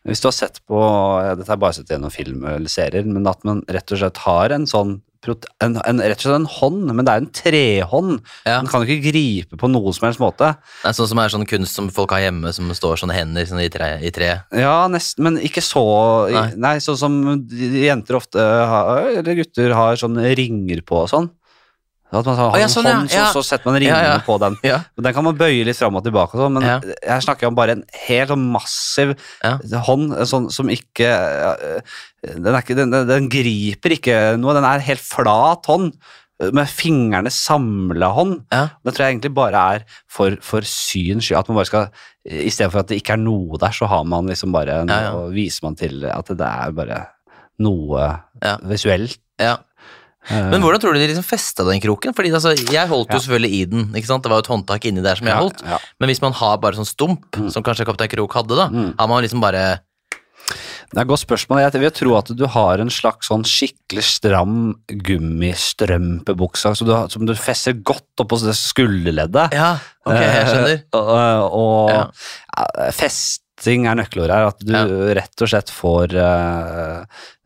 Hvis 0.07 0.21
du 0.23 0.27
har 0.29 0.35
sett 0.35 0.61
på 0.69 0.79
Dette 1.35 1.43
har 1.49 1.55
jeg 1.57 1.59
bare 1.63 1.75
sett 1.75 1.89
gjennom 1.91 2.11
film 2.13 2.45
eller 2.47 2.71
serier, 2.71 3.03
men 3.07 3.27
at 3.27 3.43
man 3.47 3.63
rett 3.67 3.91
og 3.91 3.99
slett 3.99 4.21
har 4.27 4.53
en 4.55 4.67
sånn 4.69 4.93
en, 5.61 5.75
en, 5.77 6.01
rett 6.01 6.17
og 6.17 6.23
slett 6.23 6.39
en 6.39 6.47
hånd, 6.49 6.93
men 6.97 7.05
det 7.05 7.13
er 7.13 7.21
en 7.21 7.29
trehånd. 7.35 8.13
Ja. 8.47 8.57
Den 8.61 8.69
kan 8.71 8.81
jo 8.81 8.89
ikke 8.89 9.11
gripe 9.11 9.59
på 9.61 9.69
noen 9.69 9.93
som 9.93 10.07
helst 10.07 10.21
måte. 10.23 10.53
det 10.81 10.89
er 10.89 10.97
sånn 10.97 11.11
som 11.11 11.21
er 11.21 11.33
sånn 11.33 11.47
kunst 11.49 11.77
som 11.77 11.91
folk 11.93 12.15
har 12.15 12.23
hjemme, 12.25 12.53
som 12.57 12.71
står 12.73 13.03
sånne 13.03 13.17
hender 13.17 13.45
sånn 13.49 13.61
i, 13.61 13.69
tre, 13.73 13.91
i 14.01 14.13
tre. 14.13 14.31
Ja, 14.57 14.87
nesten, 14.91 15.27
men 15.27 15.37
ikke 15.41 15.63
så 15.65 15.85
Nei, 16.31 16.47
Nei. 16.57 16.75
sånn 16.83 16.97
som 16.99 17.19
jenter 17.51 18.17
ofte 18.17 18.41
har, 18.41 19.11
eller 19.21 19.37
gutter 19.43 19.75
har 19.77 19.99
sånne 19.99 20.33
ringer 20.37 20.81
på 20.85 21.03
og 21.03 21.11
sånn. 21.11 21.29
At 22.11 22.25
man 22.27 22.35
har 22.35 22.51
Å, 22.51 22.57
ja, 22.59 22.63
en 22.67 22.69
sånn, 22.73 22.83
ja, 22.89 22.95
hånd, 22.97 23.09
så, 23.09 23.15
ja. 23.21 23.27
så 23.31 23.41
setter 23.47 23.65
man 23.71 23.75
ringene 23.79 23.99
Ja, 24.03 24.13
ja. 24.17 24.19
på 24.25 24.35
den. 24.43 24.57
Ja. 24.67 24.79
Den 24.99 25.13
kan 25.15 25.23
man 25.23 25.37
bøye 25.39 25.63
litt 25.63 25.77
fram 25.79 25.95
og 25.95 26.03
tilbake, 26.03 26.35
og 26.35 26.41
sånn, 26.43 26.53
men 26.57 26.63
Ja. 26.67 26.79
jeg 26.83 27.23
snakker 27.23 27.47
om 27.47 27.55
bare 27.55 27.71
en 27.77 27.83
helt 28.07 28.29
sånn 28.33 28.51
massiv 28.51 29.13
Ja. 29.43 29.57
hånd 29.87 30.11
sånn, 30.27 30.49
som 30.51 30.67
ikke 30.67 31.07
den, 32.21 32.55
ikke 32.59 32.75
den, 32.75 32.91
den, 33.07 33.29
griper 33.31 33.95
ikke 33.95 34.17
noe, 34.39 34.53
den 34.57 34.67
er 34.67 34.79
helt 34.79 34.99
flat 34.99 35.65
hånd. 35.71 35.93
med 36.41 36.65
fingrene 36.65 37.29
samla 37.29 38.07
hånd. 38.15 38.39
Ja. 38.51 38.69
Det 38.83 38.95
tror 38.95 39.05
jeg 39.05 39.13
egentlig 39.19 39.33
bare 39.37 39.59
er 39.75 39.83
for, 40.09 40.33
for 40.41 40.61
syns 40.65 41.27
skyld. 41.27 41.37
At 41.37 41.47
man 41.51 41.59
bare 41.59 41.67
skal 41.69 41.89
I 42.25 42.49
stedet 42.49 42.71
for 42.73 42.79
at 42.81 42.87
det 42.89 42.97
ikke 43.03 43.13
er 43.13 43.21
noe 43.21 43.59
der, 43.61 43.69
så 43.69 43.85
har 43.87 44.03
man 44.09 44.25
liksom 44.25 44.51
bare 44.51 44.79
Ja, 44.89 45.01
ja. 45.03 45.11
Og 45.19 45.35
viser 45.35 45.61
man 45.67 45.75
til 45.77 46.03
at 46.09 46.25
det 46.33 46.41
er 46.41 46.71
bare 46.73 46.97
noe 47.61 48.07
Ja. 48.41 48.57
visuelt. 48.65 49.19
Ja. 49.39 49.57
Eh, 50.29 50.49
Men 50.51 50.61
hvordan 50.61 50.79
tror 50.79 50.93
du 50.93 50.99
de 50.99 51.07
liksom 51.09 51.25
festa 51.25 51.63
den 51.65 51.81
kroken? 51.81 52.13
Fordi 52.13 52.29
altså, 52.31 52.53
Jeg 52.71 52.87
holdt 52.87 53.09
jo 53.09 53.17
Ja. 53.17 53.19
selvfølgelig 53.23 53.51
i 53.61 53.65
den. 53.65 53.87
ikke 53.95 54.05
sant? 54.05 54.21
Det 54.23 54.29
var 54.29 54.37
jo 54.41 54.45
et 54.45 54.51
håndtak 54.53 54.85
inni 54.85 55.01
der 55.01 55.15
som 55.15 55.25
jeg 55.27 55.35
holdt. 55.35 55.63
Ja. 55.65 55.79
Men 55.99 56.09
hvis 56.09 56.21
man 56.21 56.33
har 56.33 56.57
bare 56.57 56.73
sånn 56.77 56.85
stump, 56.85 57.25
som 57.51 57.63
kanskje 57.63 57.85
Kaptein 57.85 58.09
Krok 58.09 58.33
hadde, 58.33 58.55
da, 58.55 58.67
Mm. 58.69 58.93
har 58.99 59.07
man 59.07 59.23
liksom 59.23 59.41
bare 59.41 59.79
Det 60.91 60.97
er 60.97 61.01
et 61.03 61.07
godt 61.07 61.25
spørsmål. 61.25 61.71
Jeg 61.71 61.79
vil 61.79 61.89
tro 61.91 62.15
at 62.17 62.25
du 62.35 62.45
har 62.45 62.77
en 62.81 62.89
slags 62.89 63.29
sånn 63.29 63.43
skikkelig 63.47 64.03
stram 64.03 64.75
gummistrømpebukse 64.91 66.75
som, 66.75 66.87
du 66.87 66.93
som 67.09 67.25
du 67.25 67.33
fester 67.39 67.73
godt 67.81 68.03
oppå 68.19 68.39
det 68.43 68.55
skulderleddet. 68.59 69.53
Ja, 69.55 69.77
ok, 70.05 70.17
jeg 70.19 70.47
skjønner. 70.49 70.75
Eh, 70.75 70.89
og 70.99 71.53
og 71.53 71.89
Ja. 71.89 72.03
ja, 72.57 72.91
festing 72.91 73.87
er 73.87 73.95
nøkkelordet 73.95 74.35
her. 74.35 74.47
At 74.51 74.59
du 74.59 74.73
Ja. 74.73 74.83
rett 75.15 75.41
og 75.41 75.47
slett 75.47 75.69
får 75.71 76.13
eh, 76.13 77.05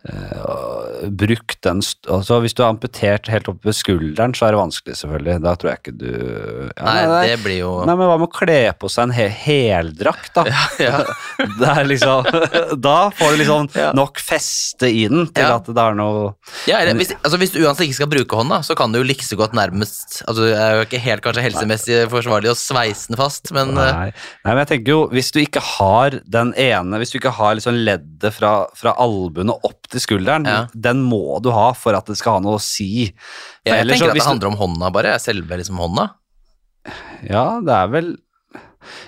eh, 0.10 1.10
brukt 1.10 1.58
den 1.66 1.82
altså 2.12 2.40
Hvis 2.44 2.56
du 2.56 2.62
er 2.64 2.70
amputert 2.72 3.28
helt 3.32 3.48
opp 3.52 3.66
ved 3.66 3.76
skulderen, 3.78 4.34
så 4.38 4.48
er 4.48 4.56
det 4.56 4.60
vanskelig, 4.62 4.96
selvfølgelig. 5.00 5.36
Da 5.44 5.54
tror 5.60 5.72
jeg 5.72 5.82
ikke 5.82 5.94
du 6.00 6.10
ja, 6.12 6.86
Nei, 6.86 7.28
det 7.30 7.40
blir 7.44 7.60
jo 7.62 7.72
Nei, 7.88 7.96
men 7.98 8.10
hva 8.10 8.18
med 8.22 8.28
å 8.30 8.34
kle 8.36 8.60
på 8.80 8.90
seg 8.92 9.08
en 9.10 9.16
he 9.16 9.28
heldrakt, 9.74 10.32
da? 10.38 10.46
ja. 10.88 11.02
Det 11.60 11.72
er 11.72 11.88
liksom, 11.90 12.30
da 12.88 12.98
får 13.16 13.36
du 13.36 13.42
liksom 13.44 13.70
Ja. 13.76 13.90
nok 13.98 14.20
feste 14.24 14.88
i 14.90 15.06
den 15.12 15.28
til 15.36 15.44
Ja. 15.46 15.58
at 15.60 15.68
det 15.70 15.82
er 15.86 15.98
noe 15.98 16.34
Ja, 16.70 16.80
eller, 16.82 16.96
hvis, 17.00 17.14
altså, 17.22 17.40
hvis 17.42 17.54
du 17.56 17.60
uansett 17.64 17.88
ikke 17.90 18.00
skal 18.02 18.12
bruke 18.12 18.40
hånda, 18.40 18.62
så 18.66 18.76
kan 18.78 18.94
du 18.94 19.00
jo 19.02 19.08
like 19.08 19.26
så 19.26 19.38
godt 19.40 19.56
nærmest 19.58 20.22
altså, 20.28 20.48
Det 20.48 20.56
er 20.60 20.78
jo 20.80 20.86
ikke 20.88 21.02
helt 21.06 21.26
kanskje 21.26 21.46
helsemessig 21.50 22.00
forsvarlig 22.14 22.52
å 22.54 22.58
sveise 22.60 23.12
den 23.12 23.20
fast, 23.20 23.52
men 23.56 23.74
eh, 23.76 23.92
Nei. 23.96 24.10
Nei, 24.46 24.52
men 24.54 24.62
jeg 24.64 24.72
tenker 24.74 24.96
jo, 24.96 25.02
hvis 25.14 25.32
du 25.36 25.42
ikke 25.44 25.64
har 25.76 26.20
den 26.26 26.54
ene 26.60 27.00
Hvis 27.02 27.14
du 27.14 27.20
ikke 27.20 27.34
har 27.38 27.58
liksom 27.60 27.78
leddet 27.86 28.34
fra, 28.36 28.54
fra 28.78 28.96
albuene 29.02 29.56
opp 29.66 29.90
til 29.92 29.95
skulderen, 30.04 30.46
Ja. 30.46 30.68
den 30.74 31.04
må 31.04 31.42
du 31.42 31.52
ha 31.52 31.72
for 31.74 31.94
at 31.96 32.06
det 32.06 32.18
skal 32.18 32.34
ha 32.34 32.40
noe 32.40 32.58
å 32.58 32.62
si. 32.62 33.14
For 33.66 33.74
jeg 33.76 33.88
tenker 33.88 34.06
så- 34.06 34.10
at 34.10 34.14
det 34.16 34.24
handler 34.24 34.48
om 34.48 34.58
hånda, 34.58 34.92
bare. 34.92 35.20
Selve 35.20 35.58
liksom 35.58 35.78
hånda. 35.78 36.10
Ja, 37.30 37.60
det 37.62 37.74
er 37.74 37.88
vel 37.88 38.18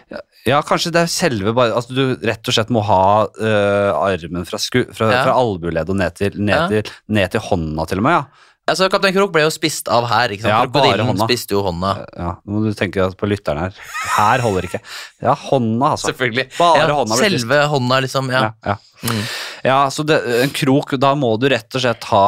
ja, 0.10 0.18
ja, 0.48 0.62
kanskje 0.66 0.92
det 0.92 1.02
er 1.04 1.12
selve 1.12 1.54
bare 1.54 1.76
Altså 1.78 1.94
du 1.94 2.16
rett 2.26 2.48
og 2.50 2.56
slett 2.56 2.72
må 2.74 2.82
ha 2.88 3.28
uh, 3.28 3.92
armen 4.02 4.44
fra, 4.48 4.58
sku, 4.58 4.86
fra, 4.92 5.12
Ja. 5.12 5.24
fra 5.28 5.36
albueleddet 5.38 5.90
og 5.94 6.00
ned 6.00 6.16
til, 6.16 6.32
ned, 6.40 6.56
Ja. 6.56 6.68
til, 6.68 6.92
ned 7.10 7.30
til 7.32 7.42
hånda, 7.42 7.86
til 7.88 8.00
og 8.00 8.04
med. 8.04 8.12
ja 8.12 8.26
Altså, 8.68 8.90
Kaptein 8.92 9.16
Krok 9.16 9.32
ble 9.32 9.46
jo 9.46 9.52
spist 9.54 9.88
av 9.88 10.04
her. 10.12 10.34
ikke 10.36 10.44
sant? 10.44 10.52
Ja, 10.52 10.60
bare 10.68 10.92
Krokodillen 10.92 11.22
spiste 11.24 11.56
jo 11.56 11.62
hånda. 11.64 11.94
Ja, 12.20 12.34
Nå 12.44 12.58
må 12.58 12.64
du 12.66 12.76
tenke 12.76 13.06
på 13.16 13.30
lytteren 13.32 13.62
her. 13.64 13.78
Her 14.18 14.44
holder 14.44 14.68
ikke. 14.68 14.82
Ja, 15.24 15.36
hånda, 15.40 15.94
altså. 15.96 16.12
Selvfølgelig. 16.12 16.50
Bare 16.58 16.82
ja, 16.84 16.98
hånda 16.98 17.16
ble 17.16 17.30
spist. 17.30 17.46
selve 17.46 17.62
hånda, 17.72 18.02
liksom. 18.04 18.32
Ja. 18.36 18.42
Ja, 18.50 18.74
ja. 18.74 18.78
Mm. 19.08 19.24
ja 19.70 19.80
så 19.94 20.04
det, 20.10 20.18
en 20.44 20.52
krok, 20.52 20.98
da 21.00 21.14
må 21.16 21.30
du 21.40 21.48
rett 21.54 21.76
og 21.78 21.84
slett 21.84 22.08
ha 22.10 22.22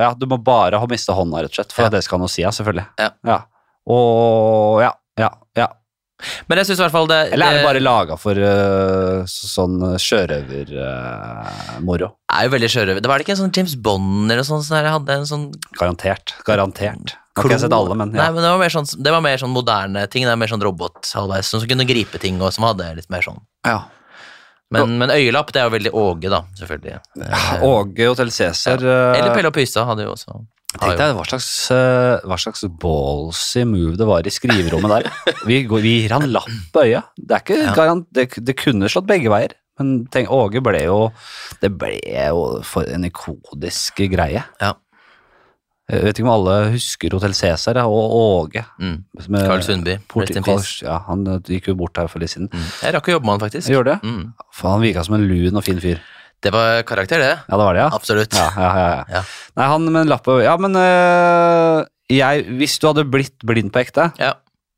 Ja, 0.00 0.10
du 0.16 0.24
må 0.30 0.38
bare 0.42 0.80
ha 0.80 0.88
mista 0.90 1.14
hånda, 1.14 1.44
rett 1.44 1.54
og 1.54 1.60
slett, 1.60 1.74
for 1.76 1.94
det 1.94 2.02
skal 2.02 2.18
ha 2.18 2.24
noe 2.24 2.32
å 2.32 2.36
si, 2.36 2.42
ja, 2.42 2.50
selvfølgelig. 2.56 2.88
Ja. 2.98 3.40
Og 3.86 4.82
ja. 4.82 4.94
Men 6.48 6.56
jeg 6.58 6.66
syns 6.70 6.78
i 6.80 6.84
hvert 6.86 6.92
fall 6.94 7.06
det 7.10 7.18
Eller 7.34 7.46
er 7.46 7.52
det 7.58 7.64
bare 7.66 7.80
laga 7.82 8.16
for 8.16 8.32
uh, 8.40 9.24
så- 9.28 9.48
sånn 9.52 9.76
sjørøvermoro? 10.00 12.08
er 12.32 12.44
jo 12.46 12.50
veldig 12.54 12.70
sjørøver. 12.72 13.00
Det 13.02 13.08
var 13.10 13.18
det 13.18 13.24
ikke 13.26 13.34
en 13.36 13.42
sånn 13.44 13.52
James 13.56 13.74
Bond 13.76 14.30
eller 14.32 14.42
sånn 14.46 14.62
jeg 14.64 14.92
hadde 14.96 15.12
en 15.12 15.26
sånn 15.28 15.46
Garantert. 15.78 16.32
Garantert. 16.48 17.12
Nå 17.36 17.42
har 17.42 17.50
ikke 17.50 17.60
sett 17.66 17.72
alle, 17.76 17.94
men 17.94 18.12
Nei, 18.16 18.30
men 18.32 18.40
det 18.40 18.48
var 18.48 18.58
mer 18.62 18.72
sånn, 18.72 18.88
det 19.02 19.12
var 19.12 19.20
mer 19.20 19.36
sånn 19.36 19.52
moderne 19.52 20.06
ting. 20.08 20.24
Det 20.24 20.32
var 20.32 20.40
mer 20.40 20.48
sånn 20.48 20.62
robot 20.64 21.04
halvveis, 21.12 21.44
som 21.52 21.60
kunne 21.68 21.84
gripe 21.84 22.16
ting, 22.22 22.40
og 22.40 22.48
som 22.56 22.64
hadde 22.64 22.88
litt 22.96 23.10
mer 23.12 23.20
sånn. 23.26 23.40
ja. 23.66 23.82
Men, 24.74 24.96
men 24.98 25.10
øyelapp, 25.14 25.52
det 25.54 25.60
er 25.62 25.68
jo 25.68 25.72
veldig 25.76 25.90
Åge, 25.94 26.26
da, 26.32 26.40
selvfølgelig. 26.58 26.96
Ja, 27.22 27.38
Åge 27.62 28.02
Hotell 28.08 28.32
Cæsar 28.34 28.82
Ja. 28.82 29.12
Eller 29.14 29.30
Pelle 29.30 29.46
og 29.52 29.54
Pysa 29.54 29.84
hadde 29.86 30.02
jo 30.02 30.10
også. 30.16 30.40
Tenk 30.74 30.98
deg 30.98 31.12
hva 31.16 31.22
slags, 31.24 31.46
øh, 31.72 32.24
hva 32.26 32.36
slags 32.42 32.64
ballsy 32.82 33.62
move 33.64 33.94
det 33.96 34.06
var 34.08 34.26
i 34.26 34.32
skriverommet 34.34 34.90
der. 35.06 35.36
Vi, 35.46 35.60
går, 35.70 35.80
vi 35.84 35.92
gir 36.02 36.12
han 36.16 36.26
lapp 36.34 36.50
på 36.74 36.82
øya. 36.84 37.04
Det, 37.16 37.30
er 37.30 37.44
ikke 37.44 37.60
Ja. 37.62 37.74
garant, 37.76 38.08
det, 38.12 38.26
det 38.44 38.56
kunne 38.58 38.90
slått 38.92 39.06
begge 39.08 39.30
veier, 39.32 39.54
men 39.78 40.06
tenk, 40.12 40.28
Åge 40.32 40.60
ble 40.64 40.82
jo 40.84 40.98
Det 41.62 41.70
ble 41.78 41.94
jo 42.02 42.42
for 42.66 42.84
en 42.92 43.06
ikodisk 43.08 44.02
greie. 44.12 44.42
Ja. 44.60 44.72
Jeg 45.86 46.02
vet 46.02 46.18
ikke 46.18 46.26
om 46.26 46.32
alle 46.34 46.54
husker 46.74 47.14
Hotell 47.14 47.34
Cæsar 47.38 47.78
og 47.86 48.14
Åge. 48.18 48.64
Mm. 48.82 49.04
Carl 49.46 49.62
Sundby. 49.62 49.94
Ja, 50.82 50.96
han 51.06 51.22
gikk 51.46 51.68
jo 51.70 51.76
bort 51.78 51.96
her 51.96 52.08
for 52.10 52.18
litt 52.18 52.32
siden. 52.34 52.48
Mm. 52.50 52.64
Jeg 52.82 52.94
rakk 52.96 53.06
å 53.06 53.14
jobbe 53.14 53.28
med 53.28 53.36
han, 53.36 53.44
faktisk. 53.46 53.70
Gjorde 53.70 53.94
det? 53.94 54.10
Mm. 54.10 54.24
For 54.52 54.72
han 54.74 54.82
virka 54.82 55.04
som 55.06 55.14
en 55.14 55.28
lun 55.30 55.54
og 55.56 55.62
fin 55.62 55.78
fyr. 55.80 56.02
Det 56.44 56.52
var 56.52 56.82
karakter, 56.86 57.18
det. 57.18 57.30
Ja, 57.48 57.56
det 57.56 57.64
var 57.64 57.74
det, 57.74 57.80
ja? 57.80 57.90
Absolutt. 57.96 58.34
Ja, 58.36 58.48
ja, 58.56 58.70
ja, 58.76 58.88
ja. 58.92 59.04
Ja. 59.16 59.22
Nei, 59.56 59.66
han 59.72 59.86
med 59.90 60.02
en 60.04 60.10
lapp 60.12 60.26
Ja, 60.44 60.56
men 60.60 60.76
øh, 60.76 61.84
jeg, 62.12 62.44
hvis 62.60 62.78
du 62.78 62.86
hadde 62.90 63.06
blitt 63.10 63.38
blind 63.46 63.72
på 63.74 63.80
ekte, 63.82 64.10
Ja. 64.20 64.34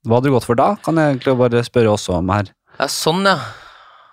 hva 0.07 0.19
hadde 0.21 0.31
du 0.31 0.37
gått 0.37 0.47
for 0.47 0.55
da? 0.59 0.77
Kan 0.85 0.97
jeg 0.97 1.17
egentlig 1.19 1.37
bare 1.41 1.65
spørre 1.67 1.93
oss 1.93 2.09
om 2.15 2.29
her. 2.33 2.53
Ja, 2.79 2.87
sånn, 2.87 3.25
ja. 3.27 3.37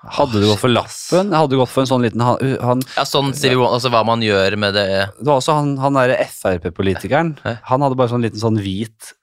Hadde 0.05 0.37
du 0.41 0.45
gått 0.51 0.59
for 0.61 0.69
lappen? 0.69 1.31
Hadde 1.33 1.49
du 1.49 1.57
gått 1.57 1.71
for 1.73 1.81
en 1.81 1.87
sånn 1.89 2.03
liten 2.05 2.21
Han, 2.21 2.37
han 2.61 2.81
Ja, 2.93 3.01
sånn 3.09 3.31
sier 3.33 3.55
vi 3.57 3.63
altså 3.65 3.89
hva 3.89 4.03
man 4.05 4.21
gjør 4.21 4.53
med 4.61 4.75
det 4.77 4.83
Det 5.17 5.25
var 5.25 5.39
også 5.39 5.55
han, 5.57 5.71
han 5.81 5.97
derre 5.97 6.19
Frp-politikeren. 6.29 7.31
Han 7.71 7.81
hadde 7.81 7.97
bare 7.97 8.11
sånn 8.13 8.21
liten 8.21 8.37
sånn 8.41 8.59
hvit 8.61 9.13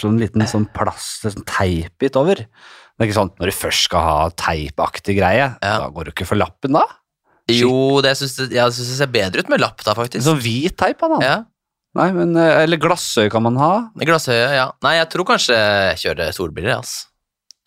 Sånn 0.00 0.16
liten 0.22 0.40
sånn 0.48 0.64
plast, 0.72 1.26
sånn 1.26 1.44
teipbit 1.44 2.16
over. 2.16 2.36
Det 2.40 3.02
er 3.04 3.08
ikke 3.10 3.18
sånn 3.18 3.32
når 3.40 3.50
du 3.50 3.56
først 3.58 3.84
skal 3.88 4.00
ha 4.06 4.16
teipaktig 4.38 5.16
greie, 5.18 5.48
Ja. 5.60 5.76
da 5.82 5.88
går 5.90 6.04
du 6.08 6.10
ikke 6.14 6.28
for 6.30 6.38
lappen 6.40 6.72
da? 6.78 6.84
Jo, 7.58 8.00
det 8.04 8.14
syns 8.18 8.36
jeg, 8.38 8.52
jeg 8.56 8.76
synes 8.76 8.92
det 8.92 8.98
ser 9.00 9.12
bedre 9.14 9.44
ut 9.44 9.50
med 9.52 9.62
lapp, 9.62 9.82
da, 9.86 9.94
faktisk. 9.98 10.24
sånn 10.26 10.40
hvit 10.42 10.76
teip, 10.78 11.02
han. 11.04 11.16
Ja. 11.24 11.38
Nei, 11.98 12.10
men, 12.14 12.36
eh, 12.38 12.62
eller 12.62 12.78
glassøye 12.78 13.30
kan 13.32 13.42
man 13.42 13.58
ha. 13.58 13.72
Glassøye, 13.98 14.52
ja. 14.54 14.68
Nei, 14.86 14.94
jeg 15.00 15.10
tror 15.10 15.26
kanskje 15.32 15.56
jeg 15.58 16.02
kjører 16.04 16.36
solbriller, 16.36 16.76
Altså. 16.78 17.08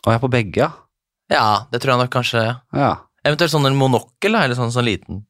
Og 0.04 0.12
jeg 0.12 0.20
er 0.20 0.24
på 0.24 0.32
begge, 0.32 0.60
ja. 0.66 0.72
Ja, 1.32 1.66
det 1.72 1.80
tror 1.82 1.94
jeg 1.94 2.06
nok 2.06 2.14
kanskje. 2.14 2.46
ja. 2.76 2.94
Eventuelt 3.24 3.54
sånn 3.54 3.70
en 3.70 3.78
monokkel, 3.80 4.36
eller 4.36 4.56
sånn, 4.58 4.72
sånn 4.76 4.84
liten. 4.84 5.22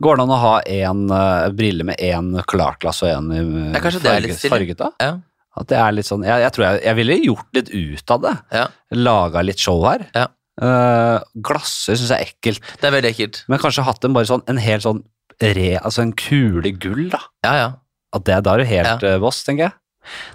Går 0.00 0.16
det 0.16 0.24
an 0.24 0.32
å 0.32 0.38
ha 0.40 0.52
en 0.64 1.02
uh, 1.12 1.48
brille 1.52 1.84
med 1.84 2.00
én 2.00 2.30
klartglass 2.48 3.02
og 3.04 3.10
én 3.10 3.26
uh, 3.28 3.74
litt 3.76 4.38
stilig. 4.38 4.48
farget, 4.48 4.78
da? 4.80 4.88
Ja. 5.02 5.10
At 5.58 5.68
det 5.68 5.78
er 5.80 5.94
litt 5.96 6.06
sånn 6.06 6.22
Jeg, 6.22 6.44
jeg 6.44 6.54
tror 6.54 6.64
jeg, 6.68 6.80
jeg 6.86 6.96
ville 7.00 7.16
gjort 7.26 7.58
litt 7.58 7.70
ut 7.74 8.12
av 8.14 8.24
det. 8.24 8.34
Ja. 8.54 8.64
Laga 8.96 9.42
litt 9.44 9.60
show 9.60 9.82
her. 9.84 10.06
Ja. 10.16 10.28
Uh, 10.58 11.18
Glasser 11.46 11.94
syns 11.98 12.10
jeg 12.10 12.18
er 12.18 12.30
ekkelt, 12.32 12.62
Det 12.80 12.88
er 12.88 12.96
veldig 12.96 13.12
ekkelt. 13.14 13.44
men 13.48 13.60
kanskje 13.62 13.86
hatt 13.86 14.04
en 14.04 14.16
bare 14.16 14.26
sånn 14.26 14.42
en 14.50 14.58
hel 14.58 14.80
sånn 14.82 15.04
re, 15.38 15.76
altså 15.78 16.02
en 16.02 16.12
kule 16.18 16.72
gull, 16.82 17.08
da. 17.12 17.20
Ja, 17.46 17.52
ja. 17.54 17.68
At 18.16 18.24
det, 18.26 18.40
da 18.42 18.56
er 18.56 18.64
du 18.64 18.64
helt 18.66 19.04
ja. 19.06 19.18
boss, 19.22 19.44
tenker 19.46 19.68
jeg. 19.68 19.76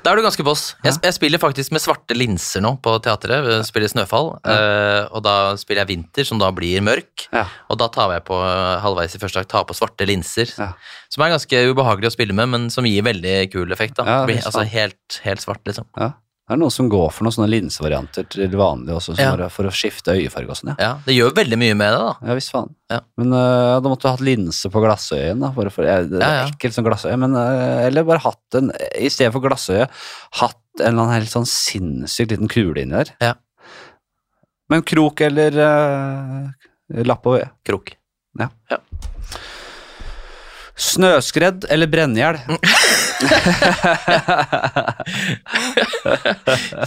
Da 0.06 0.12
er 0.12 0.20
du 0.20 0.24
ganske 0.26 0.44
boss. 0.46 0.76
Jeg, 0.86 1.00
jeg 1.02 1.16
spiller 1.16 1.42
faktisk 1.42 1.74
med 1.74 1.82
svarte 1.82 2.14
linser 2.18 2.62
nå 2.62 2.76
på 2.84 2.92
teatret. 3.02 3.46
Jeg 3.50 3.66
spiller 3.66 3.90
Snøfall, 3.90 4.30
eh, 4.46 5.08
og 5.10 5.24
da 5.26 5.36
spiller 5.58 5.82
jeg 5.82 5.90
Vinter, 5.94 6.28
som 6.30 6.38
da 6.42 6.52
blir 6.54 6.84
mørk. 6.86 7.26
Ja. 7.34 7.48
Og 7.74 7.80
da 7.82 7.88
tar 7.94 8.14
jeg 8.14 8.26
på 8.28 8.38
eh, 8.38 8.76
halvveis 8.84 9.16
i 9.18 9.22
første 9.24 9.42
akt 9.42 9.50
tar 9.54 9.66
på 9.66 9.74
svarte 9.78 10.06
linser, 10.06 10.52
Ja. 10.60 10.74
som 11.10 11.26
er 11.26 11.34
ganske 11.34 11.64
ubehagelig 11.74 12.12
å 12.12 12.16
spille 12.16 12.38
med, 12.38 12.52
men 12.54 12.70
som 12.74 12.86
gir 12.86 13.02
veldig 13.08 13.38
kul 13.56 13.74
effekt. 13.74 13.98
da. 13.98 14.06
Ja, 14.06 14.38
altså 14.46 14.62
helt, 14.62 15.20
helt 15.26 15.42
svart, 15.42 15.64
liksom. 15.66 15.90
Ja. 15.98 16.12
Det 16.44 16.58
er 16.58 16.60
noen 16.60 16.74
som 16.76 16.90
går 16.92 17.06
for 17.16 17.24
noen 17.24 17.34
sånne 17.38 17.48
linsevarianter 17.54 18.26
til 18.34 18.52
vanlig 18.60 18.92
også, 18.98 19.14
Ja. 19.16 19.48
for 19.50 19.64
å 19.70 19.72
skifte 19.72 20.12
øyefarge 20.12 20.50
og 20.52 20.58
sånn. 20.60 20.74
Ja. 20.74 20.84
Ja, 20.84 20.90
Det 21.06 21.16
gjør 21.16 21.32
veldig 21.38 21.58
mye 21.62 21.76
med 21.80 21.94
det, 21.96 22.00
da. 22.04 22.28
Ja 22.28 22.36
visst 22.36 22.52
faen. 22.52 22.74
Ja. 22.92 23.00
Men 23.18 23.32
uh, 23.32 23.80
da 23.80 23.88
måtte 23.88 24.04
du 24.04 24.10
hatt 24.12 24.26
linse 24.28 24.70
på 24.74 24.82
glassøyen. 24.84 25.40
da, 25.40 25.54
for, 25.56 25.70
for, 25.72 25.88
jeg, 25.88 26.10
Det 26.12 26.20
er 26.20 26.26
Ja, 26.28 26.42
ja. 26.42 26.50
ekkelt 26.52 26.76
sånn 26.76 26.84
glassøye, 26.90 27.16
men 27.24 27.34
uh, 27.40 27.86
eller 27.88 28.04
bare 28.04 28.20
hatt 28.26 28.60
en 28.60 28.74
I 29.00 29.08
stedet 29.08 29.32
for 29.32 29.40
glassøye, 29.46 29.88
hatt 30.42 30.60
en 30.82 30.86
eller 30.90 31.04
annen 31.06 31.16
helt 31.22 31.32
sånn 31.32 31.48
sinnssykt 31.48 32.36
liten 32.36 32.52
kule 32.52 32.82
inni 32.84 32.98
der. 33.00 33.14
Ja. 33.24 33.34
Men 34.70 34.84
krok 34.84 35.22
eller 35.22 35.56
uh, 35.64 37.04
lapp 37.08 37.24
på 37.24 37.38
øyet. 37.40 37.56
Krok. 37.64 37.96
Snøskred 40.84 41.66
eller 41.72 41.88
brenngjær? 41.92 42.40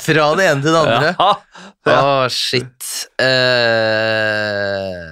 Fra 0.07 0.27
det 0.37 0.45
ene 0.47 0.61
til 0.63 0.73
det 0.73 0.81
andre. 0.81 1.13
Ja. 1.17 1.31
oh, 1.97 2.27
shit. 2.33 2.83
Uh, 3.21 5.07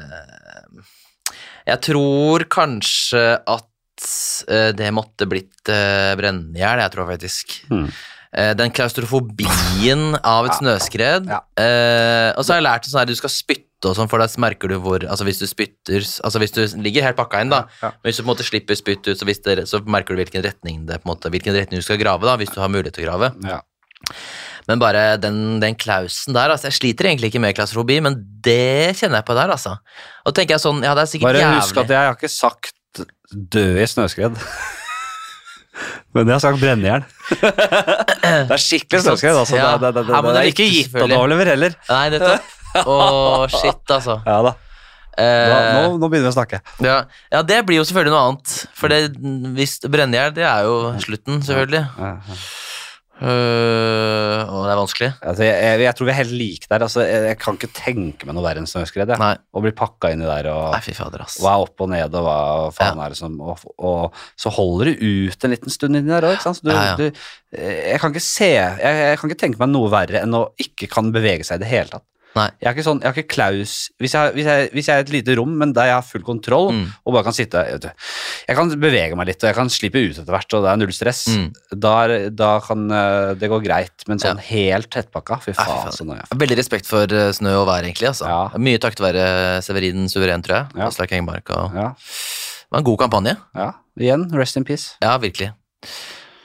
jeg 1.64 1.78
tror 1.86 2.44
kanskje 2.52 3.24
at 3.40 4.08
eh, 4.52 4.70
det 4.76 4.90
måtte 4.92 5.24
blitt 5.30 5.70
uh, 5.72 6.12
brennjern, 6.18 6.82
jeg 6.84 6.92
tror 6.92 7.08
faktisk. 7.08 7.54
Hmm. 7.70 7.88
Eh, 8.34 8.50
den 8.58 8.72
klaustrofobien 8.74 10.16
av 10.26 10.48
et 10.48 10.56
snøskred. 10.58 11.28
Ja. 11.30 11.40
Eh, 11.54 12.30
og 12.34 12.42
så 12.42 12.54
har 12.54 12.58
jeg 12.58 12.66
lært 12.66 12.88
sånn 12.88 13.00
her, 13.04 13.10
du 13.10 13.18
skal 13.18 13.30
spytte 13.30 13.62
spytte 13.84 13.92
og 13.92 13.98
sånn, 13.98 14.10
for 14.10 14.22
da 14.22 14.28
merker 14.40 14.68
du 14.72 14.78
hvor 14.80 15.04
Altså 15.04 15.24
hvis 15.26 15.40
du 15.40 15.46
spytter 15.46 16.00
Altså 16.24 16.40
hvis 16.40 16.54
du 16.54 16.62
ligger 16.82 17.04
helt 17.04 17.16
pakka 17.18 17.42
inn, 17.42 17.50
da, 17.52 17.66
Ja. 17.82 17.92
men 17.92 18.08
hvis 18.08 18.16
du 18.16 18.22
på 18.22 18.28
en 18.30 18.36
måte 18.36 18.46
slipper 18.46 18.74
spytt 18.76 19.06
ut, 19.08 19.18
så, 19.18 19.24
det, 19.26 19.68
så 19.68 19.80
merker 19.84 20.14
du 20.14 20.22
hvilken 20.22 20.44
retning 20.44 20.86
det 20.86 21.02
på 21.02 21.08
en 21.08 21.14
måte, 21.14 21.30
hvilken 21.30 21.54
retning 21.54 21.80
du 21.80 21.84
skal 21.84 21.98
grave, 21.98 22.24
da, 22.24 22.36
hvis 22.36 22.52
du 22.52 22.60
har 22.60 22.68
mulighet 22.68 22.94
til 22.94 23.04
å 23.04 23.10
grave. 23.12 23.32
Ja. 23.44 23.60
Men 24.68 24.78
bare 24.80 25.16
den, 25.20 25.60
den 25.60 25.74
klausen 25.76 26.34
der, 26.34 26.50
altså 26.50 26.68
Jeg 26.68 26.76
sliter 26.78 27.08
egentlig 27.08 27.30
ikke 27.32 27.40
med 27.40 27.54
klaustrofobi, 27.56 28.00
men 28.04 28.16
det 28.44 28.96
kjenner 28.96 29.20
jeg 29.20 29.28
på 29.28 29.36
der, 29.36 29.52
altså. 29.52 29.76
Og 30.24 30.34
tenker 30.34 30.56
jeg 30.56 30.64
sånn, 30.64 30.82
ja 30.84 30.94
det 30.96 31.04
er 31.04 31.12
sikkert 31.12 31.30
Bare 31.32 31.42
jævlig 31.44 31.60
husk 31.62 31.82
at 31.84 31.92
jeg 31.92 32.08
har 32.08 32.16
ikke 32.16 32.32
sagt 32.32 32.72
dø 33.32 33.66
i 33.82 33.86
snøskred. 33.88 34.40
Men 36.14 36.28
jeg 36.30 36.36
har 36.36 36.42
sagt 36.44 36.60
brennejern. 36.62 37.02
det 38.46 38.54
er 38.54 38.60
skikkelig 38.62 39.00
snøskred, 39.02 39.34
altså. 39.40 39.56
Ja. 39.58 39.72
Det, 39.74 39.88
det, 39.90 39.94
det, 39.96 40.04
det, 40.06 40.14
Ja, 40.14 40.20
det 40.28 40.42
er 40.44 40.50
ikke 40.52 40.68
gitt 40.70 40.92
at 40.94 41.02
du 41.02 41.10
det 41.10 41.18
overlever 41.18 41.50
heller. 41.50 41.74
Nei, 41.90 42.04
nettopp. 42.14 42.52
Å, 42.82 43.46
shit, 43.52 43.82
altså. 43.94 44.20
Ja 44.30 44.42
da. 44.50 44.54
Da, 45.14 45.22
Eh, 45.22 45.66
nå, 45.78 45.98
nå 46.02 46.08
begynner 46.10 46.26
vi 46.26 46.32
å 46.32 46.34
snakke. 46.34 46.58
ja, 46.82 46.96
ja, 47.30 47.42
det 47.46 47.60
blir 47.68 47.78
jo 47.78 47.84
selvfølgelig 47.86 48.14
noe 48.16 48.22
annet. 48.32 48.54
For 48.74 48.90
det, 48.90 49.12
hvis 49.54 49.76
brennejern, 49.86 50.34
det 50.34 50.42
er 50.42 50.66
jo 50.66 50.78
slutten, 51.04 51.38
selvfølgelig. 51.46 51.84
Ja, 52.02 52.08
ja. 52.18 52.38
Uh, 53.14 54.40
og 54.50 54.64
det 54.66 54.72
er 54.72 54.78
vanskelig. 54.80 55.08
Altså, 55.22 55.44
jeg, 55.46 55.54
jeg, 55.62 55.82
jeg 55.84 55.96
tror 55.96 56.08
vi 56.08 56.12
er 56.12 56.18
helt 56.18 56.32
like 56.34 56.66
der. 56.70 56.82
Altså, 56.82 57.04
jeg, 57.06 57.20
jeg 57.30 57.38
kan 57.44 57.58
ikke 57.60 57.70
tenke 57.76 58.26
meg 58.26 58.34
noe 58.34 58.44
verre 58.44 58.58
enn 58.58 58.66
snøskred. 58.68 59.12
Å 59.14 59.62
bli 59.62 59.72
pakka 59.78 60.10
inni 60.12 60.26
der 60.26 60.48
og 60.50 60.74
nei 60.74 60.80
fy 60.82 60.96
fader, 60.98 61.22
ass. 61.22 61.38
hva 61.42 61.54
er 61.54 61.66
opp 61.68 61.84
og 61.86 61.92
ned, 61.92 62.16
og 62.18 62.26
hva 62.26 62.38
faen 62.74 63.00
er 63.04 63.14
det 63.14 63.20
som 63.20 63.36
og, 63.38 63.62
og 63.78 64.18
så 64.40 64.50
holder 64.56 64.90
du 64.90 65.06
ut 65.30 65.46
en 65.46 65.54
liten 65.54 65.72
stund 65.72 66.00
inni 66.00 66.10
der 66.10 66.26
òg, 66.26 66.36
ikke 66.36 66.48
sant. 66.48 66.58
Så 66.58 66.66
du. 66.66 67.04
Du, 67.04 67.22
eh, 67.54 67.92
jeg 67.94 68.02
kan 68.02 68.12
ikke 68.14 68.26
se 68.26 68.50
jeg 68.50 69.20
kan 69.20 69.30
ikke 69.30 69.42
tenke 69.46 69.62
meg 69.62 69.70
noe 69.72 69.94
verre 69.94 70.24
enn 70.24 70.34
å 70.34 70.48
ikke 70.60 70.90
kan 70.90 71.14
bevege 71.14 71.46
seg 71.46 71.62
i 71.62 71.64
det 71.64 71.70
hele 71.70 71.94
tatt. 71.94 72.06
Nei. 72.34 72.48
Jeg 72.60 72.66
er 72.66 72.74
ikke 72.74 72.84
sånn, 72.86 73.00
jeg 73.00 73.06
har 73.10 73.14
ikke 73.20 73.34
klaus 73.34 73.72
hvis 74.02 74.14
jeg, 74.16 74.32
hvis, 74.34 74.46
jeg, 74.48 74.70
hvis 74.74 74.88
jeg 74.90 74.94
er 74.96 75.02
i 75.02 75.06
et 75.06 75.12
lite 75.14 75.36
rom, 75.38 75.52
men 75.60 75.72
der 75.76 75.86
jeg 75.92 75.94
har 75.94 76.02
full 76.08 76.22
kontroll 76.26 76.72
Mm. 76.74 76.86
og 77.06 77.12
bare 77.14 77.24
kan 77.28 77.36
sitte 77.36 77.60
vet 77.68 77.82
du, 77.84 77.90
Jeg 78.48 78.56
kan 78.58 78.68
bevege 78.80 79.16
meg 79.16 79.26
litt, 79.28 79.42
og 79.44 79.48
jeg 79.48 79.54
kan 79.54 79.68
slippe 79.70 80.02
ut 80.02 80.18
etter 80.18 80.32
hvert, 80.34 80.54
og 80.58 80.64
det 80.64 80.70
er 80.72 80.76
null 80.82 80.92
stress. 80.92 81.22
Mm. 81.30 81.46
Da, 81.84 81.92
er- 82.08 82.30
da 82.34 82.50
kan 82.64 82.84
eh, 82.90 83.34
det 83.38 83.50
gå 83.52 83.60
greit, 83.64 84.06
men 84.08 84.18
sånn 84.18 84.38
helt 84.50 84.90
tettpakka 84.90 85.40
Fy 85.44 85.52
Ja, 85.52 85.64
fy 85.64 85.70
faen, 85.70 85.92
Sånn, 85.94 86.10
så. 86.18 86.36
Veldig 86.42 86.58
respekt 86.58 86.86
for 86.90 87.04
eh, 87.04 87.30
snø 87.32 87.54
og 87.62 87.68
vær, 87.68 87.82
egentlig. 87.86 88.08
altså. 88.10 88.26
Ja. 88.26 88.58
Mye 88.58 88.78
takket 88.82 89.00
være 89.04 89.62
Severin 89.62 90.08
Suveren, 90.10 90.42
tror 90.42 90.56
jeg. 90.62 90.66
Ja. 90.80 90.86
Aslak 90.90 91.12
Engmark. 91.12 91.48
Og... 91.54 91.70
Ja, 91.74 91.92
Det 91.94 92.70
var 92.72 92.78
en 92.80 92.84
god 92.90 92.98
kampanje. 93.06 93.36
ja. 93.54 93.70
Igjen, 93.96 94.24
rest 94.34 94.56
in 94.58 94.64
peace. 94.66 94.96
Ja, 95.00 95.16
virkelig. 95.22 95.52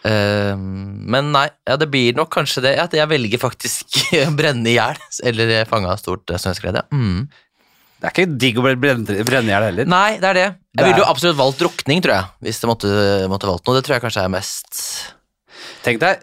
Eh, 0.08 0.56
men 0.56 1.32
nei, 1.34 1.48
ja, 1.68 1.76
det 1.80 1.90
blir 1.92 2.16
nok 2.18 2.32
kanskje 2.34 2.64
det 2.70 2.74
at 2.82 2.96
jeg 2.96 3.10
velger 3.12 3.42
faktisk 3.42 4.00
å 4.24 4.32
brenne 4.38 4.72
i 4.72 4.78
hjel. 4.78 5.00
Eller 5.28 5.54
fange 5.70 5.92
av 5.92 6.02
stort 6.02 6.32
eh, 6.32 6.42
snøskred, 6.42 6.80
ja. 6.82 6.88
Mm. 6.94 7.28
Det 8.00 8.08
er 8.08 8.14
ikke 8.16 8.40
digg 8.40 8.60
å 8.62 8.64
brenne 8.64 9.12
i 9.12 9.52
hjel 9.52 9.66
heller. 9.66 9.88
Nei, 9.92 10.18
det 10.22 10.28
er 10.30 10.38
det. 10.38 10.50
Jeg 10.80 10.88
ville 10.88 11.02
jo 11.02 11.08
absolutt 11.12 11.40
valgt 11.40 11.60
drukning, 11.60 12.00
tror 12.06 12.16
jeg. 12.16 12.28
Hvis 12.48 12.62
det 12.62 12.70
måtte, 12.70 12.92
måtte 13.32 13.50
valgt 13.50 13.68
noe. 13.68 13.76
Det 13.76 13.84
tror 13.84 13.98
jeg 13.98 14.06
kanskje 14.06 14.28
er 14.28 14.36
mest 14.40 14.84
Tenk 15.84 16.00
deg, 16.02 16.22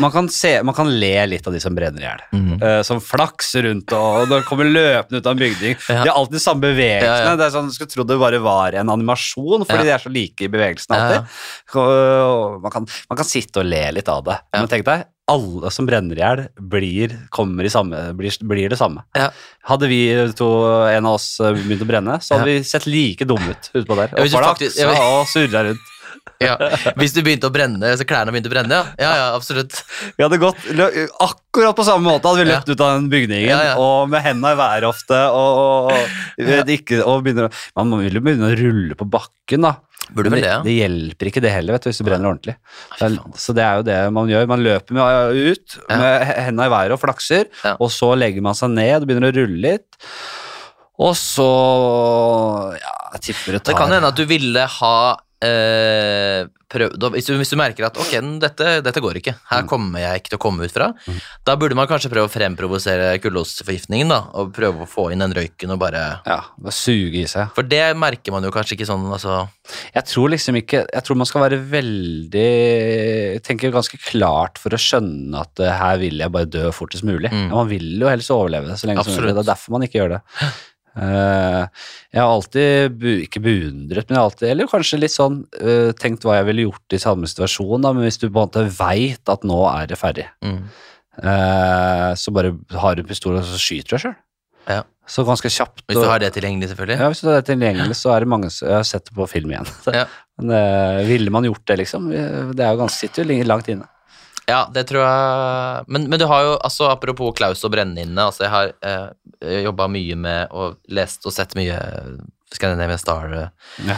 man 0.00 0.12
kan, 0.14 0.28
se, 0.32 0.52
man 0.66 0.74
kan 0.76 0.88
le 1.00 1.12
litt 1.30 1.46
av 1.46 1.54
de 1.56 1.60
som 1.62 1.74
brenner 1.76 2.02
i 2.02 2.06
hjel. 2.08 2.22
Mm. 2.36 2.50
Uh, 2.62 2.80
som 2.86 3.00
flakser 3.04 3.66
rundt 3.68 3.92
og, 3.96 4.30
og 4.32 4.44
kommer 4.48 4.68
løpende 4.68 5.20
ut 5.20 5.26
av 5.28 5.36
en 5.36 5.42
bygning. 5.44 5.76
Ja. 5.88 6.02
De 6.04 6.08
har 6.10 6.16
alltid 6.16 6.38
de 6.38 6.42
samme 6.44 6.64
bevegelsene. 6.64 7.20
Ja, 7.24 7.30
ja. 7.34 7.36
Det 7.40 7.46
er 7.48 7.54
sånn, 7.54 7.70
skulle 7.74 7.92
tro 7.92 8.06
det 8.08 8.18
bare 8.20 8.40
var 8.44 8.76
en 8.80 8.92
animasjon, 8.96 9.64
fordi 9.68 9.78
Ja. 9.84 9.86
de 9.90 9.94
er 9.98 10.04
så 10.04 10.12
like 10.12 10.44
i 10.46 10.50
bevegelsene 10.52 10.98
Ja, 10.98 11.06
ja. 11.20 11.22
alltid. 11.22 11.78
Og 11.80 12.60
Man, 12.64 12.72
kan, 12.74 12.86
man 13.10 13.20
kan 13.20 13.26
sitte 13.28 13.62
og 13.62 13.66
le 13.70 13.84
litt 13.96 14.08
av 14.12 14.24
det. 14.26 14.36
Ja. 14.52 14.60
Men 14.60 14.68
tenk 14.72 14.84
deg, 14.88 15.06
alle 15.30 15.70
som 15.70 15.86
brenner 15.86 16.18
i 16.18 16.22
hjel, 16.24 16.40
blir, 16.72 17.12
kommer 17.30 17.66
i 17.66 17.70
samme, 17.70 18.00
blir, 18.18 18.34
blir 18.50 18.72
det 18.72 18.78
samme. 18.80 19.04
Ja. 19.14 19.28
Hadde 19.68 19.86
vi 19.90 20.00
to, 20.38 20.48
en 20.90 21.06
av 21.06 21.20
oss 21.20 21.28
eh, 21.40 21.54
begynt 21.54 21.84
å 21.84 21.88
brenne, 21.88 22.16
så 22.24 22.34
hadde 22.38 22.50
vi 22.50 22.64
sett 22.66 22.88
like 22.90 23.26
dumme 23.28 23.54
ut 23.54 23.70
utpå 23.78 23.98
der. 24.00 24.10
Ja, 24.16 24.24
Og 24.26 24.34
flaksa 24.34 24.70
ja, 24.82 24.96
og 25.20 25.28
surra 25.30 25.62
rundt. 25.68 25.86
ja. 26.46 26.54
Hvis 27.00 27.14
du 27.16 27.20
begynte 27.24 27.50
å 27.50 27.54
brenne, 27.54 27.92
så 27.98 28.06
klærne 28.08 28.32
begynte 28.34 28.50
å 28.50 28.54
brenne, 28.54 28.80
ja. 28.80 28.94
Ja, 29.00 29.10
ja, 29.18 29.26
absolutt. 29.36 29.76
Vi 30.16 30.24
hadde 30.24 30.40
gått 30.40 30.64
akkurat 31.20 31.76
på 31.76 31.86
samme 31.86 32.06
måte 32.06 32.30
hadde 32.30 32.44
vi 32.44 32.50
løpt 32.50 32.72
ut 32.72 32.80
av 32.80 32.96
den 32.96 33.10
bygningen, 33.12 33.50
Ja, 33.50 33.76
og 33.80 34.10
med 34.12 34.24
hendene 34.24 34.54
i 34.54 34.60
været 34.60 34.88
ofte, 34.88 35.20
og, 35.34 35.92
og, 35.92 36.72
ikke, 36.72 37.02
og 37.04 37.24
begynner, 37.26 37.62
Man 37.78 37.94
vil 38.00 38.20
jo 38.20 38.24
begynne 38.24 38.50
å 38.50 38.58
rulle 38.58 38.98
på 38.98 39.08
bakken, 39.10 39.68
da. 39.68 39.76
Burde 40.10 40.32
vel 40.32 40.40
det, 40.40 40.46
det, 40.46 40.50
ja. 40.50 40.60
det 40.64 40.74
hjelper 40.74 41.30
ikke 41.30 41.42
det 41.44 41.52
heller, 41.54 41.76
vet 41.76 41.84
du, 41.84 41.90
hvis 41.90 42.00
du 42.00 42.06
brenner 42.08 42.32
ordentlig. 42.32 42.56
Så 43.38 43.54
det 43.54 43.62
er 43.62 43.78
jo 43.78 43.86
det 43.86 43.98
man 44.16 44.30
gjør. 44.30 44.48
Man 44.50 44.64
løper 44.64 44.96
med, 44.96 45.40
ut 45.52 45.76
med 45.92 46.24
hendene 46.30 46.66
i 46.66 46.72
været 46.72 46.96
og 46.96 47.02
flakser, 47.02 47.50
og 47.76 47.90
så 47.94 48.12
legger 48.18 48.44
man 48.44 48.58
seg 48.58 48.72
ned 48.74 49.04
og 49.04 49.10
begynner 49.10 49.30
å 49.30 49.36
rulle 49.38 49.60
litt. 49.68 50.00
Og 51.00 51.14
så 51.16 51.48
Ja, 52.76 52.94
jeg 53.16 53.30
tipper 53.30 53.56
det 53.56 53.62
tar 53.64 53.72
Det 53.72 53.78
kan 53.78 53.94
hende 53.94 54.10
at 54.10 54.18
du 54.18 54.26
ville 54.28 54.66
ha 54.80 54.96
eh, 55.44 56.46
prøv, 56.70 56.92
da, 57.00 57.10
hvis, 57.14 57.26
du, 57.28 57.34
hvis 57.40 57.52
du 57.52 57.56
merker 57.58 57.86
at 57.88 57.98
ok, 58.00 58.12
dette, 58.42 58.68
dette 58.84 59.02
går 59.02 59.18
ikke, 59.20 59.34
her 59.50 59.66
kommer 59.68 60.02
jeg 60.02 60.20
ikke 60.20 60.32
til 60.34 60.38
å 60.38 60.42
komme 60.42 60.66
ut 60.68 60.74
fra, 60.74 60.90
da 61.46 61.56
burde 61.60 61.76
man 61.78 61.88
kanskje 61.90 62.10
prøve 62.12 62.28
å 62.28 62.32
fremprovosere 62.32 63.12
kullostforgiftningen, 63.24 64.12
da, 64.12 64.20
og 64.38 64.52
prøve 64.56 64.84
å 64.84 64.90
få 64.90 65.08
inn 65.14 65.24
den 65.24 65.34
røyken 65.36 65.74
og 65.74 65.80
bare 65.82 66.04
Ja, 66.26 66.40
bare 66.60 66.76
suge 66.76 67.24
i 67.24 67.26
seg. 67.30 67.50
For 67.56 67.66
det 67.66 67.82
merker 67.98 68.34
man 68.34 68.46
jo 68.46 68.52
kanskje 68.54 68.76
ikke 68.76 68.88
sånn, 68.88 69.06
altså 69.10 69.42
Jeg 69.94 70.06
tror 70.08 70.30
liksom 70.32 70.58
ikke 70.60 70.82
Jeg 70.86 71.04
tror 71.06 71.18
man 71.20 71.28
skal 71.28 71.44
være 71.44 71.58
veldig 71.70 72.46
Tenke 73.46 73.70
ganske 73.74 73.98
klart 74.02 74.58
for 74.60 74.74
å 74.74 74.80
skjønne 74.80 75.42
at 75.44 75.62
eh, 75.62 75.74
her 75.80 76.00
vil 76.02 76.20
jeg 76.20 76.32
bare 76.34 76.48
dø 76.50 76.68
fortest 76.74 77.04
mulig. 77.06 77.30
Mm. 77.32 77.48
Ja, 77.48 77.54
man 77.54 77.70
vil 77.70 77.88
jo 78.00 78.10
helst 78.10 78.32
overleve 78.34 78.76
så 78.78 78.88
lenge 78.88 79.04
som 79.06 79.16
mulig. 79.16 79.34
Det 79.36 79.44
er 79.44 79.50
derfor 79.52 79.74
man 79.76 79.86
ikke 79.86 80.00
gjør 80.00 80.16
det. 80.16 80.20
Eh, 80.98 81.64
jeg 82.10 82.20
har 82.20 82.28
alltid, 82.28 83.04
ikke 83.26 83.42
beundret, 83.44 84.08
men 84.08 84.16
jeg 84.16 84.20
har 84.20 84.28
alltid, 84.28 84.46
eller 84.50 84.70
kanskje 84.70 84.98
litt 84.98 85.14
sånn 85.14 85.42
eh, 85.60 85.90
tenkt 85.98 86.26
hva 86.26 86.40
jeg 86.40 86.48
ville 86.48 86.66
gjort 86.66 86.96
i 86.96 87.02
samme 87.02 87.30
situasjon, 87.30 87.84
da, 87.84 87.92
men 87.94 88.06
hvis 88.06 88.18
du 88.18 88.26
på 88.26 88.32
en 88.34 88.48
måte 88.48 88.64
veit 88.74 89.32
at 89.32 89.46
nå 89.46 89.60
er 89.70 89.90
det 89.90 90.00
ferdig, 90.00 90.26
mm. 90.42 90.58
eh, 91.22 92.08
så 92.18 92.34
bare 92.34 92.56
har 92.82 92.98
du 92.98 93.04
pistol 93.06 93.38
og 93.38 93.46
så 93.46 93.60
skyter 93.60 93.86
du 93.86 93.94
deg 93.96 94.04
sjøl. 94.06 94.18
Ja. 94.70 94.82
Så 95.10 95.24
ganske 95.26 95.50
kjapt. 95.50 95.82
Hvis 95.88 95.98
du 95.98 96.06
har 96.06 96.20
det 96.22 96.28
tilgjengelig, 96.36 96.68
selvfølgelig. 96.70 96.98
ja, 97.00 97.06
hvis 97.10 97.22
du 97.22 97.30
har 97.30 97.40
det 97.40 97.46
tilgjengelig, 97.48 97.96
så 97.98 98.12
er 98.14 98.22
det 98.22 98.30
mange 98.30 98.50
som 98.54 98.68
Jeg 98.68 98.76
har 98.76 98.84
sett 98.86 99.08
det 99.08 99.16
på 99.16 99.26
film 99.30 99.54
igjen. 99.54 99.70
Ja. 99.94 100.04
Men 100.40 101.06
ville 101.08 101.32
man 101.34 101.48
gjort 101.48 101.64
det, 101.66 101.80
liksom? 101.82 102.06
Det 102.12 102.62
er 102.62 102.76
jo 102.76 102.82
ganske, 102.84 102.96
sitter 102.96 103.26
jo 103.26 103.42
langt 103.48 103.66
inne. 103.72 103.88
Ja, 104.48 104.64
det 104.72 104.86
tror 104.88 105.02
jeg 105.04 105.84
Men, 105.88 106.08
men 106.10 106.18
du 106.18 106.24
har 106.26 106.42
jo, 106.46 106.54
altså 106.64 106.88
apropos 106.90 107.34
Klaus 107.38 107.64
og 107.64 107.70
brenneinne, 107.74 108.18
altså 108.30 108.46
jeg 108.46 108.50
har 108.50 108.72
eh, 108.82 109.60
jobba 109.66 109.86
mye 109.92 110.16
med 110.16 110.48
og 110.50 110.78
lest 110.88 111.26
og 111.26 111.32
sett 111.36 111.54
mye 111.58 111.76
Scandinavian 112.52 112.98
Star 112.98 113.28
Ja. 113.86 113.96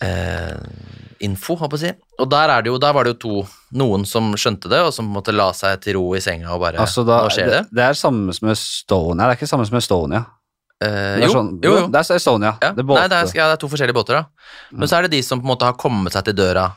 eh, 0.00 0.56
info, 1.20 1.56
håper 1.60 1.76
jeg 1.76 1.80
å 1.80 1.82
si. 1.84 1.92
Og 2.22 2.30
der, 2.32 2.48
er 2.54 2.64
det 2.64 2.70
jo, 2.72 2.78
der 2.80 2.94
var 2.96 3.04
det 3.04 3.14
jo 3.14 3.20
to, 3.24 3.34
noen 3.76 4.06
som 4.08 4.30
skjønte 4.40 4.70
det, 4.72 4.80
og 4.86 4.92
som 4.96 5.08
måtte 5.12 5.34
la 5.36 5.50
seg 5.56 5.80
til 5.84 5.98
ro 5.98 6.06
i 6.16 6.22
senga 6.24 6.54
og 6.54 6.62
bare 6.64 6.80
Altså, 6.80 7.04
da, 7.08 7.22
Nå 7.26 7.32
skjer 7.34 7.50
det. 7.50 7.62
det, 7.68 7.76
det 7.76 7.86
er 7.90 7.98
samme 8.00 8.32
som 8.36 8.48
Estonia. 8.54 9.26
Det 9.26 9.34
er 9.34 9.40
ikke 9.40 9.50
samme 9.52 9.68
som 9.68 9.76
Estonia. 9.80 10.24
Eh, 10.80 11.18
jo, 11.26 11.28
sånn- 11.34 11.52
jo, 11.60 11.74
jo. 11.76 11.88
Det 11.92 12.00
er 12.00 12.16
Estonia. 12.16 12.54
Ja. 12.62 12.70
Det 12.72 12.84
er 12.86 12.88
Nei, 12.94 13.08
det 13.12 13.18
er, 13.20 13.32
ja, 13.36 13.48
det 13.50 13.58
er 13.58 13.60
to 13.60 13.68
forskjellige 13.68 13.98
båter, 14.00 14.22
da. 14.22 14.54
Men 14.72 14.88
så 14.88 14.96
er 14.96 15.02
det 15.08 15.12
de 15.18 15.22
som 15.26 15.40
på 15.42 15.44
en 15.44 15.52
måte 15.52 15.68
har 15.68 15.76
kommet 15.76 16.16
seg 16.16 16.24
til 16.30 16.38
døra. 16.40 16.70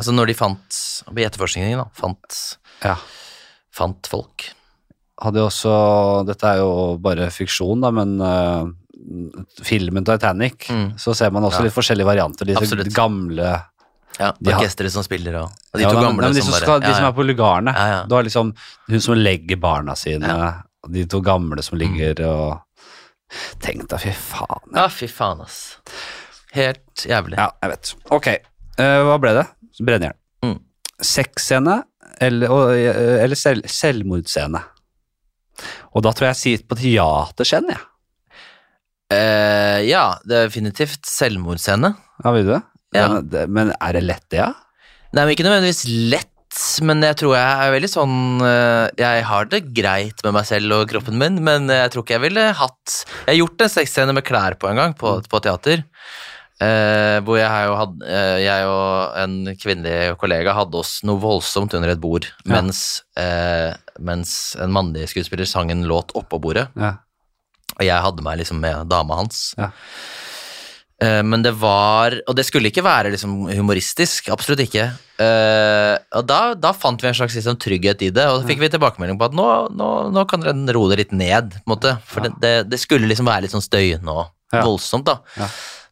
Altså 0.00 0.12
når 0.14 0.26
de 0.32 0.34
fant 0.38 0.78
i 1.16 1.24
etterforskningen, 1.26 1.78
da. 1.78 1.86
Fant, 1.94 2.38
Ja. 2.84 2.96
fant 3.72 4.06
folk. 4.10 4.48
Hadde 5.22 5.38
jo 5.38 5.46
også 5.46 5.72
Dette 6.26 6.44
er 6.48 6.56
jo 6.62 6.96
bare 6.98 7.28
fiksjon, 7.30 7.80
da, 7.84 7.90
men 7.94 8.16
uh, 8.20 8.64
filmen 9.62 10.04
Titanic, 10.04 10.68
Mm. 10.70 10.96
så 10.98 11.14
ser 11.14 11.30
man 11.30 11.42
også 11.44 11.60
Ja. 11.60 11.64
litt 11.68 11.74
forskjellige 11.74 12.06
varianter. 12.06 12.44
Disse 12.46 12.62
Absolutt. 12.64 12.92
gamle 12.94 13.62
Ja, 14.20 14.30
De 14.38 14.52
Orkesteret 14.52 14.90
som 14.92 15.02
spiller, 15.02 15.34
og, 15.40 15.48
og 15.72 15.78
de 15.80 15.82
ja, 15.86 15.88
to 15.88 15.96
gamle 16.00 16.16
men, 16.20 16.24
men 16.26 16.34
de 16.34 16.42
som 16.42 16.52
bare 16.52 16.60
skal, 16.60 16.80
de 16.80 16.94
som 16.94 17.04
er 17.06 17.12
på 17.16 17.24
lugarene. 17.24 17.72
Du 18.08 18.14
har 18.14 18.22
liksom 18.22 18.54
hun 18.90 19.00
som 19.00 19.14
legger 19.16 19.56
barna 19.58 19.94
sine, 19.96 20.28
og 20.84 20.92
de 20.92 21.06
to 21.06 21.20
gamle 21.22 21.62
som 21.62 21.78
ligger 21.78 22.20
og 22.28 22.60
Tenk 23.64 23.86
deg, 23.88 23.98
fy 23.98 24.10
faen. 24.12 24.74
Ja, 24.76 24.88
fy 24.88 25.06
faen, 25.08 25.40
ass. 25.40 25.78
Helt 26.52 27.06
jævlig. 27.08 27.38
Ja, 27.38 27.46
jeg 27.62 27.70
vet. 27.70 27.94
Ok, 28.12 28.26
uh, 28.78 29.00
hva 29.08 29.18
ble 29.18 29.32
det? 29.38 29.46
Brennjern. 29.86 30.18
Mm. 30.44 30.58
Sexscene 31.02 31.82
eller, 32.22 32.74
eh, 32.76 33.22
eller 33.24 33.38
selv, 33.38 33.66
selvmordsscene? 33.68 34.62
Og 35.92 36.04
da 36.04 36.12
tror 36.12 36.30
jeg 36.30 36.34
jeg 36.36 36.42
sier 36.42 36.66
på 36.68 36.78
teaterscene, 36.80 37.76
jeg. 37.76 37.88
Eh, 39.12 39.78
ja, 39.90 40.06
definitivt 40.24 41.04
selvmordsscene. 41.08 41.92
Ja, 42.24 42.32
vil 42.32 42.46
du 42.48 42.52
det? 42.54 42.62
Ja. 42.96 43.08
Men? 43.12 43.52
Men 43.52 43.72
er 43.76 43.96
det 43.98 44.04
lett, 44.06 44.26
det, 44.32 44.40
ja? 44.40 44.52
Nei, 45.12 45.26
men 45.26 45.34
ikke 45.34 45.44
nødvendigvis 45.44 45.84
lett, 46.12 46.28
men 46.84 47.04
jeg 47.04 47.18
tror 47.20 47.34
jeg 47.36 47.64
er 47.64 47.70
veldig 47.72 47.88
sånn 47.88 48.16
eh, 48.44 48.86
Jeg 49.00 49.22
har 49.24 49.46
det 49.48 49.60
greit 49.72 50.18
med 50.24 50.34
meg 50.36 50.44
selv 50.44 50.74
og 50.76 50.90
kroppen 50.90 51.16
min, 51.20 51.38
men 51.44 51.64
jeg 51.72 51.92
tror 51.92 52.04
ikke 52.04 52.18
jeg 52.18 52.24
ville 52.26 52.44
hatt 52.58 52.96
Jeg 53.24 53.30
har 53.30 53.38
gjort 53.38 53.64
en 53.64 53.72
sexscene 53.72 54.16
med 54.16 54.26
klær 54.28 54.58
på 54.60 54.68
en 54.68 54.80
gang, 54.80 54.96
på, 54.96 55.14
på 55.28 55.40
teater. 55.44 55.84
Eh, 56.62 57.18
hvor 57.26 57.38
jeg, 57.40 57.48
har 57.50 57.64
jo 57.66 57.76
hadde, 57.80 58.06
eh, 58.06 58.38
jeg 58.44 58.66
og 58.70 59.16
en 59.22 59.36
kvinnelig 59.58 60.16
kollega 60.20 60.52
hadde 60.54 60.78
oss 60.78 60.98
noe 61.08 61.18
voldsomt 61.22 61.74
under 61.74 61.90
et 61.94 62.00
bord, 62.02 62.28
Ja. 62.46 62.60
mens, 62.60 63.02
eh, 63.18 63.72
mens 63.98 64.54
en 64.60 64.70
mannlig 64.70 65.08
skuespiller 65.10 65.48
sang 65.48 65.72
en 65.74 65.82
låt 65.88 66.12
oppå 66.14 66.38
bordet. 66.40 66.68
ja. 66.78 66.98
Og 67.80 67.86
jeg 67.86 68.02
hadde 68.04 68.22
meg 68.22 68.36
liksom 68.38 68.60
med 68.60 68.86
dama 68.92 69.16
hans. 69.16 69.54
Ja. 69.56 69.70
Eh, 71.02 71.22
men 71.24 71.42
det 71.42 71.54
var 71.58 72.14
Og 72.28 72.36
det 72.36 72.44
skulle 72.46 72.68
ikke 72.70 72.84
være 72.84 73.10
liksom 73.14 73.48
humoristisk, 73.50 74.28
absolutt 74.30 74.60
ikke. 74.68 74.84
Eh, 75.18 75.96
og 76.18 76.26
da, 76.28 76.52
da 76.54 76.72
fant 76.76 77.00
vi 77.02 77.08
en 77.08 77.14
slags 77.16 77.34
liksom, 77.34 77.56
trygghet 77.58 78.02
i 78.06 78.10
det, 78.14 78.26
og 78.28 78.42
så 78.42 78.46
fikk 78.50 78.60
vi 78.62 78.68
tilbakemelding 78.68 79.18
på 79.18 79.24
at 79.30 79.34
nå, 79.38 79.48
nå, 79.74 79.88
nå 80.12 80.24
kan 80.30 80.44
dere 80.44 80.74
roe 80.76 80.90
det 80.92 80.98
litt 81.00 81.12
ned, 81.16 81.56
på. 81.66 81.78
For 82.06 82.20
det, 82.28 82.32
det, 82.44 82.52
det 82.70 82.78
skulle 82.82 83.08
liksom 83.10 83.26
være 83.26 83.46
litt 83.46 83.54
sånn 83.56 83.64
støyende 83.64 84.12
og 84.14 84.26
Ja. 84.52 84.60
voldsomt, 84.66 85.06
da. 85.08 85.16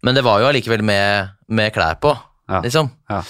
Men 0.07 0.17
det 0.17 0.23
var 0.25 0.41
jo 0.41 0.49
allikevel 0.51 0.83
med, 0.87 1.35
med 1.49 1.73
klær 1.75 1.99
på, 2.01 2.15
Ja. 2.51 2.61
liksom. 2.65 2.89
Ja. 3.11 3.23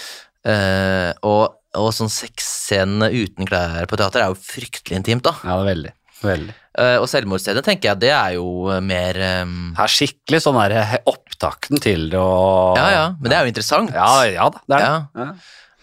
Uh, 0.46 1.10
og, 1.28 1.56
og 1.76 1.90
sånn 1.92 2.08
sexscene 2.12 3.10
uten 3.12 3.48
klær 3.48 3.84
på 3.90 3.98
teater 4.00 4.22
er 4.24 4.30
jo 4.32 4.38
fryktelig 4.40 4.96
intimt, 5.00 5.26
da. 5.26 5.34
Ja, 5.44 5.58
det 5.58 5.64
er 5.64 5.68
veldig. 5.74 5.92
veldig. 6.24 6.54
Uh, 6.78 6.96
og 7.02 7.08
selvmordsstedet 7.10 7.64
tenker 7.66 7.90
jeg 7.90 8.00
det 8.06 8.12
er 8.14 8.36
jo 8.38 8.46
eh, 8.70 8.78
mer 8.80 9.16
um... 9.42 9.56
Det 9.74 9.82
er 9.84 9.90
skikkelig 9.92 10.38
sånn 10.44 10.58
der 10.62 10.76
opptakten 11.10 11.82
til 11.82 12.06
det 12.12 12.20
og 12.22 12.78
Ja 12.78 12.84
ja, 12.94 13.02
men 13.18 13.26
det 13.32 13.36
er 13.36 13.42
jo 13.48 13.50
interessant. 13.50 13.90
Ja, 13.92 14.12
ja 14.30 14.46
da, 14.54 14.62
det 14.70 14.78
er 14.78 14.84
det. 14.84 14.86
Ja. 14.86 15.24
Ja. 15.26 15.32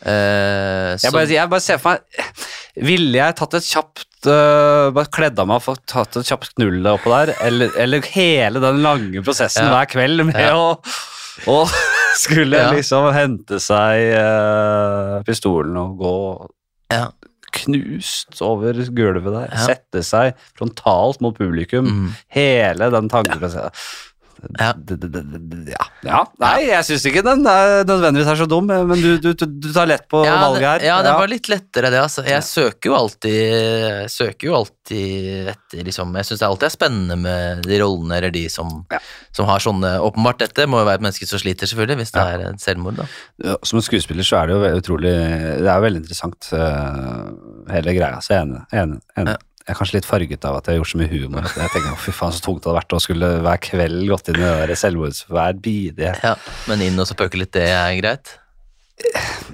Jeg, 0.07 0.99
så- 1.03 1.11
bare, 1.11 1.27
jeg 1.33 1.49
bare 1.51 1.63
ser 1.65 1.79
for 1.81 1.97
meg 1.97 2.85
Ville 2.87 3.17
jeg 3.17 3.35
tatt 3.39 3.55
et 3.57 3.65
kjapt 3.67 4.06
øh, 4.25 4.89
Bare 4.95 5.11
kledd 5.13 5.37
av 5.39 5.47
meg 5.47 5.59
og 5.61 5.65
fått 5.67 5.83
tatt 5.85 6.17
et 6.17 6.25
kjapt 6.25 6.55
knull 6.57 6.81
oppå 6.95 7.11
der, 7.13 7.35
eller, 7.45 7.69
eller 7.77 8.01
hele 8.15 8.59
den 8.63 8.81
lange 8.81 9.21
prosessen 9.23 9.67
Ja. 9.67 9.75
hver 9.75 9.85
kveld 9.93 10.25
med 10.25 10.35
Ja. 10.41 10.55
å 10.55 10.81
å 11.45 11.67
skulle 12.17 12.57
Ja. 12.57 12.71
liksom 12.73 13.11
hente 13.13 13.59
seg 13.61 14.09
uh, 14.17 15.21
pistolen 15.27 15.77
og 15.77 15.97
gå 16.01 16.15
Ja. 16.95 17.11
knust 17.53 18.41
over 18.41 18.73
gulvet 18.73 19.33
der, 19.33 19.53
sette 19.57 20.01
seg 20.03 20.33
frontalt 20.57 21.21
mot 21.21 21.37
publikum. 21.37 21.85
Mm. 21.85 22.09
Hele 22.33 22.89
den 22.93 23.07
tankeprosessen. 23.09 23.71
Ja. 24.59 25.85
Ja. 26.05 26.21
Nei, 26.41 26.67
jeg 26.67 26.85
syns 26.87 27.05
ikke 27.09 27.23
den 27.25 27.45
er 27.49 27.83
nødvendigvis 27.87 28.29
er 28.31 28.39
så 28.39 28.47
dum, 28.49 28.67
men 28.69 29.01
du, 29.01 29.17
du, 29.21 29.31
du, 29.33 29.69
tar 29.73 29.89
lett 29.89 30.05
på 30.11 30.21
ja, 30.25 30.35
valget 30.43 30.67
her. 30.67 30.85
ja, 30.89 30.97
det 31.05 31.13
var 31.17 31.31
litt 31.31 31.49
lettere, 31.51 31.91
det. 31.93 32.01
Altså. 32.03 32.23
Jeg 32.27 32.45
søker 32.45 32.91
jo 32.91 32.97
alltid 32.97 34.11
søker 34.13 34.49
jo 34.49 34.55
alltid 34.59 35.49
etter 35.53 35.83
liksom, 35.87 36.13
Jeg 36.19 36.29
syns 36.29 36.41
det 36.43 36.47
alltid 36.47 36.69
er 36.69 36.75
spennende 36.75 37.17
med 37.19 37.65
de 37.67 37.81
rollene 37.81 38.19
eller 38.19 38.33
de 38.33 38.45
som, 38.51 38.71
som 39.35 39.49
har 39.49 39.63
sånne 39.63 39.97
Åpenbart, 40.07 40.39
dette 40.45 40.67
må 40.69 40.81
jo 40.81 40.87
være 40.87 41.01
et 41.01 41.07
menneske 41.07 41.27
som 41.29 41.41
sliter, 41.41 41.69
selvfølgelig, 41.69 42.01
hvis 42.03 42.15
det 42.15 42.23
er 42.23 42.45
et 42.51 42.63
selvmord. 42.63 43.01
da. 43.01 43.09
Ja, 43.43 43.57
Som 43.67 43.81
en 43.81 43.87
skuespiller 43.87 44.27
så 44.27 44.41
er 44.41 44.49
det 44.49 44.57
jo 44.57 44.81
utrolig 44.81 45.13
Det 45.17 45.67
er 45.67 45.73
jo 45.73 45.85
veldig 45.87 46.03
interessant, 46.03 46.49
øh, 46.53 47.69
hele 47.73 47.97
greia. 47.97 48.21
Så 48.23 48.33
jeg 48.33 48.41
er 48.41 48.47
enig. 48.47 48.63
enig, 48.73 49.01
enig. 49.17 49.37
Jeg 49.67 49.75
er 49.75 49.79
kanskje 49.81 49.97
litt 49.97 50.05
farget 50.07 50.45
av 50.47 50.55
at 50.61 50.67
jeg 50.69 50.77
har 50.77 50.79
gjort 50.79 50.91
så 50.93 50.99
mye 51.01 51.09
humor. 51.11 51.43
At 51.43 51.57
jeg 51.59 51.71
tenker, 51.73 51.95
fy 51.99 52.11
faen 52.15 52.31
så 52.31 52.39
tungt 52.45 52.61
det 52.63 52.69
hadde 52.69 52.79
vært 52.79 52.93
å 52.95 52.99
skulle 53.03 53.31
hver 53.43 53.57
kveld 53.65 54.05
gått 54.07 54.29
inn 54.31 54.37
i 54.39 54.45
det 54.45 54.51
der 54.69 54.79
selvmords 54.79 55.25
hver 55.27 55.57
bidige 55.59 56.13
Ja, 56.23 56.35
Men 56.69 56.83
inn 56.85 56.99
og 57.03 57.09
spøke 57.09 57.25
pøke 57.33 57.41
litt, 57.41 57.51
det 57.57 57.65
er 57.67 57.97
greit? 57.99 58.31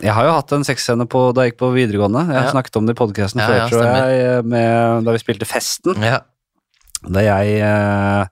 Jeg 0.03 0.13
har 0.13 0.27
jo 0.27 0.35
hatt 0.37 0.53
en 0.53 0.63
sexscene 0.67 1.07
da 1.09 1.43
jeg 1.43 1.51
gikk 1.53 1.57
på 1.63 1.71
videregående. 1.73 2.27
Jeg 2.29 2.37
har 2.37 2.45
Ja. 2.45 2.51
snakket 2.53 2.77
om 2.77 2.85
det 2.85 2.93
i 2.93 2.99
podkasten 3.01 3.41
Ja, 3.41 3.47
før, 3.47 3.57
ja, 3.57 3.67
tror 3.73 3.83
jeg, 3.89 4.45
med, 4.45 5.03
da 5.03 5.11
vi 5.11 5.23
spilte 5.23 5.49
Festen. 5.49 5.97
Ja. 6.05 6.19
Da 7.03 7.19
jeg 7.19 7.57
eh, 7.59 8.25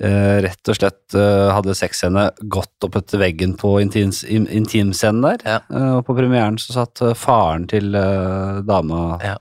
eh, 0.00 0.40
rett 0.42 0.68
og 0.72 0.74
slett 0.80 1.14
eh, 1.14 1.52
hadde 1.54 1.76
sexscene 1.78 2.30
godt 2.48 2.88
opp 2.88 2.96
etter 2.96 3.20
veggen 3.20 3.54
på 3.60 3.76
intims, 3.84 4.24
in, 4.24 4.48
intimscenen 4.48 5.22
der. 5.22 5.44
Ja. 5.44 5.60
Eh, 5.70 5.92
og 6.00 6.06
på 6.08 6.16
premieren 6.16 6.56
så 6.58 6.72
satt 6.80 7.04
faren 7.14 7.68
til 7.70 7.92
dama 7.92 9.18
Ja. 9.22 9.36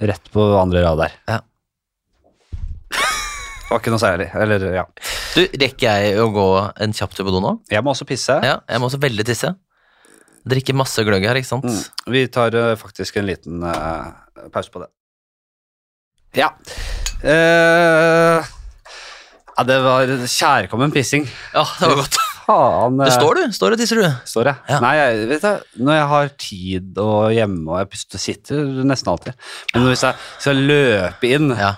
Rett 0.00 0.30
på 0.32 0.44
andre 0.58 0.82
rad 0.84 1.00
der. 1.04 1.16
Ja. 1.28 1.40
Det 2.90 3.70
var 3.70 3.82
ikke 3.82 3.92
noe 3.94 4.02
særlig. 4.02 4.28
Eller, 4.34 4.68
ja. 4.74 4.84
Du, 5.36 5.42
rekker 5.62 5.86
jeg 5.86 6.20
å 6.22 6.30
gå 6.34 6.46
en 6.82 6.94
kjapp 6.96 7.16
tur 7.16 7.28
på 7.28 7.34
do 7.34 7.42
nå? 7.44 7.56
Jeg 7.70 7.84
må 7.86 7.92
også 7.94 8.08
pisse. 8.08 8.38
Ja, 8.46 8.60
jeg 8.66 8.82
må 8.82 8.88
også 8.90 9.00
veldig 9.02 9.26
tisse. 9.28 9.52
Drikke 10.50 10.74
masse 10.76 11.04
gløgg 11.06 11.26
her, 11.28 11.38
ikke 11.38 11.50
sant? 11.50 11.68
Mm. 11.68 12.14
Vi 12.14 12.24
tar 12.32 12.56
uh, 12.56 12.72
faktisk 12.80 13.20
en 13.20 13.28
liten 13.28 13.60
uh, 13.66 14.10
pause 14.54 14.72
på 14.72 14.82
det. 14.82 14.90
Ja. 16.40 16.48
Uh, 17.20 18.40
ja, 19.60 19.68
det 19.68 19.78
var 19.84 20.16
kjærkommen 20.24 20.94
pissing. 20.94 21.28
Ja, 21.52 21.66
det 21.78 21.92
var 21.92 22.02
godt. 22.02 22.20
Faen. 22.50 22.96
Du 22.98 23.04
eh, 23.06 23.12
står, 23.14 23.38
du. 23.38 23.54
Står 23.54 23.76
og 23.76 23.80
tisser, 23.80 24.00
du. 24.02 24.08
Står 24.28 24.50
jeg? 24.50 24.58
Ja. 24.72 24.80
Nei, 24.82 24.94
jeg, 24.98 25.28
vet 25.30 25.44
du, 25.44 25.76
når 25.86 25.98
jeg 25.98 26.08
har 26.14 26.32
tid 26.46 26.98
og 27.04 27.20
hjemme 27.36 27.70
og 27.70 27.78
jeg 27.84 28.18
sitter 28.26 28.66
nesten 28.90 29.12
alltid. 29.12 29.38
Men 29.74 29.86
hvis 29.90 30.04
jeg 30.08 30.18
skal 30.40 30.64
løpe 30.70 31.30
inn 31.30 31.54
Ja. 31.54 31.72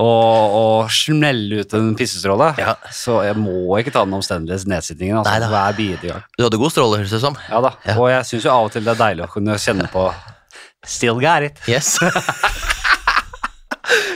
og, 0.00 0.56
og 0.56 0.90
smelle 0.94 1.60
ut 1.62 1.74
en 1.76 1.92
pissestråle, 1.98 2.52
Ja. 2.60 2.76
så 2.94 3.20
jeg 3.26 3.36
må 3.40 3.78
ikke 3.80 3.92
ta 3.94 4.04
den 4.06 4.16
omstendelige 4.16 4.70
nedsittingen. 4.70 5.20
Altså, 5.20 5.50
hver 5.52 5.76
bidige 5.76 6.12
gang. 6.14 6.24
Du 6.38 6.46
hadde 6.46 6.62
god 6.62 6.72
stråle, 6.72 7.00
høres 7.02 7.12
det 7.12 7.20
ut 7.20 7.26
som. 7.28 7.40
Ja 7.50 7.60
da. 7.66 7.74
Og 7.98 8.10
jeg 8.14 8.28
syns 8.32 8.46
jo 8.48 8.54
av 8.54 8.70
og 8.70 8.74
til 8.76 8.86
det 8.86 8.94
er 8.96 9.02
deilig 9.04 9.26
å 9.28 9.32
kunne 9.36 9.58
kjenne 9.60 9.90
på 9.92 10.08
Still 10.86 11.18
got 11.20 11.44
it. 11.44 11.58
Yes. 11.68 11.98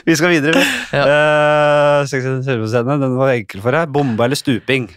Vi 0.06 0.14
skal 0.16 0.32
videre. 0.32 0.62
Ja. 0.92 1.04
Uh, 2.04 2.08
den 2.08 3.16
var 3.18 3.34
enkel 3.34 3.60
for 3.64 3.76
deg. 3.76 3.92
Bombe 3.92 4.24
eller 4.24 4.38
stuping? 4.38 4.88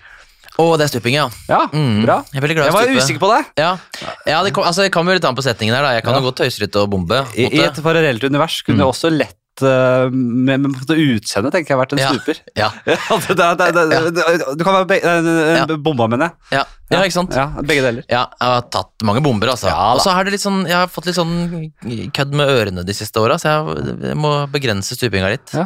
Å, 0.57 0.77
det 0.77 0.87
er 0.87 0.89
stuping, 0.89 1.13
ja. 1.13 1.27
Ja, 1.47 1.67
Mm. 1.69 2.01
bra. 2.05 2.23
Jeg 2.33 2.41
er 2.41 2.45
veldig 2.47 2.55
glad 2.57 2.65
i 2.65 2.67
Jeg 2.69 2.73
var 2.73 2.83
stupe. 2.87 3.01
usikker 3.03 3.19
på 3.21 3.29
det. 3.37 3.45
Ja, 3.61 3.77
ja 4.25 4.43
det, 4.43 4.53
kom, 4.53 4.63
altså, 4.65 4.81
det 4.81 4.91
kommer 4.91 5.13
jo 5.13 5.19
litt 5.19 5.25
an 5.29 5.35
på 5.37 5.43
setningen 5.45 5.75
her. 5.75 5.83
da. 5.83 5.91
Jeg 5.93 6.03
kan 6.03 6.13
Ja. 6.15 6.19
jo 6.19 6.31
godt 6.31 6.39
tøyse 6.41 6.59
litt 6.61 6.75
og 6.75 6.89
bombe. 6.89 7.19
I, 7.37 7.45
I 7.53 7.59
et 7.67 7.75
parallelt 7.83 8.23
univers 8.23 8.61
kunne 8.63 8.81
Mm. 8.81 8.89
også 8.89 9.11
lett 9.15 9.35
eh, 9.61 10.09
med, 10.13 10.59
med 10.61 10.73
utseendet 10.87 11.51
tenker 11.51 11.73
jeg 11.73 11.77
vært 11.81 11.93
en 11.93 11.99
stuper. 11.99 12.37
Ja, 12.55 12.69
Ja, 12.85 13.55
det, 13.57 13.73
det, 13.73 14.13
det, 14.13 14.57
du 14.57 14.63
kan 14.63 14.73
være 14.75 14.87
be, 14.87 14.97
eh, 15.01 15.57
Ja. 15.57 15.65
bomba, 15.77 16.07
mener 16.07 16.25
jeg. 16.29 16.59
ja, 16.59 16.63
ja, 16.91 16.99
ikke 17.05 17.13
sant? 17.13 17.33
Ja, 17.33 17.47
begge 17.61 17.81
deler. 17.81 18.03
Ja, 18.09 18.27
jeg 18.39 18.47
har 18.49 18.61
tatt 18.69 18.91
mange 19.03 19.21
bomber, 19.25 19.47
altså. 19.49 19.65
Ja, 19.69 19.93
og 19.93 20.01
så 20.01 20.11
har 20.13 20.23
det 20.25 20.31
litt 20.33 20.41
sånn, 20.45 20.65
jeg 20.67 20.75
har 20.77 20.85
fått 20.87 21.05
litt 21.07 21.15
sånn 21.17 21.71
kødd 22.13 22.33
med 22.33 22.49
ørene 22.49 22.85
de 22.85 22.93
siste 22.93 23.17
åra, 23.17 23.37
så 23.41 23.49
jeg, 23.49 24.01
jeg 24.11 24.15
må 24.17 24.45
begrense 24.51 24.93
stupinga 24.93 25.29
litt. 25.29 25.49
Ja. 25.53 25.65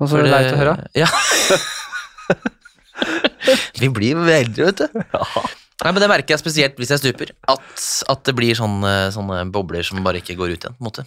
Og 0.00 0.08
så 0.08 0.16
er 0.18 0.22
det 0.24 0.30
det- 0.30 0.40
leit 0.40 0.54
å 0.54 0.60
høre. 0.60 0.86
Ja. 0.94 1.06
Vi 3.82 3.88
blir 3.92 4.18
veldig, 4.26 4.64
vet 4.70 4.82
du. 4.84 5.02
Nei, 5.84 5.90
men 5.92 6.00
Det 6.00 6.08
merker 6.08 6.34
jeg 6.36 6.40
spesielt 6.42 6.78
hvis 6.80 6.92
jeg 6.94 7.02
stuper. 7.02 7.34
At, 7.52 7.86
at 8.12 8.24
det 8.28 8.34
blir 8.38 8.56
sånne, 8.56 8.94
sånne 9.14 9.42
bobler 9.52 9.84
som 9.86 10.00
bare 10.06 10.22
ikke 10.22 10.36
går 10.38 10.54
ut 10.56 10.62
igjen. 10.64 10.76
på 10.78 10.82
en 10.84 10.88
måte. 10.90 11.04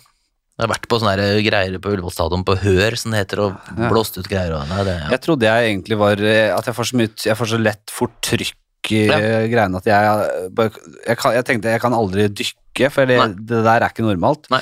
Jeg 0.60 0.66
har 0.68 0.74
vært 0.74 0.88
på 0.92 0.98
sånne 1.00 1.14
greier 1.46 1.80
på 1.80 1.92
Ullevål 1.96 2.12
stadion 2.12 2.42
på 2.44 2.58
Hør, 2.60 2.98
som 3.00 3.14
det 3.16 3.22
heter, 3.22 3.40
og 3.46 3.70
blåst 3.90 4.18
ut 4.20 4.28
greier. 4.28 4.52
Og, 4.58 4.66
nei, 4.68 4.82
det, 4.84 4.96
ja. 5.00 5.12
Jeg 5.16 5.24
trodde 5.24 5.48
jeg 5.48 5.70
egentlig 5.72 5.98
var 6.02 6.20
eh, 6.20 6.50
At 6.52 6.68
jeg 6.68 6.76
får 6.76 6.90
så, 6.92 6.98
mye, 7.00 7.14
jeg 7.32 7.38
får 7.40 7.52
så 7.54 7.60
lett 7.64 7.94
fort 7.96 8.18
trykk 8.28 8.92
i 8.92 9.00
Ja. 9.08 9.18
eh, 9.24 9.46
greiene 9.52 9.80
at 9.80 9.88
jeg, 9.88 10.12
jeg, 10.50 10.72
jeg, 11.08 11.18
kan, 11.20 11.34
jeg 11.38 11.46
tenkte 11.48 11.72
jeg 11.74 11.82
kan 11.84 11.96
aldri 11.96 12.28
dykke, 12.32 12.90
for 12.92 13.08
det, 13.10 13.18
det 13.50 13.64
der 13.66 13.86
er 13.86 13.88
ikke 13.92 14.06
normalt. 14.06 14.48
Nei. 14.52 14.62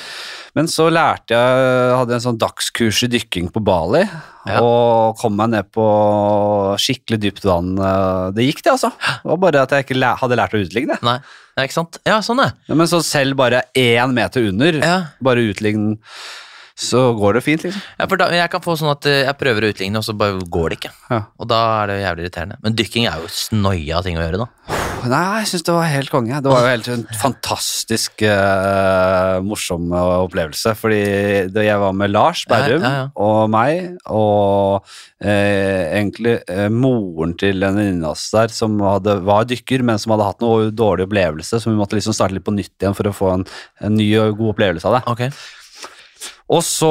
Men 0.58 0.66
så 0.70 0.88
lærte 0.90 1.36
jeg 1.36 1.92
Hadde 1.94 2.16
en 2.16 2.24
sånn 2.24 2.38
dagskurs 2.40 3.04
i 3.06 3.08
dykking 3.12 3.48
på 3.54 3.62
Bali, 3.62 4.02
Ja. 4.48 4.58
og 4.64 5.18
kom 5.20 5.36
meg 5.38 5.50
ned 5.52 5.66
på 5.76 5.84
skikkelig 6.80 7.18
dypt 7.20 7.44
vann. 7.46 7.74
Det 8.34 8.46
gikk, 8.46 8.62
det, 8.64 8.72
altså. 8.74 8.90
Det 8.98 9.28
var 9.30 9.40
bare 9.42 9.62
at 9.66 9.74
jeg 9.76 9.84
ikke 9.86 10.12
hadde 10.22 10.38
lært 10.40 10.56
å 10.56 10.62
utligne. 10.64 10.96
Nei, 11.04 11.18
ja, 11.58 11.66
ikke 11.66 11.76
sant? 11.76 11.98
Ja, 12.08 12.18
sånn 12.24 12.40
er 12.42 12.54
Ja, 12.68 12.74
Men 12.78 12.88
så 12.90 13.02
selv 13.04 13.36
bare 13.38 13.62
én 13.76 14.14
meter 14.16 14.48
under, 14.48 14.80
ja. 14.82 14.98
bare 15.22 15.44
utligne, 15.52 15.98
så 16.78 17.08
går 17.18 17.34
det 17.34 17.44
fint, 17.44 17.64
liksom. 17.66 17.82
ja, 17.98 18.06
for 18.06 18.16
da, 18.20 18.30
jeg 18.30 18.50
kan 18.52 18.62
få 18.62 18.76
sånn 18.78 18.92
at 18.92 19.06
eh, 19.10 19.24
jeg 19.26 19.38
prøver 19.40 19.66
å 19.66 19.72
utligne, 19.74 19.98
og 19.98 20.06
så 20.06 20.14
bare 20.16 20.38
går 20.46 20.70
det 20.70 20.78
ikke. 20.80 20.92
Ja. 21.10 21.22
Og 21.38 21.48
da 21.50 21.62
er 21.82 21.90
det 21.90 22.00
jævlig 22.04 22.24
irriterende. 22.28 22.60
Men 22.62 22.76
dykking 22.78 23.08
er 23.10 23.18
jo 23.24 23.32
snoia 23.34 24.02
ting 24.06 24.16
å 24.16 24.22
gjøre, 24.22 24.46
da. 24.46 24.77
Nei, 25.06 25.40
jeg 25.42 25.48
syns 25.52 25.64
det 25.66 25.74
var 25.74 25.86
helt 25.92 26.10
konge. 26.10 26.38
Det 26.42 26.50
var 26.50 26.64
jo 26.64 26.70
helt 26.72 26.88
en 26.90 27.04
fantastisk 27.20 28.24
uh, 28.26 29.38
morsom 29.46 29.92
eh, 29.94 30.14
opplevelse. 30.24 30.72
Fordi 30.78 31.02
det, 31.52 31.66
jeg 31.68 31.82
var 31.82 31.94
med 31.96 32.10
Lars 32.12 32.42
Berrum 32.50 32.82
Ja, 32.82 32.90
ja, 32.90 33.04
ja. 33.04 33.04
og 33.14 33.52
meg, 33.52 33.92
og 34.10 34.88
eh, 35.22 35.84
egentlig 36.00 36.38
eh, 36.50 36.66
moren 36.72 37.36
til 37.38 37.62
en 37.62 37.78
venninne 37.78 38.08
av 38.08 38.16
oss 38.16 38.26
der 38.34 38.52
som 38.54 38.74
hadde, 38.82 39.20
var 39.28 39.46
dykker, 39.48 39.84
men 39.86 40.00
som 40.02 40.16
hadde 40.16 40.26
hatt 40.32 40.42
noe 40.44 40.72
dårlig 40.74 41.06
opplevelse, 41.08 41.60
så 41.62 41.70
vi 41.70 41.78
måtte 41.78 41.98
liksom 41.98 42.16
starte 42.16 42.36
litt 42.36 42.46
på 42.46 42.56
nytt 42.56 42.74
igjen 42.74 42.96
for 42.98 43.10
å 43.10 43.14
få 43.14 43.30
en, 43.36 43.46
en 43.84 43.96
ny 43.98 44.08
og 44.24 44.36
god 44.40 44.56
opplevelse 44.56 44.90
av 44.90 44.98
det. 44.98 45.04
Ok. 45.14 46.26
Og 46.48 46.62
så 46.64 46.90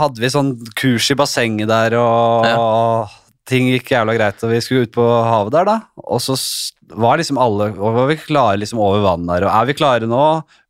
hadde 0.00 0.22
vi 0.22 0.32
sånn 0.32 0.52
kurs 0.78 1.10
i 1.10 1.18
bassenget 1.18 1.68
der, 1.70 1.98
og 1.98 3.10
ting 3.46 3.70
gikk 3.70 3.92
jævla 3.94 4.14
greit, 4.16 4.42
og 4.42 4.52
vi 4.52 4.60
skulle 4.62 4.86
ut 4.86 4.94
på 4.94 5.04
havet 5.04 5.54
der, 5.54 5.68
da. 5.68 5.76
Og 6.06 6.22
så 6.22 6.36
var 6.94 7.18
liksom 7.18 7.38
alle 7.38 7.70
var 7.76 8.06
vi 8.10 8.18
klare 8.20 8.60
liksom 8.60 8.80
over 8.82 9.02
vann 9.04 9.26
der, 9.28 9.46
og 9.46 9.54
er 9.54 9.70
vi 9.70 9.78
klare 9.78 10.10
nå? 10.10 10.26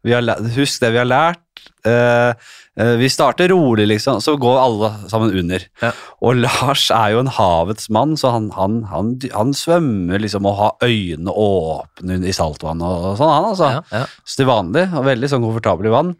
Vi 0.07 0.15
har, 0.15 0.23
husk 0.57 0.81
det 0.83 0.95
vi 0.95 1.03
har 1.03 1.09
lært. 1.09 1.43
Uh, 1.87 2.35
uh, 2.79 2.95
Vi 2.99 3.09
starter 3.11 3.51
rolig, 3.51 3.87
liksom, 3.91 4.21
så 4.23 4.37
går 4.39 4.59
alle 4.59 4.91
sammen 5.11 5.35
under. 5.39 5.63
Ja. 5.83 5.93
Og 6.23 6.41
Lars 6.41 6.89
er 6.95 7.15
jo 7.15 7.23
en 7.23 7.31
havets 7.31 7.91
mann, 7.95 8.17
så 8.19 8.33
han, 8.35 8.49
han, 8.57 8.81
han, 8.91 9.15
han 9.35 9.55
svømmer 9.55 10.23
liksom 10.23 10.47
og 10.47 10.59
har 10.61 10.87
øynene 10.87 11.33
åpne 11.33 12.21
i 12.27 12.35
saltvann 12.35 12.83
og, 12.83 13.13
og 13.13 13.21
sånn, 13.21 13.33
han 13.35 13.49
altså. 13.53 13.71
Ja, 13.79 13.85
ja. 13.93 14.05
Så 14.25 14.41
til 14.43 14.51
vanlig, 14.51 14.87
og 14.95 15.09
veldig 15.09 15.31
sånn 15.33 15.47
komfortabel 15.47 15.91
i 15.91 15.95
vann. 15.95 16.15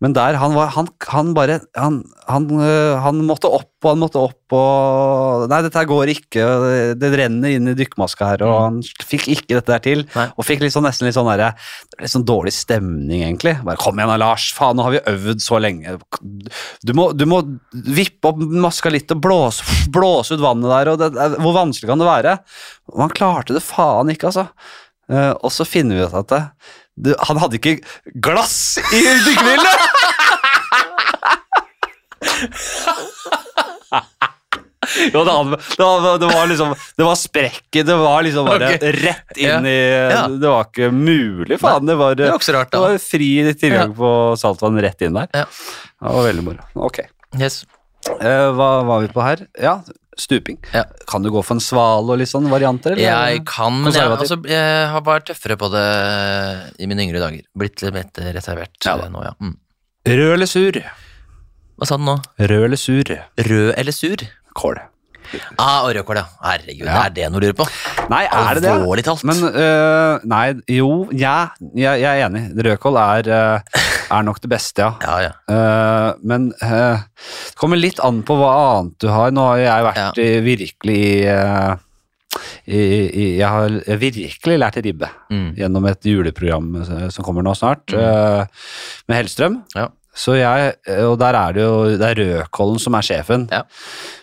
Men 0.00 0.14
der, 0.16 0.38
han 0.40 0.54
var 0.56 0.72
Han, 0.74 0.88
han 1.12 1.32
bare 1.36 1.58
han, 1.76 2.00
han, 2.28 2.46
øh, 2.56 2.96
han 3.04 3.20
måtte 3.28 3.50
opp, 3.52 3.68
og 3.84 3.88
han 3.90 4.00
måtte 4.00 4.20
opp, 4.20 4.54
og 4.56 5.44
Nei, 5.50 5.60
dette 5.64 5.80
her 5.80 5.88
går 5.88 6.12
ikke, 6.14 6.46
det, 7.00 7.10
renner 7.20 7.54
inn 7.56 7.70
i 7.70 7.76
dykkmaska 7.76 8.32
her, 8.32 8.44
og 8.46 8.56
han 8.56 8.80
fikk 9.06 9.28
ikke 9.34 9.58
dette 9.58 9.72
der 9.72 9.84
til. 9.84 10.04
Mm. 10.08 10.16
Nei. 10.16 10.26
Og 10.36 10.48
fikk 10.48 10.64
litt 10.64 10.74
sånn, 10.74 10.86
nesten 10.88 11.08
litt 11.08 11.16
sånn 11.16 11.28
derre 11.28 11.52
Litt 12.00 12.12
sånn 12.12 12.24
dårlig 12.28 12.54
stemning, 12.56 13.24
egentlig. 13.26 13.58
Bare 13.66 13.80
kom 13.80 13.98
igjen 13.98 14.12
da, 14.12 14.18
Lars, 14.20 14.50
faen, 14.56 14.78
nå 14.78 14.86
har 14.86 14.96
vi 14.96 15.02
øvd 15.12 15.44
så 15.44 15.60
lenge. 15.60 15.98
Du 16.86 16.94
må, 16.96 17.10
du 17.12 17.26
må 17.28 17.42
vippe 17.72 18.32
opp 18.32 18.40
maska 18.40 18.92
litt 18.92 19.12
og 19.12 19.20
blåse, 19.24 19.66
blåse 19.96 20.36
ut 20.36 20.44
vannet 20.44 20.72
der, 20.72 20.92
og 20.94 21.02
det, 21.02 21.10
hvor 21.44 21.56
vanskelig 21.56 21.92
kan 21.92 22.00
det 22.00 22.08
være? 22.08 22.38
Og 22.94 23.04
han 23.04 23.16
klarte 23.16 23.56
det 23.56 23.64
faen 23.64 24.12
ikke, 24.14 24.32
altså. 24.32 24.48
Eh, 25.10 25.32
og 25.34 25.50
så 25.52 25.66
finner 25.66 25.98
vi 25.98 26.06
ut 26.06 26.16
at 26.22 26.30
det, 26.30 26.44
det, 26.96 27.14
han 27.28 27.40
hadde 27.40 27.56
ikke 27.60 27.78
glass 28.20 28.78
i 28.92 29.04
dykkerbildet! 29.24 29.78
jo, 35.12 35.24
det, 35.24 35.32
var, 35.78 36.18
det 36.18 36.26
var 36.26 36.46
liksom 36.50 36.74
Det 36.96 37.04
var 37.04 37.14
sprekket, 37.14 37.86
det 37.86 37.96
var 37.96 38.22
liksom 38.22 38.48
bare 38.48 38.74
okay. 38.74 38.92
rett 38.92 39.40
inn 39.40 39.66
i 39.66 39.80
Ja. 40.10 40.26
Det 40.28 40.48
var 40.48 40.64
ikke 40.68 40.90
mulig, 40.94 41.60
faen. 41.60 41.86
Det 41.86 41.96
var, 42.00 42.14
Det 42.18 42.30
var, 42.30 42.52
rart, 42.58 42.72
det 42.72 42.82
var 42.84 42.98
fri 43.02 43.30
tilgang 43.54 43.94
på 43.96 44.12
saltvann 44.40 44.80
rett 44.82 45.06
inn 45.06 45.16
der. 45.16 45.28
Ja. 45.32 45.46
Det 46.00 46.16
var 46.16 46.28
veldig 46.30 46.46
moro. 46.46 46.60
Ok. 46.88 46.98
Yes. 47.38 47.62
Eh, 48.08 48.48
hva 48.56 48.70
var 48.88 49.04
vi 49.04 49.10
på 49.12 49.24
her? 49.24 49.44
Ja, 49.60 49.80
stuping. 50.18 50.58
Ja. 50.74 50.84
Kan 51.10 51.22
du 51.22 51.30
gå 51.30 51.42
for 51.44 51.56
en 51.56 51.62
svale 51.64 52.14
og 52.14 52.20
litt 52.20 52.30
sånn 52.30 52.48
varianter? 52.50 52.94
eller? 52.96 53.04
Jeg 53.04 53.44
kan, 53.48 53.76
men 53.84 53.94
jeg, 53.94 54.10
altså, 54.16 54.38
jeg 54.48 54.88
har 54.94 55.04
vært 55.06 55.28
tøffere 55.30 55.56
på 55.60 55.70
det 55.72 55.86
i 56.82 56.88
mine 56.90 57.06
yngre 57.06 57.22
dager. 57.22 57.46
Blitt 57.56 57.84
litt 57.84 58.22
reservert 58.34 58.76
Ja 58.86 58.96
eh, 58.98 59.10
nå, 59.12 59.22
ja. 59.24 59.34
Mm. 59.40 59.56
Rød 60.10 60.34
eller 60.34 60.50
sur? 60.50 60.80
Hva 61.80 61.88
sa 61.88 61.96
den 62.00 62.08
nå? 62.08 62.16
Rød 62.40 62.66
eller 62.70 62.80
sur? 62.80 63.14
Rød 63.50 63.74
eller 63.76 63.96
sur? 63.96 64.26
Kål. 64.58 64.80
Ah, 65.58 65.84
rødkål, 65.86 66.16
ja. 66.20 66.24
Herregud, 66.42 66.86
Ja. 66.86 67.04
er 67.06 67.10
det 67.14 67.28
noe 67.30 67.40
du 67.40 67.46
lurer 67.46 67.56
på? 67.58 67.66
Nei, 68.10 68.24
er 68.26 68.54
det 68.58 68.62
det? 68.64 68.70
Alvorlig 68.72 69.04
talt. 69.06 69.24
Men 69.28 69.42
øh, 69.50 70.18
Nei, 70.24 70.54
jo, 70.76 71.08
ja, 71.12 71.48
jeg, 71.74 72.00
jeg 72.02 72.20
er 72.20 72.26
enig. 72.28 72.42
Rødkål 72.66 72.96
er, 73.02 73.30
øh, 73.30 73.84
er 74.10 74.22
nok 74.26 74.40
det 74.42 74.50
beste, 74.50 74.82
ja. 74.82 74.92
Ja, 75.06 75.18
ja. 75.28 75.32
Uh, 75.50 76.14
men 76.26 76.48
uh, 76.62 76.98
det 76.98 77.54
kommer 77.60 77.78
litt 77.78 78.00
an 78.02 78.22
på 78.26 78.34
hva 78.40 78.50
annet 78.80 78.96
du 79.02 79.08
har. 79.12 79.30
Nå 79.34 79.44
har 79.52 79.62
jeg 79.62 79.86
vært 79.90 80.18
i, 80.24 80.28
virkelig 80.46 80.98
i, 80.98 81.14
øh, 81.30 81.76
i, 82.70 82.80
i 82.80 83.24
Jeg 83.38 83.48
har 83.48 83.78
virkelig 84.00 84.58
lært 84.58 84.76
ribbe 84.84 85.08
Mm. 85.30 85.54
gjennom 85.54 85.84
et 85.86 86.02
juleprogram 86.10 86.72
som 87.14 87.22
kommer 87.24 87.42
nå 87.46 87.52
snart, 87.54 87.92
øh, 87.94 88.44
med 89.08 89.16
Hellstrøm. 89.20 89.60
Ja. 89.76 89.86
Så 90.16 90.34
jeg, 90.34 90.72
og 91.06 91.16
der 91.20 91.36
er 91.38 91.52
det 91.54 91.62
jo 91.62 91.74
det 91.94 92.06
er 92.08 92.18
Rødkollen 92.18 92.80
som 92.82 92.96
er 92.98 93.06
sjefen. 93.06 93.46
Ja. 93.52 93.62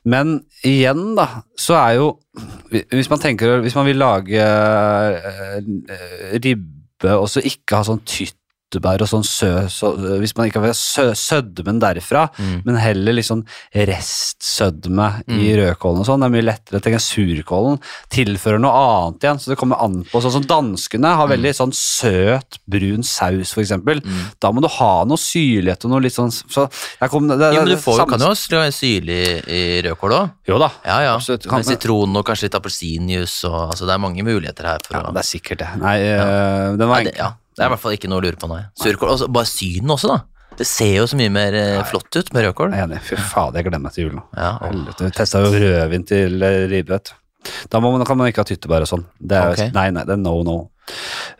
Men 0.05 0.41
igjen, 0.67 1.15
da, 1.17 1.27
så 1.57 1.77
er 1.79 1.91
jo 1.97 2.09
Hvis 2.91 3.09
man 3.09 3.21
tenker 3.23 3.61
Hvis 3.63 3.75
man 3.75 3.87
vil 3.87 3.97
lage 3.97 4.41
eh, 4.43 5.55
eh, 5.89 6.35
ribbe 6.43 7.13
og 7.15 7.29
så 7.29 7.41
ikke 7.45 7.79
ha 7.79 7.87
sånn 7.87 8.03
tyttebær 8.69 9.01
og 9.01 9.07
sånn 9.09 9.23
sø, 9.25 9.67
så, 9.71 9.93
Hvis 10.19 10.35
man 10.37 10.47
ikke 10.49 10.61
har 10.61 10.73
sø, 10.73 11.11
sødmen 11.15 11.79
derfra, 11.79 12.27
Mm. 12.37 12.61
men 12.65 12.75
heller 12.75 13.13
liksom 13.13 13.43
restsødme 13.73 15.07
i 15.31 15.53
rødkålen 15.57 16.01
og 16.01 16.05
sånn, 16.07 16.19
det 16.23 16.27
er 16.27 16.33
mye 16.35 16.45
lettere. 16.45 16.81
Tenk 16.83 16.99
surkålen 17.03 17.79
tilfører 18.13 18.59
noe 18.59 18.71
annet 18.73 19.23
igjen, 19.23 19.39
så 19.39 19.51
det 19.53 19.57
kommer 19.57 19.79
an 19.83 20.03
på. 20.09 20.21
Sånn 20.23 20.31
som 20.37 20.43
danskene 20.47 21.13
har 21.19 21.27
veldig 21.31 21.53
sånn 21.57 21.73
søt, 21.73 22.59
brun 22.67 23.03
saus, 23.03 23.53
for 23.55 23.61
eksempel. 23.63 24.01
Da 24.41 24.51
må 24.51 24.61
du 24.61 24.67
ha 24.67 25.03
noe 25.05 25.17
syrlighet 25.17 25.85
og 25.85 25.91
noe 25.91 26.01
litt 26.01 26.13
sånn 26.17 26.31
så 26.31 26.67
kom, 27.09 27.27
det, 27.27 27.37
Jo, 27.53 27.61
men 27.61 27.65
du 27.69 27.75
det- 27.75 27.83
får 27.83 28.07
kan 28.09 28.19
jo 28.19 28.25
ha 28.27 28.33
syrlig 28.71 29.47
i 29.47 29.81
rødkål 29.83 30.11
òg. 30.11 30.31
Jo 30.47 30.57
da. 30.59 30.71
Ja, 30.85 30.99
ja. 31.01 31.15
Absolutt. 31.17 31.47
Kan- 31.47 31.57
Med 31.57 31.65
sitron 31.65 32.15
og 32.15 32.25
kanskje 32.25 32.43
litt 32.43 32.55
appelsinjuice 32.55 33.43
og 33.45 33.71
altså, 33.71 33.85
Det 33.87 33.93
er 33.93 33.97
mange 33.97 34.23
muligheter 34.23 34.63
her 34.65 34.77
for 34.85 34.97
Ja, 34.97 35.03
å 35.03 35.13
det 35.13 35.19
er 35.19 35.39
sikkert 35.39 35.57
det. 35.59 35.77
Nei, 35.81 35.97
eh, 36.01 36.75
den 36.77 36.87
var 36.87 36.99
enkel. 37.01 37.15
ja, 37.17 37.31
det 37.57 37.63
er 37.65 37.67
i 37.67 37.73
hvert 37.73 37.81
fall 37.83 37.95
ikke 37.97 38.09
noe 38.11 38.21
å 38.21 38.25
lure 38.27 38.37
på, 38.39 38.49
nei. 38.51 38.63
Surkål, 38.77 39.09
og 39.15 39.19
så 39.23 39.27
bare 39.33 39.49
synet 39.49 39.95
også, 39.97 40.13
da. 40.13 40.19
Det 40.57 40.65
ser 40.65 40.93
jo 40.95 41.05
så 41.09 41.17
mye 41.19 41.29
mer 41.33 41.53
eh, 41.53 41.83
flott 41.85 42.15
ut 42.17 42.31
med 42.33 42.45
rødkål. 42.47 42.71
Jeg 42.73 42.81
er 42.81 42.87
enig. 42.87 43.01
Fy 43.05 43.17
fader, 43.19 43.59
jeg 43.59 43.67
gleder 43.67 43.81
meg 43.83 43.93
til 43.93 44.07
jul 44.07 44.15
nå. 44.17 44.23
Ja, 44.37 44.53
og- 44.61 44.71
Helvete. 44.71 45.03
Vi 45.05 45.11
testa 45.17 45.41
jo 45.43 45.51
rødvin 45.53 46.05
til 46.07 46.41
eh, 46.43 46.63
ribbe, 46.71 46.95
vet 46.97 47.11
du. 47.11 47.15
Da 47.71 47.79
må 47.79 47.91
man, 47.93 48.03
kan 48.05 48.17
man 48.17 48.27
ikke 48.31 48.41
ha 48.43 48.47
tyttebær 48.49 48.81
og 48.83 48.89
sånn. 48.89 49.05
Det 49.21 49.37
er, 49.37 49.51
Ok. 49.53 49.73
Nei, 49.75 49.89
nei, 49.93 50.03
det 50.03 50.15
er 50.17 50.21
no 50.21 50.41
no. 50.43 50.55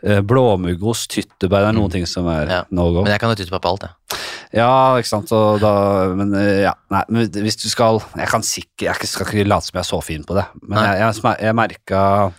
Eh, 0.04 0.20
Blåmuggost, 0.22 1.10
tyttebær, 1.16 1.64
det 1.66 1.70
er 1.72 1.76
noen 1.76 1.90
ting 1.92 2.06
som 2.06 2.26
er 2.30 2.46
Mm. 2.46 2.50
Ja. 2.54 2.62
no 2.70 2.86
go. 2.92 3.02
Men 3.02 3.12
jeg 3.12 3.20
kan 3.20 3.30
jo 3.34 3.38
tytte 3.42 3.58
på 3.58 3.68
alt, 3.72 3.82
jeg. 3.88 4.18
Ja, 4.54 4.96
ikke 4.96 5.08
sant. 5.10 5.32
Og 5.32 5.58
da, 5.60 5.72
men 6.14 6.32
eh, 6.34 6.62
ja, 6.62 6.72
nei, 6.90 7.02
men 7.10 7.28
hvis 7.28 7.56
du 7.60 7.68
skal 7.68 8.00
Jeg 8.16 8.28
kan 8.28 8.42
sikkert, 8.42 9.02
jeg 9.02 9.08
skal 9.10 9.26
ikke 9.26 9.48
late 9.48 9.66
som 9.66 9.76
jeg 9.76 9.84
er 9.84 9.90
så 9.90 10.00
fin 10.04 10.24
på 10.24 10.34
det, 10.38 10.46
men 10.62 10.78
Nei. 10.78 10.86
jeg, 10.86 11.00
jeg, 11.02 11.14
sma- 11.20 11.38
jeg 11.42 11.54
merka 11.58 12.32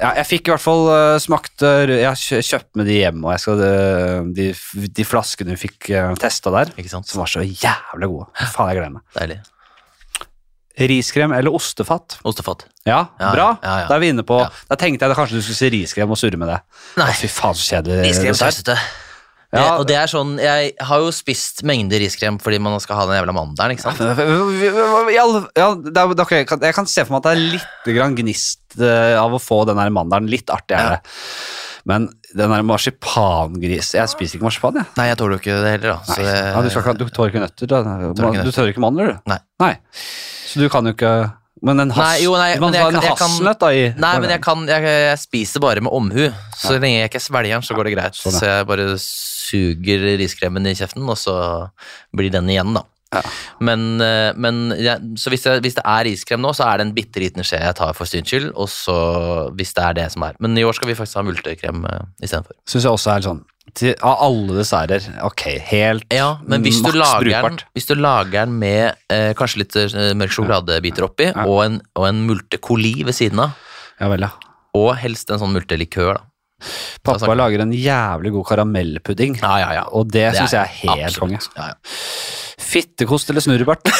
ja, 0.00 0.10
Jeg 0.18 0.26
fikk 0.28 0.48
i 0.48 0.54
hvert 0.54 0.64
fall 0.64 0.86
uh, 0.90 1.16
smakt 1.22 1.64
eh, 1.66 1.94
Jeg 2.00 2.06
har 2.08 2.44
kjøpt 2.50 2.70
med 2.80 2.88
de 2.88 2.98
hjem, 2.98 3.24
og 3.24 3.34
jeg 3.34 3.42
skal, 3.44 3.64
eh, 3.68 4.28
de, 4.36 4.46
de 4.98 5.06
flaskene 5.06 5.54
vi 5.54 5.66
fikk 5.66 5.90
uh, 5.94 6.12
testa 6.20 6.52
der, 6.54 6.72
som 6.90 7.20
var 7.20 7.30
så 7.30 7.44
jævlig 7.44 8.10
gode. 8.12 8.28
Faen, 8.54 8.72
jeg 8.72 8.80
gleder 8.80 8.94
meg. 8.96 9.04
Deilig. 9.18 9.40
Riskrem 10.74 11.30
eller 11.36 11.54
ostefat? 11.54 12.18
Ostefat. 12.26 12.66
Ja, 12.82 13.04
Ja, 13.20 13.30
bra. 13.30 13.48
ja, 13.62 13.74
ja. 13.84 13.86
Da 13.86 13.94
er 13.94 14.02
vi 14.02 14.10
inne 14.10 14.24
på. 14.26 14.40
Da 14.42 14.78
tenkte 14.80 15.06
jeg 15.06 15.12
da 15.12 15.16
kanskje 15.18 15.38
du 15.38 15.44
skulle 15.44 15.60
si 15.60 15.70
riskrem 15.76 16.10
og 16.10 16.18
surre 16.18 16.40
med 16.40 16.50
det. 16.50 16.60
Nei. 16.98 17.12
Fy 17.14 17.30
faen, 17.30 17.54
så 17.54 17.76
kjedelig. 17.76 18.00
Riskrem 18.08 18.38
sausete. 18.40 18.74
Ja. 19.54 19.60
Det, 19.62 19.66
og 19.78 19.84
det 19.86 19.96
er 20.00 20.10
sånn, 20.10 20.32
Jeg 20.42 20.72
har 20.88 21.02
jo 21.04 21.10
spist 21.14 21.62
mengder 21.66 22.02
riskrem 22.02 22.40
fordi 22.42 22.58
man 22.62 22.74
skal 22.82 22.98
ha 22.98 23.04
den 23.06 23.20
jævla 23.20 23.34
mandelen, 23.36 23.76
ikke 23.76 23.86
sant? 23.86 24.00
Ja, 25.14 25.26
Ja, 25.54 25.68
det 25.78 25.94
er, 25.94 26.14
okay, 26.24 26.42
jeg, 26.42 26.74
kan, 26.74 26.88
se 26.90 27.04
for 27.06 27.14
meg 27.14 27.22
at 27.22 27.28
det 27.28 27.34
er 27.34 27.44
litt 27.54 27.92
grann 27.94 28.16
gnist 28.18 28.78
eh, 28.80 29.14
av 29.20 29.36
å 29.36 29.42
få 29.42 29.62
den 29.68 29.78
mandelen. 29.94 30.30
Litt 30.32 30.50
artig 30.52 30.78
er 30.78 30.96
Ja. 30.96 31.04
Men 31.84 32.06
den 32.32 32.48
der 32.48 32.62
marsipangris 32.64 33.90
Jeg 33.92 34.08
spiser 34.08 34.38
ikke 34.38 34.46
marsipan, 34.46 34.78
jeg. 34.80 34.88
Nei, 34.96 35.08
jeg 35.10 35.18
tåler 35.20 35.36
jo 35.36 35.42
ikke 35.42 35.56
det 35.60 35.72
heller, 35.74 35.90
da. 35.90 35.96
Så 36.08 36.16
det, 36.24 36.34
Ja, 36.40 36.62
du, 36.64 36.70
skal 36.72 36.96
du 36.96 37.04
tåler 37.12 37.32
ikke 37.34 37.42
nøtter? 37.44 37.68
Da. 37.68 37.82
Du 38.16 38.50
tåler 38.50 38.72
ikke 38.72 38.84
mandler, 38.84 39.12
du? 39.12 39.30
Nei. 39.30 39.40
Nei. 39.60 39.74
Så 40.48 40.62
du 40.62 40.70
kan 40.72 40.88
jo 40.88 40.94
ikke 40.96 41.14
Men 41.64 41.80
en, 41.80 41.90
has, 41.96 42.04
Nei, 42.04 42.24
jo, 42.26 42.34
nei, 42.36 42.50
men 42.60 42.74
jeg 42.76 42.84
en 42.84 42.92
kan- 42.92 43.02
jeg 43.06 43.14
hasselnøtt 43.16 43.60
da 43.62 43.68
i 43.72 43.84
Nei, 43.96 44.12
men 44.20 44.30
jeg, 44.34 44.40
kan, 44.44 44.66
jeg, 44.68 44.82
jeg 44.84 45.18
spiser 45.22 45.62
bare 45.64 45.80
med 45.80 45.92
omhu. 45.96 46.26
Så 46.60 46.74
lenge 46.76 46.98
jeg 47.00 47.08
ikke 47.10 47.22
svelger 47.24 47.54
den, 47.56 47.64
så 47.64 47.76
går 47.78 47.88
det 47.88 47.94
greit. 47.96 48.18
Sånn. 48.18 48.36
Så 48.36 48.44
jeg 48.50 48.66
bare 48.68 48.88
suger 49.00 50.04
riskremen 50.20 50.66
i 50.68 50.74
kjeften, 50.76 51.06
og 51.08 51.16
så 51.20 51.36
blir 52.14 52.30
den 52.34 52.50
igjen, 52.52 52.74
da. 52.76 52.84
Ja. 53.14 53.22
Men, 53.64 53.86
eh, 54.02 54.32
men 54.36 54.60
ja, 54.82 54.98
så 55.20 55.32
hvis, 55.32 55.46
jeg, 55.46 55.62
hvis 55.64 55.78
det 55.78 55.84
er 55.86 56.10
iskrem 56.10 56.42
nå, 56.44 56.52
så 56.56 56.66
er 56.68 56.78
det 56.82 56.88
en 56.88 56.94
bitte 56.96 57.22
liten 57.22 57.46
skje 57.46 57.60
jeg 57.62 57.78
tar 57.78 57.94
for 57.96 58.10
syns 58.10 58.28
skyld. 58.30 58.50
Og 58.58 58.68
så 58.72 58.98
hvis 59.56 59.74
det 59.76 59.84
er 59.86 59.98
det 60.02 60.06
som 60.14 60.26
er. 60.26 60.36
Men 60.42 60.58
i 60.58 60.64
år 60.66 60.76
skal 60.76 60.90
vi 60.90 60.96
faktisk 60.98 61.20
ha 61.20 61.26
multekrem 61.26 61.84
uh, 61.86 62.00
istedenfor. 62.22 62.56
Syns 62.68 62.86
jeg 62.88 62.96
også 62.98 63.12
er 63.16 63.26
sånn 63.30 63.42
til, 63.74 63.94
Av 64.04 64.20
alle 64.26 64.58
desserter, 64.58 65.06
ok, 65.24 65.44
helt 65.70 66.12
Ja, 66.12 66.34
men 66.46 66.62
hvis 66.66 66.82
du, 66.84 66.90
maks 66.92 67.14
brukbart. 67.22 67.62
den, 67.64 67.72
hvis 67.78 67.88
du 67.88 67.94
lager 67.96 68.44
den 68.44 68.58
med 68.60 68.92
eh, 69.10 69.30
kanskje 69.38 69.62
litt 69.62 69.78
eh, 69.80 70.10
mørk 70.14 70.34
sjokoladebiter 70.36 71.06
oppi, 71.06 71.30
Ja. 71.30 71.46
og 71.48 71.62
en, 71.64 71.78
og 71.96 72.06
en 72.10 72.20
multekoli 72.28 72.92
ved 73.08 73.16
siden 73.16 73.40
av, 73.40 73.56
Ja 74.02 74.10
vel, 74.12 74.26
ja. 74.26 74.30
og 74.76 74.92
helst 75.00 75.30
en 75.32 75.40
sånn 75.40 75.54
multelikør, 75.56 76.18
da. 76.20 76.28
Pappa 77.04 77.34
lager 77.38 77.60
en 77.66 77.72
jævlig 77.76 78.32
god 78.36 78.46
karamellpudding, 78.52 79.38
Ja, 79.42 79.54
ja, 79.62 79.72
ja. 79.80 79.84
og 79.92 80.08
det, 80.12 80.30
Det 80.32 80.40
syns 80.42 80.52
jeg 80.56 80.62
er 80.62 80.72
helt 80.84 81.18
konge. 81.20 81.36
absolutt. 81.42 81.56
Ja, 81.56 81.64
ja. 81.72 81.76
Fittekost 82.64 83.28
eller 83.30 83.42
snurrebart? 83.44 83.82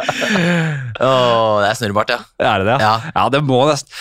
Åh, 1.00 1.54
det 1.62 1.70
er 1.70 1.78
snurrebart, 1.78 2.10
ja. 2.14 2.20
er 2.44 2.62
det 2.62 2.68
det? 2.70 2.76
Ja. 2.82 2.92
ja, 3.14 3.24
det 3.32 3.40
må 3.46 3.62
nesten 3.70 3.90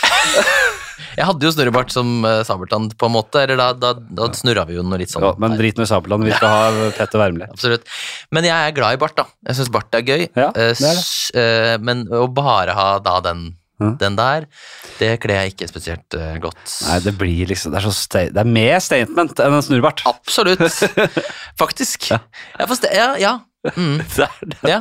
Jeg 1.20 1.26
hadde 1.28 1.44
jo 1.44 1.52
snurrebart 1.52 1.92
som 1.92 2.22
uh, 2.24 2.42
sabeltann, 2.48 2.86
på 2.96 3.08
en 3.10 3.12
måte. 3.12 3.42
Eller 3.44 3.58
da, 3.60 3.66
da, 3.76 3.90
da 3.98 4.28
snurra 4.38 4.64
vi 4.70 4.78
jo 4.78 4.84
noe 4.88 5.00
litt 5.02 5.12
sånn. 5.12 5.24
ja, 5.26 5.34
Men 5.42 5.56
drit 5.60 5.80
i 5.82 5.88
Sabeltann, 5.90 6.24
vi 6.24 6.32
skal 6.32 6.48
ha 6.54 6.92
Petter 6.96 7.20
Wermli. 7.20 7.48
Absolutt. 7.52 7.84
Men 8.36 8.48
jeg 8.48 8.56
er 8.70 8.76
glad 8.78 8.96
i 8.96 9.00
bart, 9.02 9.16
da. 9.18 9.26
Jeg 9.50 9.58
syns 9.58 9.72
bart 9.74 9.98
er 10.00 10.06
gøy. 10.08 10.24
Ja, 10.38 10.48
Eh, 10.54 10.72
det 10.80 10.88
er 10.92 10.96
det. 10.96 11.04
eh, 11.42 11.76
men 11.84 12.06
å 12.16 12.28
bare 12.32 12.72
ha 12.78 12.88
da 13.04 13.18
den, 13.26 13.42
Mhm. 13.80 13.94
den 14.02 14.16
der, 14.20 14.46
det 15.00 15.12
kler 15.24 15.38
jeg 15.44 15.54
ikke 15.54 15.68
spesielt 15.70 16.16
uh, 16.20 16.34
godt. 16.44 16.60
Nei, 16.84 16.98
det 17.06 17.14
blir 17.18 17.48
liksom 17.48 17.72
Det 17.72 17.80
er, 17.80 17.90
så 17.96 18.24
det 18.34 18.42
er 18.42 18.50
mer 18.50 18.80
statement 18.84 19.40
enn 19.40 19.56
en 19.56 19.64
snurrebart. 19.64 20.04
Absolutt. 20.10 20.66
Faktisk. 21.62 22.10
Ja. 22.12 22.20
Ja, 22.60 22.68
ja, 22.94 23.08
ja. 23.24 23.34
Mm, 23.76 24.00
Det 24.16 24.24
er 24.24 24.48
det. 24.48 24.58
ja. 24.68 24.80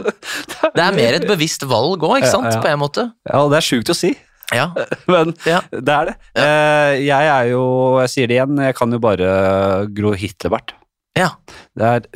Det 0.75 0.83
er 0.85 0.95
mer 0.99 1.17
et 1.19 1.27
bevisst 1.31 1.63
valg 1.67 2.03
òg, 2.07 2.21
ikke 2.21 2.31
sant? 2.31 2.51
Ja, 2.51 2.59
ja. 2.59 2.63
På 2.63 2.71
en 2.73 2.83
måte. 2.83 3.07
Ja, 3.27 3.41
og 3.45 3.51
det 3.55 3.61
er 3.63 3.67
sjukt 3.71 3.91
å 3.91 3.97
si, 3.99 4.13
Ja. 4.55 4.71
men 5.13 5.35
Ja. 5.47 5.61
det 5.71 5.95
er 5.95 6.11
det. 6.11 6.17
Ja. 6.35 6.47
jeg 6.99 7.33
er 7.35 7.49
jo, 7.53 7.63
jeg 8.03 8.13
sier 8.15 8.31
det 8.31 8.39
igjen, 8.39 8.59
jeg 8.67 8.77
kan 8.79 8.95
jo 8.95 8.99
bare 9.03 9.33
gro 9.95 10.15
Hitlerbart. 10.17 10.75
Ja. 11.19 11.33
Det 11.77 11.85
er 11.95 12.07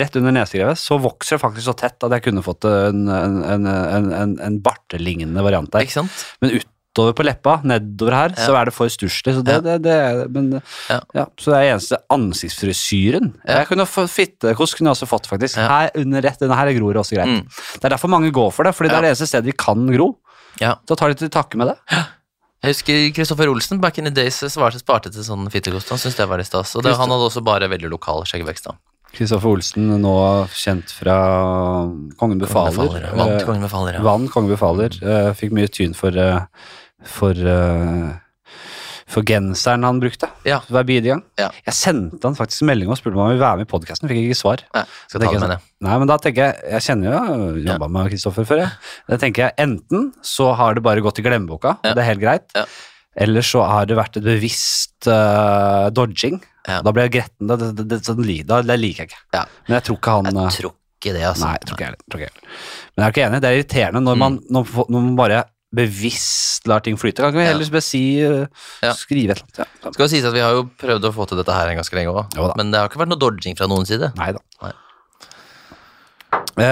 rett 0.00 0.16
under 0.16 0.32
nesegrevet, 0.32 0.78
så 0.78 0.98
vokser 1.02 1.36
det 1.36 1.42
faktisk 1.42 1.66
så 1.68 1.74
tett 1.76 2.02
at 2.06 2.14
jeg 2.16 2.22
kunne 2.28 2.42
fått 2.46 2.64
en, 2.70 3.08
en, 3.08 3.36
en, 3.44 3.66
en, 3.66 4.08
en, 4.12 4.32
en 4.40 4.58
bartelignende 4.64 5.42
variant 5.44 5.70
der. 5.72 5.84
Ikke 5.86 5.98
sant? 6.00 6.24
Men 6.40 6.56
utover 6.60 7.12
på 7.18 7.24
leppa, 7.26 7.58
nedover 7.68 8.14
her, 8.16 8.34
Ja. 8.36 8.46
så 8.46 8.54
er 8.56 8.64
det 8.70 8.72
for 8.72 8.88
stusslig. 8.88 9.34
Så 9.36 9.42
det, 9.44 9.58
det, 9.66 9.74
det, 9.84 9.96
men, 10.32 10.62
Ja. 10.88 11.00
ja. 11.14 11.26
så 11.36 11.52
det 11.52 11.58
er 11.60 11.74
eneste 11.74 11.98
ansiktsfrisyren. 12.14 13.34
Jeg 13.46 13.66
kunne 13.68 13.84
få 13.88 14.06
Fittekost 14.08 14.76
kunne 14.78 14.92
jeg 14.92 14.96
også 14.96 15.08
fått, 15.10 15.26
faktisk. 15.28 15.56
Her 15.60 15.90
under 15.98 16.22
rett 16.24 16.40
under 16.42 16.56
her 16.56 16.72
gror 16.78 16.94
det 16.96 17.02
også 17.02 17.18
greit. 17.18 17.28
Mm. 17.28 17.48
Det 17.76 17.84
er 17.84 17.96
derfor 17.96 18.08
mange 18.12 18.32
går 18.32 18.52
for 18.54 18.64
det, 18.64 18.74
fordi 18.78 18.88
det 18.92 18.96
er 19.00 19.08
det 19.08 19.12
eneste 19.14 19.28
stedet 19.28 19.50
vi 19.50 19.56
kan 19.58 19.86
gro. 19.92 20.14
Ja. 20.60 20.76
Da 20.88 20.96
tar 20.96 21.12
de 21.12 21.18
til 21.20 21.28
takke 21.32 21.58
med 21.60 21.68
det. 21.74 21.76
Jeg 22.64 22.72
husker 22.72 23.02
Kristoffer 23.14 23.50
Olsen 23.52 23.78
back 23.82 23.98
in 24.00 24.08
the 24.08 24.10
days 24.10 24.40
svarte 24.50 24.80
sparte 24.80 25.10
til 25.12 25.22
sånn 25.22 25.44
fittekost. 25.52 25.90
Han 25.92 26.00
syntes 26.00 26.16
det 26.16 26.26
var 26.30 26.40
litt 26.40 26.48
stas. 26.48 26.72
Og 26.78 26.82
det, 26.82 26.94
han 26.96 27.12
hadde 27.12 27.26
også 27.28 27.42
bare 27.44 27.68
veldig 27.68 27.90
lokal 27.92 28.24
skjeggvekst. 28.26 28.70
da. 28.70 28.78
Kristoffer 29.16 29.48
Olsen, 29.54 29.88
nå 30.02 30.12
kjent 30.52 30.92
fra 30.92 31.16
Kongen 32.20 32.38
befaler. 32.42 32.76
Befaler, 32.76 33.08
Vant 33.16 33.40
Eh, 33.40 33.46
Kongen 33.46 33.64
befaler, 33.64 33.94
ja. 33.98 34.02
Vann, 34.04 34.28
Kongen 34.28 34.52
befaler. 34.52 34.90
fikk 35.38 35.52
mye 35.56 35.68
tyn 35.72 35.94
for 35.96 36.16
eh, 36.16 36.44
for 37.06 37.32
eh, 37.32 38.14
for 39.06 39.22
genseren 39.22 39.84
han 39.86 40.00
brukte 40.02 40.26
Ja. 40.44 40.58
hver 40.68 40.82
bidige 40.84 41.12
gang. 41.14 41.22
Ja. 41.38 41.48
Jeg 41.64 41.74
sendte 41.74 42.24
han 42.26 42.34
faktisk 42.34 42.62
en 42.62 42.66
melding 42.72 42.88
og 42.90 42.96
spurte 42.98 43.14
om 43.14 43.22
han 43.22 43.30
ville 43.36 43.44
være 43.44 43.58
med 43.60 43.68
i 43.68 43.70
podkasten. 43.70 44.08
Fikk 44.10 44.18
ikke 44.26 44.34
svar. 44.40 44.64
Nei, 44.74 44.82
skal 45.06 45.20
ta 45.20 45.30
det 45.30 45.40
med 45.40 45.50
det. 45.50 45.58
sånn, 45.60 45.86
Nei, 45.86 45.98
men 45.98 46.08
da 46.08 46.16
tenker 46.18 46.42
jeg 46.42 46.72
Jeg 46.72 46.82
kjenner 46.88 47.12
jo 47.12 47.54
jeg 47.54 47.66
jobba 47.68 47.88
med 47.88 48.10
Kristoffer 48.10 48.44
før, 48.44 48.58
jeg. 48.64 48.70
Da 49.08 49.16
tenker 49.16 49.44
jeg 49.46 49.54
enten 49.58 50.12
så 50.22 50.54
har 50.56 50.74
det 50.74 50.82
bare 50.82 51.00
gått 51.00 51.18
i 51.20 51.22
glemmeboka, 51.22 51.78
Ja. 51.84 51.94
det 51.94 51.98
er 52.02 52.08
helt 52.14 52.20
greit. 52.20 52.50
Ja. 52.56 52.64
Eller 53.16 53.44
så 53.46 53.64
har 53.64 53.88
det 53.88 53.96
vært 53.96 54.18
et 54.20 54.26
bevisst 54.26 55.08
uh, 55.08 55.88
dodging. 55.94 56.36
Ja. 56.66 56.82
Da 56.84 56.92
blir 56.92 57.06
jeg 57.06 57.14
gretten. 57.16 57.48
Det, 57.48 57.70
det, 57.78 57.86
det, 57.88 58.00
sånn 58.04 58.20
det 58.20 58.78
liker 58.80 59.06
jeg 59.06 59.08
ikke. 59.10 59.22
Ja. 59.36 59.44
Men 59.68 59.78
jeg 59.78 59.86
tror 59.88 60.00
ikke 60.00 60.16
han 60.18 60.30
eh, 60.32 60.38
Jeg 60.42 60.56
tror 60.60 60.74
ikke 60.74 61.12
det, 61.14 61.24
altså. 61.30 61.46
Nei, 61.46 61.54
jeg 61.56 61.68
tror 61.68 61.76
ikke 61.78 61.86
jeg 61.86 61.92
heller. 61.94 62.40
Men 62.92 63.00
jeg 63.00 63.06
er 63.06 63.14
ikke 63.14 63.26
enig. 63.26 63.40
Det 63.42 63.48
er 63.48 63.60
irriterende 63.60 64.02
når 64.04 64.16
man, 64.20 64.40
når, 64.52 64.72
når 64.84 65.06
man 65.08 65.14
bare 65.20 65.44
bevisst 65.76 66.68
lar 66.70 66.80
ting 66.84 66.96
flyte. 67.00 67.22
Kan 67.22 67.32
ikke 67.32 67.42
vi 67.42 67.48
heller 67.48 67.72
bare 67.72 67.84
si 67.84 68.02
uh, 68.24 68.44
Ja. 68.84 68.92
Skrive 68.96 69.32
et 69.34 69.40
eller 69.40 69.46
annet? 69.46 69.58
Ja. 69.64 69.92
Skal 69.92 70.04
jo 70.04 70.10
sies 70.12 70.26
at 70.28 70.36
Vi 70.36 70.44
har 70.44 70.52
jo 70.56 70.62
prøvd 70.80 71.08
å 71.08 71.14
få 71.16 71.28
til 71.30 71.40
dette 71.40 71.56
her 71.56 71.66
en 71.72 71.80
ganske 71.80 71.96
lenge 71.98 72.12
òg, 72.12 72.36
men 72.58 72.72
det 72.72 72.78
har 72.80 72.88
ikke 72.90 73.00
vært 73.02 73.12
noe 73.14 73.22
dodging 73.22 73.54
fra 73.58 73.68
noen 73.70 73.86
side. 73.88 74.12
Nei 74.18 74.30
da. 74.36 74.40
Nei. 74.64 74.74
Eh, 76.56 76.66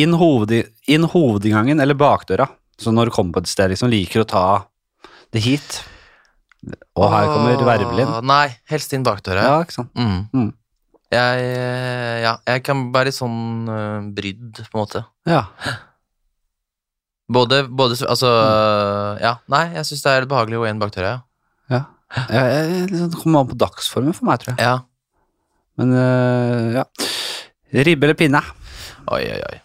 inn, 0.00 0.12
hoved, 0.20 0.52
inn 0.90 1.04
hovedinngangen 1.12 1.80
eller 1.80 1.96
bakdøra. 1.98 2.46
Så 2.80 2.92
når 2.94 3.08
du 3.10 3.14
kommer 3.14 3.36
på 3.36 3.44
et 3.44 3.50
sted, 3.50 3.70
liksom 3.72 3.90
liker 3.92 4.24
å 4.24 4.28
ta 4.28 4.44
det 5.34 5.42
hit. 5.44 5.80
Og 6.96 7.08
her 7.12 7.28
kommer 7.28 7.60
vervelin. 7.66 8.12
Nei, 8.26 8.48
helst 8.70 8.92
inn 8.96 9.04
bakdøra. 9.06 9.42
Ja, 9.46 9.56
ikke 9.64 9.76
sant. 9.76 9.90
Mm. 9.98 10.22
Mm. 10.32 10.52
Jeg, 11.14 11.42
eh, 11.54 12.22
ja, 12.24 12.36
jeg 12.48 12.62
kan 12.66 12.86
være 12.94 13.10
litt 13.10 13.18
sånn 13.18 13.68
uh, 13.70 14.00
brydd, 14.16 14.62
på 14.64 14.78
en 14.78 14.80
måte. 14.80 15.04
Ja. 15.30 15.44
Både, 17.30 17.62
både 17.68 17.96
Altså, 18.10 18.28
Mm. 18.28 19.20
ja. 19.22 19.34
Nei, 19.48 19.64
jeg 19.76 19.86
syns 19.88 20.02
det 20.04 20.10
er 20.16 20.26
behagelig 20.28 20.58
å 20.58 20.64
gå 20.64 20.70
inn 20.70 20.80
bakdøra, 20.82 21.12
ja. 21.14 21.20
ja. 21.70 21.82
Jeg, 22.28 22.50
jeg, 22.54 22.90
liksom, 22.90 23.10
det 23.12 23.20
kommer 23.22 23.44
an 23.44 23.52
på 23.52 23.58
dagsformen 23.62 24.16
for 24.16 24.28
meg, 24.28 24.42
tror 24.42 24.54
jeg. 24.54 24.64
ja. 24.66 24.80
Men 25.78 25.90
uh, 25.90 26.74
ja. 26.80 26.84
Ribbe 27.74 28.06
eller 28.06 28.14
pinne? 28.18 28.40
Oi, 29.10 29.22
oi, 29.26 29.40
oi. 29.42 29.56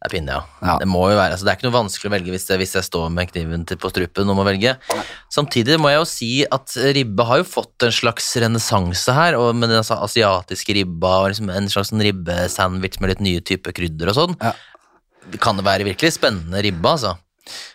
Det 0.00 0.08
er 0.08 0.12
pinne, 0.14 0.32
ja. 0.32 0.42
Ja. 0.64 0.74
Det 0.80 0.86
må 0.88 1.02
jo 1.10 1.16
være, 1.18 1.34
altså 1.36 1.44
det 1.44 1.50
er 1.52 1.58
ikke 1.58 1.66
noe 1.68 1.74
vanskelig 1.76 2.08
å 2.08 2.12
velge 2.14 2.32
hvis, 2.32 2.46
jeg, 2.48 2.56
hvis 2.62 2.72
jeg 2.78 2.86
står 2.86 3.10
med 3.12 3.28
kniven 3.34 3.66
til, 3.68 3.76
på 3.82 3.90
strupen 3.92 4.30
og 4.32 4.38
må 4.38 4.46
velge. 4.48 4.72
Samtidig 5.28 5.76
må 5.82 5.90
jeg 5.92 6.00
jo 6.00 6.06
si 6.08 6.30
at 6.48 6.72
ribbe 6.96 7.26
har 7.28 7.42
jo 7.42 7.48
fått 7.50 7.84
en 7.84 7.92
slags 7.92 8.30
renessanse 8.40 9.12
her, 9.12 9.36
og 9.36 9.52
med 9.60 9.68
den 9.68 9.82
altså 9.82 9.98
asiatiske 10.06 10.78
ribba 10.78 11.10
og 11.20 11.32
liksom 11.34 11.52
en 11.52 11.68
slags 11.68 11.92
ribbesandwich 11.92 12.96
med 13.04 13.12
litt 13.12 13.20
nye 13.28 13.42
typer 13.44 13.76
krydder 13.76 14.14
og 14.14 14.16
sånn. 14.22 14.38
Ja. 14.40 14.54
Kan 15.44 15.60
det 15.60 15.66
være 15.68 15.84
virkelig 15.90 16.14
spennende 16.16 16.64
ribbe, 16.64 16.94
altså. 16.96 17.18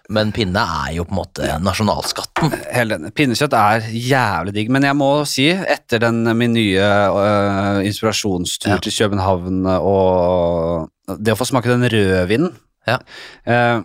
Men 0.09 0.29
pinne 0.33 0.61
er 0.61 0.91
jo 0.95 1.03
på 1.05 1.13
en 1.13 1.17
måte 1.19 1.47
nasjonalskatten. 1.61 2.53
Helt 2.73 2.95
enig. 2.95 3.09
Pinnekjøtt 3.17 3.53
er 3.59 3.85
jævlig 3.91 4.53
digg, 4.55 4.69
men 4.73 4.85
jeg 4.87 4.97
må 4.97 5.11
si, 5.29 5.45
etter 5.51 6.01
den 6.05 6.23
min 6.39 6.53
nye 6.57 6.89
uh, 7.13 7.79
inspirasjonstur 7.85 8.71
Ja. 8.73 8.81
til 8.81 8.93
København 8.97 9.65
og 9.77 10.89
det 11.07 11.33
å 11.35 11.39
få 11.39 11.45
smake 11.51 11.69
den 11.71 11.89
rødvinen 11.89 12.53
Ja. 12.87 12.99
eh, 13.45 13.81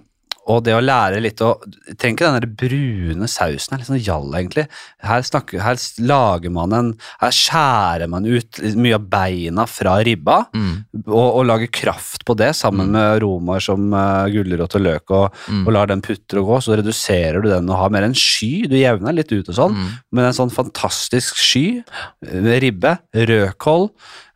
og 0.50 0.64
det 0.64 0.72
å 0.74 0.80
lære 0.82 1.20
litt 1.22 1.38
å 1.44 1.50
Trenger 2.00 2.16
ikke 2.16 2.26
den 2.26 2.40
der 2.40 2.46
brune 2.58 3.26
sausen, 3.28 3.74
er 3.74 3.78
litt 3.82 3.86
sånn 3.90 4.00
gjall, 4.02 4.30
egentlig. 4.34 4.64
Her, 5.04 5.20
snakker, 5.22 5.60
her 5.62 5.76
lager 6.00 6.50
man 6.50 6.72
en 6.72 6.88
Her 7.20 7.30
skjærer 7.36 8.08
man 8.08 8.24
ut 8.26 8.58
mye 8.74 8.94
av 8.96 9.04
beina 9.12 9.66
fra 9.68 9.98
ribba, 10.02 10.46
Mm. 10.56 10.86
og, 11.06 11.36
og 11.36 11.46
lager 11.46 11.68
kraft 11.70 12.24
på 12.24 12.34
det, 12.40 12.48
sammen 12.56 12.90
med 12.90 13.20
aromaer 13.20 13.60
som 13.62 13.92
uh, 13.94 14.26
gulrot 14.32 14.74
og 14.74 14.82
løk, 14.82 15.10
og, 15.10 15.34
Mm. 15.52 15.66
og 15.66 15.72
lar 15.76 15.86
den 15.92 16.00
putre 16.02 16.40
og 16.40 16.48
gå, 16.48 16.58
så 16.64 16.76
reduserer 16.80 17.42
du 17.42 17.48
den 17.50 17.68
og 17.70 17.76
har 17.76 17.90
mer 17.90 18.02
en 18.08 18.14
sky. 18.16 18.66
Du 18.66 18.74
jevner 18.80 19.12
litt 19.14 19.30
ut 19.30 19.48
og 19.52 19.54
sånn, 19.54 19.76
Mm. 19.76 19.92
men 20.12 20.24
en 20.24 20.32
sånn 20.40 20.50
fantastisk 20.50 21.36
sky, 21.36 21.84
eh, 22.26 22.58
ribbe, 22.64 22.98
rødkål, 23.14 23.90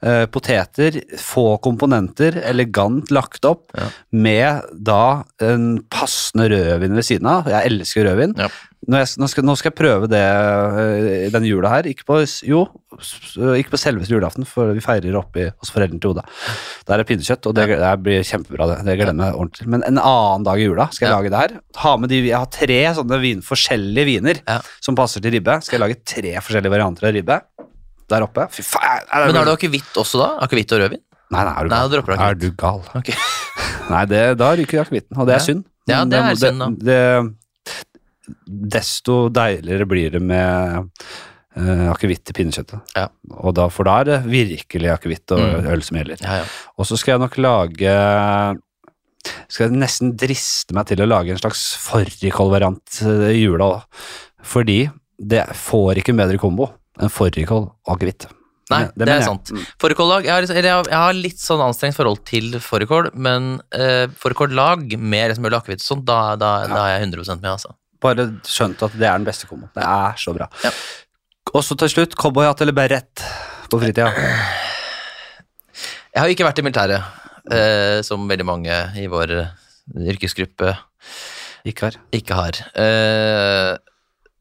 eh, 0.04 0.26
poteter, 0.30 1.00
få 1.18 1.56
komponenter, 1.64 2.36
elegant 2.44 3.10
lagt 3.10 3.44
opp, 3.48 3.64
Ja. 3.74 3.88
med 4.12 4.62
da 4.84 5.24
en 5.40 5.80
passende 5.90 6.50
rødvin 6.52 6.94
ved 6.94 7.04
siden 7.08 7.26
av. 7.26 7.48
Jeg 7.48 7.72
elsker 7.72 8.04
rødvin. 8.10 8.36
Ja. 8.38 8.48
Nå, 8.84 8.98
jeg, 9.00 9.14
nå, 9.16 9.26
skal, 9.32 9.44
nå 9.48 9.54
skal 9.56 9.70
jeg 9.72 9.78
prøve 9.80 10.08
det 10.12 10.20
eh, 10.20 11.30
denne 11.32 11.48
jula 11.48 11.70
her. 11.72 11.86
Ikke 11.88 12.04
på, 12.04 12.18
jo, 12.44 12.66
ikke 13.56 13.72
på 13.72 13.80
selveste 13.80 14.12
julaften, 14.12 14.44
for 14.48 14.74
vi 14.76 14.82
feirer 14.84 15.16
oppe 15.16 15.40
i- 15.46 15.52
hos 15.56 15.70
foreldrene 15.72 16.02
til 16.04 16.10
Oda. 16.12 16.24
Der 16.86 17.00
er 17.00 17.08
pinnekjøtt, 17.08 17.48
og 17.48 17.54
det, 17.56 17.64
det 17.80 17.92
blir 18.04 18.20
kjempebra. 18.28 18.66
Det, 18.74 18.76
det 18.84 18.98
glemmer 19.00 19.30
jeg 19.30 19.38
ordentlig. 19.40 19.66
Men 19.72 19.86
en 19.88 19.98
annen 20.02 20.44
dag 20.44 20.60
i 20.60 20.66
jula 20.68 20.88
skal 20.92 21.08
jeg 21.08 21.12
Ja. 21.14 21.16
lage 21.22 21.32
det 21.32 21.40
her. 21.40 21.56
Ha 21.80 21.96
med 21.96 22.12
de, 22.12 22.20
jeg 22.28 22.36
har 22.36 22.52
tre 22.52 22.80
sånne 23.00 23.20
vin, 23.24 23.40
forskjellige 23.40 24.04
viner 24.12 24.42
som 24.84 24.94
passer 25.00 25.24
til 25.24 25.32
ribbe. 25.38 25.56
Skal 25.64 25.78
jeg 25.80 25.84
lage 25.86 26.04
tre 26.04 26.34
forskjellige 26.44 26.74
varianter 26.76 27.08
av 27.08 27.14
ribbe 27.16 27.40
der 28.08 28.22
oppe. 28.26 28.46
Fy 28.52 28.62
faen! 28.62 29.02
er 29.08 29.24
det- 29.24 29.26
Men 29.32 29.36
har 29.40 29.44
du 29.44 29.52
akevitt 29.56 29.96
også 30.00 30.18
da? 30.20 30.28
Akevitt 30.46 30.72
og 30.72 30.80
rødvin? 30.84 31.02
Nei, 31.30 31.44
nei, 31.44 31.54
er 31.58 31.64
du 31.64 31.68
Nei, 31.72 31.78
gal? 31.78 31.88
da 31.88 31.96
dropper 31.96 32.12
du 32.12 32.14
er 32.14 32.24
akevitt. 32.26 32.40
du 32.40 32.50
gal? 32.60 32.82
Ok. 33.00 33.08
Nei, 33.90 34.04
det, 34.06 34.22
da 34.38 34.50
ryker 34.56 34.82
akevitten, 34.84 35.16
og 35.20 35.26
det 35.28 35.34
er 35.38 35.44
synd. 35.44 35.64
Ja, 35.88 35.98
Men 36.04 36.10
det 36.12 36.20
er 36.20 36.34
synd, 36.40 36.58
da. 36.60 36.68
Det, 36.88 37.00
desto 38.74 39.28
deiligere 39.34 39.86
blir 39.88 40.10
det 40.14 40.20
med 40.24 40.88
uh, 41.56 41.88
akevitt 41.92 42.30
i 42.32 42.36
pinnekjøttet. 42.36 42.94
Ja. 42.96 43.08
Og 43.40 43.54
da, 43.56 43.66
for 43.72 43.84
da 43.88 43.98
er 44.00 44.08
det 44.08 44.20
virkelig 44.30 44.92
akevitt 44.94 45.34
og 45.36 45.42
Mm. 45.44 45.66
øl 45.74 45.82
som 45.84 45.98
gjelder. 46.00 46.22
Ja, 46.24 46.38
ja. 46.42 46.46
Og 46.78 46.86
så 46.88 46.96
skal 47.00 47.14
jeg 47.18 47.24
nok 47.26 47.36
lage 47.38 47.96
Skal 49.48 49.70
jeg 49.70 49.78
nesten 49.80 50.10
driste 50.20 50.74
meg 50.76 50.84
til 50.90 51.00
å 51.00 51.08
lage 51.08 51.30
en 51.32 51.38
slags 51.40 51.62
fårikålvariant 51.80 52.98
eh, 53.08 53.30
i 53.32 53.44
jula 53.46 53.64
òg. 53.70 53.84
Fordi 54.44 54.90
det 55.18 55.46
får 55.56 55.96
ikke 56.02 56.12
en 56.12 56.20
bedre 56.20 56.38
kombo 56.42 56.66
fårikål 57.10 57.64
og 57.68 57.94
akevitt. 57.96 58.26
Nei, 58.72 58.78
det, 58.96 59.04
det 59.04 59.08
er 59.12 59.18
jeg. 59.20 59.26
sant. 59.28 59.50
Fårikållag 59.82 60.24
jeg, 60.24 60.32
har 60.32 60.40
liksom- 60.44 60.56
jeg, 60.56 60.72
har- 60.72 60.88
jeg 60.88 60.96
har 61.02 61.12
litt 61.18 61.38
sånn 61.42 61.60
anstrengt 61.60 61.96
forhold 61.98 62.22
til 62.24 62.54
fårikål, 62.64 63.10
men 63.14 63.60
uh, 63.76 64.06
fårikållag 64.16 64.94
med 64.98 65.30
liksom 65.34 65.44
øl 65.50 65.52
og 65.58 65.62
akevitt 65.62 65.82
og 65.84 65.88
sånn, 65.90 66.04
da, 66.08 66.20
da, 66.40 66.52
da 66.70 66.84
er 66.88 66.94
jeg 67.00 67.10
100% 67.10 67.42
med, 67.42 67.50
altså. 67.52 67.74
Bare 68.00 68.24
skjønt 68.48 68.80
at 68.86 68.92
det 68.96 69.04
er 69.08 69.18
den 69.18 69.24
beste 69.28 69.46
komboen. 69.50 69.70
Det 69.76 69.84
er 69.84 70.16
så 70.20 70.32
bra. 70.36 70.48
Ja. 70.64 70.70
Og 71.54 71.62
så 71.64 71.76
til 71.78 71.88
slutt, 71.92 72.16
cowboyhatt 72.16 72.60
eller 72.64 72.72
beret 72.76 73.22
på 73.70 73.78
fritida? 73.80 74.08
Jeg 76.14 76.20
har 76.22 76.30
ikke 76.32 76.46
vært 76.46 76.60
i 76.60 76.64
militæret, 76.64 77.04
eh, 77.52 78.00
som 78.06 78.28
veldig 78.30 78.46
mange 78.46 78.74
i 79.00 79.06
vår 79.10 79.32
eh, 79.40 79.48
yrkesgruppe 80.14 80.72
Ikke 81.68 81.88
har. 81.88 81.96
ikke 82.16 82.36
har. 82.38 82.58
Eh, 82.80 83.72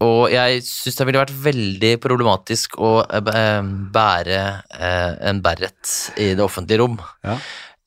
og 0.04 0.32
jeg 0.34 0.62
syns 0.68 0.98
det 1.00 1.06
ville 1.08 1.22
vært 1.24 1.36
veldig 1.46 1.92
problematisk 2.04 2.76
å 2.84 2.94
eh, 3.08 3.62
bære 3.96 4.40
eh, 4.78 5.12
en 5.32 5.40
beret 5.46 5.94
i 6.20 6.34
det 6.38 6.44
offentlige 6.44 6.82
rom. 6.84 6.98
Ja. 7.26 7.38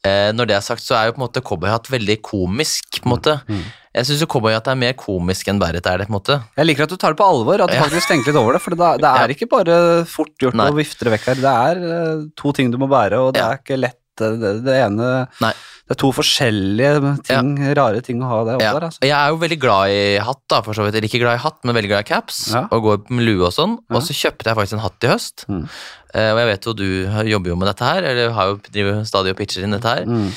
Eh, 0.06 0.30
når 0.36 0.46
det 0.50 0.56
er 0.58 0.62
sagt, 0.64 0.84
så 0.86 0.94
er 0.98 1.08
jo 1.08 1.16
på 1.16 1.20
en 1.20 1.26
måte 1.26 1.42
cowboyhatt 1.44 1.88
veldig 1.90 2.18
komisk, 2.26 3.00
på 3.02 3.08
en 3.08 3.14
måte. 3.16 3.34
Mm. 3.50 3.64
Jeg 3.96 4.06
syns 4.10 4.24
cowboyhatt 4.30 4.68
er 4.70 4.78
mer 4.78 4.92
komisk 5.00 5.48
enn 5.50 5.58
beret 5.62 5.86
er 5.88 6.02
det, 6.02 6.06
på 6.06 6.12
en 6.14 6.18
måte. 6.18 6.36
Jeg 6.58 6.68
liker 6.68 6.86
at 6.86 6.92
du 6.92 6.98
tar 7.00 7.14
det 7.14 7.20
på 7.20 7.26
alvor, 7.26 7.64
at 7.64 7.72
du 7.72 7.76
Ja. 7.78 7.82
faktisk 7.86 8.12
tenker 8.12 8.30
litt 8.30 8.38
over 8.40 8.54
det. 8.58 8.62
For 8.62 8.76
det, 8.76 9.12
er 9.24 9.34
ikke 9.34 9.48
bare 9.50 9.78
fort 10.06 10.34
gjort 10.42 10.54
Nei. 10.58 10.68
å 10.70 10.76
vifte 10.78 11.08
det 11.08 11.16
vekk 11.16 11.30
her. 11.32 11.42
Det 11.46 11.54
er 11.70 11.84
eh, 11.96 12.26
to 12.38 12.52
ting 12.56 12.70
du 12.70 12.78
må 12.78 12.90
bære, 12.92 13.18
og 13.24 13.32
det 13.34 13.42
Ja. 13.42 13.50
er 13.56 13.62
ikke 13.64 13.80
lett. 13.80 13.98
Eh, 14.24 14.36
Det, 14.40 14.52
det 14.66 14.76
ene 14.86 15.08
Nei. 15.40 15.52
Det 15.86 15.94
er 15.94 15.98
to 16.02 16.08
forskjellige 16.10 17.10
ting, 17.28 17.50
rare 17.78 18.00
ting 18.02 18.18
å 18.18 18.26
ha 18.26 18.38
det 18.48 18.56
Ja. 18.64 18.72
over. 18.72 18.88
Altså. 18.88 18.98
Jeg 19.06 19.14
er 19.14 19.28
jo 19.30 19.36
veldig 19.38 19.58
glad 19.62 19.92
i 19.94 20.18
hatt, 20.18 20.40
da, 20.50 20.58
for 20.66 20.74
så 20.74 20.82
vidt. 20.82 20.96
Eller 20.98 21.06
ikke 21.06 21.20
glad 21.22 21.36
i 21.38 21.42
hatt, 21.44 21.60
men 21.62 21.76
veldig 21.76 21.92
glad 21.92 22.02
i 22.02 22.08
caps. 22.08 22.40
Ja. 22.50 22.64
Og 22.74 22.82
går 22.82 23.04
med 23.14 23.22
lue 23.28 23.46
og 23.46 23.52
sånn. 23.54 23.76
Ja. 23.86 23.94
Og 23.94 24.02
så 24.02 24.16
kjøpte 24.18 24.50
jeg 24.50 24.58
faktisk 24.58 24.72
en 24.74 24.82
hatt 24.82 25.06
i 25.06 25.12
høst. 25.12 25.44
Mm. 25.46 25.62
Eh, 26.12 26.30
og 26.32 26.38
jeg 26.42 26.48
vet 26.50 26.66
jo 26.66 26.72
du 26.74 26.86
jobber 27.30 27.52
jo 27.52 27.56
med 27.60 27.68
dette 27.70 27.86
her, 27.86 28.02
eller 28.02 28.34
har 28.34 28.50
jo 28.50 28.58
driver 28.66 29.04
stadig 29.06 29.30
og 29.30 29.38
pitcher 29.38 29.62
inn 29.62 29.76
dette 29.78 29.86
her. 29.94 30.04
Mm. 30.10 30.32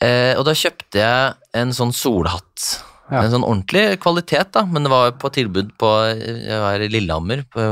Eh, 0.00 0.32
og 0.38 0.44
da 0.48 0.56
kjøpte 0.56 1.02
jeg 1.04 1.34
en 1.60 1.76
sånn 1.76 1.92
solhatt. 1.92 2.68
Ja. 3.08 3.22
En 3.24 3.30
sånn 3.32 3.44
ordentlig 3.46 3.98
kvalitet, 4.02 4.50
da, 4.52 4.66
men 4.68 4.84
det 4.84 4.90
var 4.92 5.14
på 5.16 5.30
tilbud 5.32 5.70
på 5.80 5.88
Jeg 6.12 6.58
var 6.60 6.82
i 6.84 6.88
Lillehammer 6.92 7.40
på, 7.48 7.64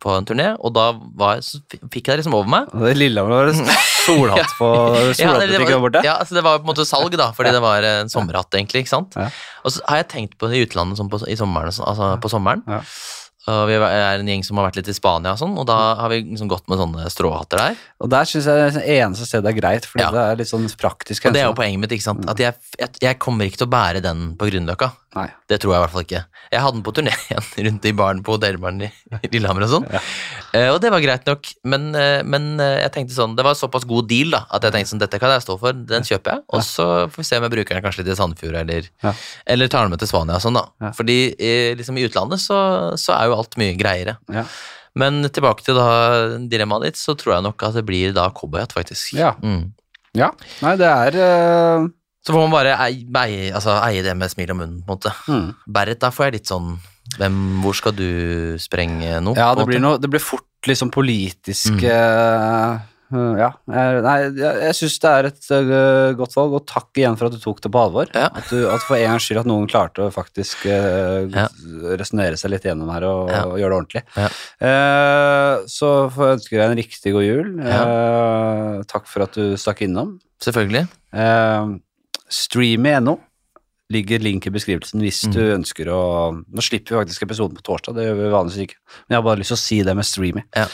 på 0.00 0.14
en 0.16 0.28
turné, 0.28 0.46
og 0.64 0.72
da 0.76 0.86
var, 1.20 1.42
fikk 1.44 2.08
jeg 2.08 2.14
det 2.14 2.18
liksom 2.22 2.36
over 2.38 2.48
meg. 2.54 2.70
Det 2.72 2.94
Lillehammer 2.96 3.34
var 3.36 3.50
en 3.52 3.60
solhatt 4.06 4.54
på 4.56 4.70
Ja, 4.96 5.12
solhattbutikken 5.18 5.74
var, 5.76 5.84
borte. 5.84 6.04
ja, 6.08 6.16
så 6.24 6.38
det 6.38 6.44
var 6.46 6.62
på 6.62 6.64
en 6.64 6.72
måte 6.72 6.88
salg, 6.88 7.12
da, 7.20 7.28
fordi 7.36 7.52
det 7.52 7.60
var 7.64 7.84
en 7.84 8.08
sommerhatt, 8.12 8.48
egentlig. 8.56 8.86
ikke 8.86 8.94
sant? 8.94 9.18
Ja. 9.20 9.28
Og 9.64 9.76
så 9.76 9.84
har 9.90 10.00
jeg 10.00 10.08
tenkt 10.14 10.38
på 10.40 10.48
det 10.48 10.56
i 10.62 10.64
utlandet 10.64 11.00
sånn 11.02 11.12
på, 11.12 11.20
i 11.28 11.36
sommeren, 11.36 11.68
altså 11.68 12.14
på 12.24 12.32
sommeren. 12.32 12.64
Ja. 13.48 13.54
Og 13.62 13.68
vi 13.70 13.76
er 13.80 14.20
en 14.20 14.28
gjeng 14.28 14.44
som 14.44 14.60
har 14.60 14.68
vært 14.68 14.76
litt 14.82 14.90
i 14.92 14.96
Spania 14.96 15.32
og 15.32 15.40
sånn, 15.40 15.56
og 15.58 15.66
da 15.68 15.78
har 16.02 16.12
vi 16.12 16.20
liksom 16.22 16.50
gått 16.50 16.68
med 16.68 16.78
sånne 16.82 17.08
stråhatter 17.12 17.62
der. 17.62 17.80
Og 18.04 18.12
der 18.12 18.28
syns 18.28 18.46
jeg 18.50 18.74
det 18.76 18.84
eneste 18.98 19.26
stedet 19.26 19.50
er 19.50 19.56
greit, 19.58 19.88
fordi 19.88 20.04
Ja. 20.04 20.10
det 20.12 20.24
er 20.26 20.36
litt 20.42 20.50
sånn 20.52 20.68
praktisk. 20.76 21.26
Og 21.26 21.32
det 21.32 21.42
er 21.42 21.48
jo 21.48 21.56
poenget 21.56 21.80
mitt, 21.80 21.96
ikke 21.96 22.08
sant. 22.10 22.28
At 22.28 22.38
jeg, 22.38 22.54
jeg, 22.78 22.90
jeg 23.00 23.18
kommer 23.18 23.48
ikke 23.48 23.62
til 23.64 23.70
å 23.70 23.74
bære 23.74 24.04
den 24.04 24.34
på 24.36 24.50
Grünerløkka. 24.50 24.92
Det 25.48 25.56
tror 25.58 25.72
jeg 25.72 25.78
i 25.80 25.82
hvert 25.82 25.94
fall 25.94 26.04
ikke. 26.04 26.20
Jeg 26.52 26.62
hadde 26.62 26.76
den 26.78 26.84
på 26.86 26.92
turné 26.94 27.12
igjen 27.28 27.66
rundt 27.68 27.86
i 27.88 27.92
baren 27.96 28.20
på 28.22 28.34
hotellbaren 28.36 28.82
i 28.86 28.90
Lillehammer 29.32 29.64
og 29.66 29.72
sånn. 29.72 29.86
Eh, 30.54 30.68
og 30.70 30.78
det 30.84 30.92
var 30.92 31.02
greit 31.02 31.26
nok, 31.28 31.48
men, 31.68 31.88
uh, 31.96 32.20
men 32.28 32.46
uh, 32.60 32.76
jeg 32.84 32.92
tenkte 32.94 33.16
sånn, 33.16 33.34
det 33.38 33.44
var 33.46 33.56
såpass 33.58 33.86
god 33.88 34.06
deal 34.10 34.30
da, 34.36 34.42
at 34.54 34.64
jeg 34.68 34.76
tenkte 34.76 34.92
sånn, 34.92 35.02
dette 35.02 35.20
kan 35.20 35.32
jeg 35.34 35.44
stå 35.44 35.56
for, 35.60 35.80
den 35.90 36.06
kjøper 36.06 36.36
jeg, 36.36 36.44
og 36.54 36.64
så 36.64 36.86
får 37.10 37.22
vi 37.22 37.26
se 37.28 37.40
om 37.40 37.46
jeg 37.48 37.54
bruker 37.56 37.78
den 37.78 37.84
kanskje 37.84 38.04
litt 38.04 38.12
i 38.14 38.18
Sandefjord, 38.20 38.58
eller, 38.62 38.88
Ja. 39.04 39.12
eller 39.56 39.72
tar 39.72 39.84
den 39.88 39.94
med 39.96 40.02
til 40.04 40.10
Spania 40.12 40.38
og 40.38 40.44
sånn 40.44 40.56
da. 40.60 40.64
Ja. 40.84 40.92
Fordi 40.96 41.18
liksom 41.80 41.98
i 41.98 42.06
utlandet 42.08 42.44
så, 42.44 42.60
så 43.00 43.16
er 43.16 43.28
jo 43.32 43.37
alt 43.38 43.56
mye 43.60 43.76
greiere. 43.78 44.18
Ja. 44.32 44.44
Men 44.98 45.22
tilbake 45.30 45.62
til 45.66 45.78
da 45.78 45.88
dilemmaet 46.50 46.88
ditt, 46.88 46.98
så 47.00 47.14
tror 47.18 47.36
jeg 47.36 47.46
nok 47.46 47.62
at 47.68 47.76
det 47.78 47.84
blir 47.86 48.14
da 48.16 48.28
cowboyhatt, 48.34 48.74
faktisk. 48.74 49.12
Ja. 49.18 49.34
Mm. 49.42 49.70
ja. 50.18 50.32
Nei, 50.64 50.74
det 50.80 50.88
er 50.90 51.18
uh... 51.22 51.88
Så 52.26 52.34
får 52.34 52.42
man 52.44 52.52
bare 52.52 52.74
eie, 52.84 53.06
eie, 53.22 53.52
altså, 53.54 53.78
eie 53.86 54.02
det 54.04 54.12
med 54.18 54.28
smil 54.32 54.50
om 54.52 54.58
munnen, 54.60 54.80
på 54.84 54.92
en 54.92 54.98
måte. 54.98 55.12
Mm. 55.30 55.46
Berret, 55.78 56.00
da 56.02 56.10
får 56.12 56.28
jeg 56.28 56.34
litt 56.40 56.50
sånn 56.50 56.74
hvem, 57.16 57.36
Hvor 57.64 57.76
skal 57.78 57.94
du 57.96 58.08
sprenge 58.60 59.20
noe? 59.24 59.38
Ja, 59.38 59.54
det 59.56 59.64
blir, 59.70 59.80
noe, 59.80 59.96
det 60.02 60.10
blir 60.12 60.20
fort 60.20 60.44
liksom 60.68 60.90
politisk 60.92 61.78
Mm. 61.78 61.84
eh, 61.88 62.87
Ja. 63.12 63.50
Jeg, 63.72 64.00
nei, 64.04 64.16
jeg, 64.36 64.58
jeg 64.66 64.76
syns 64.76 64.96
det 65.00 65.10
er 65.14 65.28
et 65.30 65.46
uh, 65.54 66.10
godt 66.18 66.34
valg, 66.36 66.56
og 66.58 66.66
takk 66.68 67.00
igjen 67.00 67.16
for 67.16 67.28
at 67.30 67.36
du 67.36 67.40
tok 67.40 67.62
det 67.64 67.70
på 67.72 67.80
alvor. 67.80 68.10
Ja. 68.12 68.26
At, 68.36 68.50
du, 68.52 68.66
at 68.68 68.84
for 68.84 68.98
en 68.98 69.14
gangs 69.14 69.24
skyld 69.28 69.40
at 69.42 69.48
noen 69.48 69.68
klarte 69.70 70.04
å 70.04 70.12
faktisk 70.12 70.66
uh, 70.68 71.24
Ja. 71.32 71.46
resonnere 71.96 72.36
seg 72.40 72.52
litt 72.52 72.66
gjennom 72.68 72.90
her 72.92 73.06
og, 73.08 73.30
Ja. 73.32 73.42
og 73.48 73.56
gjøre 73.60 73.72
det 73.72 73.78
ordentlig. 73.78 74.02
Ja. 74.18 74.28
Eh, 74.68 75.66
så 75.72 75.92
får 76.12 76.26
jeg 76.28 76.38
ønske 76.38 76.56
deg 76.58 76.64
en 76.66 76.78
riktig 76.82 77.12
god 77.16 77.26
jul. 77.26 77.48
Eh, 77.64 78.82
takk 78.92 79.08
for 79.10 79.24
at 79.24 79.38
du 79.38 79.56
stakk 79.60 79.82
innom. 79.86 80.16
Selvfølgelig. 80.44 80.84
Uh, 81.12 81.78
Streamy.no 82.28 83.16
ligger 83.90 84.20
link 84.20 84.44
i 84.46 84.50
beskrivelsen 84.52 85.00
hvis 85.00 85.22
Mm. 85.28 85.32
du 85.32 85.40
ønsker 85.56 85.88
å 85.88 86.00
Nå 86.44 86.60
slipper 86.60 86.92
vi 86.92 86.98
faktisk 87.06 87.22
episoden 87.24 87.56
på 87.56 87.62
torsdag, 87.64 87.94
det 87.96 88.04
gjør 88.04 88.18
vi 88.18 88.32
vanligvis 88.34 88.64
ikke. 88.66 88.76
Men 89.08 89.14
jeg 89.14 89.16
har 89.16 89.26
bare 89.28 89.38
lyst 89.40 89.48
til 89.54 89.56
å 89.56 89.62
si 89.62 89.78
det 89.82 89.94
med 89.96 90.04
streaming. 90.04 90.44
Ja. 90.54 90.66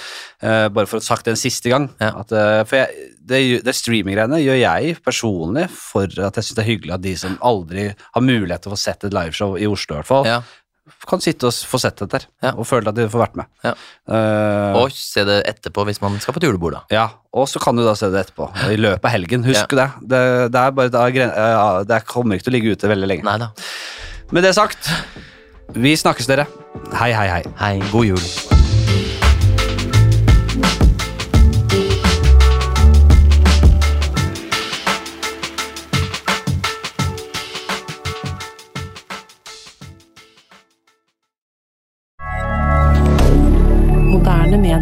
Uh, 0.43 0.69
bare 0.75 0.87
for 0.91 0.99
å 0.99 1.01
ha 1.01 1.07
sagt 1.07 1.25
det 1.29 1.35
en 1.37 1.41
siste 1.41 1.71
gang. 1.71 1.87
Ja. 2.01 2.11
At, 2.25 2.33
uh, 2.35 2.65
for 2.67 2.77
jeg, 2.81 3.13
det, 3.25 3.41
det 3.65 3.75
streaminggreiene 3.79 4.43
gjør 4.43 4.59
jeg 4.59 4.99
personlig 5.05 5.69
for 5.71 6.05
at 6.11 6.35
jeg 6.35 6.45
syns 6.49 6.59
det 6.59 6.65
er 6.65 6.71
hyggelig 6.73 6.95
at 6.99 7.03
de 7.07 7.15
som 7.17 7.39
aldri 7.41 7.87
har 7.95 8.23
mulighet 8.27 8.63
til 8.67 8.73
å 8.73 8.75
få 8.75 8.83
sett 8.83 9.05
et 9.07 9.15
liveshow 9.15 9.55
i 9.57 9.67
Oslo, 9.71 9.95
i 9.95 9.99
hvert 10.03 10.11
fall, 10.11 10.27
Ja. 10.27 10.43
Kan 11.09 11.21
sitte 11.25 11.49
og 11.49 11.55
få 11.69 11.79
sett 11.81 11.97
dette 12.03 12.21
Ja. 12.45 12.53
og 12.53 12.67
føle 12.69 12.89
at 12.91 12.97
de 12.99 13.07
får 13.09 13.23
vært 13.23 13.37
med. 13.41 13.47
Ja. 13.65 13.73
Uh, 14.09 14.83
Og 14.83 14.93
se 14.93 15.25
det 15.25 15.39
etterpå 15.49 15.85
hvis 15.89 16.01
man 16.03 16.19
skal 16.21 16.35
på 16.37 16.43
et 16.43 16.49
julebord, 16.49 16.77
da. 16.77 16.83
ja, 16.93 17.07
og 17.33 17.49
så 17.49 17.61
kan 17.63 17.77
du 17.77 17.85
da 17.87 17.95
se 17.99 18.11
det 18.13 18.27
etterpå. 18.27 18.51
I 18.71 18.77
løpet 18.77 19.05
av 19.05 19.15
helgen. 19.17 19.45
Husk 19.49 19.71
det. 19.77 19.89
det. 20.03 20.25
Det 20.53 20.61
er 20.61 20.71
bare 20.77 21.05
eh, 21.29 21.85
det 21.89 22.03
kommer 22.07 22.37
ikke 22.37 22.49
til 22.51 22.55
å 22.55 22.57
ligge 22.59 22.75
ute 22.77 22.91
veldig 22.93 23.09
lenge. 23.11 23.25
Neida. 23.25 23.51
Med 24.33 24.45
det 24.45 24.55
sagt, 24.57 24.91
vi 25.75 25.97
snakkes, 25.97 26.29
dere. 26.29 26.47
Hei, 26.95 27.13
hei, 27.13 27.29
hei. 27.29 27.43
Hei, 27.61 27.79
god 27.93 28.13
jul. 28.15 28.54